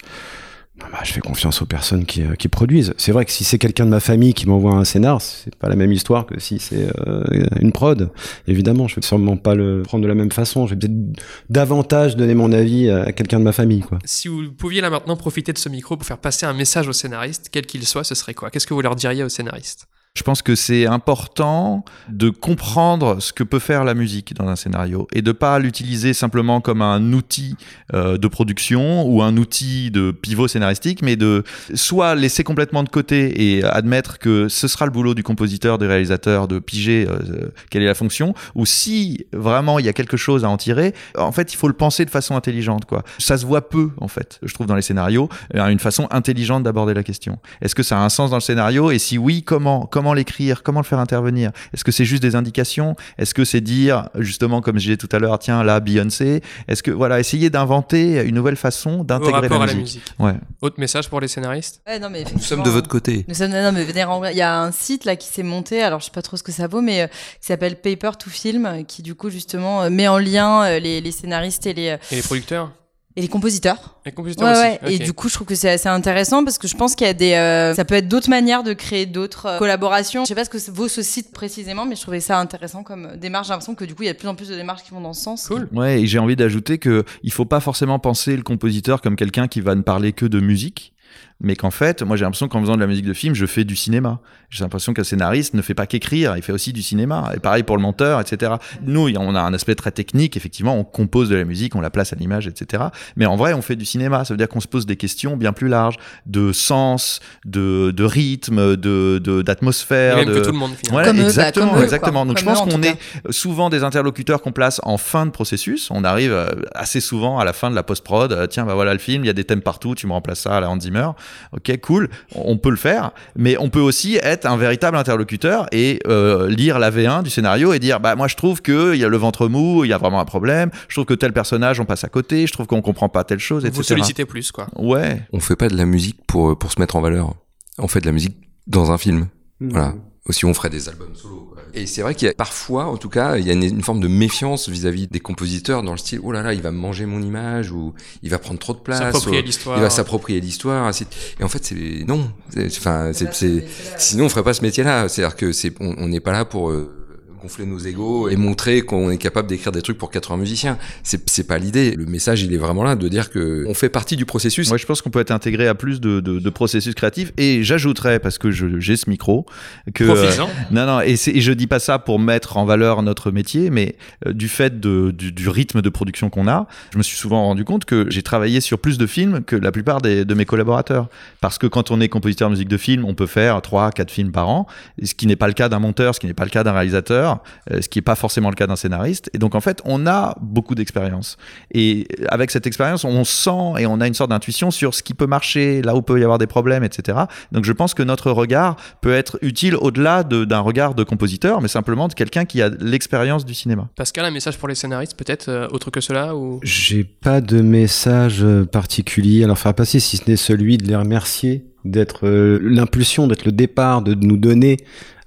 bah, 0.91 0.99
je 1.03 1.11
fais 1.11 1.19
confiance 1.19 1.61
aux 1.61 1.65
personnes 1.65 2.05
qui, 2.05 2.23
euh, 2.23 2.35
qui 2.35 2.47
produisent. 2.47 2.93
C'est 2.97 3.11
vrai 3.11 3.25
que 3.25 3.31
si 3.31 3.43
c'est 3.43 3.57
quelqu'un 3.57 3.85
de 3.85 3.91
ma 3.91 3.99
famille 3.99 4.33
qui 4.33 4.47
m'envoie 4.47 4.73
un 4.73 4.83
scénar, 4.83 5.21
c'est 5.21 5.55
pas 5.55 5.69
la 5.69 5.75
même 5.75 5.91
histoire 5.91 6.25
que 6.25 6.39
si 6.39 6.59
c'est 6.59 6.87
euh, 7.07 7.23
une 7.59 7.71
prod. 7.71 8.11
Évidemment, 8.47 8.87
je 8.87 8.95
vais 8.95 9.01
sûrement 9.01 9.37
pas 9.37 9.55
le 9.55 9.83
prendre 9.83 10.03
de 10.03 10.07
la 10.07 10.15
même 10.15 10.31
façon. 10.31 10.67
Je 10.67 10.73
vais 10.73 10.79
peut-être 10.79 11.21
davantage 11.49 12.15
donner 12.15 12.35
mon 12.35 12.51
avis 12.51 12.89
à 12.89 13.11
quelqu'un 13.11 13.39
de 13.39 13.43
ma 13.43 13.53
famille, 13.53 13.81
quoi. 13.81 13.99
Si 14.05 14.27
vous 14.27 14.51
pouviez 14.51 14.81
là 14.81 14.89
maintenant 14.89 15.15
profiter 15.15 15.53
de 15.53 15.57
ce 15.57 15.69
micro 15.69 15.97
pour 15.97 16.05
faire 16.05 16.17
passer 16.17 16.45
un 16.45 16.53
message 16.53 16.87
aux 16.87 16.93
scénaristes, 16.93 17.49
quel 17.51 17.65
qu'il 17.65 17.85
soit, 17.85 18.03
ce 18.03 18.15
serait 18.15 18.33
quoi? 18.33 18.49
Qu'est-ce 18.49 18.67
que 18.67 18.73
vous 18.73 18.81
leur 18.81 18.95
diriez 18.95 19.23
aux 19.23 19.29
scénaristes 19.29 19.87
Je 20.15 20.23
pense 20.23 20.41
que 20.41 20.55
c'est 20.55 20.87
important 20.87 21.85
de 22.09 22.29
comprendre 22.29 23.21
ce 23.21 23.31
que 23.31 23.43
peut 23.43 23.59
faire 23.59 23.83
la 23.83 23.93
musique 23.93 24.33
dans 24.33 24.47
un 24.47 24.55
scénario 24.55 25.07
et 25.13 25.21
de 25.21 25.31
pas 25.31 25.59
l'utiliser 25.59 26.13
simplement 26.13 26.61
comme 26.61 26.81
un 26.81 27.13
outil 27.13 27.55
euh, 27.93 28.17
de 28.17 28.27
production 28.27 29.07
ou 29.07 29.21
un 29.21 29.37
outil 29.37 29.91
de 29.91 30.11
pivot 30.11 30.47
scénaristique, 30.47 31.03
mais 31.03 31.15
de 31.15 31.43
soit 31.75 32.15
laisser 32.15 32.43
complètement 32.43 32.83
de 32.83 32.89
côté 32.89 33.55
et 33.55 33.63
admettre 33.63 34.17
que 34.17 34.49
ce 34.49 34.67
sera 34.67 34.85
le 34.85 34.91
boulot 34.91 35.13
du 35.13 35.21
compositeur, 35.21 35.77
du 35.77 35.85
réalisateur 35.85 36.47
de 36.47 36.57
piger 36.57 37.07
euh, 37.07 37.53
quelle 37.69 37.83
est 37.83 37.87
la 37.87 37.95
fonction, 37.95 38.33
ou 38.55 38.65
si 38.65 39.25
vraiment 39.31 39.77
il 39.77 39.85
y 39.85 39.89
a 39.89 39.93
quelque 39.93 40.17
chose 40.17 40.43
à 40.43 40.49
en 40.49 40.57
tirer, 40.57 40.95
en 41.17 41.31
fait 41.31 41.53
il 41.53 41.55
faut 41.55 41.67
le 41.67 41.73
penser 41.73 42.03
de 42.03 42.09
façon 42.09 42.35
intelligente. 42.35 42.83
Ça 43.19 43.37
se 43.37 43.45
voit 43.45 43.69
peu 43.69 43.91
en 43.97 44.07
fait, 44.07 44.39
je 44.41 44.53
trouve 44.53 44.65
dans 44.65 44.75
les 44.75 44.81
scénarios, 44.81 45.29
une 45.53 45.79
façon 45.79 46.07
intelligente 46.09 46.63
d'aborder 46.63 46.95
la 46.95 47.03
question. 47.03 47.37
Est-ce 47.61 47.75
que 47.75 47.83
ça 47.83 47.99
a 47.99 48.03
un 48.03 48.09
sens 48.09 48.31
dans 48.31 48.37
le 48.37 48.41
scénario 48.41 48.89
et 48.89 48.97
si 48.97 49.17
oui, 49.17 49.43
comment 49.43 49.85
l'écrire, 50.13 50.63
comment 50.63 50.79
le 50.79 50.85
faire 50.85 50.99
intervenir 50.99 51.51
Est-ce 51.73 51.83
que 51.83 51.91
c'est 51.91 52.05
juste 52.05 52.21
des 52.21 52.35
indications? 52.35 52.95
Est-ce 53.17 53.33
que 53.33 53.45
c'est 53.45 53.61
dire 53.61 54.09
justement 54.15 54.61
comme 54.61 54.77
je 54.77 54.85
disais 54.85 54.97
tout 54.97 55.09
à 55.11 55.19
l'heure, 55.19 55.37
tiens 55.39 55.63
là 55.63 55.79
Beyoncé 55.79 56.41
Est-ce 56.67 56.83
que 56.83 56.91
voilà, 56.91 57.19
essayer 57.19 57.49
d'inventer 57.49 58.21
une 58.23 58.35
nouvelle 58.35 58.55
façon 58.55 59.03
d'intégrer 59.03 59.49
la 59.49 59.65
la 59.65 59.73
musique. 59.73 60.03
Ouais. 60.19 60.33
Autre 60.61 60.79
message 60.79 61.09
pour 61.09 61.19
les 61.21 61.27
scénaristes? 61.27 61.81
Ouais, 61.87 61.99
non, 61.99 62.09
mais 62.09 62.23
Nous 62.33 62.39
sommes 62.39 62.63
de 62.63 62.69
votre 62.69 62.87
côté. 62.87 63.25
Nous 63.27 63.35
sommes, 63.35 63.51
non, 63.51 63.71
mais 63.71 63.83
venez. 63.83 64.05
Il 64.31 64.37
y 64.37 64.41
a 64.41 64.61
un 64.61 64.71
site 64.71 65.05
là 65.05 65.15
qui 65.15 65.27
s'est 65.27 65.43
monté, 65.43 65.81
alors 65.81 65.99
je 65.99 66.05
sais 66.05 66.11
pas 66.11 66.21
trop 66.21 66.37
ce 66.37 66.43
que 66.43 66.51
ça 66.51 66.67
vaut, 66.67 66.81
mais 66.81 67.03
euh, 67.03 67.07
qui 67.07 67.47
s'appelle 67.47 67.75
Paper 67.75 68.11
to 68.17 68.29
Film, 68.29 68.85
qui 68.87 69.01
du 69.01 69.15
coup 69.15 69.29
justement 69.29 69.83
euh, 69.83 69.89
met 69.89 70.07
en 70.07 70.17
lien 70.17 70.63
euh, 70.63 70.79
les, 70.79 71.01
les 71.01 71.11
scénaristes 71.11 71.65
et 71.67 71.73
les, 71.73 71.89
euh, 71.89 71.97
Et 72.11 72.15
les 72.15 72.21
producteurs? 72.21 72.71
Et 73.19 73.21
les 73.21 73.27
compositeurs. 73.27 73.95
Les 74.05 74.13
compositeurs 74.13 74.47
Ouais, 74.47 74.53
aussi 74.53 74.85
ouais. 74.85 74.93
Et 74.93 74.99
du 74.99 75.11
coup, 75.11 75.27
je 75.27 75.33
trouve 75.33 75.45
que 75.45 75.55
c'est 75.55 75.69
assez 75.69 75.89
intéressant 75.89 76.45
parce 76.45 76.57
que 76.57 76.69
je 76.69 76.75
pense 76.77 76.95
qu'il 76.95 77.05
y 77.05 77.09
a 77.09 77.13
des, 77.13 77.33
euh, 77.33 77.73
ça 77.73 77.83
peut 77.83 77.95
être 77.95 78.07
d'autres 78.07 78.29
manières 78.29 78.63
de 78.63 78.71
créer 78.71 79.05
d'autres 79.05 79.45
euh, 79.45 79.59
collaborations. 79.59 80.23
Je 80.23 80.29
sais 80.29 80.35
pas 80.35 80.45
ce 80.45 80.49
que 80.49 80.71
vaut 80.71 80.87
ce 80.87 81.01
site 81.01 81.33
précisément, 81.33 81.85
mais 81.85 81.95
je 81.95 82.01
trouvais 82.01 82.21
ça 82.21 82.39
intéressant 82.39 82.81
comme 82.83 83.07
euh, 83.07 83.15
démarche. 83.17 83.47
J'ai 83.47 83.51
l'impression 83.53 83.75
que 83.75 83.83
du 83.83 83.93
coup, 83.93 84.03
il 84.03 84.05
y 84.05 84.09
a 84.09 84.13
de 84.13 84.17
plus 84.17 84.29
en 84.29 84.35
plus 84.35 84.47
de 84.47 84.55
démarches 84.55 84.83
qui 84.83 84.91
vont 84.91 85.01
dans 85.01 85.11
ce 85.11 85.21
sens. 85.21 85.47
Cool. 85.47 85.67
Ouais, 85.73 86.01
et 86.01 86.07
j'ai 86.07 86.17
envie 86.17 86.37
d'ajouter 86.37 86.77
que 86.77 87.03
il 87.23 87.33
faut 87.33 87.43
pas 87.45 87.59
forcément 87.59 87.99
penser 87.99 88.37
le 88.37 88.43
compositeur 88.43 89.01
comme 89.01 89.17
quelqu'un 89.17 89.49
qui 89.49 89.59
va 89.59 89.75
ne 89.75 89.81
parler 89.81 90.13
que 90.13 90.25
de 90.25 90.39
musique, 90.39 90.93
mais 91.41 91.55
qu'en 91.55 91.71
fait, 91.71 92.01
moi 92.03 92.17
j'ai 92.17 92.25
l'impression 92.25 92.47
qu'en 92.47 92.61
faisant 92.61 92.75
de 92.75 92.81
la 92.81 92.87
musique 92.87 93.05
de 93.05 93.13
film, 93.13 93.33
je 93.35 93.45
fais 93.45 93.63
du 93.63 93.75
cinéma. 93.75 94.19
J'ai 94.49 94.63
l'impression 94.63 94.93
qu'un 94.93 95.03
scénariste 95.03 95.53
ne 95.53 95.61
fait 95.61 95.73
pas 95.75 95.85
qu'écrire, 95.85 96.35
il 96.35 96.41
fait 96.43 96.51
aussi 96.51 96.73
du 96.73 96.81
cinéma. 96.81 97.31
Et 97.35 97.39
pareil 97.39 97.63
pour 97.63 97.77
le 97.77 97.81
monteur, 97.83 98.19
etc. 98.19 98.53
Nous, 98.81 99.09
on 99.17 99.35
a 99.35 99.41
un 99.41 99.53
aspect 99.53 99.75
très 99.75 99.91
technique, 99.91 100.35
effectivement, 100.37 100.75
on 100.77 100.83
compose 100.83 101.29
de 101.29 101.35
la 101.35 101.43
musique, 101.45 101.75
on 101.75 101.81
la 101.81 101.91
place 101.91 102.13
à 102.13 102.15
l'image, 102.15 102.47
etc. 102.47 102.83
Mais 103.15 103.25
en 103.27 103.35
vrai, 103.35 103.53
on 103.53 103.61
fait 103.61 103.75
du 103.75 103.85
cinéma. 103.85 104.25
Ça 104.25 104.33
veut 104.33 104.37
dire 104.39 104.49
qu'on 104.49 104.59
se 104.59 104.67
pose 104.67 104.85
des 104.87 104.95
questions 104.95 105.37
bien 105.37 105.53
plus 105.53 105.67
larges, 105.67 105.97
de 106.25 106.51
sens, 106.51 107.19
de, 107.45 107.91
de 107.91 108.03
rythme, 108.03 108.75
de 108.75 109.19
de- 109.23 109.41
d'atmosphère. 109.43 110.15
même 110.17 110.25
de... 110.29 110.33
que 110.39 110.45
tout 110.45 110.51
le 110.51 110.57
monde 110.57 110.71
finalement. 110.71 110.91
Voilà, 110.93 111.07
Comme 111.09 111.17
eux, 111.17 111.21
bah, 111.23 111.27
exactement, 111.29 111.73
comme 111.73 111.83
exactement. 111.83 112.25
Donc 112.25 112.39
je 112.39 112.43
pense 112.45 112.61
qu'on 112.61 112.81
est 112.83 112.97
souvent 113.29 113.69
des 113.69 113.83
interlocuteurs 113.83 114.41
qu'on 114.41 114.51
place 114.51 114.81
en 114.83 114.97
fin 114.97 115.25
de 115.25 115.31
processus. 115.31 115.89
On 115.91 116.03
arrive 116.03 116.31
euh, 116.33 116.49
assez 116.73 116.99
souvent 117.01 117.39
à 117.39 117.45
la 117.45 117.53
fin 117.53 117.69
de 117.69 117.75
la 117.75 117.83
post-prod. 117.83 118.31
euh, 118.33 118.47
Tiens, 118.47 118.65
bah 118.65 118.73
voilà 118.73 118.93
le 118.93 118.99
film, 118.99 119.23
il 119.23 119.27
y 119.27 119.29
a 119.29 119.33
des 119.33 119.43
thèmes 119.43 119.61
partout, 119.61 119.93
tu 119.95 120.07
me 120.07 120.13
remplaces 120.13 120.39
ça 120.41 120.57
à 120.57 120.59
la 120.59 120.69
Hans 120.69 120.79
Zimmer. 120.79 121.09
Ok, 121.53 121.77
cool, 121.81 122.09
on 122.35 122.57
peut 122.57 122.69
le 122.69 122.75
faire. 122.75 123.11
Mais 123.35 123.57
on 123.57 123.69
peut 123.69 123.79
aussi 123.79 124.17
être 124.21 124.45
un 124.45 124.57
véritable 124.57 124.97
interlocuteur 124.97 125.67
et 125.71 125.99
euh, 126.07 126.47
lire 126.49 126.79
la 126.79 126.91
V1 126.91 127.23
du 127.23 127.29
scénario 127.29 127.73
et 127.73 127.79
dire, 127.79 127.99
bah 127.99 128.15
moi 128.15 128.27
je 128.27 128.35
trouve 128.35 128.61
que 128.61 128.93
il 128.93 128.99
y 128.99 129.03
a 129.05 129.07
le 129.07 129.17
ventre 129.17 129.47
mou, 129.47 129.83
il 129.83 129.89
y 129.89 129.93
a 129.93 129.97
vraiment 129.97 130.19
un 130.19 130.25
problème. 130.25 130.69
Je 130.87 130.95
trouve 130.95 131.05
que 131.05 131.13
tel 131.13 131.33
personnage 131.33 131.79
on 131.79 131.85
passe 131.85 132.03
à 132.03 132.09
côté. 132.09 132.47
Je 132.47 132.53
trouve 132.53 132.67
qu'on 132.67 132.81
comprend 132.81 133.09
pas 133.09 133.23
telle 133.23 133.39
chose, 133.39 133.63
Vous 133.63 133.67
etc. 133.69 133.83
sollicitez 133.83 134.25
plus, 134.25 134.51
quoi. 134.51 134.67
Ouais. 134.75 135.21
On 135.33 135.39
fait 135.39 135.55
pas 135.55 135.67
de 135.67 135.75
la 135.77 135.85
musique 135.85 136.19
pour 136.27 136.57
pour 136.57 136.71
se 136.71 136.79
mettre 136.79 136.95
en 136.95 137.01
valeur. 137.01 137.33
On 137.77 137.87
fait 137.87 138.01
de 138.01 138.05
la 138.05 138.11
musique 138.11 138.37
dans 138.67 138.91
un 138.91 138.97
film. 138.97 139.27
Voilà. 139.61 139.93
aussi 140.25 140.45
on 140.45 140.53
ferait 140.53 140.69
des 140.69 140.87
albums 140.87 141.15
solo. 141.15 141.48
Et 141.73 141.85
c'est 141.85 142.01
vrai 142.01 142.15
qu'il 142.15 142.27
y 142.27 142.31
a 142.31 142.33
parfois, 142.33 142.85
en 142.85 142.97
tout 142.97 143.09
cas, 143.09 143.37
il 143.37 143.45
y 143.45 143.49
a 143.49 143.53
une, 143.53 143.63
une 143.63 143.83
forme 143.83 143.99
de 143.99 144.07
méfiance 144.07 144.69
vis-à-vis 144.69 145.07
des 145.07 145.19
compositeurs 145.19 145.83
dans 145.83 145.91
le 145.91 145.97
style 145.97 146.19
oh 146.23 146.31
là 146.31 146.41
là, 146.41 146.53
il 146.53 146.61
va 146.61 146.71
manger 146.71 147.05
mon 147.05 147.21
image 147.21 147.71
ou 147.71 147.93
il 148.23 148.29
va 148.29 148.39
prendre 148.39 148.59
trop 148.59 148.73
de 148.73 148.79
place, 148.79 148.99
S'approprier 148.99 149.41
ou 149.41 149.45
l'histoire. 149.45 149.77
il 149.77 149.81
va 149.81 149.89
s'approprier 149.89 150.41
l'histoire. 150.41 150.85
ainsi 150.87 151.05
Et 151.39 151.43
en 151.43 151.49
fait, 151.49 151.63
c'est 151.65 152.03
non. 152.07 152.31
C'est- 152.49 152.77
Enfin, 152.77 153.11
c'est, 153.13 153.33
c'est- 153.33 153.65
sinon 153.97 154.25
on 154.25 154.29
ferait 154.29 154.43
pas 154.43 154.53
ce 154.53 154.61
métier-là. 154.61 155.07
C'est-à-dire 155.09 155.35
que 155.35 155.51
c'est, 155.51 155.73
on 155.79 155.95
on 155.97 156.07
n'est 156.07 156.19
pas 156.19 156.31
là 156.31 156.45
pour 156.45 156.69
euh, 156.71 156.98
gonfler 157.41 157.65
nos 157.65 157.77
égos 157.79 158.29
et 158.29 158.35
montrer 158.35 158.81
qu'on 158.81 159.09
est 159.11 159.17
capable 159.17 159.47
d'écrire 159.47 159.71
des 159.71 159.81
trucs 159.81 159.97
pour 159.97 160.11
80 160.11 160.37
musiciens. 160.37 160.77
C'est, 161.03 161.29
c'est 161.29 161.47
pas 161.47 161.57
l'idée. 161.57 161.91
Le 161.95 162.05
message, 162.05 162.41
il 162.43 162.53
est 162.53 162.57
vraiment 162.57 162.83
là 162.83 162.95
de 162.95 163.07
dire 163.07 163.29
que 163.29 163.65
on 163.67 163.73
fait 163.73 163.89
partie 163.89 164.15
du 164.15 164.25
processus. 164.25 164.67
Moi, 164.69 164.77
je 164.77 164.85
pense 164.85 165.01
qu'on 165.01 165.09
peut 165.09 165.19
être 165.19 165.31
intégré 165.31 165.67
à 165.67 165.75
plus 165.75 166.01
de, 166.01 166.19
de, 166.19 166.39
de 166.39 166.49
processus 166.49 166.93
créatifs. 166.95 167.31
Et 167.37 167.63
j'ajouterais, 167.63 168.19
parce 168.19 168.37
que 168.37 168.51
je- 168.51 168.79
j'ai 168.79 168.97
ce 168.97 169.09
micro, 169.09 169.45
que 169.93 170.03
euh, 170.03 170.31
non, 170.71 170.85
non, 170.85 171.01
et, 171.01 171.15
c'est- 171.15 171.31
et 171.31 171.41
je 171.41 171.51
dis 171.53 171.67
pas 171.67 171.79
ça 171.79 171.99
pour 171.99 172.19
mettre 172.19 172.57
en 172.57 172.65
valeur 172.65 173.01
notre 173.03 173.31
métier, 173.31 173.69
mais 173.69 173.95
euh, 174.27 174.33
du 174.33 174.49
fait 174.49 174.79
de, 174.79 175.11
du, 175.11 175.31
du 175.31 175.47
rythme 175.49 175.81
de 175.81 175.89
production 175.89 176.29
qu'on 176.29 176.47
a, 176.47 176.67
je 176.93 176.97
me 176.97 177.03
suis 177.03 177.17
souvent 177.17 177.45
rendu 177.45 177.63
compte 177.63 177.85
que 177.85 178.05
j'ai 178.09 178.21
travaillé 178.23 178.59
sur 178.61 178.79
plus 178.79 178.97
de 178.97 179.05
films 179.07 179.43
que 179.45 179.55
la 179.55 179.71
plupart 179.71 180.01
des, 180.01 180.25
de 180.25 180.33
mes 180.33 180.45
collaborateurs. 180.45 181.07
Parce 181.41 181.57
que 181.57 181.67
quand 181.67 181.91
on 181.91 182.01
est 182.01 182.09
compositeur 182.09 182.49
de 182.49 182.53
musique 182.53 182.67
de 182.69 182.77
film, 182.77 183.05
on 183.05 183.13
peut 183.13 183.27
faire 183.27 183.61
3, 183.61 183.91
4 183.91 184.11
films 184.11 184.31
par 184.31 184.49
an, 184.49 184.67
ce 185.03 185.13
qui 185.13 185.27
n'est 185.27 185.35
pas 185.35 185.47
le 185.47 185.53
cas 185.53 185.69
d'un 185.69 185.79
monteur, 185.79 186.15
ce 186.15 186.19
qui 186.19 186.27
n'est 186.27 186.33
pas 186.33 186.43
le 186.45 186.49
cas 186.49 186.63
d'un 186.63 186.73
réalisateur, 186.73 187.28
euh, 187.71 187.81
ce 187.81 187.89
qui 187.89 187.97
n'est 187.99 188.03
pas 188.03 188.15
forcément 188.15 188.49
le 188.49 188.55
cas 188.55 188.67
d'un 188.67 188.75
scénariste. 188.75 189.29
Et 189.33 189.37
donc, 189.37 189.55
en 189.55 189.61
fait, 189.61 189.81
on 189.85 190.07
a 190.07 190.35
beaucoup 190.41 190.75
d'expérience. 190.75 191.37
Et 191.73 192.07
avec 192.29 192.51
cette 192.51 192.67
expérience, 192.67 193.03
on 193.03 193.23
sent 193.23 193.79
et 193.79 193.85
on 193.87 193.99
a 194.01 194.07
une 194.07 194.13
sorte 194.13 194.29
d'intuition 194.29 194.71
sur 194.71 194.93
ce 194.93 195.03
qui 195.03 195.13
peut 195.13 195.27
marcher, 195.27 195.81
là 195.81 195.95
où 195.95 196.01
peut 196.01 196.19
y 196.19 196.23
avoir 196.23 196.37
des 196.37 196.47
problèmes, 196.47 196.83
etc. 196.83 197.17
Donc, 197.51 197.65
je 197.65 197.73
pense 197.73 197.93
que 197.93 198.03
notre 198.03 198.31
regard 198.31 198.75
peut 199.01 199.13
être 199.13 199.37
utile 199.41 199.75
au-delà 199.75 200.23
de- 200.23 200.45
d'un 200.45 200.59
regard 200.59 200.95
de 200.95 201.03
compositeur, 201.03 201.61
mais 201.61 201.67
simplement 201.67 202.07
de 202.07 202.13
quelqu'un 202.13 202.45
qui 202.45 202.61
a 202.61 202.69
l'expérience 202.69 203.45
du 203.45 203.53
cinéma. 203.53 203.89
Pascal, 203.95 204.25
un 204.25 204.31
message 204.31 204.57
pour 204.57 204.67
les 204.67 204.75
scénaristes, 204.75 205.15
peut-être, 205.17 205.49
euh, 205.49 205.67
autre 205.71 205.91
que 205.91 206.01
cela 206.01 206.35
ou... 206.35 206.59
J'ai 206.63 207.03
pas 207.03 207.41
de 207.41 207.61
message 207.61 208.43
euh, 208.43 208.65
particulier 208.65 209.43
à 209.43 209.47
leur 209.47 209.57
faire 209.57 209.73
passer, 209.73 209.99
si 209.99 210.17
ce 210.17 210.29
n'est 210.29 210.35
celui 210.37 210.77
de 210.77 210.87
les 210.87 210.95
remercier, 210.95 211.65
d'être 211.85 212.27
euh, 212.27 212.59
l'impulsion, 212.61 213.27
d'être 213.27 213.45
le 213.45 213.51
départ, 213.51 214.01
de 214.01 214.13
nous 214.13 214.37
donner 214.37 214.77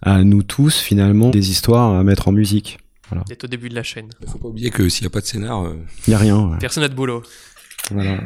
à 0.03 0.25
nous 0.25 0.43
tous 0.43 0.79
finalement 0.79 1.31
des 1.31 1.51
histoires 1.51 1.95
à 1.95 2.03
mettre 2.03 2.29
en 2.29 2.33
musique. 2.33 2.79
d'être 3.29 3.45
au 3.45 3.47
début 3.49 3.69
de 3.69 3.75
la 3.75 3.83
chaîne. 3.83 4.09
Faut 4.27 4.39
pas 4.39 4.49
oublier 4.49 4.71
que 4.71 4.89
s'il 4.89 5.05
y 5.05 5.07
a 5.07 5.11
pas 5.11 5.21
de 5.21 5.27
scénar, 5.27 5.65
euh, 5.65 5.77
Il 6.07 6.11
y 6.11 6.15
a 6.15 6.19
rien. 6.19 6.39
ouais. 6.51 6.59
Personne 6.59 6.83
n'a 6.83 6.89
de 6.89 6.95
boulot. 6.95 7.23
Voilà. 7.91 8.19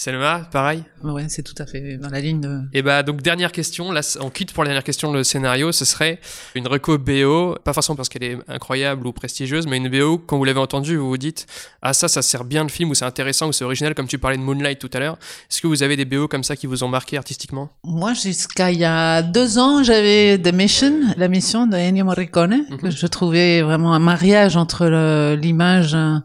Selma, 0.00 0.48
pareil? 0.52 0.84
Ouais, 1.02 1.24
c'est 1.28 1.42
tout 1.42 1.60
à 1.60 1.66
fait 1.66 1.96
dans 1.96 2.08
la 2.08 2.20
ligne 2.20 2.40
de. 2.40 2.60
Et 2.72 2.82
bah 2.82 3.02
donc 3.02 3.20
dernière 3.20 3.50
question, 3.50 3.90
là 3.90 4.00
on 4.20 4.30
quitte 4.30 4.52
pour 4.52 4.62
la 4.62 4.68
dernière 4.68 4.84
question 4.84 5.10
le 5.12 5.24
scénario, 5.24 5.72
ce 5.72 5.84
serait 5.84 6.20
une 6.54 6.68
reco 6.68 6.98
BO, 6.98 7.56
pas 7.64 7.72
forcément 7.72 7.96
parce 7.96 8.08
qu'elle 8.08 8.22
est 8.22 8.38
incroyable 8.46 9.08
ou 9.08 9.12
prestigieuse, 9.12 9.66
mais 9.66 9.78
une 9.78 9.88
BO 9.88 10.18
quand 10.18 10.38
vous 10.38 10.44
l'avez 10.44 10.60
entendue, 10.60 10.94
vous 10.98 11.08
vous 11.08 11.18
dites 11.18 11.46
ah 11.82 11.92
ça 11.92 12.06
ça 12.06 12.22
sert 12.22 12.44
bien 12.44 12.62
le 12.62 12.68
film 12.68 12.90
ou 12.90 12.94
c'est 12.94 13.06
intéressant 13.06 13.48
ou 13.48 13.52
c'est 13.52 13.64
original 13.64 13.96
comme 13.96 14.06
tu 14.06 14.18
parlais 14.18 14.36
de 14.36 14.42
Moonlight 14.42 14.78
tout 14.78 14.90
à 14.92 15.00
l'heure. 15.00 15.18
Est-ce 15.50 15.60
que 15.60 15.66
vous 15.66 15.82
avez 15.82 15.96
des 15.96 16.04
BO 16.04 16.28
comme 16.28 16.44
ça 16.44 16.54
qui 16.54 16.68
vous 16.68 16.84
ont 16.84 16.88
marqué 16.88 17.16
artistiquement? 17.16 17.68
Moi, 17.82 18.14
jusqu'à 18.14 18.70
il 18.70 18.78
y 18.78 18.84
a 18.84 19.22
deux 19.22 19.58
ans, 19.58 19.82
j'avais 19.82 20.38
The 20.38 20.54
Mission, 20.54 20.94
la 21.16 21.26
mission 21.26 21.66
de 21.66 21.76
Ennio 21.76 22.04
Morricone, 22.04 22.66
que 22.80 22.90
je 22.90 23.06
trouvais 23.08 23.62
vraiment 23.62 23.94
un 23.94 23.98
mariage 23.98 24.56
entre 24.56 25.34
l'image, 25.34 25.94
euh, 25.96 26.18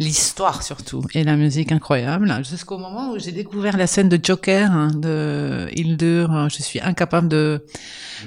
l'histoire 0.00 0.64
surtout, 0.64 1.04
et 1.14 1.22
la 1.22 1.36
musique 1.36 1.70
incroyable. 1.70 2.34
Jusqu'au 2.42 2.76
moment 2.76 3.03
où 3.12 3.18
j'ai 3.18 3.32
découvert 3.32 3.76
la 3.76 3.86
scène 3.86 4.08
de 4.08 4.18
Joker 4.22 4.70
hein, 4.70 4.90
de 4.94 5.68
Hildur. 5.74 6.32
euh, 6.34 6.48
Je 6.48 6.62
suis 6.62 6.80
incapable 6.80 7.28
de 7.28 7.64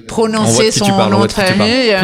prononcer 0.07 0.71
son 0.71 0.87
nom 1.09 1.25
de 1.25 1.31
famille. 1.31 1.95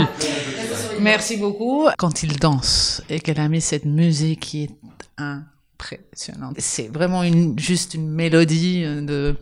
Merci 1.00 1.38
beaucoup. 1.38 1.88
Quand 1.98 2.24
il 2.24 2.38
danse 2.38 3.02
et 3.10 3.20
qu'elle 3.20 3.40
a 3.40 3.50
mis 3.50 3.62
cette 3.62 3.86
musique 3.86 4.40
qui 4.42 4.64
est 4.64 4.70
impressionnante. 5.18 6.56
C'est 6.60 6.88
vraiment 6.88 7.24
une, 7.24 7.58
juste 7.60 7.94
une 7.94 8.10
mélodie 8.10 8.84
de 8.84 9.36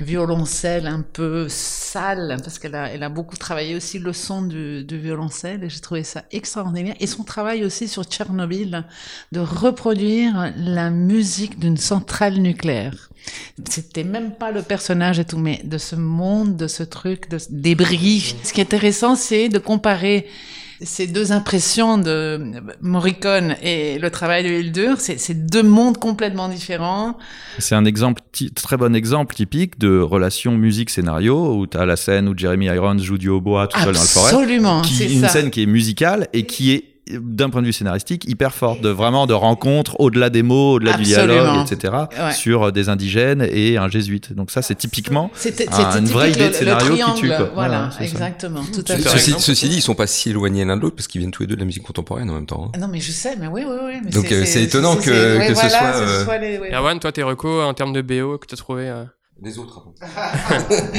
violoncelle 0.00 0.86
un 0.86 1.02
peu 1.02 1.46
sale 1.48 2.36
parce 2.42 2.58
qu'elle 2.58 2.74
a, 2.74 2.92
elle 2.92 3.02
a 3.02 3.08
beaucoup 3.08 3.36
travaillé 3.36 3.74
aussi 3.74 3.98
le 3.98 4.12
son 4.12 4.42
du, 4.42 4.84
du 4.84 4.98
violoncelle 4.98 5.64
et 5.64 5.70
j'ai 5.70 5.80
trouvé 5.80 6.04
ça 6.04 6.24
extraordinaire. 6.32 6.94
Et 7.00 7.06
son 7.06 7.24
travail 7.24 7.64
aussi 7.64 7.88
sur 7.88 8.04
Tchernobyl 8.04 8.84
de 9.32 9.40
reproduire 9.40 10.52
la 10.56 10.90
musique 10.90 11.58
d'une 11.58 11.76
centrale 11.76 12.34
nucléaire. 12.34 13.10
C'était 13.68 14.04
même 14.04 14.32
pas 14.32 14.50
le 14.50 14.62
personnage 14.62 15.18
et 15.18 15.24
tout 15.24 15.38
mais 15.38 15.60
de 15.64 15.78
ce 15.78 15.96
monde 15.96 16.56
de 16.56 16.66
ce 16.66 16.82
truc 16.82 17.28
de 17.30 17.38
ce 17.38 17.48
débris. 17.50 18.36
Ce 18.42 18.52
qui 18.52 18.60
est 18.60 18.64
intéressant 18.64 19.14
c'est 19.14 19.48
de 19.48 19.58
comparer 19.58 20.26
ces 20.82 21.06
deux 21.06 21.32
impressions 21.32 21.98
de 21.98 22.40
Morricone 22.80 23.56
et 23.62 23.98
le 23.98 24.10
travail 24.10 24.44
de 24.44 24.48
Hildur, 24.48 24.96
c'est 24.98 25.46
deux 25.46 25.62
mondes 25.62 25.98
complètement 25.98 26.48
différents. 26.48 27.16
C'est 27.58 27.74
un 27.74 27.84
exemple, 27.84 28.22
très 28.54 28.76
bon 28.76 28.94
exemple 28.94 29.34
typique 29.34 29.78
de 29.78 30.00
relation 30.00 30.52
musique-scénario 30.52 31.56
où 31.56 31.66
tu 31.66 31.76
as 31.76 31.86
la 31.86 31.96
scène 31.96 32.28
où 32.28 32.36
Jeremy 32.36 32.66
Irons 32.66 32.98
joue 32.98 33.18
du 33.18 33.28
hautbois 33.28 33.68
tout 33.68 33.78
seul 33.78 33.94
dans 33.94 34.00
la 34.00 34.06
forêt. 34.06 34.32
Absolument, 34.32 34.82
une 34.82 35.20
ça. 35.20 35.28
scène 35.28 35.50
qui 35.50 35.62
est 35.62 35.66
musicale 35.66 36.28
et 36.32 36.46
qui 36.46 36.72
est 36.72 36.93
d'un 37.10 37.50
point 37.50 37.60
de 37.60 37.66
vue 37.66 37.72
scénaristique 37.72 38.24
hyper 38.28 38.54
forte 38.54 38.80
de 38.80 38.88
vraiment 38.88 39.26
de 39.26 39.34
rencontres 39.34 40.00
au-delà 40.00 40.30
des 40.30 40.42
mots 40.42 40.74
au-delà 40.76 40.94
du 40.94 41.02
dialogue 41.02 41.60
etc 41.70 41.92
Ouais. 42.18 42.32
sur 42.32 42.62
euh, 42.64 42.70
des 42.72 42.88
indigènes 42.88 43.46
et 43.50 43.76
un 43.76 43.88
jésuite 43.88 44.32
donc 44.32 44.50
ça 44.50 44.62
c'est 44.62 44.74
typiquement 44.74 45.30
C'était 45.34 45.68
un- 45.70 45.98
une 45.98 46.06
vraie 46.06 46.30
idée 46.30 46.44
de 46.44 46.46
le- 46.48 46.52
scénario 46.54 46.94
qui 46.94 47.00
triangle, 47.00 47.20
tue, 47.20 47.28
quoi. 47.28 47.50
Voilà, 47.54 47.90
exactement, 48.00 48.62
tout 48.72 48.84
à 48.88 48.96
fait. 48.96 49.08
Ceci, 49.08 49.34
ceci 49.38 49.68
dit, 49.68 49.76
ils 49.76 49.82
sont 49.82 49.94
pas 49.94 50.06
si 50.06 50.30
éloignés 50.30 50.64
l'un 50.64 50.76
de 50.76 50.82
l'autre 50.82 50.96
parce 50.96 51.06
qu'ils 51.08 51.18
viennent 51.20 51.30
tous 51.30 51.42
les 51.42 51.46
deux 51.46 51.56
de 51.56 51.60
la 51.60 51.66
musique 51.66 51.82
contemporaine 51.82 52.30
en 52.30 52.34
même 52.34 52.46
temps. 52.46 52.66
hein. 52.66 52.72
Ah 52.74 52.78
Non, 52.78 52.88
mais 52.88 53.00
je 53.00 53.12
sais, 53.12 53.36
mais 53.38 53.48
oui, 53.48 53.62
oui, 53.66 53.76
oui. 53.86 53.92
mais 54.04 54.10
Donc, 54.10 54.26
c'est 54.26 54.62
étonnant 54.62 54.94
c'est- 54.98 55.10
que- 55.10 55.12
c'est- 55.14 55.38
ouais, 55.38 55.46
que 55.48 55.54
ce 55.54 55.60
voilà, 55.60 55.68
soit, 55.78 55.92
ce 55.92 56.02
euh, 56.02 56.24
soit 56.24 56.38
les- 56.38 56.58
ouais. 56.58 56.74
Erwan, 56.74 56.98
toi 57.00 57.12
tes 57.12 57.22
recos 57.22 57.64
en 57.64 57.74
termes 57.74 57.92
de 57.92 58.00
BO 58.02 58.38
que 58.38 58.46
tu 58.46 58.54
as 58.54 58.56
trouvé 58.56 58.88
euh, 58.88 59.04
Les 59.42 59.58
autres. 59.58 59.82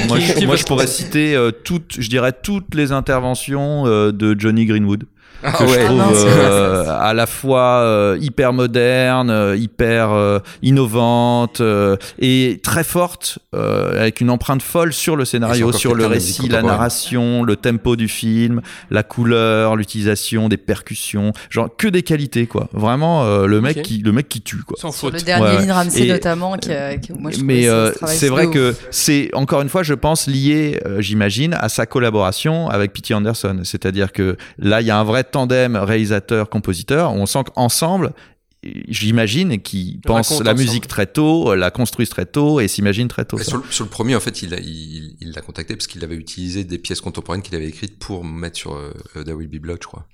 moi, 0.08 0.18
Qui- 0.18 0.26
je, 0.26 0.32
qui 0.34 0.46
moi, 0.46 0.56
je 0.56 0.64
pourrais 0.64 0.86
citer 0.86 1.34
euh, 1.34 1.50
toutes 1.50 1.94
je 1.98 2.08
dirais 2.08 2.32
toutes 2.32 2.74
les 2.74 2.92
interventions 2.92 3.86
euh, 3.86 4.12
de 4.12 4.36
Johnny 4.38 4.66
Greenwood 4.66 5.04
Ah 5.42 5.52
que 5.52 5.66
je 5.66 5.74
trouve 5.84 5.98
non, 5.98 6.04
c'est 6.14 6.26
euh, 6.28 6.84
à 6.98 7.12
la 7.14 7.26
fois 7.26 7.80
euh, 7.80 8.18
hyper 8.20 8.52
moderne, 8.52 9.30
euh, 9.30 9.56
hyper 9.56 10.10
euh, 10.12 10.38
innovante 10.62 11.60
euh, 11.60 11.96
et 12.18 12.60
très 12.62 12.84
forte, 12.84 13.38
euh, 13.54 14.00
avec 14.00 14.20
une 14.20 14.30
empreinte 14.30 14.62
folle 14.62 14.92
sur 14.92 15.16
le 15.16 15.24
scénario, 15.24 15.72
sur 15.72 15.94
le 15.94 16.06
récit, 16.06 16.48
la 16.48 16.62
narration, 16.62 17.42
le 17.42 17.56
tempo 17.56 17.96
du 17.96 18.08
film, 18.08 18.60
la 18.90 19.02
couleur, 19.02 19.76
l'utilisation 19.76 20.48
des 20.48 20.56
percussions, 20.56 21.32
genre 21.50 21.68
que 21.76 21.88
des 21.88 22.02
qualités 22.02 22.46
quoi. 22.46 22.68
Vraiment 22.72 23.24
euh, 23.24 23.46
le 23.46 23.60
mec 23.60 23.82
qui 23.82 23.98
le 23.98 24.12
mec 24.12 24.28
qui 24.28 24.40
tue 24.42 24.62
quoi. 24.62 24.76
sans 24.80 24.90
Sur 24.92 25.00
faute 25.10 25.14
le 25.14 25.20
dernier 25.22 25.46
Ouais, 25.46 25.64
ouais. 25.66 25.72
Ramsey 25.72 26.06
Et- 26.06 26.08
notamment, 26.08 26.56
qui, 26.56 26.70
qui- 27.02 27.12
moi 27.12 27.30
je 27.30 27.40
mais 27.42 27.62
ce 27.64 27.92
c'est 28.06 28.28
vrai 28.28 28.48
que 28.48 28.74
c'est 28.90 29.30
encore 29.34 29.62
une 29.62 29.68
fois, 29.68 29.82
je 29.82 29.94
pense, 29.94 30.26
lié, 30.26 30.80
euh, 30.86 31.00
j'imagine, 31.00 31.54
à 31.54 31.68
sa 31.68 31.86
collaboration 31.86 32.68
avec 32.68 32.92
P.T. 32.92 33.14
Anderson. 33.14 33.60
C'est-à-dire 33.64 34.12
que 34.12 34.36
là, 34.58 34.80
il 34.80 34.86
y 34.86 34.90
a 34.90 34.98
un 34.98 35.04
vrai 35.04 35.24
tandem 35.30 35.76
réalisateur-compositeur. 35.76 37.12
On 37.12 37.26
sent 37.26 37.44
qu'ensemble, 37.54 38.12
j'imagine, 38.88 39.60
qu'ils 39.60 40.00
pensent 40.00 40.28
racontent 40.28 40.44
la 40.44 40.52
ensemble. 40.52 40.60
musique 40.68 40.86
très 40.88 41.06
tôt, 41.06 41.54
la 41.54 41.70
construisent 41.70 42.08
très 42.08 42.26
tôt 42.26 42.60
et 42.60 42.68
s'imaginent 42.68 43.08
très 43.08 43.24
tôt. 43.24 43.38
Ça. 43.38 43.44
sur, 43.44 43.58
le, 43.58 43.64
sur 43.70 43.84
le 43.84 43.90
premier, 43.90 44.16
en 44.16 44.20
fait, 44.20 44.42
il 44.42 44.50
l'a 44.50 44.60
il, 44.60 45.16
il 45.20 45.32
l'a 45.32 45.42
contacté 45.42 45.74
parce 45.74 45.86
qu'il 45.86 46.02
avait 46.04 46.16
utilisé 46.16 46.64
des 46.64 46.78
pièces 46.78 47.00
contemporaines 47.00 47.42
qu'il 47.42 47.54
avait 47.54 47.68
écrites 47.68 47.98
pour 47.98 48.24
mettre 48.24 48.56
sur 48.56 48.74
euh, 48.74 48.92
There 49.14 49.34
Will 49.34 49.48
Be 49.48 49.60
Blood, 49.60 49.78
je 49.82 49.86
crois. 49.86 50.06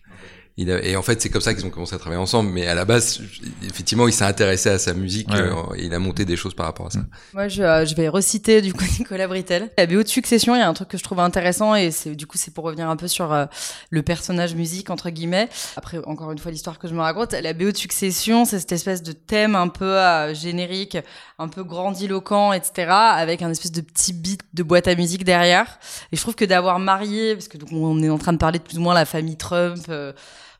Il 0.58 0.70
a- 0.70 0.84
et 0.84 0.96
en 0.96 1.02
fait, 1.02 1.20
c'est 1.22 1.30
comme 1.30 1.40
ça 1.40 1.54
qu'ils 1.54 1.64
ont 1.64 1.70
commencé 1.70 1.94
à 1.94 1.98
travailler 1.98 2.20
ensemble. 2.20 2.50
Mais 2.50 2.66
à 2.66 2.74
la 2.74 2.84
base, 2.84 3.20
effectivement, 3.66 4.06
il 4.06 4.12
s'est 4.12 4.24
intéressé 4.24 4.68
à 4.68 4.78
sa 4.78 4.92
musique 4.92 5.30
Ouais. 5.30 5.40
euh, 5.40 5.54
et 5.76 5.84
il 5.86 5.94
a 5.94 5.98
monté 5.98 6.24
des 6.26 6.36
choses 6.36 6.52
par 6.54 6.66
rapport 6.66 6.86
à 6.88 6.90
ça. 6.90 7.00
Moi, 7.32 7.48
je, 7.48 7.62
euh, 7.62 7.86
je 7.86 7.94
vais 7.94 8.08
reciter 8.08 8.60
du 8.60 8.74
coup 8.74 8.84
Nicolas 8.98 9.26
Britel. 9.28 9.70
La 9.78 9.86
BO 9.86 10.02
de 10.02 10.08
Succession, 10.08 10.54
il 10.54 10.58
y 10.58 10.62
a 10.62 10.68
un 10.68 10.74
truc 10.74 10.88
que 10.88 10.98
je 10.98 11.02
trouve 11.02 11.20
intéressant 11.20 11.74
et 11.74 11.90
c'est 11.90 12.14
du 12.14 12.26
coup 12.26 12.36
c'est 12.36 12.52
pour 12.52 12.64
revenir 12.64 12.88
un 12.90 12.96
peu 12.96 13.08
sur 13.08 13.32
euh, 13.32 13.46
le 13.90 14.02
personnage 14.02 14.54
musique 14.54 14.90
entre 14.90 15.08
guillemets. 15.08 15.48
Après, 15.76 15.98
encore 16.04 16.30
une 16.32 16.38
fois, 16.38 16.50
l'histoire 16.50 16.78
que 16.78 16.86
je 16.86 16.94
me 16.94 17.00
raconte. 17.00 17.32
La 17.32 17.54
BO 17.54 17.70
de 17.72 17.76
Succession, 17.76 18.44
c'est 18.44 18.58
cette 18.60 18.72
espèce 18.72 19.02
de 19.02 19.12
thème 19.12 19.54
un 19.54 19.68
peu 19.68 19.96
euh, 19.98 20.34
générique, 20.34 20.98
un 21.38 21.48
peu 21.48 21.64
grandiloquent, 21.64 22.52
etc., 22.52 22.88
avec 22.90 23.40
un 23.40 23.50
espèce 23.50 23.72
de 23.72 23.80
petit 23.80 24.12
beat 24.12 24.42
de 24.52 24.62
boîte 24.62 24.86
à 24.86 24.94
musique 24.96 25.24
derrière. 25.24 25.78
Et 26.12 26.16
je 26.16 26.20
trouve 26.20 26.34
que 26.34 26.44
d'avoir 26.44 26.78
marié, 26.78 27.34
parce 27.34 27.48
que 27.48 27.56
donc 27.56 27.70
on 27.72 28.02
est 28.02 28.10
en 28.10 28.18
train 28.18 28.34
de 28.34 28.38
parler 28.38 28.58
de 28.58 28.64
plus 28.64 28.76
ou 28.76 28.82
moins 28.82 28.92
la 28.94 29.06
famille 29.06 29.36
Trump. 29.38 29.78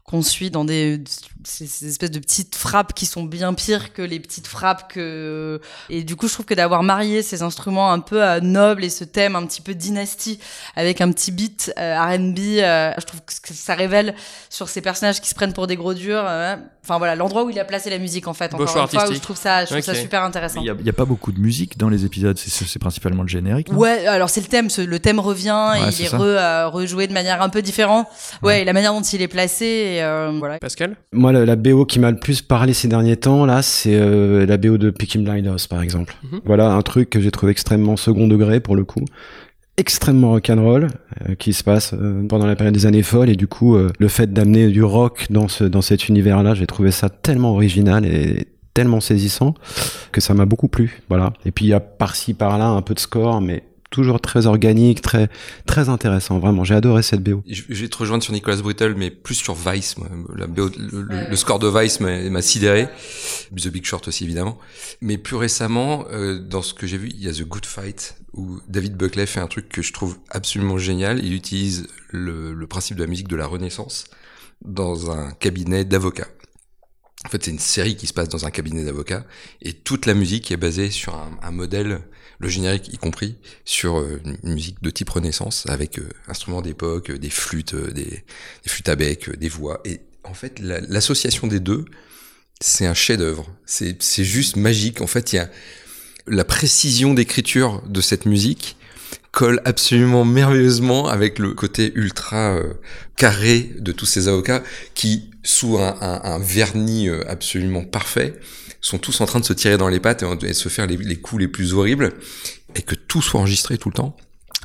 Qu'on 0.04 0.20
suit 0.22 0.50
dans 0.50 0.64
des 0.64 1.00
ces, 1.44 1.66
ces 1.66 1.86
espèces 1.88 2.10
de 2.10 2.18
petites 2.18 2.54
frappes 2.56 2.92
qui 2.92 3.06
sont 3.06 3.22
bien 3.22 3.54
pires 3.54 3.92
que 3.92 4.02
les 4.02 4.18
petites 4.20 4.46
frappes 4.48 4.92
que 4.92 5.60
et 5.90 6.02
du 6.02 6.16
coup 6.16 6.26
je 6.28 6.32
trouve 6.34 6.44
que 6.46 6.54
d'avoir 6.54 6.82
marié 6.82 7.22
ces 7.22 7.42
instruments 7.42 7.92
un 7.92 8.00
peu 8.00 8.22
euh, 8.22 8.40
nobles 8.40 8.84
et 8.84 8.90
ce 8.90 9.04
thème 9.04 9.36
un 9.36 9.46
petit 9.46 9.60
peu 9.60 9.74
dynastie 9.74 10.38
avec 10.76 11.00
un 11.00 11.10
petit 11.12 11.30
beat 11.32 11.72
euh, 11.78 11.96
R&B 11.98 12.38
euh, 12.38 12.92
je 12.98 13.04
trouve 13.06 13.20
que 13.20 13.54
ça 13.54 13.74
révèle 13.74 14.14
sur 14.50 14.68
ces 14.68 14.80
personnages 14.80 15.20
qui 15.20 15.28
se 15.28 15.34
prennent 15.36 15.52
pour 15.52 15.66
des 15.68 15.76
gros 15.76 15.94
durs 15.94 16.24
euh, 16.26 16.56
enfin 16.84 16.98
voilà 16.98 17.14
l'endroit 17.14 17.44
où 17.44 17.50
il 17.50 17.58
a 17.60 17.64
placé 17.64 17.88
la 17.88 17.98
musique 17.98 18.26
en 18.28 18.34
fait 18.34 18.52
encore 18.54 18.66
une 18.76 18.88
fois 18.88 19.08
où 19.08 19.14
je 19.14 19.20
trouve 19.20 19.36
ça 19.36 19.64
je 19.64 19.70
trouve 19.70 19.80
ça 19.82 19.94
super 19.94 20.22
intéressant. 20.24 20.60
Il 20.62 20.72
n'y 20.82 20.88
a, 20.90 20.92
pas 20.92 21.04
beaucoup 21.04 21.30
de 21.32 21.38
musique 21.40 21.78
dans 21.78 21.88
les 21.88 22.04
épisodes, 22.04 22.36
c'est- 22.38 22.50
c'est 22.50 22.64
c'est 22.66 22.78
principalement 22.78 23.22
le 23.22 23.28
générique. 23.28 23.70
non? 23.70 23.78
Ouais, 23.78 24.06
alors 24.06 24.30
c'est 24.30 24.40
le 24.40 24.46
thème, 24.46 24.68
ce- 24.70 24.80
le 24.80 24.98
thème 24.98 25.20
revient 25.20 25.72
et 25.76 25.80
il 25.94 26.04
est 26.04 26.08
re, 26.08 26.20
euh, 26.22 26.68
rejoué 26.68 27.06
de 27.06 27.12
manière 27.12 27.40
un 27.42 27.48
peu 27.48 27.62
différente. 27.62 28.06
Ouais, 28.42 28.62
et 28.62 28.64
la 28.64 28.72
manière 28.72 28.92
dont 28.92 29.02
il 29.02 29.20
est 29.22 29.28
placé, 29.28 29.91
et, 29.96 30.02
euh, 30.02 30.32
voilà. 30.38 30.58
Pascal 30.58 30.96
Moi, 31.12 31.32
la, 31.32 31.44
la 31.44 31.56
BO 31.56 31.84
qui 31.84 31.98
m'a 31.98 32.10
le 32.10 32.18
plus 32.18 32.42
parlé 32.42 32.72
ces 32.72 32.88
derniers 32.88 33.16
temps, 33.16 33.46
là, 33.46 33.62
c'est 33.62 33.94
euh, 33.94 34.46
la 34.46 34.56
BO 34.56 34.78
de 34.78 34.90
Peaky 34.90 35.18
Blinders, 35.18 35.68
par 35.68 35.82
exemple. 35.82 36.14
Mhm. 36.22 36.40
Voilà 36.44 36.72
un 36.72 36.82
truc 36.82 37.10
que 37.10 37.20
j'ai 37.20 37.30
trouvé 37.30 37.52
extrêmement 37.52 37.96
second 37.96 38.28
degré, 38.28 38.60
pour 38.60 38.76
le 38.76 38.84
coup. 38.84 39.04
Extrêmement 39.78 40.32
rock'n'roll, 40.32 40.88
euh, 41.28 41.34
qui 41.34 41.54
se 41.54 41.64
passe 41.64 41.94
euh, 41.94 42.26
pendant 42.28 42.46
la 42.46 42.56
période 42.56 42.74
des 42.74 42.84
années 42.84 43.02
folles, 43.02 43.30
et 43.30 43.36
du 43.36 43.46
coup, 43.46 43.76
euh, 43.76 43.90
le 43.98 44.08
fait 44.08 44.32
d'amener 44.32 44.68
du 44.68 44.82
rock 44.82 45.26
dans, 45.30 45.48
ce, 45.48 45.64
dans 45.64 45.82
cet 45.82 46.08
univers-là, 46.08 46.54
j'ai 46.54 46.66
trouvé 46.66 46.90
ça 46.90 47.08
tellement 47.08 47.52
original 47.52 48.04
et 48.04 48.48
tellement 48.74 49.00
saisissant 49.00 49.54
que 50.12 50.20
ça 50.20 50.34
m'a 50.34 50.44
beaucoup 50.44 50.68
plu. 50.68 51.02
Voilà. 51.08 51.32
Et 51.44 51.52
puis, 51.52 51.64
il 51.64 51.68
y 51.68 51.74
a 51.74 51.80
par-ci, 51.80 52.34
par-là 52.34 52.66
un 52.66 52.82
peu 52.82 52.94
de 52.94 53.00
score, 53.00 53.40
mais 53.40 53.64
toujours 53.92 54.20
très 54.20 54.46
organique, 54.46 55.00
très, 55.02 55.28
très 55.66 55.88
intéressant. 55.88 56.40
Vraiment, 56.40 56.64
j'ai 56.64 56.74
adoré 56.74 57.02
cette 57.04 57.22
BO. 57.22 57.44
Je, 57.46 57.62
je 57.68 57.82
vais 57.82 57.88
te 57.88 57.96
rejoindre 57.96 58.24
sur 58.24 58.32
Nicolas 58.32 58.56
Brittle, 58.56 58.94
mais 58.96 59.10
plus 59.10 59.36
sur 59.36 59.54
Vice. 59.54 59.96
Moi. 59.98 60.08
La 60.34 60.48
BO 60.48 60.68
le, 60.76 61.02
le- 61.02 61.28
le 61.30 61.36
score 61.36 61.60
de 61.60 61.68
Vice 61.68 62.00
m'a 62.00 62.18
m'a 62.28 62.42
sidéré. 62.42 62.88
The 63.56 63.68
Big 63.68 63.84
Short 63.84 64.08
aussi, 64.08 64.24
évidemment. 64.24 64.58
Mais 65.00 65.18
plus 65.18 65.36
récemment, 65.36 66.06
euh, 66.10 66.40
dans 66.40 66.62
ce 66.62 66.74
que 66.74 66.88
j'ai 66.88 66.96
vu, 66.98 67.10
il 67.14 67.22
y 67.22 67.28
a 67.28 67.32
The 67.32 67.42
Good 67.46 67.66
Fight, 67.66 68.16
où 68.32 68.58
David 68.68 68.96
Buckley 68.96 69.26
fait 69.26 69.40
un 69.40 69.46
truc 69.46 69.68
que 69.68 69.82
je 69.82 69.92
trouve 69.92 70.16
absolument 70.30 70.78
génial. 70.78 71.24
Il 71.24 71.34
utilise 71.34 71.86
le, 72.10 72.52
le 72.54 72.66
principe 72.66 72.96
de 72.96 73.02
la 73.04 73.08
musique 73.08 73.28
de 73.28 73.36
la 73.36 73.46
Renaissance 73.46 74.04
dans 74.64 75.10
un 75.10 75.30
cabinet 75.32 75.84
d'avocats. 75.84 76.28
En 77.24 77.28
fait, 77.28 77.44
c'est 77.44 77.50
une 77.52 77.58
série 77.60 77.94
qui 77.96 78.06
se 78.08 78.12
passe 78.12 78.28
dans 78.28 78.46
un 78.46 78.50
cabinet 78.50 78.84
d'avocats 78.84 79.24
et 79.60 79.72
toute 79.74 80.06
la 80.06 80.14
musique 80.14 80.50
est 80.50 80.56
basée 80.56 80.90
sur 80.90 81.14
un, 81.14 81.30
un 81.42 81.50
modèle, 81.52 82.00
le 82.42 82.48
générique 82.48 82.92
y 82.92 82.98
compris, 82.98 83.36
sur 83.64 83.98
euh, 83.98 84.20
une 84.42 84.52
musique 84.52 84.82
de 84.82 84.90
type 84.90 85.08
Renaissance 85.08 85.64
avec 85.68 85.98
euh, 85.98 86.08
instruments 86.26 86.60
d'époque, 86.60 87.10
euh, 87.10 87.18
des 87.18 87.30
flûtes, 87.30 87.74
des, 87.74 88.24
flûtes 88.66 88.88
à 88.88 88.96
bec, 88.96 89.30
des 89.38 89.48
voix. 89.48 89.80
Et 89.84 90.00
en 90.24 90.34
fait, 90.34 90.58
la- 90.58 90.80
l'association 90.80 91.46
des 91.46 91.60
deux, 91.60 91.84
c'est 92.60 92.86
un 92.86 92.94
chef-d'œuvre. 92.94 93.48
C'est 93.64 94.24
juste 94.24 94.56
magique. 94.56 95.00
En 95.00 95.06
fait, 95.06 95.32
il 95.32 95.36
y 95.36 95.38
a 95.38 95.48
la 96.26 96.44
précision 96.44 97.14
d'écriture 97.14 97.80
de 97.88 98.00
cette 98.00 98.26
musique 98.26 98.76
colle 99.30 99.62
absolument 99.64 100.24
merveilleusement 100.24 101.08
avec 101.08 101.38
le 101.38 101.54
côté 101.54 101.90
ultra 101.94 102.60
carré 103.16 103.70
de 103.78 103.90
tous 103.90 104.04
ces 104.04 104.28
avocats 104.28 104.62
qui, 104.94 105.30
sous 105.42 105.78
un, 105.78 106.38
vernis 106.38 107.08
absolument 107.08 107.82
parfait, 107.82 108.34
sont 108.82 108.98
tous 108.98 109.22
en 109.22 109.26
train 109.26 109.40
de 109.40 109.46
se 109.46 109.54
tirer 109.54 109.78
dans 109.78 109.88
les 109.88 110.00
pattes 110.00 110.22
et, 110.22 110.46
et 110.46 110.52
se 110.52 110.68
faire 110.68 110.86
les, 110.86 110.98
les 110.98 111.16
coups 111.16 111.40
les 111.40 111.48
plus 111.48 111.72
horribles, 111.72 112.12
et 112.74 112.82
que 112.82 112.94
tout 112.94 113.22
soit 113.22 113.40
enregistré 113.40 113.78
tout 113.78 113.88
le 113.88 113.94
temps. 113.94 114.14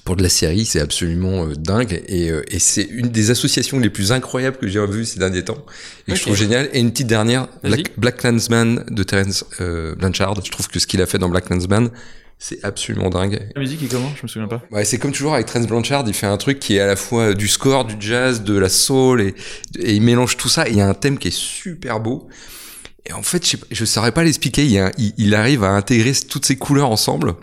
Pour 0.04 0.16
de 0.16 0.24
la 0.24 0.30
série, 0.30 0.66
c'est 0.66 0.80
absolument 0.80 1.46
euh, 1.46 1.54
dingue, 1.56 2.02
et, 2.08 2.32
euh, 2.32 2.42
et 2.48 2.60
c'est 2.60 2.84
une 2.84 3.10
des 3.10 3.30
associations 3.30 3.78
les 3.78 3.90
plus 3.90 4.14
incroyables 4.14 4.56
que 4.58 4.68
j'ai 4.68 4.86
vues 4.86 5.06
ces 5.06 5.20
derniers 5.20 5.44
temps, 5.44 5.66
et 6.08 6.12
que 6.12 6.18
je 6.18 6.22
trouve 6.22 6.36
génial. 6.36 6.70
Et 6.72 6.80
une 6.80 6.92
petite 6.92 7.08
dernière. 7.08 7.50
Black, 7.62 7.92
Black 7.98 8.18
Klansman 8.18 8.86
de 8.90 9.04
Terence 9.04 9.44
euh, 9.60 9.96
Blanchard. 9.96 10.36
Je 10.46 10.50
trouve 10.50 10.70
que 10.70 10.80
ce 10.80 10.88
qu'il 10.88 11.02
a 11.02 11.06
fait 11.06 11.18
dans 11.18 11.28
Black 11.28 11.46
Klansman, 11.46 11.90
c'est 12.40 12.64
absolument 12.64 13.10
dingue. 13.10 13.50
La 13.54 13.62
musique 13.62 13.84
est 13.84 13.88
comment? 13.88 14.14
Je 14.16 14.24
me 14.24 14.28
souviens 14.30 14.48
pas. 14.48 14.64
Ouais, 14.72 14.86
c'est 14.86 14.98
comme 14.98 15.12
toujours 15.12 15.34
avec 15.34 15.48
Terence 15.48 15.68
Blanchard, 15.68 16.06
il 16.08 16.14
fait 16.14 16.28
un 16.28 16.38
truc 16.38 16.60
qui 16.60 16.78
est 16.78 16.80
à 16.80 16.88
la 16.88 16.96
fois 16.96 17.34
du 17.34 17.50
score, 17.50 17.84
du 17.84 17.96
jazz, 18.00 18.44
de 18.44 18.58
la 18.58 18.70
soul, 18.70 19.22
et, 19.22 19.36
et 19.78 19.94
il 19.94 20.02
mélange 20.02 20.38
tout 20.38 20.48
ça. 20.48 20.70
Et 20.70 20.72
il 20.72 20.78
y 20.78 20.82
a 20.82 20.88
un 20.88 20.94
thème 20.94 21.18
qui 21.18 21.28
est 21.28 21.38
super 21.38 22.00
beau. 22.00 22.30
Et 23.08 23.14
en 23.14 23.22
fait, 23.24 23.48
je, 23.50 23.58
pas- 23.58 23.66
je 23.72 23.86
saurais 23.86 24.12
pas 24.12 24.24
l'expliquer. 24.24 24.66
Il, 24.66 24.72
y 24.72 24.80
a 24.80 24.88
un- 24.88 24.92
il, 24.98 25.14
il 25.18 25.34
arrive 25.36 25.64
à 25.64 25.70
intégrer 25.70 26.14
toutes 26.30 26.46
ces 26.46 26.58
couleurs 26.58 26.90
ensemble. 26.92 27.36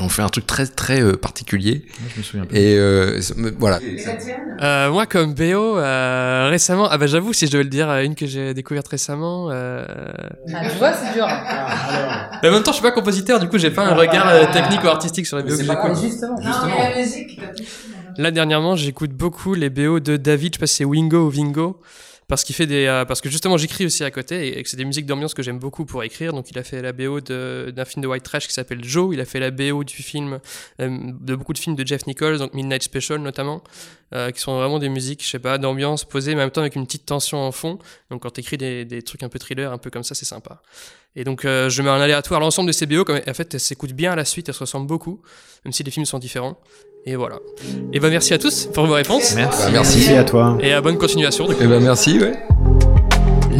On 0.00 0.08
fait 0.08 0.22
un 0.22 0.28
truc 0.30 0.46
très 0.46 0.66
très 0.66 1.02
euh, 1.02 1.16
particulier. 1.18 1.84
Moi, 2.00 2.08
je 2.14 2.18
me 2.18 2.22
souviens 2.22 2.46
pas. 2.46 2.56
Et 2.56 2.76
euh, 2.78 3.20
c'est- 3.20 3.34
voilà. 3.58 3.78
Euh, 4.62 4.90
moi, 4.90 5.04
comme 5.06 5.34
BO, 5.34 5.76
euh, 5.78 6.48
récemment, 6.50 6.88
ah 6.90 6.96
bah 6.96 7.06
j'avoue, 7.06 7.32
si 7.34 7.46
je 7.46 7.52
devais 7.52 7.64
le 7.64 7.68
dire, 7.68 7.90
une 7.98 8.14
que 8.14 8.26
j'ai 8.26 8.54
découverte 8.54 8.88
récemment. 8.88 9.48
Euh... 9.50 9.84
Ah, 10.54 10.60
tu 10.70 10.76
vois, 10.78 10.92
c'est 10.94 11.12
dur. 11.12 11.26
Mais 12.42 12.48
en 12.48 12.52
même 12.52 12.62
temps, 12.62 12.70
je 12.72 12.76
suis 12.76 12.82
pas 12.82 12.92
compositeur, 12.92 13.38
du 13.38 13.48
coup, 13.48 13.58
j'ai 13.58 13.70
pas 13.70 13.84
un 13.86 13.94
regard 13.94 14.28
euh, 14.28 14.44
technique 14.52 14.82
ou 14.82 14.88
artistique 14.88 15.26
sur 15.26 15.36
les 15.36 15.42
BO 15.42 15.56
que 15.58 15.64
j'écoute. 15.64 16.02
Justement. 16.02 16.36
la 16.42 16.96
musique. 16.98 17.38
Là, 18.16 18.30
dernièrement, 18.30 18.76
j'écoute 18.76 19.10
beaucoup 19.12 19.52
les 19.54 19.68
BO 19.70 20.00
de 20.00 20.16
David, 20.16 20.54
je 20.54 20.56
sais 20.56 20.60
pas 20.60 20.66
si 20.66 20.76
c'est 20.76 20.84
Wingo 20.84 21.26
ou 21.26 21.30
Vingo. 21.30 21.80
Parce 22.32 22.44
qu'il 22.44 22.54
fait 22.54 22.66
des, 22.66 22.86
euh, 22.86 23.04
parce 23.04 23.20
que 23.20 23.28
justement 23.28 23.58
j'écris 23.58 23.84
aussi 23.84 24.04
à 24.04 24.10
côté 24.10 24.56
et 24.56 24.62
que 24.62 24.66
c'est 24.70 24.78
des 24.78 24.86
musiques 24.86 25.04
d'ambiance 25.04 25.34
que 25.34 25.42
j'aime 25.42 25.58
beaucoup 25.58 25.84
pour 25.84 26.02
écrire. 26.02 26.32
Donc 26.32 26.50
il 26.50 26.58
a 26.58 26.62
fait 26.62 26.80
la 26.80 26.94
BO 26.94 27.20
d'un 27.20 27.84
film 27.84 28.00
de 28.00 28.06
White 28.06 28.22
Trash 28.22 28.46
qui 28.46 28.54
s'appelle 28.54 28.82
Joe. 28.82 29.10
Il 29.12 29.20
a 29.20 29.26
fait 29.26 29.38
la 29.38 29.50
BO 29.50 29.84
du 29.84 30.02
film, 30.02 30.40
euh, 30.80 30.98
de 31.20 31.36
beaucoup 31.36 31.52
de 31.52 31.58
films 31.58 31.76
de 31.76 31.86
Jeff 31.86 32.06
Nichols, 32.06 32.38
donc 32.38 32.54
Midnight 32.54 32.84
Special 32.84 33.18
notamment, 33.18 33.62
euh, 34.14 34.30
qui 34.30 34.40
sont 34.40 34.56
vraiment 34.56 34.78
des 34.78 34.88
musiques, 34.88 35.22
je 35.22 35.28
sais 35.28 35.40
pas, 35.40 35.58
d'ambiance 35.58 36.06
posées, 36.06 36.34
mais 36.34 36.40
en 36.40 36.44
même 36.44 36.50
temps 36.50 36.62
avec 36.62 36.74
une 36.74 36.86
petite 36.86 37.04
tension 37.04 37.36
en 37.36 37.52
fond. 37.52 37.78
Donc 38.10 38.22
quand 38.22 38.30
t'écris 38.30 38.56
des, 38.56 38.86
des 38.86 39.02
trucs 39.02 39.22
un 39.22 39.28
peu 39.28 39.38
thriller, 39.38 39.70
un 39.70 39.76
peu 39.76 39.90
comme 39.90 40.02
ça, 40.02 40.14
c'est 40.14 40.24
sympa. 40.24 40.62
Et 41.16 41.24
donc 41.24 41.42
je 41.42 41.82
mets 41.82 41.90
en 41.90 42.00
aléatoire 42.00 42.40
l'ensemble 42.40 42.68
de 42.68 42.72
ces 42.72 42.86
BO. 42.86 43.04
Comme, 43.04 43.20
en 43.28 43.34
fait, 43.34 43.52
elles 43.52 43.60
s'écoutent 43.60 43.92
bien 43.92 44.12
à 44.12 44.16
la 44.16 44.24
suite, 44.24 44.48
elles 44.48 44.54
se 44.54 44.60
ressemblent 44.60 44.86
beaucoup, 44.86 45.20
même 45.66 45.72
si 45.72 45.82
les 45.82 45.90
films 45.90 46.06
sont 46.06 46.18
différents. 46.18 46.58
Et 47.04 47.16
voilà. 47.16 47.40
Et 47.92 47.98
ben 47.98 48.10
merci 48.10 48.32
à 48.32 48.38
tous 48.38 48.66
pour 48.72 48.86
vos 48.86 48.94
réponses. 48.94 49.34
Bah, 49.34 49.40
merci. 49.42 49.72
Merci 49.72 50.12
à 50.14 50.24
toi. 50.24 50.56
Et 50.60 50.72
à 50.72 50.80
bonne 50.80 50.98
continuation. 50.98 51.46
Du 51.46 51.54
coup. 51.54 51.60
Eh 51.62 51.66
ben 51.66 51.80
merci. 51.80 52.18
Ouais. 52.18 52.34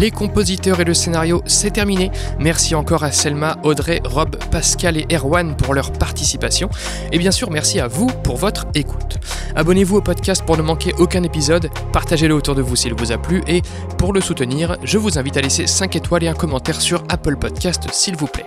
Les 0.02 0.10
compositeurs 0.10 0.80
et 0.80 0.84
le 0.84 0.94
scénario, 0.94 1.44
c'est 1.46 1.70
terminé. 1.70 2.10
Merci 2.40 2.74
encore 2.74 3.04
à 3.04 3.12
Selma, 3.12 3.58
Audrey, 3.62 4.02
Rob, 4.04 4.34
Pascal 4.50 4.96
et 4.96 5.06
Erwan 5.14 5.54
pour 5.54 5.74
leur 5.74 5.92
participation. 5.92 6.68
Et 7.12 7.20
bien 7.20 7.30
sûr, 7.30 7.52
merci 7.52 7.78
à 7.78 7.86
vous 7.86 8.08
pour 8.08 8.36
votre 8.36 8.66
écoute. 8.74 9.20
Abonnez-vous 9.54 9.98
au 9.98 10.00
podcast 10.00 10.42
pour 10.44 10.56
ne 10.56 10.62
manquer 10.62 10.92
aucun 10.98 11.22
épisode, 11.22 11.70
partagez-le 11.92 12.34
autour 12.34 12.56
de 12.56 12.62
vous 12.62 12.74
s'il 12.74 12.94
vous 12.94 13.12
a 13.12 13.18
plu 13.18 13.42
et 13.46 13.62
pour 13.98 14.12
le 14.12 14.20
soutenir, 14.20 14.76
je 14.82 14.98
vous 14.98 15.18
invite 15.18 15.36
à 15.36 15.40
laisser 15.40 15.66
5 15.66 15.94
étoiles 15.94 16.24
et 16.24 16.28
un 16.28 16.34
commentaire 16.34 16.80
sur 16.80 17.04
Apple 17.08 17.36
Podcast 17.36 17.86
s'il 17.92 18.16
vous 18.16 18.26
plaît. 18.26 18.46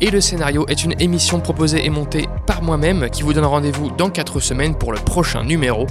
Et 0.00 0.10
le 0.10 0.20
scénario 0.20 0.64
est 0.68 0.84
une 0.84 0.94
émission 1.00 1.40
proposée 1.40 1.84
et 1.84 1.90
montée 1.90 2.28
par 2.46 2.62
moi-même 2.62 3.10
qui 3.10 3.22
vous 3.22 3.32
donne 3.32 3.44
rendez-vous 3.44 3.90
dans 3.90 4.10
4 4.10 4.40
semaines 4.40 4.74
pour 4.74 4.92
le 4.92 4.98
prochain 4.98 5.44
numéro. 5.44 5.86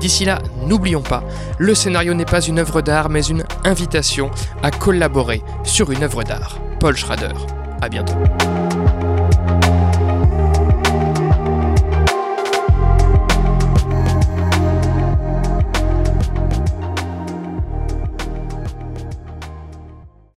D'ici 0.00 0.24
là, 0.24 0.40
n'oublions 0.66 1.02
pas, 1.02 1.24
le 1.58 1.74
scénario 1.74 2.12
n'est 2.12 2.24
pas 2.24 2.40
une 2.40 2.58
œuvre 2.58 2.82
d'art 2.82 3.08
mais 3.08 3.22
une 3.22 3.44
invitation 3.64 4.30
à 4.62 4.70
collaborer 4.70 5.42
sur 5.64 5.90
une 5.90 6.02
œuvre 6.02 6.22
d'art. 6.22 6.58
Paul 6.80 6.96
Schrader. 6.96 7.34
À 7.80 7.88
bientôt. 7.88 8.14